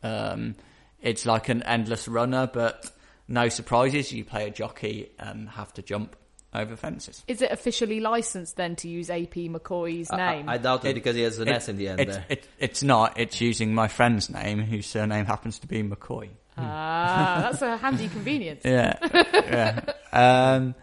Um, 0.03 0.55
it's 1.01 1.25
like 1.25 1.49
an 1.49 1.63
endless 1.63 2.07
runner, 2.07 2.49
but 2.51 2.91
no 3.27 3.49
surprises. 3.49 4.11
You 4.11 4.23
play 4.23 4.47
a 4.47 4.51
jockey 4.51 5.11
and 5.17 5.49
have 5.49 5.73
to 5.73 5.81
jump 5.81 6.15
over 6.55 6.75
fences. 6.75 7.23
Is 7.27 7.41
it 7.41 7.51
officially 7.51 7.99
licensed 7.99 8.55
then 8.55 8.75
to 8.77 8.87
use 8.87 9.09
AP 9.09 9.33
McCoy's 9.49 10.11
name? 10.11 10.47
I, 10.49 10.53
I 10.53 10.57
doubt 10.57 10.85
it, 10.85 10.89
It- 10.89 10.93
because 10.95 11.15
he 11.15 11.21
has 11.21 11.39
an 11.39 11.47
It- 11.47 11.51
S 11.55 11.69
in 11.69 11.77
the 11.77 11.87
end 11.89 11.99
It's, 11.99 12.15
there. 12.15 12.25
it, 12.29 12.47
it's 12.59 12.83
not. 12.83 13.19
It's 13.19 13.39
using 13.41 13.73
my 13.73 13.87
friend's 13.87 14.29
name, 14.29 14.59
whose 14.59 14.85
surname 14.87 15.25
happens 15.25 15.59
to 15.59 15.67
be 15.67 15.83
McCoy. 15.83 16.29
ah, 16.57 17.39
that's 17.51 17.61
a 17.61 17.77
handy 17.77 18.07
convenience. 18.07 18.61
Yeah, 18.65 18.95
yeah. 19.33 19.81
Um, 20.13 20.75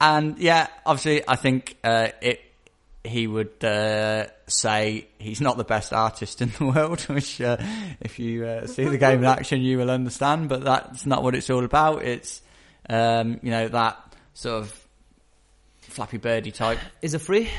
and 0.00 0.38
yeah, 0.38 0.66
obviously, 0.86 1.22
I 1.28 1.36
think 1.36 1.76
uh, 1.84 2.08
it. 2.20 2.40
He 3.04 3.26
would 3.26 3.64
uh, 3.64 4.26
say 4.48 5.06
he's 5.18 5.40
not 5.40 5.56
the 5.56 5.64
best 5.64 5.92
artist 5.94 6.42
in 6.42 6.52
the 6.58 6.66
world, 6.74 7.00
which, 7.02 7.40
uh, 7.40 7.56
if 8.00 8.18
you 8.18 8.44
uh, 8.44 8.66
see 8.66 8.84
the 8.84 8.98
game 8.98 9.20
in 9.20 9.24
action, 9.24 9.62
you 9.62 9.78
will 9.78 9.88
understand. 9.90 10.48
But 10.50 10.62
that's 10.64 11.06
not 11.06 11.22
what 11.22 11.34
it's 11.34 11.48
all 11.48 11.64
about. 11.64 12.02
It's 12.02 12.42
um, 12.90 13.38
you 13.42 13.50
know 13.50 13.68
that 13.68 14.14
sort 14.34 14.62
of 14.62 14.87
Flappy 15.98 16.18
Birdie 16.18 16.52
type. 16.52 16.78
Is 17.02 17.14
it 17.14 17.18
free? 17.18 17.50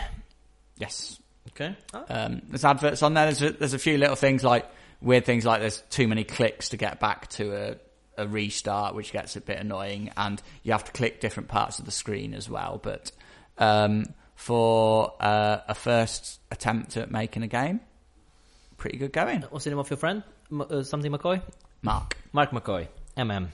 Yes, 0.77 1.19
Okay. 1.49 1.75
um, 2.07 2.41
there's 2.47 2.63
adverts 2.63 3.03
on 3.03 3.13
there. 3.13 3.25
There's 3.25 3.41
a, 3.41 3.51
there's 3.51 3.73
a 3.73 3.77
few 3.79 3.97
little 3.97 4.15
things 4.15 4.45
like 4.45 4.65
weird 5.01 5.25
things 5.25 5.43
like 5.45 5.59
there's 5.59 5.81
too 5.89 6.07
many 6.07 6.23
clicks 6.23 6.69
to 6.69 6.77
get 6.77 7.01
back 7.01 7.27
to 7.31 7.53
a, 7.53 7.75
a 8.23 8.25
restart, 8.29 8.95
which 8.95 9.11
gets 9.11 9.35
a 9.35 9.41
bit 9.41 9.59
annoying, 9.59 10.11
and 10.15 10.41
you 10.63 10.71
have 10.71 10.85
to 10.85 10.91
click 10.93 11.19
different 11.19 11.49
parts 11.49 11.79
of 11.79 11.85
the 11.85 11.91
screen 11.91 12.33
as 12.33 12.49
well. 12.49 12.79
But 12.81 13.11
um, 13.57 14.05
for 14.35 15.15
uh, 15.19 15.57
a 15.67 15.75
first 15.75 16.39
attempt 16.49 16.95
at 16.95 17.11
making 17.11 17.43
a 17.43 17.47
game, 17.47 17.81
pretty 18.77 18.97
good 18.99 19.11
going. 19.11 19.41
What's 19.49 19.65
the 19.65 19.71
name 19.71 19.79
of 19.79 19.89
your 19.89 19.97
friend? 19.97 20.23
M- 20.49 20.61
uh, 20.61 20.83
something 20.83 21.11
McCoy? 21.11 21.41
Mark, 21.81 22.15
Mark 22.31 22.51
McCoy. 22.51 22.87
MM. 23.17 23.49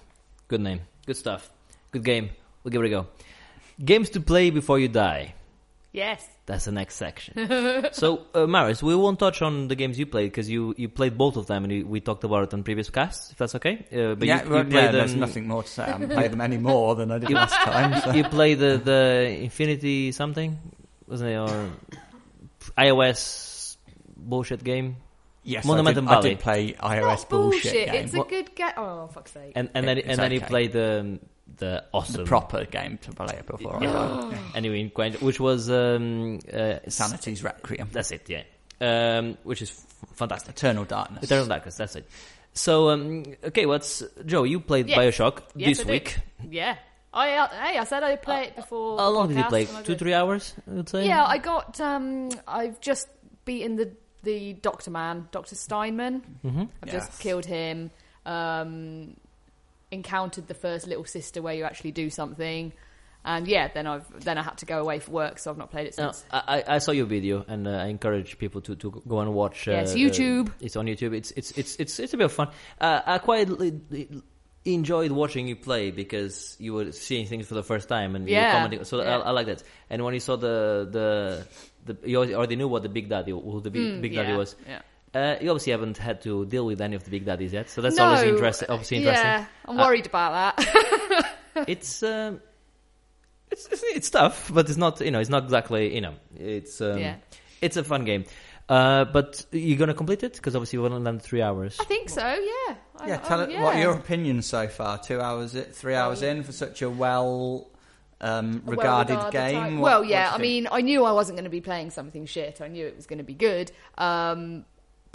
Good 0.47 0.61
name. 0.61 0.81
Good 1.07 1.17
stuff. 1.17 1.49
Good 1.89 2.03
game. 2.03 2.29
We'll 2.63 2.69
give 2.71 2.83
it 2.83 2.85
a 2.85 2.89
go. 2.89 3.07
Games 3.83 4.09
to 4.11 4.21
play 4.21 4.49
before 4.51 4.79
you 4.79 4.87
die. 4.87 5.35
Yes. 5.91 6.27
That's 6.45 6.65
the 6.65 6.71
next 6.71 6.95
section. 6.95 7.87
so, 7.93 8.25
uh, 8.33 8.45
Maris, 8.45 8.83
we 8.83 8.95
won't 8.95 9.17
touch 9.17 9.41
on 9.41 9.67
the 9.69 9.75
games 9.75 9.97
you 9.97 10.05
played 10.05 10.25
because 10.29 10.49
you, 10.49 10.75
you 10.77 10.89
played 10.89 11.17
both 11.17 11.37
of 11.37 11.47
them 11.47 11.63
and 11.63 11.71
you, 11.73 11.87
we 11.87 12.01
talked 12.01 12.23
about 12.23 12.43
it 12.43 12.53
on 12.53 12.63
previous 12.63 12.89
casts, 12.89 13.31
if 13.31 13.37
that's 13.37 13.55
okay. 13.55 13.85
Uh, 13.91 14.13
but 14.15 14.27
yeah, 14.27 14.43
you, 14.43 14.49
well, 14.49 14.59
you 14.65 14.65
yeah, 14.75 14.81
played 14.81 14.93
there's 14.93 15.13
um, 15.13 15.19
nothing 15.21 15.47
more 15.47 15.63
to 15.63 15.69
say. 15.69 15.83
I 15.83 15.91
haven't 15.91 16.09
played 16.09 16.31
them 16.31 16.41
any 16.41 16.57
more 16.57 16.95
than 16.95 17.11
I 17.11 17.17
did 17.17 17.31
last 17.31 17.55
time. 17.55 18.01
So. 18.01 18.11
You 18.13 18.25
played 18.25 18.59
the, 18.59 18.77
the 18.83 19.37
Infinity 19.41 20.11
something, 20.11 20.59
wasn't 21.07 21.31
it? 21.31 21.35
Or 21.37 21.71
iOS 22.77 23.77
bullshit 24.17 24.63
game. 24.63 24.97
Yes, 25.43 25.65
Monumentum 25.65 26.07
I 26.09 26.21
did, 26.21 26.25
I 26.25 26.29
did 26.29 26.39
play 26.39 26.73
iOS 26.73 27.01
Not 27.01 27.29
bullshit, 27.29 27.63
bullshit. 27.63 27.91
game. 27.91 28.05
It's 28.05 28.13
a 28.13 28.23
good 28.23 28.55
game. 28.55 28.71
Oh, 28.77 29.07
fuck's 29.13 29.31
sake. 29.31 29.53
And 29.55 29.69
and 29.75 29.85
It- 29.85 29.87
then 29.87 29.97
it's 29.99 30.07
and 30.07 30.17
then 30.19 30.31
you 30.31 30.41
played 30.41 30.71
the 30.71 31.19
the 31.57 31.83
awesome 31.93 32.23
the 32.23 32.25
proper 32.25 32.65
game 32.65 32.97
to 33.03 33.11
play 33.11 33.39
before 33.45 33.77
I 33.77 33.85
died. 33.85 34.37
anyway, 34.55 34.89
quite- 34.89 35.21
which 35.21 35.39
was 35.39 35.69
um, 35.69 36.39
uh, 36.51 36.79
Sanity's 36.87 37.43
Requiem. 37.43 37.89
That's 37.91 38.11
it, 38.11 38.29
yeah. 38.29 38.43
Um, 38.81 39.37
which 39.43 39.61
is 39.61 39.69
f- 39.71 40.09
fantastic. 40.17 40.55
Eternal 40.55 40.83
Darkness. 40.85 41.23
Eternal 41.23 41.45
Darkness, 41.47 41.77
that's 41.77 41.95
it. 41.95 42.07
So, 42.53 42.89
um, 42.89 43.23
okay, 43.43 43.65
what's 43.65 44.03
Joe? 44.25 44.43
You 44.43 44.59
played 44.59 44.87
Yes. 44.89 44.97
Bioshock 44.97 45.43
Yes, 45.55 45.77
this 45.77 45.79
I 45.79 45.83
did. 45.83 45.91
week. 45.91 46.17
Yeah. 46.49 46.75
I 47.13 47.31
uh, 47.37 47.47
hey, 47.47 47.77
I 47.77 47.83
said 47.85 48.03
I'd 48.03 48.21
play 48.21 48.47
it 48.47 48.55
before. 48.57 48.97
How 48.97 49.09
long 49.09 49.29
did 49.29 49.37
you 49.37 49.43
play? 49.45 49.67
Two, 49.85 49.95
three 49.95 50.13
hours, 50.13 50.53
I 50.69 50.73
would 50.73 50.89
say. 50.89 51.05
Yeah, 51.07 51.23
I 51.25 51.37
got. 51.37 51.79
Um, 51.79 52.29
I've 52.45 52.81
just 52.81 53.07
beaten 53.45 53.77
the 53.77 53.91
the 54.23 54.51
Doctor 54.53 54.91
Man, 54.91 55.29
Doctor 55.31 55.55
Steinman. 55.55 56.21
Mm-hmm. 56.43 56.61
I've 56.83 56.91
Yes. 56.93 57.07
just 57.07 57.21
killed 57.21 57.45
him. 57.45 57.91
Um, 58.25 59.15
encountered 59.91 60.47
the 60.47 60.53
first 60.53 60.87
little 60.87 61.05
sister 61.05 61.41
where 61.41 61.53
you 61.53 61.63
actually 61.63 61.91
do 61.91 62.09
something, 62.09 62.73
and 63.23 63.47
yeah, 63.47 63.69
then 63.73 63.87
I've 63.87 64.23
then 64.23 64.37
I 64.37 64.43
had 64.43 64.57
to 64.59 64.65
go 64.65 64.79
away 64.81 64.99
for 64.99 65.11
work, 65.11 65.39
so 65.39 65.49
I've 65.51 65.57
not 65.57 65.71
played 65.71 65.87
it 65.87 65.95
since. 65.95 66.23
I, 66.31 66.63
I- 66.67 66.75
I 66.75 66.77
saw 66.79 66.91
your 66.91 67.05
video, 67.07 67.43
and 67.47 67.67
uh, 67.67 67.71
I 67.71 67.85
encourage 67.87 68.37
people 68.37 68.61
to, 68.61 68.75
to 68.75 69.01
go 69.07 69.19
and 69.19 69.33
watch. 69.33 69.67
Uh, 69.67 69.71
Yeah, 69.71 69.81
it's 69.81 69.93
YouTube. 69.95 70.49
uh, 70.49 70.53
it's 70.61 70.75
on 70.75 70.85
YouTube. 70.85 71.13
It's 71.15 71.31
it's 71.31 71.51
it's 71.51 71.75
it's 71.77 71.99
it's 71.99 72.13
a 72.13 72.17
bit 72.17 72.25
of 72.25 72.33
fun. 72.33 72.49
Uh, 72.79 73.01
I 73.05 73.17
quite 73.19 73.49
enjoyed 74.65 75.11
watching 75.11 75.47
you 75.47 75.55
play 75.55 75.91
because 75.91 76.55
you 76.59 76.73
were 76.73 76.91
seeing 76.91 77.27
things 77.27 77.47
for 77.47 77.53
the 77.53 77.63
first 77.63 77.87
time 77.87 78.15
and 78.15 78.27
you 78.27 78.35
were 78.35 78.41
Yeah, 78.41 78.51
commenting. 78.51 78.83
So 78.83 79.01
yeah. 79.01 79.17
I, 79.17 79.29
I 79.29 79.31
like 79.31 79.45
that. 79.47 79.63
And 79.89 80.03
when 80.03 80.13
you 80.15 80.19
saw 80.19 80.35
the 80.37 80.87
the 80.91 81.47
the 81.85 82.09
you 82.09 82.17
already 82.33 82.55
knew 82.55 82.67
what 82.67 82.81
the 82.83 82.89
Big 82.89 83.09
Daddy 83.09 83.31
who 83.31 83.61
the 83.61 83.69
Big, 83.69 83.81
Mm, 83.83 84.01
Big 84.01 84.15
Daddy 84.15 84.29
yeah, 84.31 84.37
was. 84.37 84.55
Yeah. 85.15 85.21
Uh, 85.39 85.43
you 85.43 85.49
obviously 85.49 85.71
haven't 85.71 85.97
had 85.97 86.21
to 86.23 86.45
deal 86.45 86.65
with 86.65 86.81
any 86.81 86.95
of 86.95 87.03
the 87.03 87.09
Big 87.09 87.25
Daddies 87.25 87.53
yet, 87.53 87.69
so 87.69 87.81
that's 87.81 87.95
no, 87.95 88.03
always 88.05 88.23
interesting. 88.23 88.69
Obviously 88.69 88.97
interesting. 88.97 89.25
Yeah, 89.25 89.45
I'm 89.65 89.79
Uh, 89.79 89.85
worried 89.87 90.05
about 90.05 90.55
that. 90.57 91.35
it's 91.67 92.03
um, 92.03 92.41
it's, 93.51 93.67
it's 93.67 93.83
it's 93.83 94.09
tough, 94.09 94.51
but 94.53 94.67
it's 94.69 94.77
not 94.77 94.99
you 95.01 95.11
know 95.11 95.19
it's 95.19 95.29
not 95.29 95.43
exactly 95.43 95.93
you 95.95 96.01
know 96.01 96.13
it's 96.37 96.81
um, 96.81 96.97
Yeah. 96.99 97.15
it's 97.61 97.77
a 97.77 97.83
fun 97.83 98.03
game. 98.05 98.25
Uh, 98.67 99.05
but 99.05 99.45
you're 99.51 99.77
gonna 99.77 99.93
complete 99.93 100.23
it 100.23 100.33
because 100.33 100.55
obviously 100.55 100.79
we've 100.79 100.91
only 100.91 101.03
done 101.05 101.19
three 101.19 101.41
hours. 101.41 101.77
I 101.79 101.83
think 101.85 102.09
so. 102.09 102.21
Yeah. 102.25 102.75
I- 102.97 103.07
Yeah, 103.07 103.17
tell 103.17 103.41
I- 103.41 103.43
it. 103.45 103.59
What 103.59 103.75
are 103.75 103.79
your 103.79 103.93
opinion 103.93 104.41
so 104.41 104.67
far? 104.67 104.97
Two 104.97 105.21
hours, 105.21 105.55
three 105.73 105.93
hours 105.95 106.23
in 106.23 106.43
for 106.43 106.51
such 106.51 106.81
a 106.81 106.89
well. 106.89 107.69
Um, 108.21 108.63
regarded, 108.65 109.15
well-regarded 109.17 109.31
game. 109.31 109.79
What- 109.79 109.83
well, 109.91 110.03
yeah. 110.03 110.31
I 110.31 110.37
you 110.37 110.41
mean, 110.41 110.67
I 110.71 110.81
knew 110.81 111.03
I 111.03 111.11
wasn't 111.11 111.35
going 111.35 111.43
to 111.43 111.49
be 111.49 111.59
playing 111.61 111.91
something 111.91 112.25
shit. 112.25 112.61
I 112.61 112.69
knew 112.69 112.87
it 112.87 112.95
was 112.95 113.05
going 113.07 113.17
to 113.19 113.25
be 113.25 113.33
good. 113.33 113.71
Um, 113.97 114.63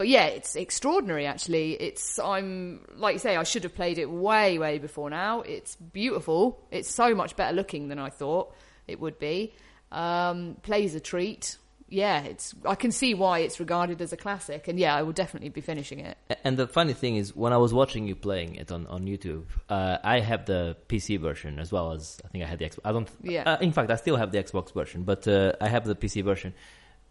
but 0.01 0.09
yeah, 0.09 0.29
it's 0.29 0.57
extraordinary. 0.57 1.27
Actually, 1.27 1.75
it's. 1.75 2.19
I'm 2.19 2.87
like 2.97 3.13
you 3.13 3.19
say. 3.19 3.37
I 3.37 3.43
should 3.43 3.65
have 3.65 3.75
played 3.75 3.99
it 3.99 4.11
way, 4.11 4.59
way 4.59 4.79
before 4.79 5.11
now. 5.11 5.43
It's 5.43 5.77
beautiful. 5.77 6.59
It's 6.71 6.91
so 6.91 7.15
much 7.15 7.37
better 7.37 7.55
looking 7.55 7.89
than 7.89 7.99
I 7.99 8.09
thought 8.09 8.51
it 8.89 8.99
would 8.99 9.19
be. 9.19 9.53
Um, 9.93 10.57
plays 10.63 10.95
a 10.95 11.01
treat. 11.01 11.59
Yeah, 11.91 12.23
it's. 12.23 12.55
I 12.65 12.77
can 12.77 12.93
see 12.93 13.13
why 13.13 13.41
it's 13.41 13.61
regarded 13.61 14.01
as 14.01 14.15
a 14.15 14.17
classic, 14.17 14.69
and 14.69 14.79
yeah, 14.79 14.97
I 14.97 15.03
will 15.03 15.13
definitely 15.13 15.51
be 15.51 15.61
finishing 15.61 15.99
it. 15.99 16.17
And 16.45 16.57
the 16.57 16.67
funny 16.67 16.95
thing 16.95 17.17
is, 17.17 17.37
when 17.37 17.53
I 17.53 17.59
was 17.59 17.75
watching 17.75 18.07
you 18.07 18.17
playing 18.17 18.55
it 18.55 18.73
on, 18.73 18.87
on 18.87 19.05
YouTube, 19.05 19.49
uh, 19.69 19.99
I 20.03 20.21
have 20.21 20.47
the 20.47 20.79
PC 20.89 21.21
version 21.21 21.59
as 21.59 21.71
well 21.73 21.93
as 21.93 22.19
I 22.25 22.29
think 22.29 22.43
I 22.43 22.47
had 22.47 22.59
the 22.59 22.65
Xbox. 22.65 22.79
I 22.87 22.93
don't. 22.93 23.11
Yeah. 23.23 23.43
Uh, 23.43 23.59
in 23.61 23.73
fact, 23.73 23.91
I 23.91 23.97
still 23.97 24.17
have 24.17 24.33
the 24.33 24.43
Xbox 24.43 24.73
version, 24.73 25.03
but 25.03 25.29
uh, 25.29 25.53
I 25.61 25.69
have 25.69 25.85
the 25.85 25.95
PC 25.95 26.25
version, 26.25 26.55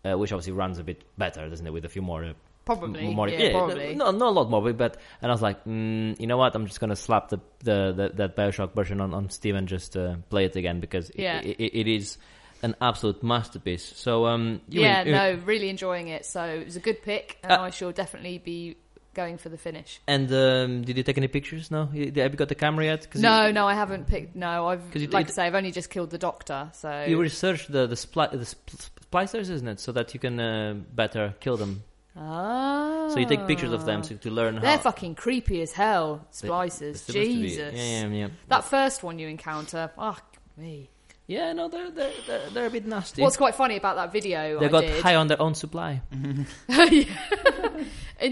uh, 0.03 0.17
which 0.17 0.33
obviously 0.33 0.53
runs 0.53 0.79
a 0.79 0.83
bit 0.83 1.03
better, 1.19 1.47
doesn't 1.47 1.67
it? 1.67 1.71
With 1.71 1.85
a 1.85 1.89
few 1.89 2.01
more. 2.01 2.23
Uh, 2.23 2.33
Probably, 2.75 3.13
more, 3.13 3.27
yeah, 3.29 3.51
probably. 3.51 3.95
No, 3.95 4.11
not 4.11 4.27
a 4.29 4.31
lot 4.31 4.49
more, 4.49 4.73
but 4.73 4.97
and 5.21 5.31
I 5.31 5.33
was 5.33 5.41
like, 5.41 5.63
mm, 5.65 6.19
you 6.19 6.27
know 6.27 6.37
what? 6.37 6.53
I'm 6.55 6.65
just 6.67 6.79
gonna 6.79 6.95
slap 6.95 7.29
the, 7.29 7.39
the, 7.63 7.93
the 7.95 8.11
that 8.15 8.35
Bioshock 8.35 8.75
version 8.75 9.01
on, 9.01 9.13
on 9.13 9.29
Steam 9.29 9.55
and 9.55 9.67
just 9.67 9.97
uh, 9.97 10.15
play 10.29 10.45
it 10.45 10.55
again 10.55 10.79
because 10.79 11.11
Yeah. 11.15 11.39
it, 11.41 11.59
it, 11.59 11.79
it 11.81 11.87
is 11.87 12.17
an 12.61 12.75
absolute 12.81 13.23
masterpiece. 13.23 13.85
So 13.95 14.25
um, 14.25 14.61
you 14.69 14.81
yeah, 14.81 15.03
you- 15.03 15.11
no, 15.13 15.39
really 15.45 15.69
enjoying 15.69 16.09
it. 16.09 16.25
So 16.25 16.43
it 16.43 16.65
was 16.65 16.75
a 16.75 16.79
good 16.81 17.01
pick, 17.01 17.37
and 17.43 17.51
Uh, 17.53 17.61
I 17.61 17.69
shall 17.71 17.91
definitely 17.91 18.37
be 18.37 18.75
going 19.15 19.37
for 19.39 19.49
the 19.49 19.57
finish. 19.57 19.99
And 20.07 20.31
um, 20.31 20.83
did 20.83 20.95
you 20.95 21.03
take 21.03 21.17
any 21.17 21.27
pictures? 21.27 21.71
No, 21.71 21.89
You- 21.91 22.11
have 22.21 22.31
you 22.31 22.37
got 22.37 22.49
the 22.49 22.55
camera 22.55 22.85
yet? 22.85 23.07
No, 23.15 23.47
you, 23.47 23.53
no, 23.53 23.65
I 23.67 23.73
haven't 23.73 24.05
picked. 24.07 24.35
No, 24.35 24.67
I've 24.67 24.83
you- 24.95 25.07
like 25.07 25.25
it- 25.27 25.31
I 25.31 25.33
say, 25.33 25.43
I've 25.47 25.55
only 25.55 25.71
just 25.71 25.89
killed 25.89 26.11
the 26.11 26.19
doctor. 26.19 26.69
So 26.73 27.05
you 27.07 27.19
researched 27.19 27.71
the 27.71 27.87
the, 27.87 27.95
spli- 27.95 28.31
the 28.31 28.45
sp- 28.45 28.69
splicers, 29.11 29.49
isn't 29.49 29.67
it? 29.67 29.79
So 29.79 29.91
that 29.93 30.13
you 30.13 30.19
can 30.19 30.39
uh, 30.39 30.75
better 30.93 31.33
kill 31.39 31.57
them. 31.57 31.83
Ah, 32.15 33.09
So 33.11 33.19
you 33.19 33.25
take 33.25 33.45
pictures 33.47 33.71
of 33.71 33.85
them 33.85 34.03
so, 34.03 34.15
to 34.15 34.29
learn 34.29 34.55
how. 34.55 34.61
They're 34.61 34.77
fucking 34.77 35.15
creepy 35.15 35.61
as 35.61 35.71
hell. 35.71 36.27
They- 36.41 36.47
Splicers, 36.47 36.79
they're 36.79 36.93
supposed 36.93 37.07
to 37.07 37.13
be. 37.13 37.47
Jesus. 37.47 37.73
Yeah, 37.75 38.07
yeah, 38.07 38.07
yeah. 38.07 38.27
That 38.47 38.65
first 38.65 39.03
one 39.03 39.19
you 39.19 39.27
encounter, 39.27 39.91
fuck 39.95 40.37
me. 40.57 40.89
Yeah, 41.29 41.53
no, 41.53 41.67
they're 41.67 41.91
they're 41.91 42.11
they're, 42.25 42.49
they're 42.49 42.65
a 42.65 42.71
bit 42.71 42.87
nasty. 42.87 43.21
What's 43.21 43.37
quite 43.37 43.53
funny 43.53 43.77
about 43.77 43.97
that 43.97 44.11
video 44.11 44.59
they 44.59 44.65
I 44.65 44.69
got 44.69 44.81
did 44.81 45.03
high 45.03 45.15
on 45.15 45.27
their 45.27 45.39
own 45.39 45.53
supply. 45.53 46.01
in 46.11 47.05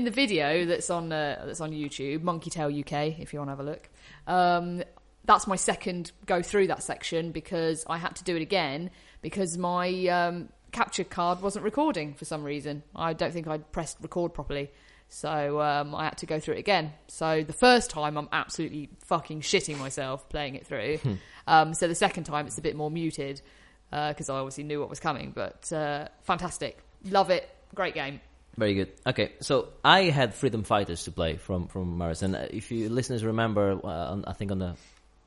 the 0.04 0.10
video 0.10 0.66
that's 0.66 0.90
on 0.90 1.12
uh, 1.12 1.44
that's 1.46 1.62
on 1.62 1.74
YouTube, 1.74 2.24
Monkey 2.24 2.50
Tail 2.50 2.70
UK, 2.70 3.20
if 3.20 3.34
you 3.34 3.40
want 3.40 3.50
to 3.50 3.52
have 3.52 3.60
a 3.60 3.64
look. 3.64 3.88
Um, 4.26 4.82
that's 5.26 5.46
my 5.46 5.58
second 5.58 6.12
go 6.26 6.42
through 6.42 6.68
that 6.68 6.82
section 6.82 7.32
because 7.32 7.86
I 7.88 8.00
had 8.00 8.16
to 8.16 8.24
do 8.24 8.36
it 8.36 8.42
again 8.42 8.90
because 9.22 9.60
my 9.60 10.08
um, 10.08 10.50
capture 10.78 11.04
card 11.04 11.42
wasn't 11.42 11.66
recording 11.66 12.14
for 12.14 12.26
some 12.26 12.44
reason. 12.44 12.84
I 12.96 13.14
don't 13.14 13.34
think 13.34 13.48
I'd 13.48 13.72
pressed 13.72 13.98
record 14.00 14.36
properly. 14.36 14.70
So 15.10 15.60
um, 15.60 15.96
I 15.96 16.04
had 16.06 16.18
to 16.20 16.28
go 16.28 16.40
through 16.40 16.56
it 16.56 16.60
again. 16.60 16.94
So 17.08 17.44
the 17.44 17.54
first 17.54 17.90
time 17.90 18.16
I'm 18.16 18.30
absolutely 18.32 18.90
fucking 19.06 19.42
shitting 19.42 19.80
myself 19.80 20.30
playing 20.30 20.54
it 20.54 20.68
through. 20.68 21.00
um, 21.48 21.74
so 21.74 21.88
the 21.88 21.96
second 21.96 22.26
time 22.26 22.46
it's 22.46 22.60
a 22.60 22.62
bit 22.62 22.76
more 22.76 22.92
muted 22.92 23.42
because 23.90 24.30
I 24.30 24.36
obviously 24.36 24.66
knew 24.66 24.80
what 24.80 24.90
was 24.90 25.00
coming. 25.00 25.32
But 25.34 25.72
uh, 25.74 26.10
fantastic, 26.22 26.78
love 27.10 27.32
it, 27.32 27.50
great 27.74 27.96
game. 27.96 28.22
Very 28.56 28.76
good. 28.76 28.92
Okay, 29.06 29.34
so 29.40 29.70
I 29.84 30.04
had 30.04 30.36
Freedom 30.36 30.64
Fighters 30.64 31.06
to 31.06 31.12
play 31.12 31.38
from 31.38 31.68
from 31.68 31.98
Maris, 31.98 32.22
and 32.22 32.36
uh, 32.36 32.48
if 32.50 32.72
you 32.72 32.90
listeners 32.90 33.24
remember, 33.24 33.80
uh, 33.84 33.88
on, 33.88 34.26
I 34.26 34.34
think 34.34 34.52
on 34.52 34.60
the 34.60 34.76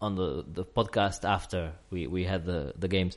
on 0.00 0.14
the, 0.14 0.44
the 0.46 0.64
podcast 0.64 1.28
after 1.28 1.72
we, 1.90 2.06
we 2.06 2.24
had 2.24 2.44
the 2.44 2.72
the 2.76 2.88
games, 2.88 3.16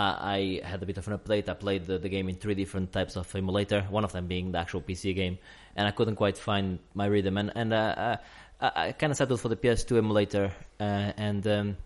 uh, 0.00 0.16
I 0.36 0.60
had 0.64 0.82
a 0.82 0.86
bit 0.86 0.98
of 0.98 1.06
an 1.08 1.18
update. 1.18 1.48
I 1.48 1.54
played 1.54 1.86
the, 1.86 1.98
the 1.98 2.08
game 2.08 2.28
in 2.28 2.36
three 2.36 2.54
different 2.54 2.92
types 2.92 3.16
of 3.16 3.34
emulator, 3.34 3.82
one 3.90 4.04
of 4.04 4.12
them 4.12 4.26
being 4.26 4.52
the 4.52 4.58
actual 4.58 4.80
PC 4.80 5.14
game, 5.14 5.38
and 5.76 5.86
I 5.86 5.90
couldn't 5.90 6.16
quite 6.16 6.38
find 6.38 6.78
my 6.94 7.06
rhythm, 7.06 7.36
and 7.36 7.52
and 7.54 7.72
uh, 7.72 7.76
uh, 7.76 8.16
I, 8.60 8.88
I 8.88 8.92
kind 8.92 9.10
of 9.10 9.16
settled 9.16 9.40
for 9.40 9.48
the 9.48 9.56
PS2 9.56 9.98
emulator, 9.98 10.52
uh, 10.80 11.12
and. 11.28 11.46
Um, 11.46 11.76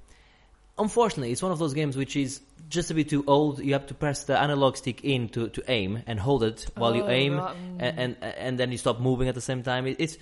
unfortunately, 0.77 1.31
it's 1.31 1.43
one 1.43 1.53
of 1.53 1.61
those 1.61 1.73
games 1.73 1.97
which 1.97 2.17
is 2.17 2.41
just 2.69 2.91
a 2.91 2.95
bit 2.95 3.09
too 3.09 3.23
old. 3.29 3.61
You 3.61 3.75
have 3.75 3.87
to 3.87 3.95
press 3.95 4.25
the 4.25 4.37
analog 4.37 4.77
stick 4.77 5.05
in 5.05 5.29
to, 5.29 5.49
to 5.51 5.63
aim 5.69 6.03
and 6.09 6.19
hold 6.19 6.43
it 6.43 6.67
while 6.77 6.97
you 6.97 7.05
Oh, 7.05 7.09
aim, 7.09 7.39
and, 7.79 7.99
and 7.99 8.17
and 8.23 8.59
then 8.59 8.73
you 8.73 8.79
stop 8.79 8.99
moving 9.01 9.29
at 9.29 9.37
the 9.37 9.47
same 9.51 9.63
time. 9.63 9.87
It, 9.87 9.97
it's 10.01 10.19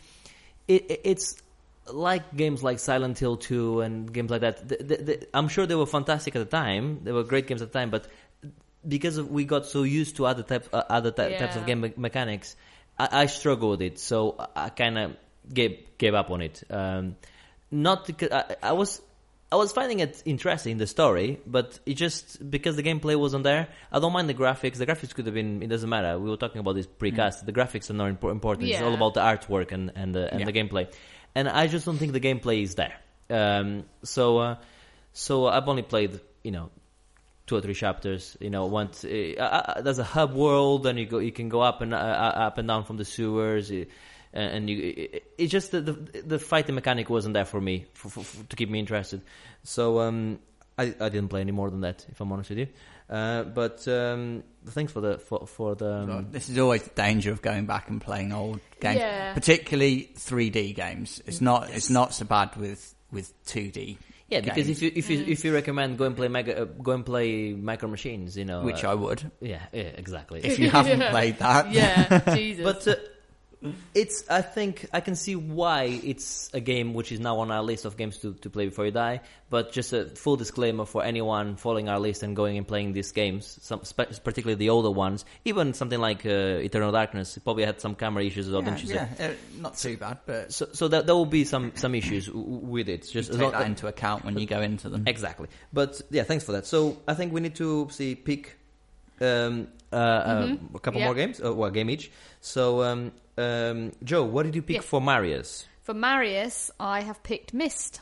it, 0.69 1.01
it's 1.05 1.43
like 1.93 2.35
games 2.37 2.63
like 2.63 2.79
Silent 2.79 3.19
Hill 3.19 3.37
2 3.37 3.81
and 3.83 4.13
games 4.13 4.31
like 4.31 4.41
that. 4.41 4.69
The, 4.69 4.77
the, 4.77 4.97
the, 4.97 5.29
I'm 5.35 5.49
sure 5.49 5.67
they 5.67 5.75
were 5.75 5.87
fantastic 5.87 6.35
at 6.37 6.39
the 6.39 6.57
time. 6.57 7.01
They 7.05 7.13
were 7.13 7.25
great 7.25 7.47
games 7.47 7.63
at 7.63 7.73
the 7.73 7.79
time, 7.79 7.91
but 7.91 8.07
because 8.87 9.17
of, 9.19 9.31
we 9.31 9.45
got 9.45 9.67
so 9.67 9.83
used 9.85 10.17
to 10.17 10.27
other 10.27 10.43
types 10.43 10.69
uh, 10.73 10.83
other 10.89 11.11
ty- 11.13 11.37
types 11.37 11.57
of 11.57 11.67
game 11.67 11.83
me- 11.83 11.93
mechanics, 11.97 12.57
I, 12.99 13.23
I 13.23 13.27
struggle 13.27 13.71
with 13.71 13.83
it. 13.83 13.99
So 13.99 14.37
I, 14.39 14.67
I 14.67 14.69
kind 14.71 14.99
of 14.99 15.17
gave 15.53 15.79
gave 15.99 16.15
up 16.15 16.31
on 16.31 16.41
it. 16.43 16.63
Um, 16.71 17.17
not 17.71 18.07
because 18.07 18.31
I, 18.33 18.57
I 18.63 18.73
was 18.73 19.01
I 19.53 19.57
was 19.57 19.71
finding 19.71 20.01
it 20.01 20.23
interesting 20.25 20.79
the 20.79 20.87
story, 20.87 21.39
but 21.47 21.79
it 21.85 21.95
just 21.95 22.51
because 22.51 22.75
the 22.77 22.83
gameplay 22.83 23.17
wasn't 23.17 23.45
there. 23.45 23.69
I 23.93 23.99
don't 24.01 24.13
mind 24.13 24.29
the 24.29 24.35
graphics. 24.35 24.77
The 24.79 24.87
graphics 24.87 25.15
could 25.15 25.27
have 25.27 25.35
been. 25.35 25.63
It 25.63 25.69
doesn't 25.69 25.89
matter. 25.91 26.19
We 26.19 26.31
were 26.31 26.37
talking 26.39 26.59
about 26.61 26.75
this 26.75 26.87
precast. 26.87 27.45
The 27.45 27.53
graphics 27.53 27.91
are 27.91 27.93
not 27.95 28.19
impor- 28.19 28.31
important. 28.33 28.69
It's 28.71 28.81
all 28.81 28.95
about 28.95 29.15
the 29.15 29.21
artwork 29.21 29.71
and 29.73 29.93
and 29.95 30.15
the, 30.15 30.29
and 30.31 30.41
Yeah. 30.41 30.47
the 30.47 30.53
gameplay. 30.53 30.93
And 31.35 31.49
I 31.49 31.67
just 31.67 31.87
don't 31.87 31.99
think 31.99 32.13
the 32.13 32.21
gameplay 32.21 32.63
is 32.63 32.75
there. 32.75 32.95
Um, 33.31 33.85
so 34.03 34.39
uh, 34.39 34.57
so 35.13 35.47
I've 35.47 35.69
only 35.69 35.83
played 35.83 36.21
you 36.43 36.51
know 36.51 36.71
two 37.47 37.57
or 37.57 37.61
three 37.61 37.75
chapters. 37.75 38.37
You 38.41 38.51
know, 38.51 38.67
once 38.67 39.05
uh, 39.05 39.35
uh, 39.39 39.81
there's 39.83 39.99
a 39.99 40.05
hub 40.05 40.35
world, 40.35 40.87
and 40.87 40.99
you 40.99 41.07
go, 41.07 41.19
you 41.19 41.33
can 41.33 41.49
go 41.49 41.61
up 41.61 41.81
and 41.81 41.95
uh, 41.95 41.97
uh, 41.97 42.47
up 42.49 42.59
and 42.59 42.69
down 42.69 42.85
from 42.85 42.97
the 42.99 43.05
sewers, 43.05 43.71
uh, 43.71 43.85
and 44.33 44.69
you. 44.69 44.95
It, 44.97 45.25
it's 45.39 45.51
just 45.53 45.71
that 45.73 45.87
the 45.87 46.23
the 46.23 46.39
fighting 46.39 46.75
mechanic 46.75 47.09
wasn't 47.09 47.35
there 47.35 47.45
for 47.47 47.61
me 47.61 47.87
for, 47.95 48.11
for, 48.11 48.25
for- 48.25 48.45
to 48.49 48.57
keep 48.57 48.69
me 48.71 48.79
interested. 48.79 49.23
So 49.65 50.01
um, 50.01 50.39
I 50.79 50.95
I 51.01 51.09
didn't 51.09 51.29
play 51.29 51.41
any 51.41 51.53
more 51.53 51.71
than 51.71 51.81
that, 51.83 52.07
if 52.11 52.21
I'm 52.21 52.33
honest 52.33 52.51
with 52.51 52.59
you. 52.61 52.69
Uh, 53.11 53.43
but 53.45 53.87
um, 53.89 54.43
thanks 54.67 54.93
for 54.93 55.01
the 55.01 55.19
for 55.19 55.47
for 55.47 55.75
the. 55.75 55.93
Um, 55.93 56.29
this 56.31 56.49
is 56.49 56.59
always 56.59 56.83
the 56.83 56.91
danger 56.95 57.31
of 57.31 57.43
going 57.43 57.67
back 57.67 57.91
and 57.91 58.01
playing 58.01 58.33
old 58.33 58.61
games, 58.81 59.01
Yeah. 59.01 59.35
particularly 59.35 60.11
3D 60.17 60.75
games. 60.75 61.21
It's 61.27 61.41
not 61.41 61.71
it's 61.71 61.91
not 61.91 62.15
so 62.15 62.25
bad 62.25 62.57
with 62.57 62.95
with 63.11 63.33
2D. 63.45 63.99
yeah, 64.29 64.41
because 64.41 64.71
if 64.71 64.81
you 64.81 64.91
if 64.95 65.11
you 65.11 65.23
if 65.29 65.45
you 65.45 65.53
recommend 65.53 65.99
go 65.99 66.05
and 66.07 66.17
play 66.17 66.29
mega 66.29 66.63
uh, 66.63 66.65
go 66.65 66.93
and 66.93 67.05
play 67.05 67.53
micro 67.53 67.89
machines, 67.91 68.35
you 68.39 68.47
know, 68.47 68.63
which 68.63 68.83
uh, 68.85 68.93
I 68.93 68.95
would 68.95 69.31
yeah 69.41 69.61
yeah 69.73 69.83
exactly. 69.83 70.41
if 70.43 70.59
you 70.59 70.71
haven't 70.71 71.01
Yeah. 71.05 71.11
played 71.11 71.39
that. 71.41 71.71
Yeah, 71.71 72.35
Jesus. 72.35 72.65
But 72.65 72.89
uh, 72.89 72.95
it's 73.95 74.29
I 74.29 74.43
think 74.43 74.89
I 74.93 75.01
can 75.01 75.15
see 75.15 75.37
why 75.37 75.85
it's 75.85 76.51
a 76.53 76.61
game 76.61 76.95
which 76.95 77.13
is 77.13 77.21
now 77.21 77.39
on 77.39 77.51
our 77.51 77.63
list 77.63 77.85
of 77.85 77.97
games 77.97 78.19
to, 78.19 78.35
to 78.35 78.51
play 78.51 78.67
before 78.67 78.87
you 78.87 78.91
die. 78.91 79.21
But 79.51 79.73
just 79.73 79.93
a 79.93 80.07
full 80.07 80.37
disclaimer 80.37 80.87
for 80.87 81.05
anyone 81.05 81.57
following 81.57 81.89
our 81.89 82.01
list 82.01 82.23
and 82.23 82.35
going 82.35 82.57
and 82.57 82.67
playing 82.67 82.93
these 82.93 83.13
games, 83.13 83.59
some 83.61 83.85
spe- 83.85 84.23
particularly 84.25 84.55
the 84.55 84.71
older 84.71 84.91
ones, 84.91 85.25
even 85.45 85.75
something 85.75 86.01
like 86.01 86.25
uh, 86.25 86.61
Eternal 86.63 86.91
Darkness, 86.91 87.37
it 87.37 87.45
probably 87.45 87.65
had 87.65 87.81
some 87.81 87.95
camera 87.95 88.25
issues 88.25 88.47
as 88.47 88.53
well, 88.53 88.63
yeah, 88.63 88.69
don't 88.71 88.83
you 88.83 88.89
say? 88.89 88.95
yeah, 88.95 89.27
uh, 89.27 89.33
not 89.61 89.77
too 89.77 89.97
bad, 89.97 90.19
but 90.25 90.53
So, 90.53 90.69
so 90.73 90.89
that 90.89 91.07
there 91.07 91.15
will 91.15 91.27
be 91.27 91.45
some 91.45 91.73
some 91.75 91.95
issues 91.95 92.31
with 92.33 92.89
it. 92.89 93.09
Just 93.11 93.33
take 93.33 93.53
that 93.53 93.67
into 93.67 93.87
account 93.87 94.25
when 94.25 94.39
you 94.39 94.47
go 94.47 94.61
into 94.61 94.89
them. 94.89 95.05
Exactly. 95.07 95.49
But 95.73 96.01
yeah, 96.11 96.23
thanks 96.25 96.45
for 96.45 96.53
that. 96.53 96.67
So 96.67 96.99
I 97.07 97.15
think 97.15 97.33
we 97.33 97.41
need 97.41 97.55
to 97.57 97.89
see 97.91 98.15
pick 98.15 98.59
um, 99.21 99.69
uh, 99.93 99.97
uh, 99.97 100.57
a 100.75 100.79
couple 100.79 101.01
Yeah. 101.01 101.07
more 101.07 101.15
games, 101.15 101.41
uh, 101.45 101.53
well, 101.55 101.69
a 101.69 101.73
game 101.73 101.91
each. 101.91 102.11
So 102.41 102.83
um, 102.83 103.13
um, 103.39 103.93
Joe, 104.03 104.25
what 104.25 104.45
did 104.45 104.55
you 104.55 104.63
pick 104.63 104.77
Yeah. 104.77 104.83
for 104.83 105.01
Marius? 105.01 105.67
For 105.83 105.95
Marius, 105.95 106.71
I 106.81 107.01
have 107.03 107.23
picked 107.23 107.53
Myst. 107.55 108.01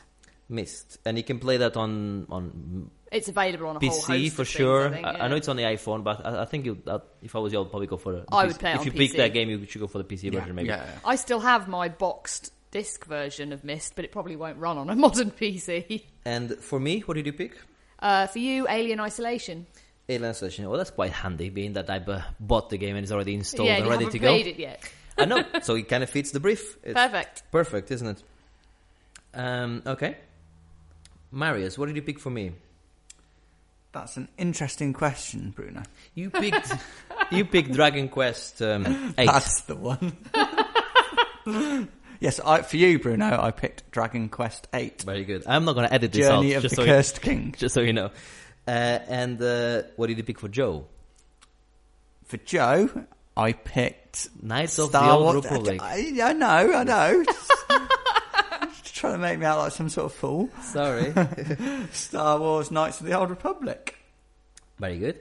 Myst, 0.49 0.97
and 1.05 1.17
you 1.17 1.23
can 1.23 1.39
play 1.39 1.57
that 1.57 1.77
on 1.77 2.27
on 2.29 2.91
It's 3.11 3.29
available 3.29 3.67
on 3.67 3.77
a 3.77 3.79
whole 3.79 3.89
PC 3.89 4.23
host 4.25 4.35
for 4.35 4.41
of 4.41 4.47
things, 4.47 4.57
sure. 4.57 4.87
I, 4.87 4.91
think, 4.91 5.05
I, 5.07 5.11
I 5.11 5.27
know 5.29 5.35
it's 5.37 5.47
on 5.47 5.55
the 5.55 5.63
iPhone, 5.63 6.03
but 6.03 6.25
I, 6.25 6.41
I 6.41 6.45
think 6.45 6.65
you, 6.65 6.77
uh, 6.87 6.99
if 7.21 7.35
I 7.35 7.39
was 7.39 7.53
you, 7.53 7.61
I'd 7.61 7.69
probably 7.69 7.87
go 7.87 7.97
for 7.97 8.11
the. 8.13 8.25
I 8.31 8.43
PC. 8.43 8.47
would 8.47 8.59
play 8.59 8.71
it 8.71 8.73
If 8.75 8.79
on 8.81 8.85
you 8.87 8.91
pick 8.91 9.13
that 9.13 9.33
game, 9.33 9.49
you 9.49 9.65
should 9.65 9.79
go 9.81 9.87
for 9.87 9.97
the 9.97 10.03
PC 10.03 10.31
version, 10.31 10.53
maybe. 10.55 10.67
Yeah, 10.69 10.85
I 11.05 11.15
still 11.15 11.39
have 11.39 11.67
my 11.69 11.87
boxed 11.89 12.51
disc 12.71 13.05
version 13.05 13.51
of 13.53 13.63
Myst, 13.63 13.95
but 13.95 14.03
it 14.05 14.11
probably 14.11 14.35
won't 14.35 14.57
run 14.57 14.77
on 14.77 14.89
a 14.89 14.95
modern 15.05 15.31
PC. 15.31 16.03
And 16.25 16.55
for 16.59 16.79
me, 16.79 16.99
what 17.01 17.15
did 17.15 17.25
you 17.25 17.33
pick? 17.33 17.57
Uh, 17.99 18.27
for 18.27 18.39
you, 18.39 18.67
Alien 18.69 18.99
Isolation. 18.99 19.67
Alien 20.11 20.29
Isolation. 20.31 20.67
Well, 20.69 20.77
that's 20.77 20.91
quite 20.91 21.11
handy, 21.11 21.49
being 21.49 21.73
that 21.73 21.89
I 21.89 21.97
uh, 21.97 22.21
bought 22.39 22.69
the 22.69 22.77
game 22.77 22.95
and 22.95 23.03
it's 23.03 23.11
already 23.11 23.33
installed 23.33 23.67
yeah, 23.67 23.75
and 23.77 23.85
you 23.85 23.91
ready 23.91 24.05
haven't 24.05 24.19
to 24.19 24.25
played 24.25 24.45
go. 24.45 24.49
it 24.51 24.59
yet. 24.59 24.91
I 25.17 25.25
know, 25.25 25.43
so 25.61 25.75
it 25.75 25.87
kind 25.87 26.03
of 26.03 26.09
fits 26.09 26.31
the 26.31 26.39
brief. 26.39 26.77
It's 26.83 26.93
Perfect. 26.93 27.43
perfect, 27.51 27.91
isn't 27.91 28.07
it? 28.07 28.23
Um, 29.33 29.83
okay. 29.85 30.17
Marius, 31.31 31.77
what 31.77 31.85
did 31.87 31.95
you 31.95 32.01
pick 32.01 32.19
for 32.19 32.29
me? 32.29 32.51
That's 33.93 34.17
an 34.17 34.29
interesting 34.37 34.93
question, 34.93 35.51
Bruno. 35.55 35.83
You 36.13 36.29
picked 36.29 36.71
you 37.31 37.43
picked 37.45 37.73
Dragon 37.73 38.07
Quest 38.07 38.61
um, 38.61 39.13
eight. 39.17 39.25
That's 39.27 39.61
the 39.61 39.75
one. 39.75 40.15
yes, 42.19 42.39
I, 42.39 42.61
for 42.61 42.77
you, 42.77 42.99
Bruno, 42.99 43.37
I 43.41 43.51
picked 43.51 43.91
Dragon 43.91 44.29
Quest 44.29 44.67
Eight: 44.73 45.01
Very 45.01 45.25
good. 45.25 45.43
I'm 45.45 45.65
not 45.65 45.73
going 45.73 45.87
to 45.87 45.93
edit 45.93 46.13
this 46.13 46.25
Journey 46.25 46.53
out, 46.53 46.57
of 46.57 46.63
just 46.63 46.75
the 46.77 46.83
so 46.83 46.85
Cursed 46.85 47.21
King. 47.21 47.53
just 47.57 47.73
so 47.73 47.81
you 47.81 47.91
know. 47.93 48.11
Uh, 48.67 48.99
and 49.07 49.41
uh, 49.41 49.83
what 49.95 50.07
did 50.07 50.17
you 50.17 50.23
pick 50.23 50.39
for 50.39 50.47
Joe? 50.47 50.85
For 52.25 52.37
Joe, 52.37 52.89
I 53.35 53.53
picked 53.53 54.29
Knights 54.41 54.77
of 54.79 54.89
Star 54.89 55.03
the 55.03 55.13
Old 55.13 55.23
Wars. 55.23 55.45
Republic. 55.45 55.81
I, 55.81 56.19
I 56.21 56.33
know, 56.33 56.73
I 56.73 56.83
know. 56.83 57.23
Just 58.83 58.95
trying 58.95 59.13
to 59.13 59.19
make 59.19 59.39
me 59.39 59.45
out 59.45 59.57
like 59.57 59.71
some 59.71 59.89
sort 59.89 60.05
of 60.05 60.13
fool. 60.13 60.49
Sorry. 60.61 61.13
Star 61.91 62.39
Wars: 62.39 62.71
Knights 62.71 62.99
of 62.99 63.07
the 63.07 63.13
Old 63.13 63.29
Republic. 63.29 63.97
Very 64.79 64.99
good. 64.99 65.19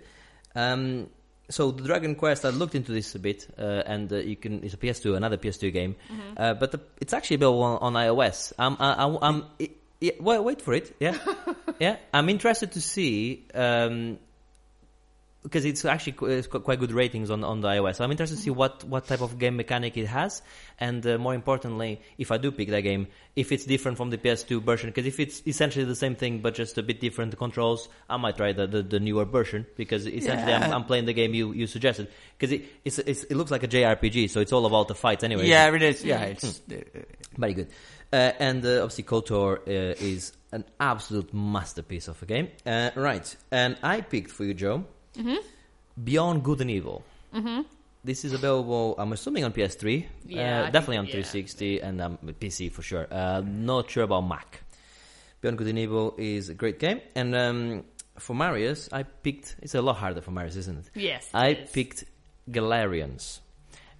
Um, 0.54 1.08
so 1.48 1.72
the 1.72 1.82
Dragon 1.82 2.14
Quest, 2.14 2.44
I 2.44 2.50
looked 2.50 2.74
into 2.74 2.92
this 2.92 3.14
a 3.14 3.18
bit, 3.18 3.48
uh, 3.58 3.82
and 3.86 4.12
uh, 4.12 4.16
you 4.16 4.36
can. 4.36 4.62
It's 4.62 4.74
a 4.74 4.76
PS2, 4.76 5.16
another 5.16 5.36
PS2 5.36 5.72
game, 5.72 5.96
uh, 6.36 6.54
but 6.54 6.72
the, 6.72 6.80
it's 7.00 7.12
actually 7.12 7.36
available 7.36 7.62
on, 7.62 7.78
on 7.78 7.92
iOS. 7.94 8.52
I'm, 8.58 8.76
I, 8.78 8.92
I, 8.92 9.18
I'm, 9.28 9.44
it, 9.58 9.76
yeah, 10.00 10.12
wait, 10.18 10.38
wait 10.42 10.62
for 10.62 10.72
it. 10.72 10.94
Yeah, 10.98 11.16
yeah. 11.78 11.96
I'm 12.12 12.28
interested 12.28 12.72
to 12.72 12.80
see 12.80 13.46
um, 13.54 14.18
because 15.42 15.64
it's 15.64 15.84
actually 15.84 16.12
qu- 16.12 16.26
it's 16.26 16.46
quite 16.46 16.78
good 16.78 16.92
ratings 16.92 17.30
on 17.30 17.44
on 17.44 17.60
the 17.60 17.68
iOS. 17.68 17.96
So 17.96 18.04
I'm 18.04 18.10
interested 18.10 18.36
to 18.36 18.42
see 18.42 18.50
what 18.50 18.84
what 18.84 19.06
type 19.06 19.20
of 19.20 19.38
game 19.38 19.56
mechanic 19.56 19.96
it 19.96 20.06
has, 20.06 20.42
and 20.78 21.06
uh, 21.06 21.18
more 21.18 21.34
importantly, 21.34 22.00
if 22.18 22.30
I 22.30 22.38
do 22.38 22.50
pick 22.50 22.68
that 22.68 22.80
game, 22.82 23.08
if 23.36 23.52
it's 23.52 23.64
different 23.64 23.96
from 23.96 24.10
the 24.10 24.18
PS2 24.18 24.62
version. 24.62 24.90
Because 24.90 25.06
if 25.06 25.20
it's 25.20 25.42
essentially 25.46 25.84
the 25.84 25.94
same 25.94 26.14
thing 26.14 26.40
but 26.40 26.54
just 26.54 26.76
a 26.78 26.82
bit 26.82 27.00
different 27.00 27.36
controls, 27.38 27.88
I 28.08 28.16
might 28.16 28.36
try 28.36 28.52
the 28.52 28.66
the, 28.66 28.82
the 28.82 29.00
newer 29.00 29.24
version 29.24 29.66
because 29.76 30.06
essentially 30.06 30.52
I'm, 30.52 30.72
I'm 30.72 30.84
playing 30.84 31.06
the 31.06 31.14
game 31.14 31.34
you, 31.34 31.52
you 31.52 31.66
suggested. 31.66 32.08
Because 32.38 32.52
it 32.52 32.64
it's, 32.84 32.98
it's, 32.98 33.24
it 33.24 33.34
looks 33.34 33.50
like 33.50 33.62
a 33.62 33.68
JRPG, 33.68 34.30
so 34.30 34.40
it's 34.40 34.52
all 34.52 34.66
about 34.66 34.88
the 34.88 34.94
fights 34.94 35.24
anyway. 35.24 35.46
Yeah, 35.46 35.74
it 35.74 35.82
is. 35.82 36.04
Yeah, 36.04 36.22
it's 36.22 36.62
Very 37.36 37.54
good. 37.54 37.68
Uh, 38.12 38.32
and 38.38 38.64
uh, 38.64 38.82
obviously, 38.82 39.04
KOTOR 39.04 39.58
uh, 39.58 39.94
is 40.00 40.32
an 40.52 40.64
absolute 40.78 41.32
masterpiece 41.32 42.08
of 42.08 42.20
a 42.22 42.26
game. 42.26 42.48
Uh, 42.66 42.90
right. 42.96 43.36
And 43.50 43.76
I 43.82 44.00
picked 44.00 44.30
for 44.30 44.44
you, 44.44 44.54
Joe, 44.54 44.84
Beyond 46.02 46.42
Good 46.42 46.60
and 46.60 46.70
Evil. 46.70 47.04
Mm-hmm. 47.34 47.62
This 48.02 48.24
is 48.24 48.32
available, 48.32 48.94
I'm 48.98 49.12
assuming, 49.12 49.44
on 49.44 49.52
PS3. 49.52 50.06
Yeah, 50.24 50.62
uh, 50.62 50.70
definitely 50.70 50.96
on 50.96 51.06
yeah. 51.06 51.22
360 51.22 51.80
and 51.80 52.00
um, 52.00 52.18
PC 52.40 52.72
for 52.72 52.82
sure. 52.82 53.06
Uh, 53.10 53.42
not 53.44 53.90
sure 53.90 54.04
about 54.04 54.22
Mac. 54.22 54.62
Beyond 55.40 55.58
Good 55.58 55.68
and 55.68 55.78
Evil 55.78 56.14
is 56.18 56.48
a 56.48 56.54
great 56.54 56.78
game. 56.78 57.00
And 57.14 57.34
um, 57.34 57.84
for 58.18 58.34
Marius, 58.34 58.88
I 58.92 59.02
picked. 59.02 59.56
It's 59.60 59.74
a 59.74 59.82
lot 59.82 59.96
harder 59.96 60.20
for 60.20 60.30
Marius, 60.30 60.56
isn't 60.56 60.78
it? 60.78 60.90
Yes. 60.94 61.28
I 61.34 61.54
picked 61.54 62.04
Galerians. 62.50 63.40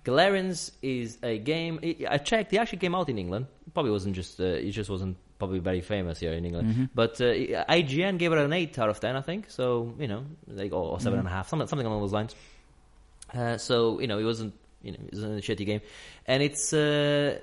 Galerians 0.05 0.72
is 0.82 1.18
a 1.22 1.39
game. 1.39 1.81
I 1.82 1.97
I 2.10 2.18
checked. 2.18 2.52
It 2.52 2.56
actually 2.59 2.78
came 2.78 2.94
out 2.94 3.09
in 3.09 3.18
England. 3.18 3.47
Probably 3.74 3.93
wasn't 3.93 4.14
just. 4.14 4.40
Uh, 4.40 4.44
it 4.44 4.70
just 4.70 4.89
wasn't 4.90 5.16
probably 5.39 5.59
very 5.59 5.81
famous 5.81 6.20
here 6.20 6.32
in 6.32 6.44
England. 6.44 6.90
But 6.94 7.20
uh, 7.20 7.24
IGN 7.24 8.18
gave 8.18 8.32
it 8.32 8.39
an 8.39 8.52
eight 8.52 8.78
out 8.78 8.89
of 8.89 9.01
ten, 9.01 9.16
I 9.16 9.20
think. 9.20 9.51
So 9.51 9.94
you 9.98 10.09
know, 10.09 10.24
like 10.47 10.72
or 10.72 11.01
seven 11.01 11.18
and 11.18 11.28
a 11.28 11.31
half, 11.31 11.48
something 11.48 11.68
something 11.68 11.86
along 11.86 12.01
those 12.01 12.12
lines. 12.12 12.35
Uh, 13.35 13.59
so 13.59 14.01
you 14.01 14.06
know, 14.06 14.18
it 14.18 14.24
wasn't. 14.24 14.55
You 14.82 14.93
know, 14.93 14.98
it 15.06 15.14
wasn't 15.14 15.39
a 15.39 15.43
shitty 15.43 15.66
game, 15.66 15.81
and 16.27 16.43
it's. 16.43 16.72
Uh, 16.72 17.39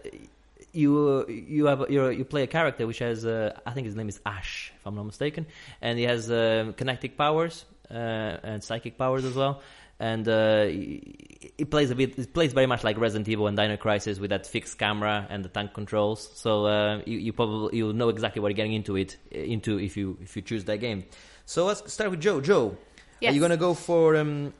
you 0.73 1.25
you 1.27 1.65
have 1.65 1.89
you're, 1.89 2.11
you 2.11 2.25
play 2.25 2.43
a 2.43 2.47
character 2.47 2.85
which 2.85 2.99
has 2.99 3.25
uh, 3.25 3.57
I 3.65 3.71
think 3.71 3.85
his 3.85 3.95
name 3.95 4.09
is 4.09 4.19
Ash 4.25 4.73
if 4.77 4.85
I'm 4.85 4.95
not 4.95 5.05
mistaken, 5.05 5.45
and 5.81 5.97
he 5.97 6.05
has 6.05 6.27
kinetic 6.27 7.17
powers 7.17 7.65
uh, 7.89 7.93
and 7.93 8.63
psychic 8.63 8.97
powers 8.97 9.25
as 9.25 9.33
well. 9.35 9.61
And 9.99 10.27
uh, 10.27 10.65
it 10.67 11.71
plays 11.71 11.89
a 11.89 11.95
bit. 11.95 12.17
It 12.17 12.33
plays 12.33 12.53
very 12.53 12.67
much 12.67 12.83
like 12.83 12.97
Resident 12.97 13.27
Evil 13.27 13.47
and 13.47 13.57
Dino 13.57 13.77
Crisis 13.77 14.19
with 14.19 14.29
that 14.29 14.45
fixed 14.45 14.77
camera 14.77 15.25
and 15.29 15.43
the 15.43 15.49
tank 15.49 15.73
controls. 15.73 16.29
So 16.35 16.65
uh, 16.65 17.01
you, 17.05 17.17
you 17.17 17.33
probably 17.33 17.77
you'll 17.77 17.93
know 17.93 18.09
exactly 18.09 18.41
what 18.41 18.49
you're 18.49 18.55
getting 18.55 18.73
into 18.73 18.95
it 18.95 19.17
into 19.31 19.79
if 19.79 19.97
you 19.97 20.17
if 20.21 20.35
you 20.35 20.41
choose 20.43 20.65
that 20.65 20.77
game. 20.77 21.05
So 21.45 21.65
let's 21.65 21.91
start 21.91 22.11
with 22.11 22.21
Joe. 22.21 22.41
Joe, 22.41 22.77
are 23.23 23.31
you 23.31 23.41
gonna 23.41 23.57
go 23.57 23.73
for 23.73 24.15
um, 24.15 24.53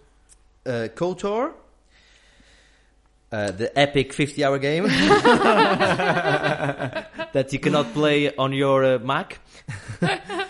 uh, 0.66 0.88
KOTOR? 0.96 1.54
Uh, 3.30 3.52
the 3.52 3.78
epic 3.78 4.14
50 4.14 4.46
hour 4.46 4.58
game 4.58 4.84
that 4.88 5.00
you 7.52 7.60
cannot 7.60 7.92
play 7.94 8.34
on 8.34 8.54
your 8.54 8.86
uh, 8.86 9.00
Mac. 9.00 9.40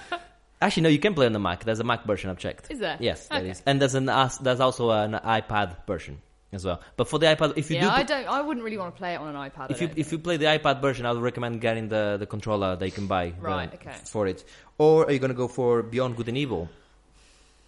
Actually, 0.61 0.83
no, 0.83 0.89
you 0.89 0.99
can 0.99 1.13
play 1.13 1.25
on 1.27 1.33
the 1.33 1.39
Mac. 1.39 1.63
There's 1.63 1.79
a 1.79 1.83
Mac 1.83 2.03
version 2.05 2.29
I've 2.29 2.39
checked. 2.39 2.71
Is 2.71 2.79
there? 2.79 2.97
Yes, 2.99 3.27
there 3.27 3.39
Okay. 3.39 3.49
is. 3.51 3.61
And 3.65 3.79
there's 3.79 3.93
an 3.95 4.09
as- 4.09 4.39
there's 4.39 4.59
also 4.59 4.89
an 4.89 5.13
iPad 5.13 5.85
version 5.85 6.19
as 6.51 6.65
well. 6.65 6.81
But 6.95 7.07
for 7.07 7.19
the 7.19 7.27
iPad, 7.27 7.53
if 7.57 7.69
you 7.69 7.75
yeah, 7.75 7.81
do, 7.83 7.89
I 7.89 8.03
don't. 8.03 8.27
I 8.27 8.41
wouldn't 8.41 8.63
really 8.63 8.77
want 8.77 8.95
to 8.95 8.97
play 8.97 9.13
it 9.13 9.19
on 9.19 9.35
an 9.35 9.35
iPad. 9.35 9.69
if 9.69 9.81
you 9.81 9.87
don't 9.87 9.97
if 9.99 10.11
you 10.11 10.17
play 10.17 10.37
the 10.37 10.45
iPad 10.45 10.81
version, 10.81 11.05
I 11.05 11.11
would 11.11 11.21
recommend 11.21 11.61
getting 11.61 11.89
the, 11.89 12.17
the 12.19 12.25
controller 12.25 12.75
that 12.75 12.85
you 12.85 12.91
can 12.91 13.05
buy 13.05 13.27
uh, 13.27 13.41
Right, 13.41 13.71
okay. 13.73 13.93
for 14.05 14.25
it. 14.25 14.43
Or 14.79 15.05
are 15.05 15.11
you 15.11 15.19
going 15.19 15.29
to 15.29 15.35
go 15.37 15.47
for 15.47 15.83
Beyond 15.83 16.15
Good 16.15 16.27
and 16.27 16.37
Evil, 16.37 16.69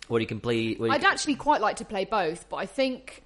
where 0.08 0.22
you 0.22 0.28
can 0.28 0.40
play? 0.40 0.74
Where 0.76 0.90
you, 0.90 0.94
I'd 0.96 1.04
actually 1.04 1.36
quite 1.36 1.62
like 1.62 1.76
to 1.78 1.86
play 1.86 2.06
both, 2.06 2.50
but 2.50 2.56
I 2.58 2.66
think 2.66 3.24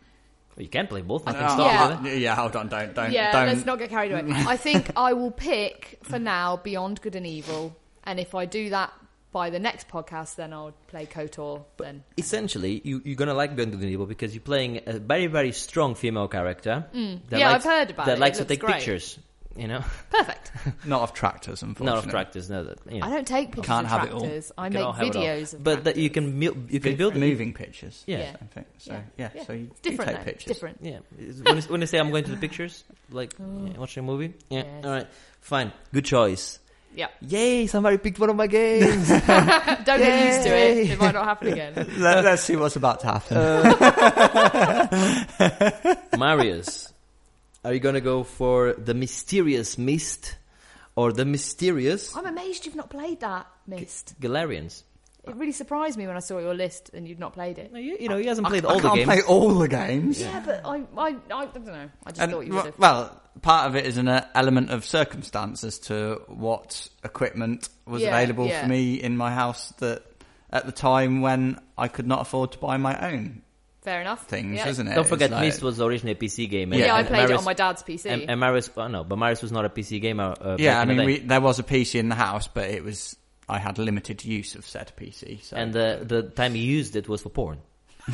you 0.58 0.68
can 0.68 0.88
play 0.88 1.02
both. 1.02 1.26
I 1.26 1.32
can 1.32 1.44
Oh, 1.46 1.48
start 1.48 1.60
Yeah. 1.74 2.02
with 2.02 2.14
it. 2.14 2.20
yeah, 2.20 2.36
hold 2.36 2.56
on, 2.58 2.68
don't, 2.68 2.94
don't, 2.94 3.12
yeah, 3.14 3.32
don't. 3.32 3.48
let's 3.48 3.66
not 3.66 3.80
get 3.80 3.90
carried 3.90 4.12
away. 4.12 4.24
I 4.28 4.58
think 4.58 4.92
I 4.98 5.14
will 5.14 5.32
pick 5.32 6.00
for 6.04 6.20
now 6.20 6.58
Beyond 6.58 7.02
Good 7.02 7.16
and 7.16 7.26
Evil, 7.26 7.76
and 8.04 8.20
if 8.20 8.36
I 8.36 8.46
do 8.46 8.70
that 8.72 8.92
by 9.34 9.50
the 9.50 9.60
next 9.60 9.90
podcast, 9.90 10.36
then 10.36 10.54
I'll 10.54 10.74
play 10.88 11.06
Kotor. 11.06 11.64
Then 11.78 12.04
Essentially, 12.18 12.80
you, 12.86 13.02
you're 13.04 13.16
gonna 13.18 13.34
like 13.34 13.56
Beyond 13.56 13.74
Good 13.74 13.82
and 13.82 13.90
Evil 13.90 14.06
because 14.06 14.34
you're 14.34 14.42
playing 14.42 14.80
a 14.86 14.94
very, 15.00 15.28
very 15.28 15.52
strong 15.52 15.96
female 15.96 16.30
character. 16.30 16.86
Mm. 16.96 17.20
Yeah, 17.32 17.50
likes, 17.52 17.66
I've 17.66 17.72
heard 17.72 17.90
about 17.92 18.06
that 18.06 18.18
it. 18.18 18.22
likes 18.22 18.40
It 18.40 18.44
to 18.44 18.48
take 18.48 18.60
great. 18.62 18.76
pictures. 18.76 19.20
You 19.56 19.68
know, 19.68 19.84
perfect. 20.10 20.52
Not 20.86 21.02
of 21.02 21.14
tractors, 21.14 21.62
unfortunately. 21.62 21.96
not 21.96 22.06
of 22.06 22.10
tractors. 22.10 22.50
No, 22.50 22.64
that 22.64 22.80
you 22.92 23.00
know. 23.00 23.06
I 23.06 23.12
don't 23.12 23.28
take 23.28 23.50
pictures 23.50 23.68
Can't 23.68 23.86
of 23.86 23.92
have 23.92 24.04
it 24.06 24.12
all. 24.14 24.20
tractors. 24.22 24.52
I 24.58 24.70
make 24.70 24.84
all 24.84 24.94
have 24.94 25.08
it 25.08 25.16
all. 25.16 25.22
videos 25.24 25.54
of 25.54 25.64
but 25.64 25.84
that 25.84 25.96
you 25.98 26.10
can 26.10 26.40
mil- 26.40 26.56
you 26.70 26.80
can 26.80 26.94
Big 26.94 26.98
build 26.98 27.16
moving 27.16 27.54
pictures. 27.54 28.04
Yeah. 28.08 28.18
Yeah. 28.18 28.36
I 28.42 28.46
think. 28.46 28.68
So 28.80 28.94
Yeah. 28.94 29.02
yeah, 29.18 29.30
Yeah. 29.36 29.44
so 29.44 29.54
you 29.54 29.70
different. 29.84 30.10
do 30.10 30.16
take 30.16 30.18
though. 30.18 30.32
pictures. 30.32 30.48
Different. 30.54 30.78
Yeah, 30.82 31.00
when, 31.44 31.58
you, 31.58 31.62
when 31.64 31.82
you 31.82 31.88
say 31.88 32.00
I'm 32.00 32.10
going 32.10 32.24
to 32.24 32.32
the 32.32 32.38
pictures, 32.38 32.84
like 33.12 33.34
yeah, 33.40 33.78
watching 33.78 34.04
a 34.04 34.08
movie. 34.08 34.34
Yeah, 34.50 34.64
Yes. 34.64 34.86
all 34.86 34.92
right, 34.92 35.08
fine, 35.42 35.72
good 35.94 36.06
choice. 36.06 36.58
Yeah. 36.96 37.08
Yay! 37.22 37.68
Somebody 37.68 37.98
picked 37.98 38.20
one 38.20 38.30
of 38.30 38.36
my 38.36 38.48
games. 38.48 39.10
Don't 39.10 39.86
get 39.86 40.28
used 40.28 40.44
to 40.44 40.56
it. 40.56 40.92
It 40.92 41.00
might 41.00 41.14
not 41.14 41.26
happen 41.26 41.48
again. 41.48 41.74
Let, 41.98 42.26
us 42.26 42.44
see 42.44 42.56
what's 42.56 42.76
about 42.76 43.00
to 43.02 43.08
happen. 43.08 43.38
Uh. 43.38 44.36
Marius, 46.18 46.94
are 47.64 47.74
you 47.74 47.80
gonna 47.80 48.02
go 48.02 48.24
for 48.24 48.74
the 48.74 48.94
mysterious 48.94 49.78
Myst 49.78 50.36
or 50.96 51.12
the 51.12 51.26
mysterious 51.26 52.16
I'm 52.16 52.28
amazed 52.28 52.66
you've 52.66 52.76
not 52.76 52.90
played 52.90 53.20
that, 53.22 53.48
Myst. 53.68 54.16
Galerians? 54.20 54.84
It 55.26 55.36
really 55.36 55.52
surprised 55.54 55.98
me 55.98 56.06
when 56.06 56.18
I 56.18 56.20
saw 56.20 56.40
your 56.40 56.54
list 56.54 56.90
and 56.94 57.08
you'd 57.08 57.20
not 57.20 57.34
played 57.34 57.58
it. 57.58 57.72
No, 57.72 57.80
you, 57.80 57.96
you 58.00 58.10
know, 58.10 58.18
he 58.18 58.26
hasn't 58.28 58.46
played 58.48 58.66
I 58.66 58.70
all 58.70 58.76
the 58.80 58.82
can't 58.90 58.96
games. 58.96 59.06
play 59.08 59.22
all 59.22 59.54
the 59.56 59.68
games. 59.70 60.22
Yeah, 60.22 60.42
but 60.46 60.62
I, 60.66 60.84
I, 60.98 61.08
I, 61.34 61.46
don't 61.46 61.66
know. 61.66 61.90
I 62.06 62.10
just 62.10 62.22
And, 62.22 62.32
thought 62.32 62.46
you 62.46 62.54
would 62.54 62.66
have. 62.66 62.78
well, 62.80 63.22
part 63.42 63.68
of 63.68 63.76
it 63.78 63.86
is 63.86 63.98
an 63.98 64.10
uh, 64.10 64.28
element 64.36 64.70
of 64.70 64.84
circumstance 64.86 65.64
as 65.64 65.80
to 65.80 66.22
what 66.28 66.88
equipment 67.06 67.70
was 67.86 68.02
Yeah, 68.02 68.10
available 68.10 68.48
yeah. 68.48 68.64
for 68.64 68.68
me 68.68 68.96
in 68.96 69.16
my 69.16 69.32
house 69.34 69.70
that 69.80 70.04
at 70.52 70.66
the 70.66 70.72
time 70.74 71.22
when 71.22 71.60
I 71.78 71.88
could 71.88 72.06
not 72.08 72.22
afford 72.22 72.52
to 72.52 72.58
buy 72.58 72.76
my 72.78 73.12
own 73.14 73.44
Fair 73.82 74.02
enough. 74.02 74.26
things, 74.28 74.58
yeah. 74.58 74.68
isn't 74.68 74.88
it? 74.90 74.94
Don't 74.96 75.08
forget, 75.08 75.28
It's 75.32 75.36
like- 75.36 75.42
Myst 75.46 75.62
was 75.64 75.80
originally 75.82 76.12
a 76.14 76.16
PC 76.16 76.50
game. 76.50 76.74
Yeah, 76.74 76.86
Yeah, 76.86 76.96
I 76.96 77.00
and 77.00 77.08
played 77.08 77.20
it 77.20 77.24
Marius- 77.24 77.40
on 77.40 77.46
my 77.46 77.54
dad's 77.54 77.82
PC. 77.84 78.06
And, 78.10 78.30
and 78.30 78.40
Marius, 78.42 78.70
oh 78.76 78.88
no, 78.88 79.04
but 79.06 79.18
Maris 79.18 79.42
was 79.42 79.52
not 79.54 79.64
a 79.66 79.70
PC 79.70 80.02
gamer. 80.02 80.36
Uh, 80.40 80.58
Yeah, 80.60 80.80
I 80.80 80.84
in 80.84 80.90
the 80.90 80.94
mean, 80.96 81.08
day. 81.08 81.14
we, 81.14 81.20
there 81.28 81.42
was 81.42 81.60
a 81.60 81.64
PC 81.64 82.00
in 82.00 82.10
the 82.10 82.16
house, 82.16 82.48
but 82.50 82.70
it 82.70 82.84
was 82.84 83.16
I 83.50 83.60
had 83.60 83.78
limited 83.78 84.24
use 84.24 84.56
of 84.56 84.66
said 84.66 84.92
PC. 84.98 85.42
So. 85.44 85.58
and 85.58 85.74
the 85.74 86.00
the 86.04 86.24
time 86.24 86.56
you 86.56 86.64
used 86.64 86.96
it 86.96 87.08
was 87.10 87.22
for 87.22 87.30
porn. 87.30 87.60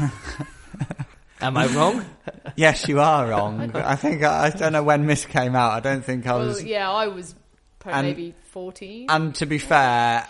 Am 1.42 1.56
I 1.56 1.68
wrong? 1.68 2.06
yes, 2.58 2.88
you 2.90 3.00
are 3.00 3.28
wrong. 3.30 3.72
I 3.76 3.96
think 3.96 4.24
I, 4.24 4.48
I 4.48 4.50
don't 4.50 4.74
know 4.74 4.84
when 4.84 5.06
Myst 5.06 5.30
came 5.30 5.56
out. 5.56 5.72
I 5.72 5.80
don't 5.80 6.04
think 6.04 6.28
I 6.28 6.36
well, 6.36 6.48
was. 6.48 6.64
yeah, 6.64 6.92
I 6.92 7.08
was 7.08 7.34
probably 7.80 8.10
And- 8.10 8.18
maybe 8.18 8.36
14. 8.52 9.06
And 9.10 9.34
to 9.36 9.46
be 9.46 9.58
fair, 9.58 10.28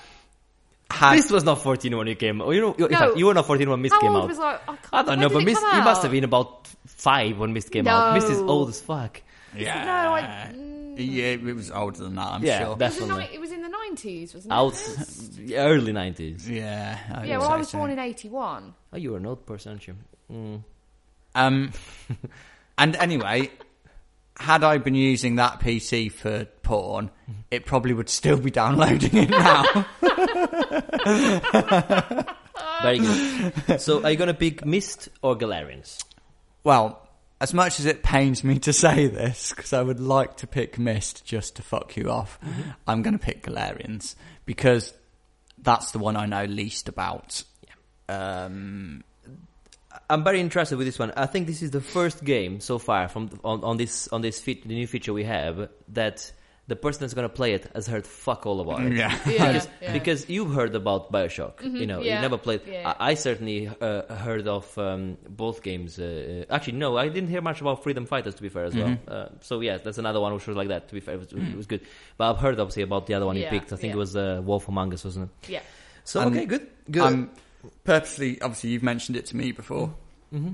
had 0.92 1.16
Myst 1.16 1.32
was 1.32 1.44
not 1.44 1.62
14 1.64 1.98
when 1.98 2.08
you 2.08 2.16
came. 2.16 2.42
Oh, 2.42 2.52
you 2.52 2.62
know, 2.62 2.76
you, 2.78 2.88
No. 2.90 2.98
fact, 3.00 3.18
you 3.18 3.26
were 3.26 3.34
not 3.34 3.48
14 3.48 3.70
when 3.70 3.82
Myst 3.82 3.94
How 3.96 4.02
came 4.02 4.16
out. 4.16 4.28
was 4.28 4.38
I? 4.40 4.54
I, 4.56 4.58
can't, 4.68 4.80
I 4.94 5.02
don't 5.04 5.20
know, 5.20 5.30
but 5.30 5.42
it 5.42 5.46
Myst, 5.46 5.62
you 5.62 5.82
must 5.82 6.04
have 6.04 6.12
been 6.12 6.24
about 6.26 6.68
five 6.86 7.40
when 7.40 7.54
Myst 7.54 7.72
came 7.72 7.88
out. 7.88 8.14
Myst 8.14 8.30
is 8.30 8.38
old 8.40 8.70
as 8.70 8.80
fuck. 8.80 9.20
yeah, 9.58 9.86
No, 9.86 10.14
I- 10.14 10.52
mm. 10.54 10.96
yeah, 10.98 11.26
it 11.26 11.44
was 11.56 11.72
older 11.72 12.04
than 12.04 12.16
that. 12.16 12.28
I'm 12.28 12.44
Yeah, 12.44 12.60
sure. 12.60 12.66
It 12.68 12.70
was, 12.70 12.78
definitely. 12.78 13.30
it 13.34 13.40
was 13.42 13.49
in 13.90 13.96
the 13.96 14.02
90s, 14.02 14.34
wasn't 14.34 14.46
it? 14.46 14.52
Out 14.56 14.74
early 15.56 15.94
90s. 15.94 16.48
Yeah, 16.48 16.98
I 17.14 17.26
yeah, 17.26 17.38
would 17.38 17.44
well, 17.44 17.52
I 17.52 17.58
was 17.58 17.72
born 17.72 17.92
in 17.92 18.00
81. 18.00 18.74
Oh, 18.94 18.98
you 18.98 19.12
were 19.12 19.18
an 19.18 19.26
old 19.26 19.46
person, 19.46 19.72
aren't 19.72 19.88
you? 19.88 19.96
Mm. 20.32 20.64
Um, 21.36 21.72
and 22.78 22.96
anyway, 22.96 23.52
had 24.38 24.64
I 24.64 24.78
been 24.78 24.96
using 24.96 25.36
that 25.36 25.60
PC 25.60 26.12
for 26.12 26.46
porn, 26.64 27.12
it 27.52 27.66
probably 27.66 27.94
would 27.94 28.10
still 28.10 28.38
be 28.38 28.52
downloading 28.52 29.12
it 29.14 29.30
now. 29.30 29.86
Very 32.82 33.00
good. 33.00 33.82
so, 33.82 34.04
are 34.04 34.12
you 34.12 34.18
gonna 34.18 34.34
pick 34.34 34.66
Myst 34.66 35.10
or 35.22 35.36
Galerians? 35.36 36.00
well, 36.64 37.09
as 37.42 37.54
much 37.54 37.80
as 37.80 37.86
it 37.86 38.04
pains 38.04 38.44
me 38.44 38.60
to 38.60 38.74
say 38.74 39.08
this, 39.08 39.54
because 39.56 39.74
I 39.74 39.82
would 39.82 40.00
like 40.00 40.38
to 40.38 40.48
pick 40.48 40.78
Myst 40.78 41.26
just 41.26 41.56
to 41.56 41.62
fuck 41.62 41.96
you 41.96 42.10
off, 42.10 42.40
I'm 42.88 43.02
going 43.02 43.18
to 43.18 43.24
pick 43.24 43.44
Galerians 43.44 44.16
because 44.46 44.94
that's 45.58 45.92
the 45.92 46.00
one 46.00 46.16
I 46.16 46.26
know 46.26 46.46
least 46.46 46.90
about. 46.90 47.44
Um, 48.08 49.04
I'm 50.10 50.24
very 50.24 50.40
interested 50.40 50.78
with 50.78 50.88
this 50.88 51.00
one. 51.00 51.14
I 51.16 51.28
think 51.28 51.48
this 51.48 51.62
is 51.62 51.72
the 51.72 51.82
first 51.82 52.24
game 52.24 52.60
so 52.60 52.78
far 52.78 53.08
from 53.08 53.30
on, 53.44 53.64
on 53.64 53.78
this 53.78 54.08
on 54.10 54.22
this 54.22 54.40
feat, 54.40 54.68
the 54.68 54.74
new 54.74 54.88
feature 54.88 55.14
we 55.14 55.24
have 55.24 55.70
that 55.90 56.32
the 56.70 56.76
person 56.76 57.02
that's 57.02 57.14
gonna 57.14 57.28
play 57.28 57.54
it 57.54 57.70
has 57.74 57.88
heard 57.88 58.06
fuck 58.06 58.46
all 58.46 58.62
about 58.62 58.84
it. 58.84 58.94
yeah. 59.02 59.12
Yeah, 59.26 59.52
because, 59.52 59.68
yeah. 59.82 59.94
because 59.94 60.30
you've 60.30 60.54
heard 60.54 60.76
about 60.76 61.12
Bioshock, 61.12 61.64
you 61.64 61.86
know, 61.86 62.02
yeah, 62.02 62.16
you 62.16 62.22
never 62.22 62.38
played. 62.38 62.62
yeah. 62.66 62.94
I, 63.00 63.10
I 63.12 63.14
certainly 63.16 63.68
uh, 63.68 64.14
heard 64.14 64.48
of 64.48 64.78
um, 64.78 65.18
both 65.28 65.64
games. 65.64 66.00
Uh, 66.00 66.46
uh, 66.50 66.54
actually, 66.54 66.74
no, 66.74 66.96
I 66.98 67.10
didn't 67.10 67.30
hear 67.30 67.42
much 67.42 67.60
about 67.60 67.84
Freedom 67.84 68.06
Fighters 68.06 68.36
to 68.36 68.42
be 68.42 68.50
fair 68.50 68.66
as 68.66 68.76
well. 68.76 68.88
Mm-hmm. 68.90 69.12
Uh, 69.12 69.26
so 69.42 69.60
yeah, 69.62 69.78
that's 69.78 69.98
another 69.98 70.22
one 70.22 70.34
which 70.34 70.48
was 70.48 70.56
like 70.56 70.68
that. 70.70 70.88
To 70.90 70.94
be 70.94 71.00
fair, 71.00 71.16
it 71.16 71.20
was, 71.20 71.34
it 71.34 71.58
was 71.58 71.66
good. 71.66 71.82
But 72.18 72.30
I've 72.30 72.38
heard 72.38 72.60
obviously 72.60 72.84
about 72.84 73.08
the 73.08 73.16
other 73.16 73.26
one 73.26 73.36
you 73.36 73.48
picked. 73.48 73.74
I 73.74 73.76
think 73.76 73.92
yeah. 73.92 73.96
it 73.96 74.00
was 74.00 74.16
uh, 74.16 74.42
Wolf 74.44 74.68
Among 74.68 74.94
Us, 74.94 75.04
wasn't 75.04 75.30
it? 75.44 75.50
Yeah. 75.50 75.62
So 76.04 76.22
Um, 76.22 76.28
okay, 76.28 76.46
good, 76.46 76.68
good. 76.90 77.04
I'm 77.04 77.32
purposely, 77.84 78.42
obviously, 78.42 78.70
you've 78.72 78.84
mentioned 78.84 79.18
it 79.18 79.26
to 79.28 79.38
me 79.38 79.52
before, 79.52 79.94
Mm-hmm. 80.34 80.52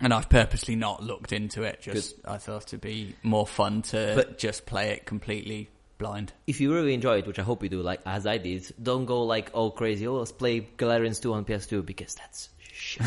And 0.00 0.12
I've 0.12 0.28
purposely 0.28 0.76
not 0.76 1.02
looked 1.02 1.32
into 1.32 1.62
it. 1.62 1.80
Just 1.80 2.16
I 2.26 2.36
thought 2.38 2.64
it'd 2.64 2.80
be 2.82 3.14
more 3.22 3.46
fun 3.46 3.82
to 3.82 4.12
But- 4.14 4.38
just 4.38 4.66
play 4.66 4.90
it 4.90 5.06
completely 5.06 5.70
blind. 5.98 6.32
if 6.46 6.60
you 6.60 6.74
really 6.74 6.92
enjoy 6.92 7.18
it, 7.18 7.26
which 7.26 7.38
I 7.38 7.42
hope 7.42 7.62
you 7.62 7.70
do, 7.70 7.80
like 7.80 8.00
as 8.04 8.26
I 8.26 8.36
did, 8.38 8.70
don't 8.82 9.06
go 9.06 9.22
like 9.24 9.50
all 9.54 9.70
crazy. 9.70 10.06
Oh, 10.06 10.16
let's 10.16 10.32
play 10.32 10.68
Galerians 10.76 11.18
2 11.20 11.32
on 11.32 11.44
PS2 11.46 11.84
because 11.86 12.14
that's 12.14 12.50
shit. 12.72 13.06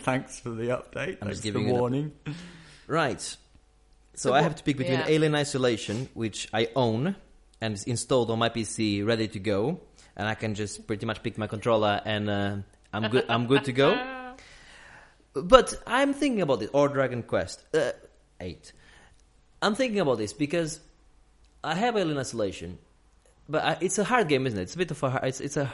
Thanks 0.00 0.40
for 0.40 0.50
the 0.50 0.68
update. 0.68 1.18
I'm 1.20 1.28
Thanks 1.28 1.36
just 1.36 1.42
giving 1.42 1.64
the 1.64 1.68
you 1.68 1.74
the- 1.74 1.80
warning. 1.80 2.12
right. 2.86 3.20
So, 3.20 3.36
So 4.14 4.34
I 4.34 4.42
have 4.42 4.54
to 4.56 4.62
pick 4.64 4.76
between 4.78 4.98
yeah. 5.00 5.06
Alien 5.08 5.34
Isolation, 5.34 6.08
which 6.14 6.48
I 6.52 6.68
own 6.76 7.16
and 7.60 7.74
is 7.74 7.84
installed 7.84 8.30
on 8.30 8.38
my 8.38 8.48
PC, 8.48 9.04
ready 9.06 9.28
to 9.28 9.38
go, 9.38 9.80
and 10.16 10.26
I 10.28 10.34
can 10.34 10.54
just 10.54 10.86
pretty 10.86 11.06
much 11.06 11.22
pick 11.22 11.36
my 11.38 11.46
controller 11.46 12.00
and 12.04 12.28
uh, 12.30 12.56
I'm 12.92 13.10
good. 13.14 13.24
I'm 13.28 13.46
good 13.46 13.64
to 13.64 13.72
go. 13.72 13.94
But 15.32 15.74
I'm 15.86 16.12
thinking 16.12 16.42
about 16.42 16.60
this, 16.60 16.70
or 16.72 16.88
Dragon 16.88 17.22
Quest 17.22 17.64
uh, 17.74 17.92
Eight. 18.40 18.72
I'm 19.62 19.74
thinking 19.74 20.00
about 20.00 20.18
this 20.18 20.32
because 20.32 20.80
I 21.62 21.74
have 21.74 21.96
Alien 21.96 22.18
Isolation, 22.18 22.78
but 23.48 23.62
I, 23.62 23.78
it's 23.80 23.98
a 23.98 24.04
hard 24.04 24.28
game, 24.28 24.46
isn't 24.46 24.58
it? 24.58 24.62
It's 24.62 24.74
a 24.74 24.78
bit 24.78 24.90
of 24.90 25.02
a 25.02 25.10
hard. 25.10 25.24
It's 25.24 25.40
it's 25.40 25.56
a 25.56 25.70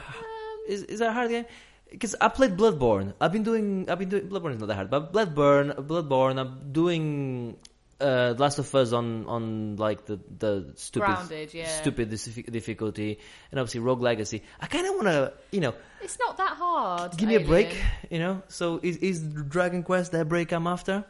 is 0.67 0.83
is 0.83 1.01
it 1.01 1.07
a 1.07 1.13
hard 1.13 1.29
game 1.29 1.45
because 1.89 2.15
I 2.19 2.27
played 2.27 2.57
Bloodborne. 2.57 3.13
I've 3.19 3.31
been 3.31 3.43
doing 3.43 3.89
I've 3.89 3.99
been 3.99 4.09
doing 4.09 4.27
Bloodborne 4.27 4.53
is 4.53 4.59
not 4.59 4.67
that 4.67 4.75
hard, 4.75 4.89
but 4.89 5.13
Bloodborne 5.13 5.73
Bloodborne. 5.87 6.39
I'm 6.39 6.71
doing 6.71 7.57
uh, 7.99 8.35
Last 8.37 8.59
of 8.59 8.73
Us 8.75 8.93
on 8.93 9.25
on 9.27 9.75
like 9.77 10.05
the 10.05 10.19
the 10.37 10.71
stupid 10.75 11.05
Grounded, 11.05 11.53
yeah. 11.53 11.67
stupid 11.67 12.09
difficulty, 12.09 13.19
and 13.51 13.59
obviously 13.59 13.79
Rogue 13.81 14.01
Legacy. 14.01 14.43
I 14.59 14.67
kind 14.67 14.85
of 14.87 14.95
want 14.95 15.07
to 15.07 15.33
you 15.51 15.59
know 15.61 15.73
It's 16.01 16.17
not 16.19 16.37
that 16.37 16.55
hard. 16.57 17.17
give 17.17 17.27
me 17.29 17.35
a 17.35 17.39
break, 17.45 17.75
you 18.09 18.19
know. 18.19 18.41
So 18.49 18.79
is 18.83 18.97
is 18.97 19.21
Dragon 19.21 19.83
Quest 19.83 20.11
that 20.11 20.27
break 20.29 20.51
I'm 20.51 20.67
after? 20.67 21.05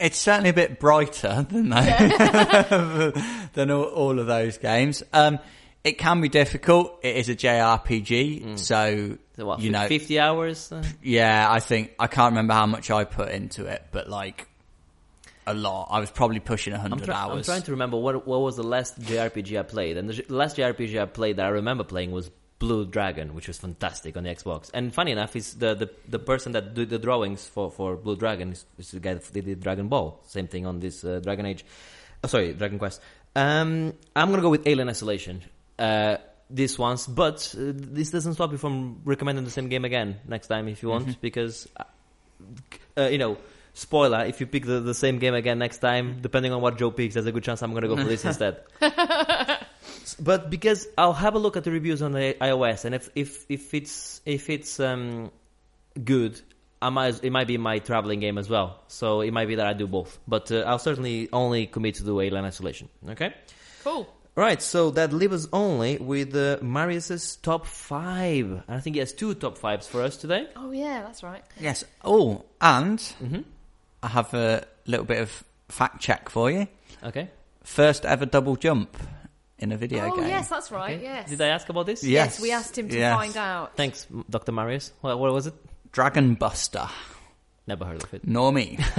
It's 0.00 0.18
certainly 0.18 0.50
a 0.50 0.54
bit 0.54 0.80
brighter 0.80 1.46
than 1.50 1.68
they, 1.68 3.12
than 3.52 3.70
all, 3.70 3.84
all 3.84 4.18
of 4.18 4.26
those 4.26 4.58
games. 4.58 5.02
Um, 5.12 5.38
it 5.84 5.98
can 5.98 6.20
be 6.20 6.28
difficult. 6.28 6.98
It 7.04 7.16
is 7.16 7.28
a 7.28 7.36
JRPG, 7.36 8.58
so 8.58 9.16
So 9.36 9.46
what, 9.46 9.60
You 9.60 9.70
know- 9.70 9.86
50 9.88 10.18
hours? 10.18 10.72
Uh, 10.72 10.82
Yeah, 11.02 11.46
I 11.50 11.60
think 11.60 11.92
I 11.98 12.06
can't 12.08 12.32
remember 12.32 12.54
how 12.54 12.66
much 12.66 12.90
I 12.90 13.04
put 13.04 13.30
into 13.30 13.66
it, 13.66 13.84
but 13.92 14.08
like 14.08 14.48
a 15.46 15.54
lot. 15.54 15.88
I 15.90 16.00
was 16.00 16.10
probably 16.10 16.40
pushing 16.40 16.74
I'm, 16.74 16.80
hundred 16.80 17.04
try- 17.04 17.26
I'm 17.26 17.42
trying 17.42 17.62
to 17.62 17.70
remember 17.72 17.96
what 17.96 18.26
what 18.26 18.40
was 18.40 18.56
the 18.56 18.62
last 18.62 19.00
JRPG 19.00 19.58
I 19.58 19.62
played, 19.62 19.96
and 19.96 20.08
the 20.08 20.24
last 20.28 20.56
JRPG 20.56 21.00
I 21.00 21.06
played 21.06 21.36
that 21.36 21.46
I 21.46 21.50
remember 21.50 21.84
playing 21.84 22.12
was 22.12 22.30
Blue 22.58 22.86
Dragon, 22.86 23.34
which 23.34 23.48
was 23.48 23.58
fantastic 23.58 24.16
on 24.16 24.22
the 24.22 24.30
Xbox. 24.30 24.70
And 24.72 24.94
funny 24.94 25.10
enough, 25.10 25.34
is 25.34 25.54
the, 25.54 25.74
the 25.74 25.90
the 26.08 26.20
person 26.20 26.52
that 26.52 26.74
did 26.74 26.90
the 26.90 26.98
drawings 26.98 27.46
for, 27.48 27.70
for 27.70 27.96
Blue 27.96 28.14
Dragon 28.14 28.52
is, 28.52 28.64
is 28.78 28.92
the 28.92 29.00
guy 29.00 29.14
that 29.14 29.32
did 29.32 29.60
Dragon 29.60 29.88
Ball. 29.88 30.20
Same 30.28 30.46
thing 30.46 30.64
on 30.64 30.78
this 30.78 31.04
uh, 31.04 31.18
Dragon 31.20 31.46
Age. 31.46 31.64
Oh, 32.22 32.28
sorry, 32.28 32.52
Dragon 32.52 32.78
Quest. 32.78 33.00
Um, 33.34 33.94
I'm 34.14 34.30
gonna 34.30 34.42
go 34.42 34.50
with 34.50 34.66
Alien 34.66 34.88
Isolation. 34.88 35.42
Uh, 35.76 36.18
this 36.48 36.78
once, 36.78 37.06
but 37.06 37.52
uh, 37.58 37.72
this 37.74 38.10
doesn't 38.10 38.34
stop 38.34 38.52
you 38.52 38.58
from 38.58 39.00
recommending 39.04 39.44
the 39.44 39.50
same 39.50 39.68
game 39.68 39.84
again 39.84 40.20
next 40.28 40.46
time 40.46 40.68
if 40.68 40.82
you 40.82 40.88
want, 40.88 41.20
because 41.20 41.66
uh, 41.76 41.84
uh, 42.96 43.08
you 43.08 43.18
know, 43.18 43.38
spoiler, 43.74 44.24
if 44.24 44.40
you 44.40 44.46
pick 44.46 44.64
the, 44.66 44.80
the 44.80 44.94
same 44.94 45.18
game 45.18 45.34
again 45.34 45.58
next 45.58 45.78
time, 45.78 46.18
depending 46.20 46.52
on 46.52 46.60
what 46.62 46.78
Joe 46.78 46.90
picks, 46.90 47.14
there's 47.14 47.26
a 47.26 47.32
good 47.32 47.42
chance 47.44 47.62
I'm 47.62 47.70
going 47.70 47.82
to 47.82 47.88
go 47.88 47.96
for 47.96 48.04
this 48.04 48.24
instead. 48.30 48.60
But 50.20 50.50
because 50.50 50.86
I'll 50.98 51.12
have 51.14 51.34
a 51.34 51.38
look 51.38 51.56
at 51.56 51.64
the 51.64 51.70
reviews 51.70 52.02
on 52.02 52.12
the 52.12 52.36
iOS, 52.40 52.84
and 52.84 52.94
if 52.94 53.08
if 53.14 53.46
if 53.48 53.72
it's 53.74 54.20
if 54.26 54.50
it's 54.50 54.78
um 54.78 55.30
good, 56.04 56.40
I 56.80 56.90
might 56.90 57.22
it 57.24 57.30
might 57.30 57.46
be 57.46 57.56
my 57.56 57.78
traveling 57.78 58.20
game 58.20 58.36
as 58.38 58.48
well. 58.48 58.82
So 58.88 59.20
it 59.22 59.32
might 59.32 59.48
be 59.48 59.54
that 59.56 59.66
I 59.66 59.72
do 59.72 59.86
both. 59.86 60.18
But 60.28 60.50
uh, 60.52 60.60
I'll 60.66 60.78
certainly 60.78 61.28
only 61.32 61.66
commit 61.66 61.96
to 61.96 62.04
do 62.04 62.20
Alien 62.20 62.44
Isolation. 62.44 62.88
Okay. 63.10 63.32
Cool. 63.84 64.06
Right, 64.34 64.62
so 64.62 64.90
that 64.92 65.12
leaves 65.12 65.44
us 65.44 65.48
only 65.52 65.98
with 65.98 66.34
uh, 66.34 66.56
Marius's 66.62 67.36
top 67.36 67.66
five. 67.66 68.62
I 68.66 68.80
think 68.80 68.96
he 68.96 69.00
has 69.00 69.12
two 69.12 69.34
top 69.34 69.58
fives 69.58 69.86
for 69.86 70.00
us 70.02 70.16
today. 70.16 70.46
Oh 70.56 70.70
yeah, 70.70 71.02
that's 71.02 71.22
right. 71.22 71.44
yes. 71.60 71.84
Oh, 72.04 72.44
and 72.60 72.98
Mm-hmm. 72.98 73.40
I 74.02 74.08
have 74.08 74.34
a 74.34 74.64
little 74.86 75.06
bit 75.06 75.20
of 75.20 75.44
fact 75.68 76.00
check 76.00 76.28
for 76.28 76.50
you. 76.50 76.66
Okay. 77.04 77.30
First 77.64 78.04
ever 78.04 78.26
double 78.26 78.56
jump 78.56 78.96
in 79.58 79.70
a 79.72 79.76
video 79.76 80.10
oh 80.12 80.16
game. 80.16 80.26
yes, 80.28 80.48
that's 80.48 80.70
right. 80.72 80.96
okay. 80.96 81.04
Yes. 81.04 81.30
Did 81.30 81.40
I 81.40 81.48
ask 81.48 81.68
about 81.68 81.86
this? 81.86 82.02
Yeah. 82.02 82.24
Yes, 82.24 82.40
we 82.40 82.50
asked 82.52 82.76
him 82.76 82.88
to 82.88 82.98
Yes. 82.98 83.14
find 83.14 83.36
out. 83.36 83.76
Thanks, 83.76 84.06
Dr. 84.28 84.50
Marius. 84.52 84.92
What, 85.00 85.18
what 85.18 85.32
was 85.32 85.46
it? 85.46 85.54
Dragon 85.92 86.34
Buster. 86.34 86.88
Never 87.66 87.84
heard 87.84 88.02
of 88.02 88.12
it. 88.12 88.26
Nor 88.26 88.52
me. 88.52 88.76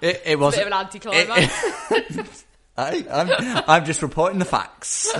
it, 0.00 0.22
it 0.24 0.38
was. 0.38 0.54
Bit 0.56 0.66
of 0.66 0.72
an 0.72 0.72
anticlimax. 0.72 2.44
I, 2.78 3.06
I'm, 3.10 3.62
I'm 3.68 3.84
just 3.84 4.00
reporting 4.02 4.38
the 4.38 4.44
facts. 4.46 5.14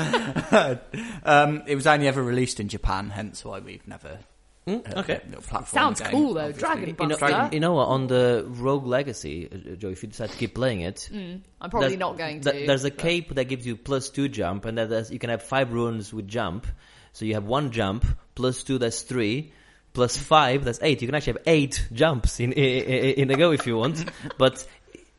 um, 1.24 1.62
it 1.66 1.74
was 1.74 1.86
only 1.86 2.08
ever 2.08 2.22
released 2.22 2.58
in 2.60 2.68
Japan, 2.68 3.10
hence 3.10 3.44
why 3.44 3.58
we've 3.58 3.86
never. 3.86 4.20
Mm, 4.66 4.96
uh, 4.96 5.00
okay. 5.00 5.20
little 5.26 5.42
platform 5.42 5.64
Sounds 5.66 6.00
game, 6.00 6.10
cool, 6.10 6.34
though. 6.34 6.40
obviously. 6.40 6.60
Dragon 6.60 6.88
You 6.88 7.06
know, 7.08 7.16
Buster. 7.18 7.48
you 7.54 7.60
know 7.60 7.72
what? 7.74 7.86
On 7.88 8.06
the 8.08 8.44
Rogue 8.48 8.84
Legacy, 8.86 9.48
uh, 9.52 9.76
Joe, 9.76 9.90
if 9.90 10.02
you 10.02 10.08
decide 10.08 10.30
to 10.30 10.36
keep 10.36 10.54
playing 10.56 10.80
it, 10.80 11.08
I'm 11.12 11.70
probably 11.70 11.90
there's- 11.90 12.00
not 12.00 12.18
going 12.18 12.40
to. 12.40 12.50
th- 12.50 12.66
there's 12.66 12.84
a 12.84 12.90
but- 12.90 12.98
cape 12.98 13.34
that 13.36 13.44
gives 13.44 13.64
you 13.64 13.76
plus 13.76 14.10
two 14.10 14.28
jump, 14.28 14.64
and 14.64 14.76
then 14.76 15.04
you 15.10 15.20
can 15.20 15.30
have 15.30 15.42
five 15.44 15.72
runes 15.72 16.12
with 16.12 16.26
jump. 16.26 16.66
So 17.12 17.24
you 17.24 17.34
have 17.34 17.44
one 17.44 17.70
jump 17.70 18.04
plus 18.34 18.64
two, 18.64 18.78
that's 18.78 19.02
three. 19.02 19.52
Plus 19.92 20.16
five, 20.16 20.64
that's 20.64 20.80
eight. 20.82 21.00
You 21.00 21.08
can 21.08 21.14
actually 21.14 21.34
have 21.34 21.42
eight 21.46 21.86
jumps 21.92 22.38
in 22.40 22.52
in, 22.52 23.14
in 23.22 23.30
a 23.30 23.36
go 23.36 23.52
if 23.52 23.66
you 23.66 23.78
want, 23.78 24.04
but 24.36 24.66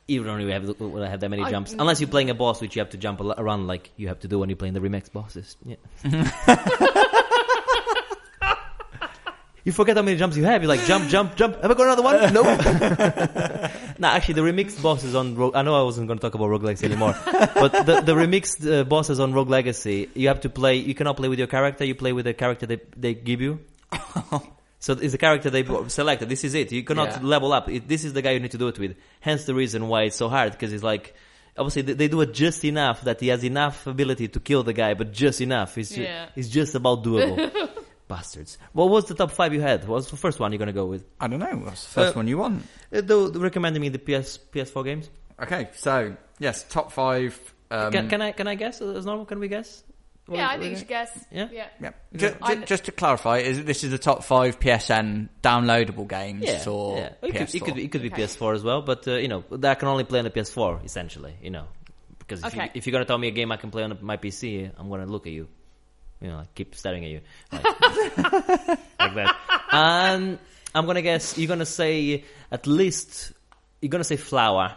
you 0.07 0.23
don't 0.23 0.37
really 0.37 0.51
have 0.51 0.79
will 0.79 1.01
have 1.03 1.21
that 1.21 1.29
many 1.29 1.41
I- 1.43 1.49
jumps 1.49 1.71
unless 1.73 1.99
you're 2.01 2.09
playing 2.09 2.29
a 2.29 2.35
boss, 2.35 2.59
which 2.61 2.75
you 2.75 2.81
have 2.81 2.91
to 2.91 2.97
jump 2.97 3.21
a 3.21 3.23
lo- 3.23 3.35
around 3.37 3.65
like 3.65 3.89
you 3.95 4.09
have 4.09 4.19
to 4.19 4.27
do 4.27 4.37
when 4.39 4.49
you're 4.49 4.55
playing 4.57 4.73
the 4.75 4.81
remix 4.81 5.11
bosses. 5.11 5.55
Yeah. 5.65 5.77
You 9.67 9.73
forget 9.73 9.97
how 9.97 10.01
many 10.01 10.15
jumps 10.15 10.37
you 10.37 10.45
have. 10.45 10.61
You're 10.63 10.69
like, 10.69 10.85
jump, 10.85 11.09
jump, 11.09 11.35
jump. 11.35 11.61
Have 11.61 11.69
I 11.69 11.73
got 11.73 11.87
another 11.87 12.01
one? 12.01 12.33
No. 12.33 12.41
nah, 13.99 14.11
actually, 14.13 14.35
the 14.35 14.41
remixed 14.41 14.81
bosses 14.81 15.13
on 15.13 15.35
Rogue... 15.35 15.57
I 15.57 15.61
know 15.61 15.75
I 15.75 15.83
wasn't 15.83 16.07
going 16.07 16.17
to 16.17 16.21
talk 16.21 16.35
about 16.35 16.47
Rogue 16.47 16.63
Legacy 16.63 16.85
anymore. 16.85 17.13
but 17.25 17.73
the, 17.85 17.99
the 17.99 18.13
remixed 18.13 18.65
uh, 18.65 18.85
bosses 18.85 19.19
on 19.19 19.33
Rogue 19.33 19.49
Legacy, 19.49 20.09
you 20.13 20.29
have 20.29 20.39
to 20.39 20.49
play... 20.49 20.77
You 20.77 20.95
cannot 20.95 21.17
play 21.17 21.27
with 21.27 21.37
your 21.37 21.49
character. 21.49 21.83
You 21.83 21.95
play 21.95 22.13
with 22.13 22.23
the 22.23 22.33
character 22.33 22.65
they, 22.65 22.79
they 22.95 23.13
give 23.13 23.41
you. 23.41 23.59
so 24.79 24.93
it's 24.93 25.11
the 25.11 25.17
character 25.17 25.49
they 25.49 25.65
selected. 25.89 26.29
This 26.29 26.45
is 26.45 26.53
it. 26.53 26.71
You 26.71 26.83
cannot 26.85 27.09
Yeah. 27.09 27.19
level 27.23 27.51
up. 27.51 27.67
It, 27.67 27.89
this 27.89 28.05
is 28.05 28.13
the 28.13 28.21
guy 28.21 28.31
you 28.31 28.39
need 28.39 28.51
to 28.51 28.57
do 28.57 28.69
it 28.69 28.79
with. 28.79 28.95
Hence 29.19 29.43
the 29.43 29.53
reason 29.53 29.89
why 29.89 30.03
it's 30.03 30.15
so 30.15 30.29
hard. 30.29 30.53
Because 30.53 30.71
it's 30.71 30.81
like... 30.83 31.13
Obviously, 31.57 31.81
they, 31.81 31.91
they 31.93 32.07
do 32.07 32.21
it 32.21 32.33
just 32.33 32.63
enough 32.63 33.01
that 33.01 33.19
he 33.19 33.27
has 33.27 33.43
enough 33.43 33.85
ability 33.85 34.29
to 34.29 34.39
kill 34.39 34.63
the 34.63 34.71
guy, 34.71 34.93
but 34.93 35.11
just 35.11 35.41
enough. 35.41 35.77
It's, 35.77 35.89
ju- 35.89 36.03
Yeah. 36.03 36.27
it's 36.37 36.47
just 36.47 36.73
about 36.73 37.03
doable. 37.03 37.51
Bastards. 38.07 38.57
What 38.73 38.89
was 38.89 39.05
the 39.05 39.15
top 39.15 39.31
five 39.31 39.53
you 39.53 39.61
had? 39.61 39.81
What 39.87 39.95
was 39.95 40.09
the 40.09 40.17
first 40.17 40.39
one 40.39 40.51
you're 40.51 40.59
gonna 40.59 40.73
go 40.73 40.85
with? 40.85 41.03
I 41.19 41.27
don't 41.27 41.39
know. 41.39 41.57
What's 41.57 41.83
the 41.85 41.91
first 42.01 42.15
Uh, 42.15 42.19
one 42.19 42.27
you 42.27 42.37
want? 42.37 42.63
Uh, 42.93 43.01
though 43.01 43.29
recommending 43.31 43.81
me 43.81 43.89
the 43.89 43.99
PS 43.99 44.37
PS4 44.51 44.83
games. 44.85 45.09
Okay, 45.41 45.69
so 45.73 46.15
yes, 46.39 46.65
top 46.69 46.91
five. 46.91 47.37
Um, 47.69 47.91
can, 47.91 48.09
can 48.09 48.21
I 48.21 48.31
can 48.31 48.47
I 48.47 48.55
guess 48.55 48.81
as 48.81 49.05
normal? 49.05 49.25
Can 49.25 49.39
we 49.39 49.47
guess? 49.49 49.83
What 50.25 50.37
Yeah, 50.37 50.49
I 50.49 50.57
think 50.57 50.71
you 50.71 50.77
should 50.77 50.87
guess. 50.89 51.25
Yeah? 51.31 51.47
Yeah. 51.51 51.67
yeah. 51.81 51.91
Just, 52.15 52.35
I- 52.41 52.55
just 52.55 52.85
to 52.85 52.91
clarify, 52.91 53.37
is 53.39 53.63
this 53.63 53.83
is 53.85 53.91
the 53.91 53.97
top 53.97 54.23
five 54.25 54.59
PSN 54.59 55.29
downloadable 55.41 56.05
games 56.07 56.43
Yeah, 56.43 56.59
for 56.59 56.97
yeah. 56.97 57.09
It 57.21 57.31
could, 57.33 57.47
PS4? 57.47 57.55
it 57.55 57.63
could, 57.65 57.77
it 57.77 57.91
could 57.93 58.01
be 58.01 58.11
Okay. 58.11 58.23
PS4 58.23 58.55
as 58.55 58.63
well, 58.63 58.81
but 58.81 59.07
uh, 59.07 59.15
you 59.15 59.27
know 59.29 59.43
that 59.51 59.79
can 59.79 59.87
only 59.87 60.03
play 60.05 60.19
on 60.19 60.25
the 60.25 60.31
PS4 60.31 60.83
essentially. 60.85 61.33
You 61.41 61.51
know, 61.51 61.65
because 62.19 62.43
if, 62.43 62.55
you, 62.55 62.61
Okay. 62.61 62.71
if 62.73 62.85
you're 62.87 62.91
gonna 62.93 63.05
tell 63.05 63.17
me 63.17 63.27
a 63.29 63.31
game 63.31 63.51
I 63.53 63.57
can 63.57 63.69
play 63.71 63.83
on 63.83 63.97
my 64.01 64.17
PC, 64.17 64.69
I'm 64.77 64.89
gonna 64.89 65.05
look 65.05 65.27
at 65.27 65.33
you. 65.33 65.47
You 66.21 66.29
know, 66.29 66.37
like 66.37 66.55
keep 66.55 66.73
staring 66.75 67.03
at 67.05 67.11
you 67.11 67.21
like, 67.51 67.63
like 68.99 69.15
that. 69.15 69.35
And 69.71 70.39
I'm 70.73 70.85
gonna 70.85 71.01
guess 71.01 71.37
you're 71.37 71.47
gonna 71.47 71.65
say 71.65 72.23
at 72.51 72.65
least 72.67 73.31
you're 73.81 73.89
gonna 73.89 74.03
say 74.03 74.17
Flower 74.17 74.75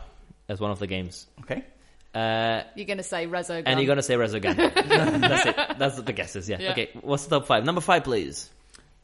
as 0.48 0.60
one 0.60 0.70
of 0.70 0.78
the 0.78 0.86
games. 0.86 1.26
Okay. 1.42 1.64
Uh, 2.12 2.64
You're 2.74 2.86
going 2.86 2.98
to 2.98 3.04
say 3.04 3.28
Rezo 3.28 3.62
And 3.64 3.78
you're 3.78 3.86
gonna 3.86 4.02
say 4.02 4.14
Resogun. 4.16 4.56
That's 5.20 5.46
it. 5.46 5.78
That's 5.78 6.02
the 6.02 6.12
guesses. 6.12 6.48
Yeah. 6.48 6.56
Yeah. 6.60 6.72
Okay. 6.72 6.90
What's 7.02 7.26
the 7.26 7.38
top 7.38 7.46
five? 7.46 7.64
Number 7.64 7.80
five, 7.80 8.02
please. 8.02 8.50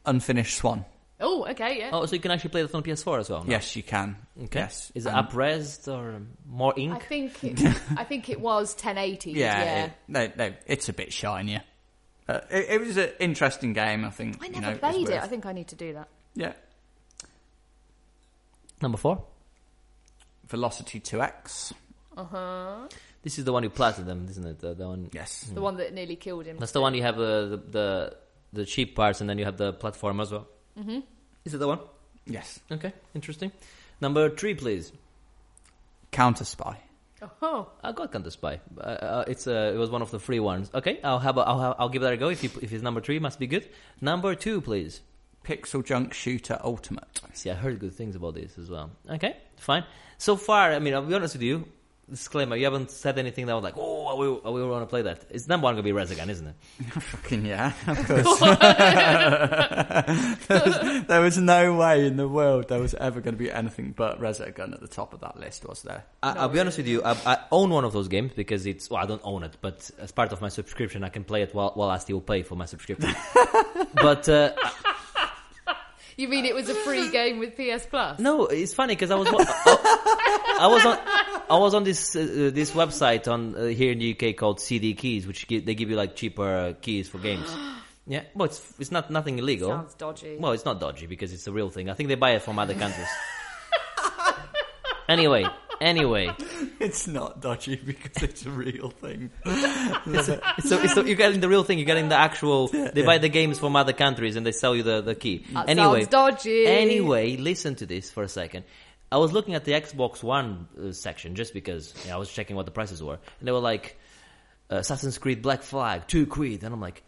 Unfinished 0.05 0.57
Swan. 0.57 0.83
Oh, 1.21 1.45
okay, 1.47 1.79
yeah. 1.79 1.91
Oh, 1.93 2.05
so 2.05 2.15
you 2.15 2.19
can 2.21 2.31
actually 2.31 2.49
play 2.49 2.63
that 2.63 2.75
on 2.75 2.83
PS4 2.83 3.19
as 3.19 3.29
well. 3.29 3.45
no? 3.45 3.49
Yes, 3.49 3.77
you 3.77 3.81
can. 3.83 4.17
Okay. 4.43 4.59
Yes. 4.59 4.91
Is 4.93 5.05
it 5.05 5.13
Um, 5.13 5.25
upresed 5.25 5.87
or 5.87 6.21
more 6.45 6.73
I 6.75 6.81
ink? 6.81 7.03
think 7.07 7.43
it, 7.45 7.81
I 7.97 8.03
think 8.03 8.27
it 8.29 8.41
was 8.41 8.73
1080. 8.73 9.31
Yeah. 9.31 9.63
Yeah. 9.63 9.85
it- 9.85 9.91
no, 10.09 10.29
no, 10.37 10.53
it's 10.65 10.89
a 10.89 10.93
bit 10.93 11.13
shinier. 11.13 11.63
Uh, 12.27 12.39
it, 12.51 12.65
it 12.69 12.81
was 12.81 12.97
an 12.97 13.09
interesting 13.19 13.73
game. 13.73 14.03
I 14.05 14.09
think. 14.09 14.41
I 14.41 14.47
you 14.47 14.51
never 14.53 14.71
know, 14.73 14.77
played 14.77 15.07
it. 15.09 15.13
worth- 15.13 15.23
I 15.23 15.27
think 15.27 15.45
I 15.45 15.53
need 15.53 15.67
to 15.69 15.75
do 15.75 15.93
that. 15.93 16.07
Yeah. 16.35 16.53
Number 18.81 18.97
four. 18.97 19.23
Velocity 20.47 20.99
2X. 20.99 21.73
Uh 22.15 22.23
huh. 22.23 22.87
This 23.23 23.37
is 23.37 23.45
the 23.45 23.51
one 23.51 23.63
you 23.63 23.69
platinum, 23.69 24.27
isn't 24.29 24.45
it? 24.45 24.59
The, 24.59 24.73
the 24.73 24.87
one. 24.87 25.09
Yes. 25.13 25.41
The 25.53 25.61
one 25.61 25.77
that 25.77 25.93
nearly 25.93 26.15
killed 26.15 26.45
him. 26.45 26.57
That's 26.57 26.71
the 26.71 26.81
one 26.81 26.93
you 26.93 27.03
have 27.03 27.15
uh, 27.19 27.45
the 27.47 27.57
the 27.69 28.17
the 28.53 28.65
cheap 28.65 28.95
parts, 28.95 29.19
and 29.21 29.29
then 29.29 29.37
you 29.37 29.45
have 29.45 29.57
the 29.57 29.73
platform 29.73 30.19
as 30.21 30.31
well. 30.31 30.47
Mm-hmm. 30.79 30.99
Is 31.45 31.53
it 31.53 31.57
the 31.57 31.67
one? 31.67 31.79
Yes. 32.25 32.59
Okay, 32.71 32.93
interesting. 33.15 33.51
Number 33.99 34.29
three, 34.29 34.53
please. 34.53 34.91
Counter 36.11 36.45
Spy. 36.45 36.77
Oh, 37.41 37.69
I 37.83 37.91
got 37.91 38.11
Counter 38.11 38.29
Spy. 38.29 38.59
Uh, 38.77 38.81
uh, 38.81 39.23
it's 39.27 39.47
uh, 39.47 39.71
it 39.73 39.77
was 39.77 39.89
one 39.89 40.01
of 40.01 40.11
the 40.11 40.19
free 40.19 40.39
ones. 40.39 40.69
Okay, 40.73 40.99
I'll 41.03 41.19
have 41.19 41.37
a, 41.37 41.41
I'll 41.41 41.59
have, 41.59 41.75
I'll 41.79 41.89
give 41.89 42.01
that 42.03 42.13
a 42.13 42.17
go. 42.17 42.29
If 42.29 42.43
you, 42.43 42.49
if 42.61 42.71
it's 42.71 42.83
number 42.83 43.01
three, 43.01 43.19
must 43.19 43.39
be 43.39 43.47
good. 43.47 43.67
Number 44.01 44.35
two, 44.35 44.61
please. 44.61 45.01
Pixel 45.43 45.83
Junk 45.83 46.13
Shooter 46.13 46.59
Ultimate. 46.63 47.21
See, 47.33 47.49
I 47.49 47.53
heard 47.53 47.79
good 47.79 47.93
things 47.93 48.15
about 48.15 48.35
this 48.35 48.57
as 48.57 48.69
well. 48.69 48.91
Okay, 49.09 49.37
fine. 49.55 49.85
So 50.17 50.35
far, 50.35 50.73
I 50.73 50.79
mean, 50.79 50.93
I'll 50.93 51.01
be 51.01 51.13
honest 51.13 51.35
with 51.35 51.41
you. 51.43 51.65
Disclaimer: 52.09 52.55
You 52.55 52.63
haven't 52.63 52.89
said 52.89 53.19
anything 53.19 53.47
that 53.47 53.53
was 53.53 53.63
like, 53.63 53.73
"Oh, 53.77 54.07
I 54.07 54.13
will, 54.13 54.69
want 54.69 54.81
to 54.81 54.85
play 54.87 55.01
that." 55.01 55.25
It's 55.29 55.47
number 55.49 55.65
one 55.65 55.73
gonna 55.75 55.83
be 55.83 55.91
Resogun, 55.91 56.29
isn't 56.29 56.47
it? 56.47 56.55
Fucking 57.01 57.45
yeah, 57.45 57.73
of 57.85 57.97
course. 58.07 58.39
there, 60.47 60.61
was, 60.65 61.05
there 61.07 61.21
was 61.21 61.37
no 61.37 61.73
way 61.75 62.07
in 62.07 62.15
the 62.15 62.29
world 62.29 62.69
there 62.69 62.79
was 62.79 62.93
ever 62.93 63.19
going 63.19 63.35
to 63.35 63.37
be 63.37 63.51
anything 63.51 63.91
but 63.91 64.21
Resogun 64.21 64.73
at 64.73 64.79
the 64.79 64.87
top 64.87 65.13
of 65.13 65.19
that 65.19 65.37
list, 65.37 65.67
was 65.67 65.81
there? 65.81 66.05
I, 66.23 66.31
I'll 66.31 66.47
be 66.47 66.61
honest 66.61 66.77
with 66.77 66.87
you. 66.87 67.03
I, 67.03 67.17
I 67.25 67.39
own 67.51 67.71
one 67.71 67.83
of 67.83 67.91
those 67.91 68.07
games 68.07 68.31
because 68.33 68.65
it's. 68.65 68.89
Well, 68.89 69.03
I 69.03 69.05
don't 69.05 69.21
own 69.25 69.43
it, 69.43 69.57
but 69.59 69.91
as 69.99 70.13
part 70.13 70.31
of 70.31 70.39
my 70.39 70.49
subscription, 70.49 71.03
I 71.03 71.09
can 71.09 71.25
play 71.25 71.41
it 71.41 71.53
while, 71.53 71.71
while 71.75 71.89
I 71.89 71.97
still 71.97 72.21
pay 72.21 72.41
for 72.41 72.55
my 72.55 72.65
subscription. 72.65 73.13
but 73.95 74.29
uh, 74.29 74.53
you 76.17 76.27
mean 76.27 76.45
it 76.45 76.55
was 76.55 76.67
a 76.69 76.75
free 76.75 77.09
game 77.19 77.39
with 77.39 77.55
PS 77.55 77.85
Plus? 77.85 78.19
no, 78.19 78.47
it's 78.47 78.73
funny 78.73 78.95
because 78.95 79.11
I 79.11 79.15
was. 79.15 79.27
I, 79.29 80.57
I 80.59 80.67
was 80.67 80.85
on. 80.85 80.97
I 81.49 81.57
was 81.57 81.73
on 81.73 81.83
this 81.83 82.15
uh, 82.15 82.19
uh, 82.19 82.49
this 82.51 82.71
website 82.71 83.31
on 83.31 83.55
uh, 83.55 83.65
here 83.67 83.91
in 83.91 83.99
the 83.99 84.11
UK 84.13 84.35
called 84.35 84.59
CD 84.59 84.93
Keys, 84.95 85.25
which 85.27 85.47
gi- 85.47 85.59
they 85.59 85.75
give 85.75 85.89
you 85.89 85.95
like 85.95 86.15
cheaper 86.15 86.43
uh, 86.43 86.73
keys 86.81 87.07
for 87.07 87.19
games. 87.19 87.47
yeah, 88.07 88.23
well, 88.35 88.45
it's 88.45 88.61
it's 88.79 88.91
not 88.91 89.09
nothing 89.11 89.39
illegal. 89.39 89.69
Sounds 89.69 89.93
dodgy. 89.93 90.37
Well, 90.39 90.51
it's 90.51 90.65
not 90.65 90.79
dodgy 90.79 91.05
because 91.07 91.31
it's 91.31 91.47
a 91.47 91.51
real 91.51 91.69
thing. 91.69 91.89
I 91.89 91.93
think 91.93 92.09
they 92.09 92.15
buy 92.15 92.31
it 92.31 92.41
from 92.41 92.59
other 92.59 92.73
countries. 92.73 93.07
anyway, 95.09 95.45
Anyway, 95.81 96.31
It's 96.79 97.07
not 97.07 97.41
dodgy 97.41 97.75
because 97.75 98.23
it's 98.23 98.45
a 98.45 98.51
real 98.51 98.89
thing. 98.89 99.31
so, 99.45 100.39
so 100.59 101.01
you're 101.03 101.15
getting 101.15 101.39
the 101.39 101.49
real 101.49 101.63
thing. 101.63 101.79
You're 101.79 101.85
getting 101.85 102.09
the 102.09 102.15
actual. 102.15 102.67
They 102.67 103.03
buy 103.03 103.17
the 103.17 103.29
games 103.29 103.59
from 103.59 103.75
other 103.75 103.93
countries 103.93 104.35
and 104.35 104.45
they 104.45 104.51
sell 104.51 104.75
you 104.75 104.83
the, 104.83 105.01
the 105.01 105.15
key. 105.15 105.45
That 105.53 105.69
anyway, 105.69 106.01
sounds 106.01 106.11
dodgy. 106.11 106.67
Anyway, 106.67 107.37
listen 107.37 107.75
to 107.75 107.85
this 107.85 108.11
for 108.11 108.23
a 108.23 108.29
second. 108.29 108.65
I 109.11 109.17
was 109.17 109.31
looking 109.31 109.55
at 109.55 109.65
the 109.65 109.71
Xbox 109.71 110.21
One 110.21 110.67
uh, 110.79 110.91
section 110.91 111.35
just 111.35 111.53
because 111.53 111.93
you 112.03 112.09
know, 112.09 112.15
I 112.15 112.19
was 112.19 112.31
checking 112.31 112.55
what 112.55 112.65
the 112.65 112.71
prices 112.71 113.01
were, 113.01 113.17
and 113.39 113.47
they 113.47 113.51
were 113.51 113.59
like 113.59 113.97
uh, 114.71 114.77
Assassin's 114.77 115.17
Creed 115.17 115.41
Black 115.41 115.63
Flag 115.63 116.07
two 116.07 116.25
quid, 116.25 116.63
and 116.63 116.73
I'm 116.73 116.81
like, 116.81 117.03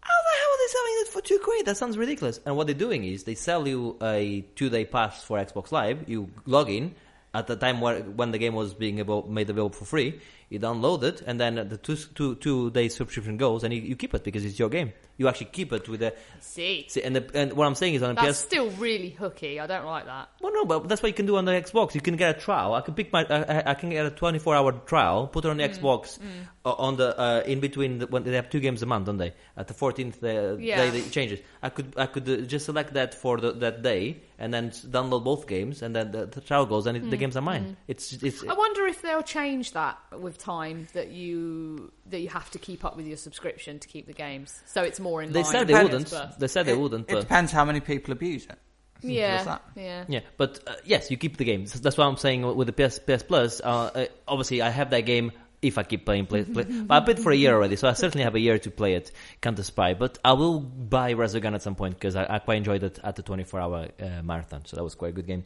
how 0.00 0.08
the 0.10 0.38
hell 0.38 0.48
are 0.48 0.58
they 0.58 0.72
selling 0.72 0.94
it 1.00 1.08
for 1.08 1.20
two 1.20 1.38
quid? 1.44 1.66
That 1.66 1.76
sounds 1.76 1.98
ridiculous. 1.98 2.40
And 2.46 2.56
what 2.56 2.66
they're 2.66 2.74
doing 2.74 3.04
is 3.04 3.24
they 3.24 3.34
sell 3.34 3.68
you 3.68 3.98
a 4.02 4.40
two 4.56 4.70
day 4.70 4.84
pass 4.84 5.22
for 5.22 5.38
Xbox 5.38 5.70
Live. 5.72 6.08
You 6.08 6.30
log 6.46 6.70
in 6.70 6.94
at 7.34 7.46
the 7.46 7.56
time 7.56 7.80
where, 7.80 8.00
when 8.02 8.30
the 8.30 8.38
game 8.38 8.54
was 8.54 8.74
being 8.74 8.98
able, 8.98 9.28
made 9.28 9.48
available 9.48 9.74
for 9.76 9.84
free. 9.84 10.20
You 10.52 10.60
download 10.60 11.02
it, 11.02 11.22
and 11.26 11.40
then 11.40 11.54
the 11.72 11.78
two 11.78 11.96
two 11.96 12.34
two 12.36 12.70
day 12.70 12.88
subscription 12.90 13.38
goes, 13.38 13.64
and 13.64 13.72
you, 13.72 13.80
you 13.80 13.96
keep 13.96 14.14
it 14.14 14.22
because 14.22 14.44
it's 14.44 14.58
your 14.58 14.68
game. 14.68 14.92
You 15.16 15.28
actually 15.28 15.50
keep 15.58 15.72
it 15.72 15.88
with 15.88 16.00
the 16.00 16.12
See, 16.40 16.86
see, 16.88 17.02
and 17.02 17.14
the, 17.16 17.22
and 17.34 17.52
what 17.54 17.66
I'm 17.66 17.74
saying 17.74 17.94
is 17.94 18.02
on 18.02 18.10
a 18.10 18.14
that's 18.14 18.38
PS 18.38 18.44
still 18.44 18.70
really 18.72 19.10
hooky. 19.10 19.60
I 19.60 19.66
don't 19.66 19.86
like 19.86 20.06
that. 20.06 20.28
well, 20.40 20.52
no, 20.52 20.64
but 20.64 20.88
that's 20.88 21.02
what 21.02 21.08
you 21.08 21.14
can 21.14 21.26
do 21.26 21.36
on 21.36 21.44
the 21.44 21.52
Xbox. 21.52 21.94
You 21.94 22.00
can 22.00 22.16
get 22.16 22.36
a 22.36 22.40
trial. 22.40 22.74
I 22.74 22.80
can 22.82 22.94
pick 22.94 23.12
my, 23.12 23.24
I, 23.28 23.70
I- 23.70 23.74
can 23.74 23.90
get 23.90 24.04
a 24.06 24.10
24 24.10 24.54
hour 24.54 24.72
trial, 24.72 25.26
put 25.26 25.44
it 25.44 25.48
on 25.48 25.56
the 25.58 25.62
Mm, 25.68 25.78
Xbox, 25.78 26.18
uh, 26.64 26.72
on 26.72 26.96
the 26.96 27.18
uh, 27.18 27.42
in 27.46 27.60
between 27.60 27.98
the, 27.98 28.06
when 28.08 28.24
they 28.24 28.32
have 28.34 28.50
two 28.50 28.60
games 28.60 28.82
a 28.82 28.86
month, 28.86 29.06
don't 29.06 29.16
they? 29.18 29.32
At 29.56 29.68
the 29.68 29.74
14th 29.74 30.22
uh, 30.22 30.58
Yeah. 30.58 30.90
day, 30.90 30.98
it 30.98 31.10
changes. 31.12 31.40
I 31.62 31.68
could, 31.70 31.94
I 31.96 32.06
could 32.06 32.28
uh, 32.28 32.36
just 32.54 32.66
select 32.66 32.92
that 32.94 33.14
for 33.14 33.38
the, 33.38 33.52
that 33.52 33.82
day, 33.82 34.22
and 34.38 34.52
then 34.52 34.70
download 34.70 35.24
both 35.24 35.46
games, 35.46 35.82
and 35.82 35.94
then 35.96 36.10
the, 36.10 36.26
the 36.26 36.40
trial 36.40 36.66
goes, 36.66 36.86
and 36.86 36.96
it, 36.96 37.04
Mm, 37.04 37.10
the 37.10 37.16
games 37.16 37.36
are 37.36 37.42
mine. 37.42 37.76
It's, 37.88 38.12
it's. 38.22 38.42
I 38.44 38.54
wonder 38.54 38.86
if 38.86 39.02
they'll 39.02 39.22
change 39.22 39.72
that 39.72 39.98
with 40.18 40.38
time 40.42 40.86
that 40.92 41.10
you 41.10 41.92
that 42.10 42.20
you 42.20 42.28
have 42.28 42.50
to 42.50 42.58
keep 42.58 42.84
up 42.84 42.96
with 42.96 43.06
your 43.06 43.16
subscription 43.16 43.78
to 43.78 43.88
keep 43.88 44.06
the 44.06 44.12
games, 44.12 44.62
so 44.66 44.82
it's 44.82 45.00
more 45.00 45.22
in 45.22 45.32
They 45.32 45.42
line. 45.42 45.52
said 45.52 45.66
they 45.68 45.82
wouldn't. 45.82 46.06
Plus. 46.08 46.36
They 46.36 46.48
said 46.48 46.66
they 46.66 46.76
wouldn't, 46.76 47.08
It 47.08 47.14
but. 47.14 47.20
depends 47.20 47.52
how 47.52 47.64
many 47.64 47.80
people 47.80 48.12
abuse 48.12 48.44
it. 48.44 48.58
Simple 49.00 49.10
as 49.10 49.16
Yeah, 49.16 49.44
that. 49.44 49.62
yeah. 49.76 50.04
Yeah, 50.08 50.20
but 50.36 50.60
uh, 50.66 50.74
yes, 50.84 51.10
you 51.10 51.16
keep 51.16 51.36
the 51.36 51.44
game. 51.44 51.66
So 51.66 51.78
That's 51.78 51.96
what 51.96 52.06
I'm 52.06 52.16
saying 52.16 52.42
with 52.56 52.68
the 52.68 52.72
PS, 52.88 52.98
PS 53.00 53.22
Plus. 53.24 53.60
Uh, 53.60 53.66
uh, 53.94 54.04
obviously, 54.28 54.62
I 54.62 54.70
have 54.70 54.90
that 54.90 55.00
game 55.06 55.32
if 55.60 55.76
I 55.78 55.82
keep 55.84 56.04
playing. 56.04 56.26
Play, 56.26 56.44
play. 56.44 56.64
but 56.64 57.02
I 57.02 57.04
played 57.04 57.18
for 57.18 57.32
a 57.32 57.36
year 57.36 57.54
already, 57.54 57.76
so 57.76 57.88
I 57.88 57.94
certainly 57.94 58.24
have 58.24 58.34
a 58.36 58.40
year 58.40 58.58
to 58.60 58.70
play 58.70 58.94
it. 58.94 59.10
Counter 59.40 59.62
Spy, 59.64 59.94
but 59.94 60.18
I 60.24 60.32
will 60.34 60.60
buy 60.60 61.14
Resogun 61.14 61.54
at 61.54 61.62
some 61.62 61.74
point 61.74 61.94
because 61.94 62.14
I, 62.16 62.26
I 62.28 62.38
quite 62.38 62.58
enjoyed 62.58 62.82
it 62.84 62.98
at 63.02 63.16
the 63.16 63.22
24 63.22 63.60
hour 63.60 63.88
uh, 64.00 64.22
marathon. 64.22 64.62
So 64.66 64.76
that 64.76 64.84
was 64.84 64.94
quite 64.94 65.10
a 65.10 65.12
good 65.12 65.26
game. 65.26 65.44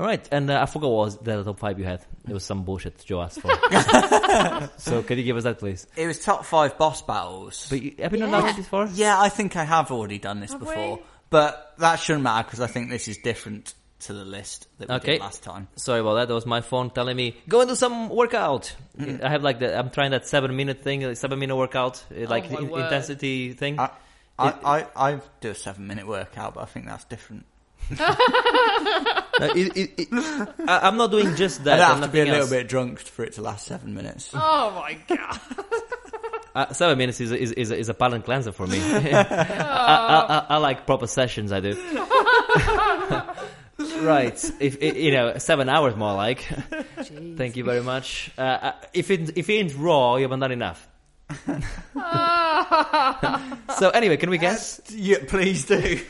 All 0.00 0.06
right, 0.06 0.26
and 0.32 0.50
uh, 0.50 0.62
I 0.62 0.64
forgot 0.64 0.88
what 0.90 1.04
was 1.04 1.18
the 1.18 1.44
top 1.44 1.58
five 1.58 1.78
you 1.78 1.84
had. 1.84 2.00
It 2.26 2.32
was 2.32 2.42
some 2.42 2.62
bullshit 2.64 3.04
Joe 3.04 3.20
asked 3.20 3.42
for. 3.42 3.50
so 4.78 5.02
can 5.02 5.18
you 5.18 5.24
give 5.24 5.36
us 5.36 5.44
that, 5.44 5.58
please? 5.58 5.86
It 5.94 6.06
was 6.06 6.18
top 6.20 6.46
five 6.46 6.78
boss 6.78 7.02
battles. 7.02 7.66
But 7.68 7.82
you, 7.82 7.94
have 7.98 8.12
you 8.14 8.20
not 8.20 8.30
Yeah. 8.30 8.40
done 8.40 8.48
it 8.48 8.56
before? 8.56 8.88
yeah, 8.94 9.20
I 9.20 9.28
think 9.28 9.56
I 9.56 9.64
have 9.64 9.90
already 9.90 10.18
done 10.18 10.40
this 10.40 10.52
Have 10.52 10.60
before, 10.60 10.96
we? 10.96 11.02
but 11.28 11.74
that 11.78 11.96
shouldn't 11.96 12.22
matter 12.24 12.44
because 12.44 12.60
I 12.62 12.66
think 12.66 12.88
this 12.88 13.08
is 13.08 13.18
different 13.18 13.74
to 14.00 14.14
the 14.14 14.24
list 14.24 14.68
that 14.78 14.88
we 14.88 14.94
Okay. 14.94 15.12
did 15.12 15.20
last 15.20 15.42
time. 15.42 15.68
Sorry 15.76 16.00
about 16.00 16.14
that. 16.14 16.28
That 16.28 16.34
was 16.34 16.46
my 16.46 16.62
phone 16.62 16.88
telling 16.88 17.14
me 17.14 17.36
go 17.46 17.60
and 17.60 17.68
do 17.68 17.74
some 17.76 18.08
workout. 18.08 18.74
Mm. 18.98 19.22
I 19.22 19.28
have 19.28 19.42
like 19.42 19.58
the 19.58 19.78
I'm 19.78 19.90
trying 19.90 20.12
that 20.12 20.26
seven 20.26 20.56
minute 20.56 20.82
thing, 20.82 21.02
like 21.02 21.18
seven 21.18 21.38
minute 21.38 21.56
workout, 21.56 22.02
uh, 22.10 22.26
like 22.26 22.46
Oh 22.48 22.54
my 22.54 22.60
in- 22.60 22.68
word. 22.70 22.84
intensity 22.84 23.52
thing. 23.52 23.78
I, 23.78 23.90
I, 24.38 24.54
I, 24.64 24.86
I 25.12 25.20
do 25.42 25.50
a 25.50 25.54
seven 25.54 25.86
minute 25.86 26.06
workout, 26.06 26.54
but 26.54 26.62
I 26.62 26.64
think 26.64 26.86
that's 26.86 27.04
different. 27.04 27.44
Uh, 27.98 29.48
it- 29.56 29.76
it- 29.76 29.94
it- 29.98 30.08
I, 30.68 30.80
I'm 30.86 30.96
not 30.96 31.10
doing 31.10 31.34
just 31.34 31.64
that. 31.64 31.80
I'd 31.80 31.84
have 31.84 32.00
to 32.02 32.08
be 32.08 32.20
a 32.20 32.24
nothing 32.24 32.32
little 32.32 32.40
else. 32.42 32.50
bit 32.50 32.68
drunk 32.68 32.98
for 33.00 33.24
it 33.24 33.32
to 33.34 33.42
last 33.42 33.66
seven 33.66 33.94
minutes. 33.94 34.30
Oh 34.34 34.70
my 34.72 34.96
god! 35.08 35.40
Uh, 36.54 36.72
seven 36.72 36.98
minutes 36.98 37.20
is 37.20 37.32
a, 37.32 37.38
is, 37.38 37.52
is, 37.52 37.70
a, 37.70 37.78
is 37.78 37.88
a 37.88 37.94
palate 37.94 38.24
cleanser 38.24 38.52
for 38.52 38.66
me. 38.66 38.80
I, 38.82 39.10
I, 39.10 40.26
I, 40.28 40.46
I 40.50 40.56
like 40.58 40.86
proper 40.86 41.06
sessions. 41.06 41.52
I 41.52 41.60
do. 41.60 41.72
right. 44.02 44.50
If 44.60 44.82
you 44.82 45.12
know, 45.12 45.38
seven 45.38 45.68
hours 45.68 45.96
more 45.96 46.14
like. 46.14 46.40
Jeez. 46.40 47.36
Thank 47.38 47.56
you 47.56 47.64
very 47.64 47.82
much. 47.82 48.30
Uh, 48.36 48.40
uh, 48.42 48.72
if 48.92 49.10
it 49.10 49.36
if 49.38 49.48
it 49.48 49.52
ain't 49.54 49.76
raw, 49.76 50.16
you 50.16 50.22
haven't 50.22 50.40
done 50.40 50.52
enough. 50.52 50.86
so 53.78 53.90
anyway, 53.90 54.16
can 54.16 54.30
we 54.30 54.38
guess? 54.38 54.80
yeah, 54.90 55.18
please 55.26 55.64
do. 55.66 56.00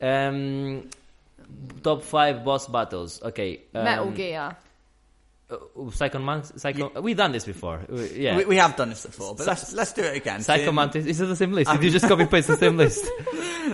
Um, 0.00 0.88
top 1.82 2.02
five 2.02 2.44
boss 2.44 2.66
battles. 2.68 3.22
Okay. 3.22 3.60
Um, 3.74 3.84
Metal 3.84 4.10
Gear. 4.10 4.56
Uh, 5.50 5.90
Psycho 5.90 6.18
Mantis. 6.18 6.52
Psycho. 6.62 7.00
We've 7.00 7.16
done 7.16 7.32
this 7.32 7.44
before. 7.44 7.80
Uh, 7.90 7.96
Yeah. 8.14 8.36
we, 8.36 8.44
we 8.46 8.56
have 8.56 8.76
done 8.76 8.88
this 8.88 9.04
before, 9.04 9.34
but 9.34 9.44
Psy- 9.44 9.50
let's 9.50 9.72
let's 9.74 9.92
do 9.92 10.02
it 10.02 10.16
again. 10.16 10.40
Psycho 10.40 10.66
Tim- 10.66 10.74
Mantis. 10.74 11.04
Is 11.06 11.20
it 11.20 11.26
the 11.26 11.36
same 11.36 11.52
list? 11.52 11.70
Did 11.70 11.84
you 11.84 11.90
just 11.90 12.08
copy 12.08 12.24
paste 12.26 12.48
the 12.48 12.56
same 12.56 12.76
list? 12.76 13.06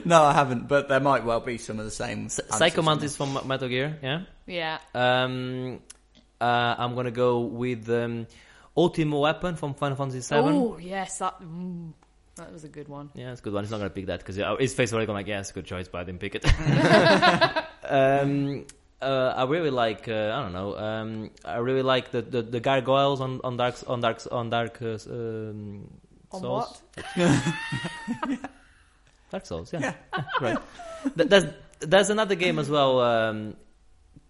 No, 0.04 0.22
I 0.22 0.32
haven't, 0.32 0.68
but 0.68 0.88
there 0.88 1.00
might 1.00 1.24
well 1.24 1.40
be 1.40 1.58
some 1.58 1.80
of 1.80 1.84
the 1.84 1.90
same. 1.90 2.26
S- 2.26 2.40
Psycho 2.50 2.80
Mantis 2.80 3.16
from 3.16 3.36
Metal 3.44 3.68
Gear. 3.68 3.98
Yeah. 4.00 4.22
Yeah. 4.46 4.78
Um, 4.94 5.80
uh, 6.40 6.74
I'm 6.78 6.94
gonna 6.94 7.10
go 7.10 7.40
with 7.40 7.90
um, 7.90 8.28
Ultima 8.76 9.18
Weapon 9.18 9.56
from 9.56 9.74
Final 9.74 9.96
Fantasy 9.96 10.20
Seven. 10.20 10.54
Oh 10.54 10.78
yes, 10.78 11.18
that 11.18 11.40
mm, 11.42 11.92
that 12.40 12.52
was 12.52 12.64
a 12.64 12.68
good 12.68 12.88
one. 12.88 13.10
Yeah, 13.14 13.30
it's 13.32 13.40
a 13.40 13.44
good 13.44 13.52
one. 13.52 13.64
He's 13.64 13.70
not 13.70 13.78
gonna 13.78 13.90
pick 13.90 14.06
that 14.06 14.18
because 14.24 14.36
his 14.58 14.74
face 14.74 14.92
already 14.92 15.06
going 15.06 15.16
like, 15.16 15.26
"Yes, 15.26 15.52
good 15.52 15.64
choice," 15.66 15.88
but 15.88 16.00
I 16.00 16.04
didn't 16.04 16.20
pick 16.20 16.34
it. 16.34 16.44
um, 17.84 18.66
uh, 19.00 19.34
I 19.36 19.44
really 19.44 19.70
like. 19.70 20.08
Uh, 20.08 20.32
I 20.34 20.42
don't 20.42 20.52
know. 20.52 20.76
Um, 20.76 21.30
I 21.44 21.56
really 21.58 21.82
like 21.82 22.10
the, 22.10 22.22
the, 22.22 22.42
the 22.42 22.60
gargoyles 22.60 23.20
on 23.20 23.40
on 23.44 23.56
dark 23.56 23.76
on 23.86 24.00
dark 24.00 24.20
on 24.30 24.50
dark. 24.50 24.80
Uh, 24.82 24.98
um, 25.08 25.88
On 26.32 26.40
Souls. 26.40 26.82
what? 26.96 28.38
Dark 29.30 29.46
Souls. 29.46 29.72
Yeah, 29.72 29.94
right. 30.40 30.58
Th- 31.16 31.28
There's 31.28 31.44
there's 31.80 32.10
another 32.10 32.34
game 32.34 32.58
as 32.58 32.68
well. 32.68 33.00
Um, 33.00 33.56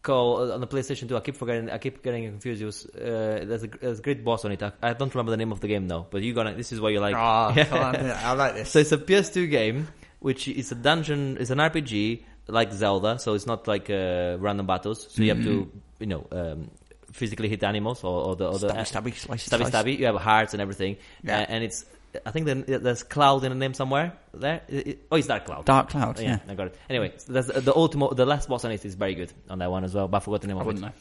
called 0.02 0.50
uh, 0.50 0.54
on 0.54 0.60
the 0.60 0.66
PlayStation 0.66 1.08
2. 1.08 1.16
I 1.16 1.20
keep 1.20 1.36
forgetting. 1.36 1.70
I 1.70 1.78
keep 1.78 2.02
getting 2.02 2.24
confused. 2.24 2.62
It 2.62 2.64
was, 2.66 2.86
uh, 2.86 3.44
there's, 3.46 3.64
a, 3.64 3.66
there's 3.68 3.98
a 3.98 4.02
great 4.02 4.24
boss 4.24 4.44
on 4.44 4.52
it. 4.52 4.62
I, 4.62 4.72
I 4.82 4.92
don't 4.94 5.12
remember 5.14 5.30
the 5.30 5.36
name 5.36 5.52
of 5.52 5.60
the 5.60 5.68
game 5.68 5.86
now. 5.86 6.06
But 6.10 6.22
you 6.22 6.34
gonna. 6.34 6.54
This 6.54 6.72
is 6.72 6.80
what 6.80 6.92
you 6.92 7.00
like. 7.00 7.14
Yeah, 7.56 8.20
I 8.24 8.32
like 8.32 8.54
this. 8.54 8.70
So 8.70 8.78
it's 8.78 8.92
a 8.92 8.98
PS2 8.98 9.50
game, 9.50 9.88
which 10.20 10.48
is 10.48 10.72
a 10.72 10.74
dungeon, 10.74 11.36
it's 11.40 11.50
an 11.50 11.58
RPG 11.58 12.22
like 12.48 12.72
Zelda. 12.72 13.18
So 13.18 13.34
it's 13.34 13.46
not 13.46 13.68
like 13.68 13.90
uh, 13.90 14.36
random 14.40 14.66
battles. 14.66 15.06
So 15.10 15.22
you 15.22 15.34
have 15.34 15.44
to, 15.44 15.70
you 15.98 16.06
know, 16.06 16.26
um, 16.32 16.70
physically 17.12 17.48
hit 17.48 17.62
animals 17.64 18.04
or, 18.04 18.24
or 18.24 18.36
the 18.36 18.46
or 18.48 18.58
the 18.58 18.68
Stabby, 18.68 19.12
stabby, 19.12 19.14
slice, 19.16 19.48
stabby 19.48 19.68
slice. 19.68 19.70
stabby. 19.70 19.98
You 19.98 20.06
have 20.06 20.16
hearts 20.16 20.54
and 20.54 20.60
everything, 20.62 20.96
Yeah. 21.22 21.40
Uh, 21.40 21.46
and 21.48 21.64
it's. 21.64 21.84
I 22.26 22.30
think 22.30 22.46
there- 22.46 22.78
there's 22.78 23.02
Cloud 23.02 23.44
in 23.44 23.50
the 23.50 23.56
name 23.56 23.74
somewhere. 23.74 24.12
There, 24.34 24.60
It- 24.68 24.86
it- 24.86 25.06
oh, 25.10 25.16
it's 25.16 25.26
Dark 25.28 25.44
Cloud. 25.46 25.64
Dark 25.64 25.90
Cloud. 25.90 26.16
Oh, 26.18 26.22
yeah. 26.22 26.38
yeah, 26.44 26.52
I 26.52 26.54
got 26.54 26.66
it. 26.68 26.76
Anyway, 26.88 27.12
so 27.18 27.32
that's 27.32 27.46
the 27.48 27.74
ultimate. 27.74 28.16
The 28.16 28.26
last 28.26 28.48
boss 28.48 28.64
on 28.64 28.72
it 28.72 28.84
is 28.84 28.94
very 28.94 29.14
good 29.14 29.32
on 29.48 29.58
that 29.60 29.70
one 29.70 29.84
as 29.84 29.94
well. 29.94 30.08
But 30.08 30.18
I 30.18 30.20
forgot 30.20 30.40
the 30.42 30.48
name 30.48 30.56
I 30.58 30.60
of 30.60 30.66
wouldn't 30.66 30.84
it. 30.84 30.88
know. 30.88 30.92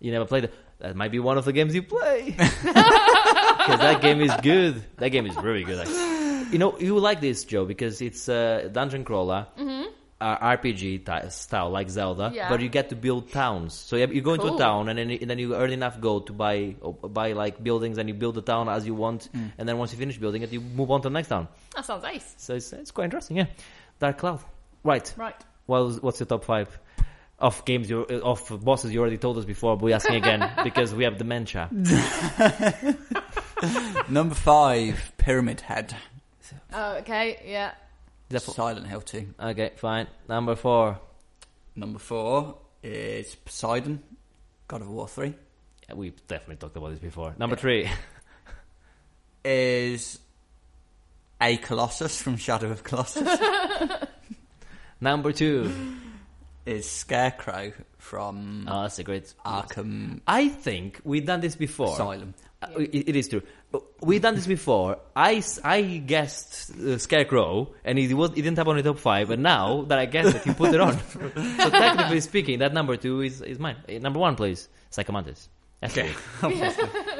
You 0.00 0.12
never 0.12 0.26
played 0.26 0.44
it. 0.44 0.54
That 0.78 0.94
might 0.94 1.10
be 1.10 1.18
one 1.18 1.38
of 1.38 1.44
the 1.44 1.52
games 1.52 1.74
you 1.74 1.82
play. 1.82 2.36
Because 3.68 3.80
that 3.80 4.00
game 4.00 4.20
is 4.22 4.32
good. 4.42 4.82
That 4.96 5.10
game 5.10 5.26
is 5.26 5.36
really 5.36 5.62
good. 5.64 5.78
Actually. 5.80 6.52
You 6.52 6.58
know, 6.58 6.78
you 6.78 6.98
like 6.98 7.20
this, 7.20 7.44
Joe, 7.44 7.66
because 7.66 8.00
it's 8.00 8.26
a 8.28 8.70
dungeon 8.72 9.04
crawler, 9.04 9.46
mm-hmm. 9.58 9.90
Uh, 10.20 10.36
RPG 10.56 11.04
ty- 11.04 11.28
style, 11.28 11.70
like 11.70 11.88
Zelda, 11.90 12.32
Yeah. 12.34 12.48
but 12.48 12.60
you 12.60 12.68
get 12.68 12.88
to 12.88 12.96
build 12.96 13.30
towns. 13.30 13.74
So 13.74 13.96
you, 13.96 14.06
you 14.08 14.20
go 14.20 14.34
into 14.34 14.46
Cool. 14.48 14.56
a 14.56 14.58
town, 14.58 14.88
and 14.88 14.98
then, 14.98 15.10
and 15.10 15.30
then 15.30 15.38
you 15.38 15.54
earn 15.54 15.70
enough 15.72 16.00
gold 16.00 16.26
to 16.26 16.32
buy 16.32 16.74
or 16.80 16.92
buy 16.92 17.32
like 17.34 17.62
buildings, 17.62 17.98
and 17.98 18.08
you 18.08 18.14
build 18.14 18.34
the 18.34 18.42
town 18.42 18.68
as 18.68 18.84
you 18.86 18.94
want. 18.94 19.28
And 19.58 19.68
then 19.68 19.78
once 19.78 19.92
you 19.92 19.98
finish 19.98 20.18
building 20.18 20.42
it, 20.42 20.52
you 20.52 20.60
move 20.60 20.90
on 20.90 21.02
to 21.02 21.08
the 21.08 21.12
next 21.12 21.28
town. 21.28 21.46
That 21.76 21.84
sounds 21.84 22.02
nice. 22.02 22.34
So 22.38 22.54
it's, 22.54 22.72
it's 22.72 22.90
quite 22.90 23.04
interesting, 23.04 23.36
yeah. 23.36 23.46
Dark 24.00 24.18
Cloud. 24.18 24.40
Right. 24.82 25.12
Right. 25.16 25.36
Well, 25.66 25.90
what's 26.00 26.18
your 26.20 26.26
top 26.26 26.44
five 26.44 26.76
of 27.38 27.64
games 27.64 27.88
you 27.88 28.00
of 28.02 28.64
bosses 28.64 28.92
you 28.92 28.98
already 29.00 29.18
told 29.18 29.38
us 29.38 29.44
before? 29.44 29.76
But 29.76 29.84
we're 29.84 29.94
asking 29.94 30.16
again 30.16 30.50
because 30.64 30.92
we 30.94 31.04
have 31.04 31.16
dementia. 31.18 31.68
Number 34.08 34.34
five, 34.34 35.12
Pyramid 35.18 35.60
Head. 35.60 35.94
Oh, 36.72 36.94
okay. 36.98 37.42
Yeah. 37.46 37.72
Silent 38.36 38.86
Hill 38.86 39.00
2. 39.00 39.34
okay, 39.40 39.72
fine. 39.76 40.06
Number 40.28 40.54
four. 40.54 40.98
Number 41.76 41.98
four 41.98 42.58
is 42.82 43.34
Poseidon, 43.36 44.02
God 44.66 44.82
of 44.82 44.88
War 44.90 45.08
3. 45.08 45.34
Yeah, 45.88 45.94
We've 45.94 46.26
definitely 46.26 46.56
talked 46.56 46.76
about 46.76 46.90
this 46.90 46.98
before. 46.98 47.34
Number 47.38 47.56
Yeah. 47.56 47.60
three. 47.60 47.90
Is 49.44 50.18
A 51.40 51.56
Colossus 51.58 52.20
from 52.20 52.36
Shadow 52.36 52.70
of 52.70 52.82
Colossus. 52.82 53.26
Number 55.00 55.32
two. 55.32 55.72
is 56.66 56.90
Scarecrow 56.90 57.72
from 57.96 58.66
Oh, 58.68 58.82
that's 58.82 58.98
a 58.98 59.04
great. 59.04 59.32
Arkham 59.46 60.20
I 60.26 60.48
think 60.48 61.00
we've 61.04 61.24
done 61.24 61.40
this 61.40 61.56
before. 61.56 61.94
Asylum. 61.94 62.34
Uh, 62.60 62.66
it, 62.78 63.08
it 63.10 63.16
is 63.16 63.28
true. 63.28 63.42
We've 64.00 64.20
done 64.20 64.34
this 64.34 64.46
before. 64.46 64.98
I, 65.14 65.42
I 65.62 65.82
guessed 65.82 66.70
uh, 66.76 66.98
Scarecrow, 66.98 67.72
and 67.84 67.98
it 67.98 68.12
was 68.14 68.30
it 68.30 68.42
didn't 68.42 68.56
happen 68.56 68.78
in 68.78 68.84
the 68.84 68.90
top 68.90 68.98
five. 68.98 69.28
But 69.28 69.38
now 69.38 69.82
that 69.82 69.98
I 69.98 70.06
guessed 70.06 70.34
it, 70.34 70.46
you 70.46 70.54
put 70.54 70.74
it 70.74 70.80
on. 70.80 70.98
so 71.08 71.70
technically 71.70 72.20
speaking, 72.20 72.58
that 72.60 72.74
number 72.74 72.96
two 72.96 73.20
is 73.20 73.42
is 73.42 73.58
mine. 73.58 73.76
Uh, 73.88 73.98
Number 73.98 74.18
one, 74.18 74.34
please. 74.34 74.68
Psychomantis. 74.90 75.48
Be. 75.80 75.86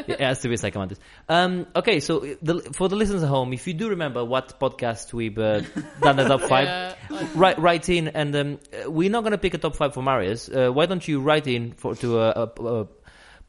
it 0.08 0.18
has 0.18 0.40
to 0.40 0.48
be 0.48 0.56
Psychomantis. 0.56 0.98
Um, 1.28 1.66
okay, 1.76 2.00
so 2.00 2.20
the, 2.42 2.60
for 2.72 2.88
the 2.88 2.96
listeners 2.96 3.22
at 3.22 3.28
home, 3.28 3.52
if 3.52 3.68
you 3.68 3.74
do 3.74 3.90
remember 3.90 4.24
what 4.24 4.58
podcast 4.58 5.12
we've 5.12 5.38
uh, 5.38 5.60
done 6.00 6.16
the 6.16 6.24
top 6.24 6.40
five, 6.40 6.66
Yeah, 6.66 7.28
write 7.36 7.60
write 7.60 7.88
in, 7.88 8.08
and 8.08 8.34
um, 8.34 8.58
uh, 8.72 8.90
we're 8.90 9.10
not 9.10 9.22
gonna 9.22 9.38
pick 9.38 9.54
a 9.54 9.58
top 9.58 9.76
five 9.76 9.94
for 9.94 10.02
Marius. 10.02 10.48
Uh, 10.48 10.70
why 10.70 10.86
don't 10.86 11.06
you 11.06 11.20
write 11.20 11.46
in 11.46 11.72
for 11.74 11.94
to 11.96 12.18
a 12.18 12.88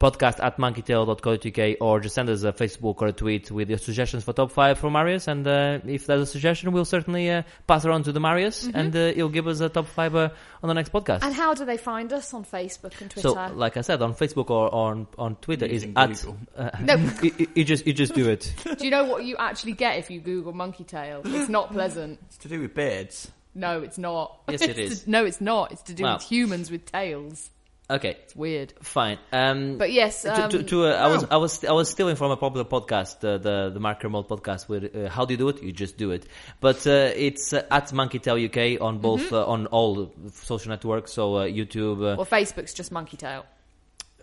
podcast 0.00 0.42
at 0.42 0.56
monkeytail.co.uk 0.56 1.76
or 1.80 2.00
just 2.00 2.14
send 2.14 2.28
us 2.30 2.42
a 2.42 2.52
Facebook 2.52 3.02
or 3.02 3.08
a 3.08 3.12
tweet 3.12 3.50
with 3.50 3.68
your 3.68 3.78
suggestions 3.78 4.24
for 4.24 4.32
top 4.32 4.50
five 4.50 4.78
for 4.78 4.90
Marius, 4.90 5.28
and 5.28 5.46
uh, 5.46 5.78
if 5.86 6.06
there's 6.06 6.22
a 6.22 6.26
suggestion, 6.26 6.72
we'll 6.72 6.84
certainly 6.84 7.30
uh, 7.30 7.42
pass 7.66 7.84
it 7.84 7.90
on 7.90 8.02
to 8.04 8.12
the 8.12 8.20
Marius, 8.20 8.66
and 8.72 8.94
uh, 8.96 9.12
he'll 9.12 9.28
give 9.28 9.46
us 9.46 9.60
a 9.60 9.68
top 9.68 9.86
five 9.86 10.16
uh, 10.16 10.30
on 10.62 10.68
the 10.68 10.74
next 10.74 10.90
podcast. 10.92 11.22
And 11.22 11.34
how 11.34 11.54
do 11.54 11.64
they 11.64 11.76
find 11.76 12.12
us 12.12 12.32
on 12.32 12.44
Facebook 12.44 12.98
and 13.00 13.10
Twitter? 13.10 13.28
So, 13.28 13.50
like 13.54 13.76
I 13.76 13.82
said, 13.82 14.00
on 14.02 14.14
Facebook 14.14 14.50
or 14.50 14.74
on 14.74 15.06
on 15.18 15.36
Twitter 15.36 15.66
Using 15.66 15.94
is 15.96 16.24
at. 16.24 16.26
Uh, 16.56 16.70
No. 16.80 16.94
you, 17.22 17.32
you- 17.38 17.46
you 17.56 17.64
just 17.64 17.86
you 17.86 17.92
just 17.92 18.14
do 18.14 18.28
it. 18.30 18.52
do 18.78 18.84
you 18.84 18.90
know 18.90 19.04
what 19.04 19.24
you 19.24 19.36
actually 19.38 19.72
get 19.72 19.98
if 19.98 20.10
you 20.10 20.20
Google 20.20 20.52
monkey 20.52 20.84
tail? 20.84 21.20
It's 21.24 21.48
not 21.50 21.72
pleasant. 21.72 22.18
It's 22.26 22.38
to 22.38 22.48
do 22.48 22.60
with 22.60 22.74
beards. 22.74 23.30
No, 23.54 23.82
it's 23.82 23.98
not. 23.98 24.40
Yes, 24.48 24.62
It's 24.62 25.00
to- 25.02 25.10
no, 25.10 25.24
it's 25.24 25.40
not. 25.40 25.72
It's 25.72 25.82
to 25.82 25.92
do 25.94 26.04
Wow. 26.04 26.14
with 26.14 26.22
humans 26.22 26.70
with 26.70 26.86
tails. 26.90 27.50
Okay, 27.90 28.16
It's 28.22 28.36
weird. 28.36 28.72
fine. 28.82 29.18
Um, 29.32 29.76
But 29.76 29.90
yes, 29.90 30.22
to, 30.22 30.28
to, 30.28 30.58
um, 30.60 30.64
to, 30.66 30.84
uh, 30.86 30.90
I 30.90 31.08
was 31.08 31.24
oh. 31.24 31.28
I 31.32 31.36
was 31.38 31.64
I 31.64 31.72
was 31.72 31.88
stealing 31.90 32.14
from 32.16 32.30
a 32.30 32.36
popular 32.36 32.64
podcast, 32.64 33.24
uh, 33.24 33.38
the 33.38 33.70
the 33.74 33.80
Marker 33.80 34.08
Mode 34.08 34.28
podcast. 34.28 34.68
With 34.68 34.94
uh, 34.94 35.08
how 35.08 35.24
do 35.24 35.34
you 35.34 35.38
do 35.38 35.48
it? 35.48 35.60
You 35.62 35.72
just 35.72 35.96
do 35.98 36.12
it. 36.12 36.24
But 36.60 36.86
uh, 36.86 37.10
it's 37.16 37.52
uh, 37.52 37.64
at 37.70 37.86
MonkeyTail 37.92 38.38
UK 38.46 38.80
on 38.80 38.98
both 38.98 39.22
Mm-hmm. 39.22 39.34
uh, 39.34 39.44
on 39.54 39.66
all 39.66 40.12
social 40.32 40.70
networks, 40.70 41.12
so 41.12 41.34
uh, 41.36 41.44
YouTube. 41.46 41.98
Uh, 41.98 42.16
Well, 42.16 42.26
Facebook's 42.26 42.72
just 42.74 42.92
MonkeyTail. 42.92 43.42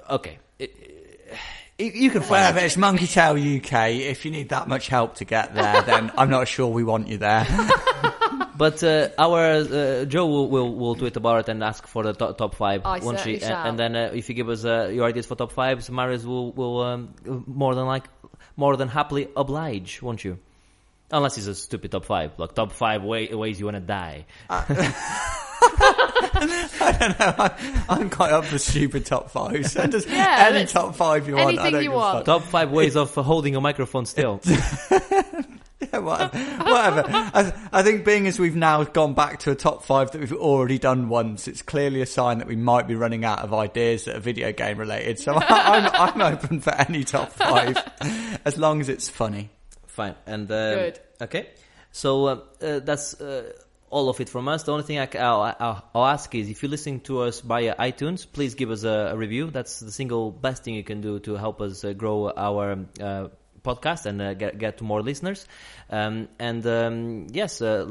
okay, 0.09 0.37
it- 0.59 0.71
you 1.77 2.09
can 2.09 2.21
find. 2.21 2.31
Whatever, 2.31 2.59
it's 2.59 2.77
Monkey 2.77 3.07
Tail 3.07 3.33
UK. 3.33 3.91
If 3.91 4.25
you 4.25 4.31
need 4.31 4.49
that 4.49 4.67
much 4.67 4.87
help 4.87 5.15
to 5.15 5.25
get 5.25 5.53
there, 5.53 5.81
then 5.85 6.11
I'm 6.17 6.29
not 6.29 6.47
sure 6.47 6.67
we 6.67 6.83
want 6.83 7.07
you 7.07 7.17
there. 7.17 7.47
But 8.57 8.83
uh, 8.83 9.09
our 9.19 9.39
uh, 9.39 10.05
Joe 10.05 10.25
will, 10.25 10.49
will 10.49 10.73
will 10.73 10.95
tweet 10.95 11.15
about 11.15 11.41
it 11.41 11.49
and 11.49 11.63
ask 11.63 11.85
for 11.85 12.01
the 12.01 12.13
to- 12.13 12.33
top 12.33 12.55
five. 12.55 12.81
I 12.85 12.97
won't 12.97 13.19
certainly 13.19 13.37
she? 13.37 13.45
And, 13.45 13.51
shall. 13.51 13.65
and 13.67 13.77
then 13.77 13.95
uh, 13.95 14.11
if 14.15 14.29
you 14.29 14.35
give 14.35 14.49
us 14.49 14.65
uh, 14.65 14.89
your 14.91 15.05
ideas 15.05 15.27
for 15.27 15.35
top 15.35 15.51
fives, 15.51 15.91
Marius 15.91 16.25
will 16.25 16.51
will 16.53 16.81
um, 16.81 17.13
more 17.45 17.75
than 17.75 17.85
like 17.85 18.09
more 18.55 18.75
than 18.75 18.87
happily 18.87 19.27
oblige, 19.37 20.01
won't 20.01 20.23
you? 20.25 20.39
Unless 21.11 21.37
it's 21.37 21.45
a 21.45 21.53
stupid 21.53 21.91
top 21.91 22.05
five, 22.05 22.31
like 22.39 22.55
top 22.55 22.71
five 22.71 23.03
way, 23.03 23.27
ways 23.27 23.59
you 23.59 23.65
want 23.65 23.77
to 23.77 23.81
die. 23.81 24.25
I'm 27.89 28.09
quite 28.09 28.31
up 28.31 28.45
for 28.45 28.57
stupid 28.57 29.05
top 29.05 29.29
five. 29.31 29.65
Send 29.67 29.95
us 29.95 30.05
Yeah, 30.09 30.45
any 30.47 30.59
let's- 30.59 30.71
top 30.73 30.95
five 30.95 31.27
you 31.27 31.35
want. 31.35 31.47
I 31.47 31.49
anything 31.63 31.71
don't 31.73 31.83
you 31.83 31.89
give 31.89 31.93
a 31.93 31.95
want. 31.95 32.17
fuck. 32.19 32.25
Top 32.41 32.43
five 32.49 32.71
ways 32.71 32.95
of 32.95 33.13
holding 33.13 33.55
a 33.55 33.61
microphone 33.61 34.05
still. 34.05 34.41
Yeah, 35.93 35.99
whatever. 35.99 36.35
whatever. 36.63 37.03
I, 37.07 37.53
I 37.71 37.83
think 37.83 38.03
being 38.03 38.25
as 38.25 38.39
we've 38.39 38.55
now 38.55 38.83
gone 38.83 39.13
back 39.13 39.39
to 39.41 39.51
a 39.51 39.55
top 39.55 39.83
five 39.83 40.09
that 40.09 40.19
we've 40.19 40.33
already 40.33 40.79
done 40.79 41.07
once, 41.07 41.47
it's 41.47 41.61
clearly 41.61 42.01
a 42.01 42.07
sign 42.07 42.39
that 42.39 42.47
we 42.47 42.55
might 42.55 42.87
be 42.87 42.95
running 42.95 43.23
out 43.23 43.39
of 43.43 43.53
ideas 43.53 44.05
that 44.05 44.15
are 44.15 44.19
video 44.19 44.51
game 44.51 44.79
related. 44.79 45.19
So 45.19 45.33
I'm, 45.39 45.85
I'm 46.17 46.33
open 46.33 46.61
for 46.61 46.73
any 46.73 47.03
top 47.03 47.31
five, 47.31 47.77
as 48.43 48.57
long 48.57 48.81
as 48.81 48.89
it's 48.89 49.07
funny. 49.07 49.51
Fine. 49.85 50.15
And 50.25 50.51
uh, 50.51 50.73
Good. 50.73 50.99
Okay. 51.21 51.49
So 51.91 52.25
uh, 52.25 52.39
uh, 52.59 52.79
that's 52.79 53.21
uh, 53.21 53.53
all 53.89 54.09
of 54.09 54.19
it 54.19 54.29
from 54.29 54.47
us. 54.47 54.63
The 54.63 54.71
only 54.71 54.83
thing 54.83 54.99
I, 54.99 55.05
will 55.05 55.41
I'll, 55.59 55.83
I'll 55.95 56.05
ask 56.05 56.33
is 56.35 56.49
if 56.49 56.61
you're 56.61 56.69
listening 56.69 57.01
to 57.01 57.21
us 57.21 57.41
via 57.41 57.75
iTunes, 57.75 58.25
please 58.31 58.55
give 58.55 58.69
us 58.69 58.83
a, 58.83 59.11
a 59.11 59.17
review. 59.17 59.49
That's 59.49 59.79
the 59.79 59.91
single 59.91 60.31
best 60.31 60.63
thing 60.63 60.73
you 60.73 60.83
can 60.83 61.01
do 61.01 61.19
to 61.19 61.35
help 61.35 61.61
us 61.61 61.83
uh, 61.83 61.93
grow 61.93 62.31
our 62.31 62.85
uh, 63.01 63.27
podcast 63.63 64.05
and 64.05 64.21
uh, 64.21 64.33
get 64.33 64.57
get 64.57 64.77
to 64.79 64.83
more 64.83 65.01
listeners. 65.01 65.45
Um, 65.89 66.27
and 66.39 66.65
um, 66.65 67.27
yes. 67.31 67.61
Uh, 67.61 67.87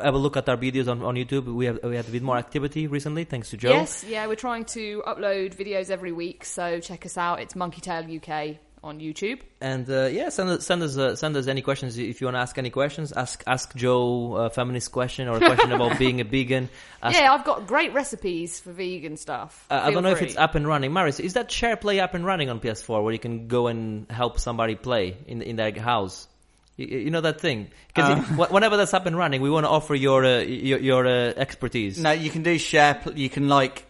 have 0.00 0.14
a 0.14 0.18
look 0.18 0.36
at 0.36 0.48
our 0.48 0.56
videos 0.56 0.86
on, 0.86 1.02
on 1.02 1.16
YouTube. 1.16 1.52
We 1.52 1.66
have 1.66 1.80
we 1.82 1.96
had 1.96 2.06
a 2.06 2.10
bit 2.12 2.22
more 2.22 2.36
activity 2.36 2.86
recently, 2.86 3.24
thanks 3.24 3.50
to 3.50 3.56
Joe. 3.56 3.70
Yes, 3.70 4.04
yeah, 4.04 4.28
we're 4.28 4.36
trying 4.36 4.66
to 4.66 5.02
upload 5.04 5.56
videos 5.56 5.90
every 5.90 6.12
week, 6.12 6.44
so 6.44 6.78
check 6.78 7.04
us 7.04 7.18
out. 7.18 7.40
It's 7.40 7.56
Monkey 7.56 7.80
Tail 7.80 8.04
UK 8.04 8.58
on 8.84 9.00
YouTube. 9.00 9.40
And 9.60 9.88
uh, 9.90 10.06
yeah, 10.12 10.28
send 10.28 10.50
us 10.50 10.64
send 10.66 10.82
us 10.82 10.96
uh, 10.96 11.16
send 11.16 11.36
us 11.36 11.46
any 11.48 11.62
questions 11.62 11.96
if 11.98 12.20
you 12.20 12.26
want 12.26 12.36
to 12.36 12.40
ask 12.40 12.58
any 12.58 12.70
questions. 12.70 13.12
Ask 13.12 13.42
ask 13.46 13.74
Joe 13.74 14.36
a 14.36 14.50
feminist 14.50 14.92
question 14.92 15.26
or 15.28 15.36
a 15.38 15.40
question 15.40 15.72
about 15.72 15.98
being 16.04 16.20
a 16.20 16.24
vegan. 16.24 16.68
Ask, 17.02 17.18
yeah, 17.18 17.32
I've 17.32 17.44
got 17.44 17.66
great 17.66 17.92
recipes 17.94 18.60
for 18.60 18.72
vegan 18.72 19.16
stuff. 19.16 19.66
uh, 19.70 19.80
I 19.82 19.90
don't 19.90 20.02
know 20.02 20.10
if 20.10 20.22
it's 20.22 20.36
up 20.36 20.54
and 20.54 20.66
running. 20.68 20.92
Marius, 20.92 21.18
is 21.18 21.32
that 21.34 21.50
share 21.50 21.76
play 21.76 21.98
up 21.98 22.14
and 22.14 22.24
running 22.24 22.50
on 22.50 22.60
PS4 22.60 23.02
where 23.02 23.12
you 23.12 23.18
can 23.18 23.48
go 23.48 23.66
and 23.66 24.08
help 24.10 24.38
somebody 24.38 24.74
play 24.76 25.16
in 25.26 25.42
in 25.42 25.56
their 25.56 25.72
house? 25.80 26.28
You, 26.76 26.86
you 26.86 27.10
know 27.10 27.20
that 27.22 27.40
thing? 27.40 27.68
Because 27.88 28.26
whenever 28.50 28.76
that's 28.76 28.92
up 28.94 29.06
and 29.06 29.16
running, 29.16 29.40
we 29.40 29.48
want 29.48 29.64
to 29.64 29.70
offer 29.70 29.94
your 29.94 30.24
uh, 30.24 30.40
your, 30.40 30.78
your 30.80 31.06
uh, 31.06 31.32
expertise. 31.36 31.98
No, 31.98 32.10
you 32.10 32.30
can 32.30 32.42
do 32.42 32.58
share. 32.58 32.94
pl- 32.96 33.16
You 33.16 33.30
can 33.30 33.48
like 33.48 33.86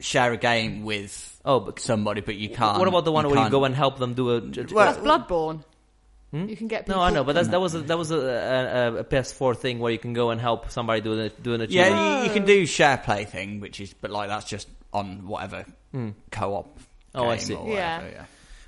share 0.00 0.32
a 0.32 0.36
game 0.36 0.84
with 0.84 1.40
Oh, 1.44 1.60
but 1.60 1.78
somebody, 1.78 2.20
but 2.22 2.36
you 2.36 2.48
can't. 2.48 2.78
what 2.78 2.88
about 2.88 3.04
the 3.04 3.12
one 3.12 3.26
where 3.26 3.34
you 3.34 3.40
can't- 3.42 3.50
go 3.52 3.64
and 3.64 3.74
help 3.74 3.98
them 3.98 4.14
do 4.14 4.30
a? 4.30 4.40
Well, 4.40 4.92
That's 4.92 4.98
Bloodborne. 4.98 5.62
Hmm? 6.30 6.48
You 6.48 6.56
can 6.56 6.66
get 6.66 6.86
people. 6.86 7.00
no, 7.00 7.06
I 7.06 7.10
know, 7.10 7.22
but 7.22 7.34
that's, 7.34 7.48
that 7.48 7.60
was 7.60 7.74
a, 7.76 7.80
that 7.82 7.96
was 7.96 8.10
a, 8.10 8.16
a, 8.16 8.96
a 8.96 9.04
PS4 9.04 9.56
thing 9.56 9.78
where 9.78 9.92
you 9.92 9.98
can 9.98 10.14
go 10.14 10.30
and 10.30 10.40
help 10.40 10.70
somebody 10.70 11.00
do 11.00 11.12
an 11.12 11.30
do 11.42 11.54
an 11.54 11.60
achievement. 11.60 11.94
Yeah, 11.94 12.18
you, 12.22 12.24
you 12.24 12.32
can 12.32 12.44
do 12.44 12.66
share 12.66 12.96
play 12.98 13.24
thing, 13.24 13.60
which 13.60 13.78
is, 13.78 13.94
but 13.94 14.10
like 14.10 14.28
that's 14.28 14.46
just 14.46 14.68
on 14.92 15.28
whatever 15.28 15.64
hmm. 15.92 16.10
co-op. 16.32 16.76
Oh, 17.14 17.28
I 17.28 17.36
see. 17.36 17.54
or 17.54 17.68
Yeah. 17.68 17.98
whatever, 17.98 18.14
yeah. 18.16 18.24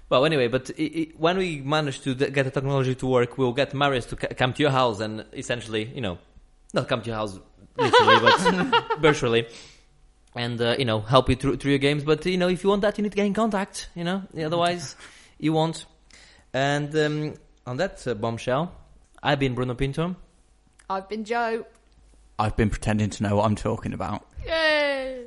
Well, 0.08 0.24
anyway, 0.24 0.46
but 0.46 0.70
i 0.78 0.82
i 0.82 1.08
when 1.16 1.38
we 1.38 1.60
manage 1.60 2.02
to 2.02 2.14
get 2.14 2.44
the 2.44 2.50
technology 2.52 2.94
to 2.94 3.06
work, 3.06 3.36
we'll 3.38 3.52
get 3.52 3.74
Marius 3.74 4.06
to 4.06 4.16
c- 4.20 4.34
come 4.36 4.52
to 4.52 4.62
your 4.62 4.70
house 4.70 5.00
and 5.00 5.24
essentially, 5.32 5.90
you 5.92 6.00
know, 6.00 6.18
not 6.72 6.86
come 6.86 7.00
to 7.02 7.06
your 7.08 7.16
house 7.16 7.36
literally, 7.76 8.20
but 8.20 8.98
virtually, 9.00 9.48
and 10.36 10.60
uh, 10.60 10.76
you 10.78 10.84
know, 10.84 11.00
help 11.00 11.28
you 11.28 11.36
through, 11.36 11.56
through 11.56 11.72
your 11.72 11.78
games. 11.78 12.04
But 12.04 12.24
you 12.26 12.36
know, 12.36 12.48
if 12.48 12.62
you 12.62 12.70
want 12.70 12.82
that, 12.82 12.98
you 12.98 13.02
need 13.02 13.12
to 13.12 13.16
get 13.16 13.26
in 13.26 13.34
contact. 13.34 13.88
You 13.94 14.04
know, 14.04 14.22
otherwise, 14.38 14.94
you 15.38 15.52
won't. 15.52 15.86
And 16.52 16.94
um, 16.96 17.34
on 17.66 17.78
that 17.78 18.06
uh, 18.06 18.14
bombshell, 18.14 18.72
I've 19.22 19.40
been 19.40 19.54
Bruno 19.54 19.74
Pinto. 19.74 20.16
I've 20.88 21.08
been 21.08 21.24
Joe. 21.24 21.66
I've 22.38 22.56
been 22.56 22.70
pretending 22.70 23.10
to 23.10 23.22
know 23.22 23.36
what 23.36 23.46
I'm 23.46 23.56
talking 23.56 23.92
about. 23.92 24.26
Yay! 24.46 25.26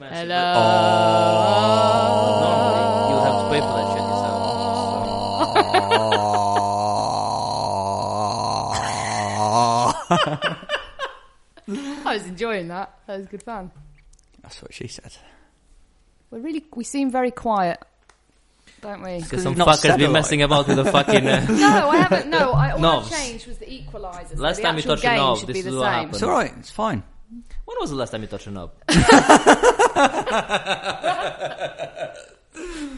Hello. 0.00 0.44
Normally, 2.40 3.10
you'll 3.10 3.24
have 3.24 3.38
to 3.42 3.46
pay 3.50 3.60
for 3.60 3.72
that 3.74 3.86
shit 3.92 4.02
yourself. 4.08 5.48
I 11.68 12.14
was 12.14 12.26
enjoying 12.26 12.68
that. 12.68 12.98
That 13.06 13.18
was 13.18 13.26
good 13.26 13.42
fun. 13.42 13.70
That's 14.42 14.62
what 14.62 14.72
she 14.72 14.88
said. 14.88 15.12
We're 16.30 16.40
really, 16.40 16.64
we 16.74 16.84
seem 16.84 17.10
very 17.10 17.30
quiet, 17.30 17.78
don't 18.80 19.02
we? 19.02 19.20
Because 19.20 19.42
some 19.42 19.54
Not 19.54 19.68
fuckers 19.68 19.98
been 19.98 20.12
messing 20.12 20.42
about 20.42 20.68
with 20.68 20.76
the 20.76 20.84
fucking. 20.90 21.26
Uh, 21.26 21.46
No, 21.50 21.88
I 21.90 21.96
haven't. 21.96 22.28
No, 22.30 22.52
I, 22.52 22.70
all 22.72 22.78
Knobs. 22.78 23.12
I 23.12 23.16
changed 23.16 23.46
was 23.46 23.58
the 23.58 23.66
equaliser. 23.66 24.36
so 24.36 24.42
Last 24.42 24.56
the 24.56 24.62
time 24.62 24.76
you 24.76 24.82
touched 24.82 25.04
a 25.04 25.16
knob, 25.16 25.40
this 25.46 25.64
is 25.64 25.74
what 25.74 25.82
same. 25.84 25.92
happened. 25.92 26.14
It's 26.14 26.22
all 26.22 26.30
right. 26.30 26.52
It's 26.58 26.70
fine. 26.70 27.02
when 27.64 27.76
was 27.80 27.90
the 27.90 27.96
last 27.96 28.10
time 28.10 28.22
you 28.22 28.28
touched 28.28 28.46
a 28.46 28.50
knob? 28.50 28.72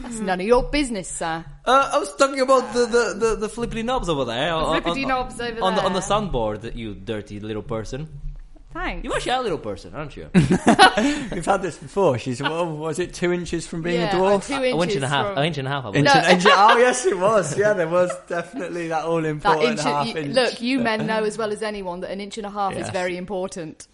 That's 0.01 0.19
none 0.19 0.39
of 0.41 0.45
your 0.47 0.63
business, 0.63 1.07
sir. 1.07 1.45
Uh, 1.65 1.89
I 1.93 1.99
was 1.99 2.15
talking 2.15 2.39
about 2.39 2.73
the, 2.73 2.85
the, 2.85 3.15
the, 3.17 3.35
the 3.35 3.49
flippity 3.49 3.83
knobs 3.83 4.09
over 4.09 4.25
there. 4.25 4.53
on- 4.53 4.81
flippity 4.81 5.03
on- 5.03 5.09
knobs 5.09 5.39
over 5.39 5.51
there. 5.51 5.63
on 5.63 5.75
The, 5.75 5.83
on 5.83 5.93
the 5.93 5.99
there. 5.99 6.09
soundboard, 6.09 6.75
you 6.75 6.95
dirty 6.95 7.39
little 7.39 7.61
person. 7.61 8.07
Thanks. 8.73 9.03
You 9.03 9.13
actually 9.13 9.33
are 9.33 9.39
a 9.41 9.43
little 9.43 9.57
person, 9.57 9.93
aren't 9.93 10.15
you? 10.15 10.29
We've 10.33 11.45
had 11.45 11.61
this 11.61 11.75
before. 11.77 12.17
She's 12.17 12.41
well, 12.41 12.65
was 12.73 12.99
it 12.99 13.13
two 13.13 13.33
inches 13.33 13.67
from 13.67 13.81
being 13.81 13.99
yeah, 13.99 14.15
a 14.17 14.23
I'm 14.23 14.39
dwarf? 14.39 14.47
two 14.47 14.53
An 14.53 14.63
inches 14.63 14.83
inch 14.85 14.95
and 14.95 15.03
a 15.03 15.07
half. 15.09 15.27
from- 15.27 15.37
An 15.39 15.43
inch 15.45 15.57
and 15.57 15.67
a 15.67 15.71
half. 15.71 15.85
I 15.85 15.89
Inch. 15.89 16.05
No. 16.05 16.11
and- 16.13 16.31
inch- 16.33 16.45
oh 16.47 16.77
yes, 16.77 17.05
it 17.05 17.17
was. 17.19 17.57
Yeah, 17.57 17.73
there 17.73 17.89
was 17.89 18.11
definitely 18.29 18.87
that 18.87 19.03
all 19.03 19.21
That 19.21 19.27
important 19.27 19.71
inch, 19.71 19.81
half 19.81 20.07
you- 20.07 20.15
inch. 20.15 20.33
look, 20.35 20.61
you 20.61 20.79
men 20.79 21.05
know 21.11 21.23
as 21.25 21.37
well 21.37 21.51
as 21.51 21.61
anyone 21.61 21.99
that 21.99 22.11
an 22.11 22.21
inch 22.21 22.37
and 22.37 22.47
a 22.47 22.49
half 22.49 22.73
is 22.77 22.89
very 22.91 23.17
important. 23.17 23.87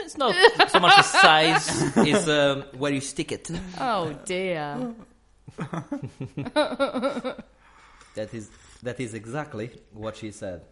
It's 0.00 0.16
not 0.16 0.34
so 0.68 0.80
much 0.80 0.96
the 0.96 1.02
size; 1.02 1.96
it's 1.96 2.28
um, 2.28 2.62
where 2.78 2.92
you 2.92 3.00
stick 3.00 3.32
it. 3.32 3.50
Oh 3.78 4.12
dear. 4.24 4.94
That 8.16 8.32
is 8.32 8.50
that 8.82 8.98
is 8.98 9.12
exactly 9.12 9.70
what 9.92 10.16
she 10.16 10.30
said. 10.30 10.62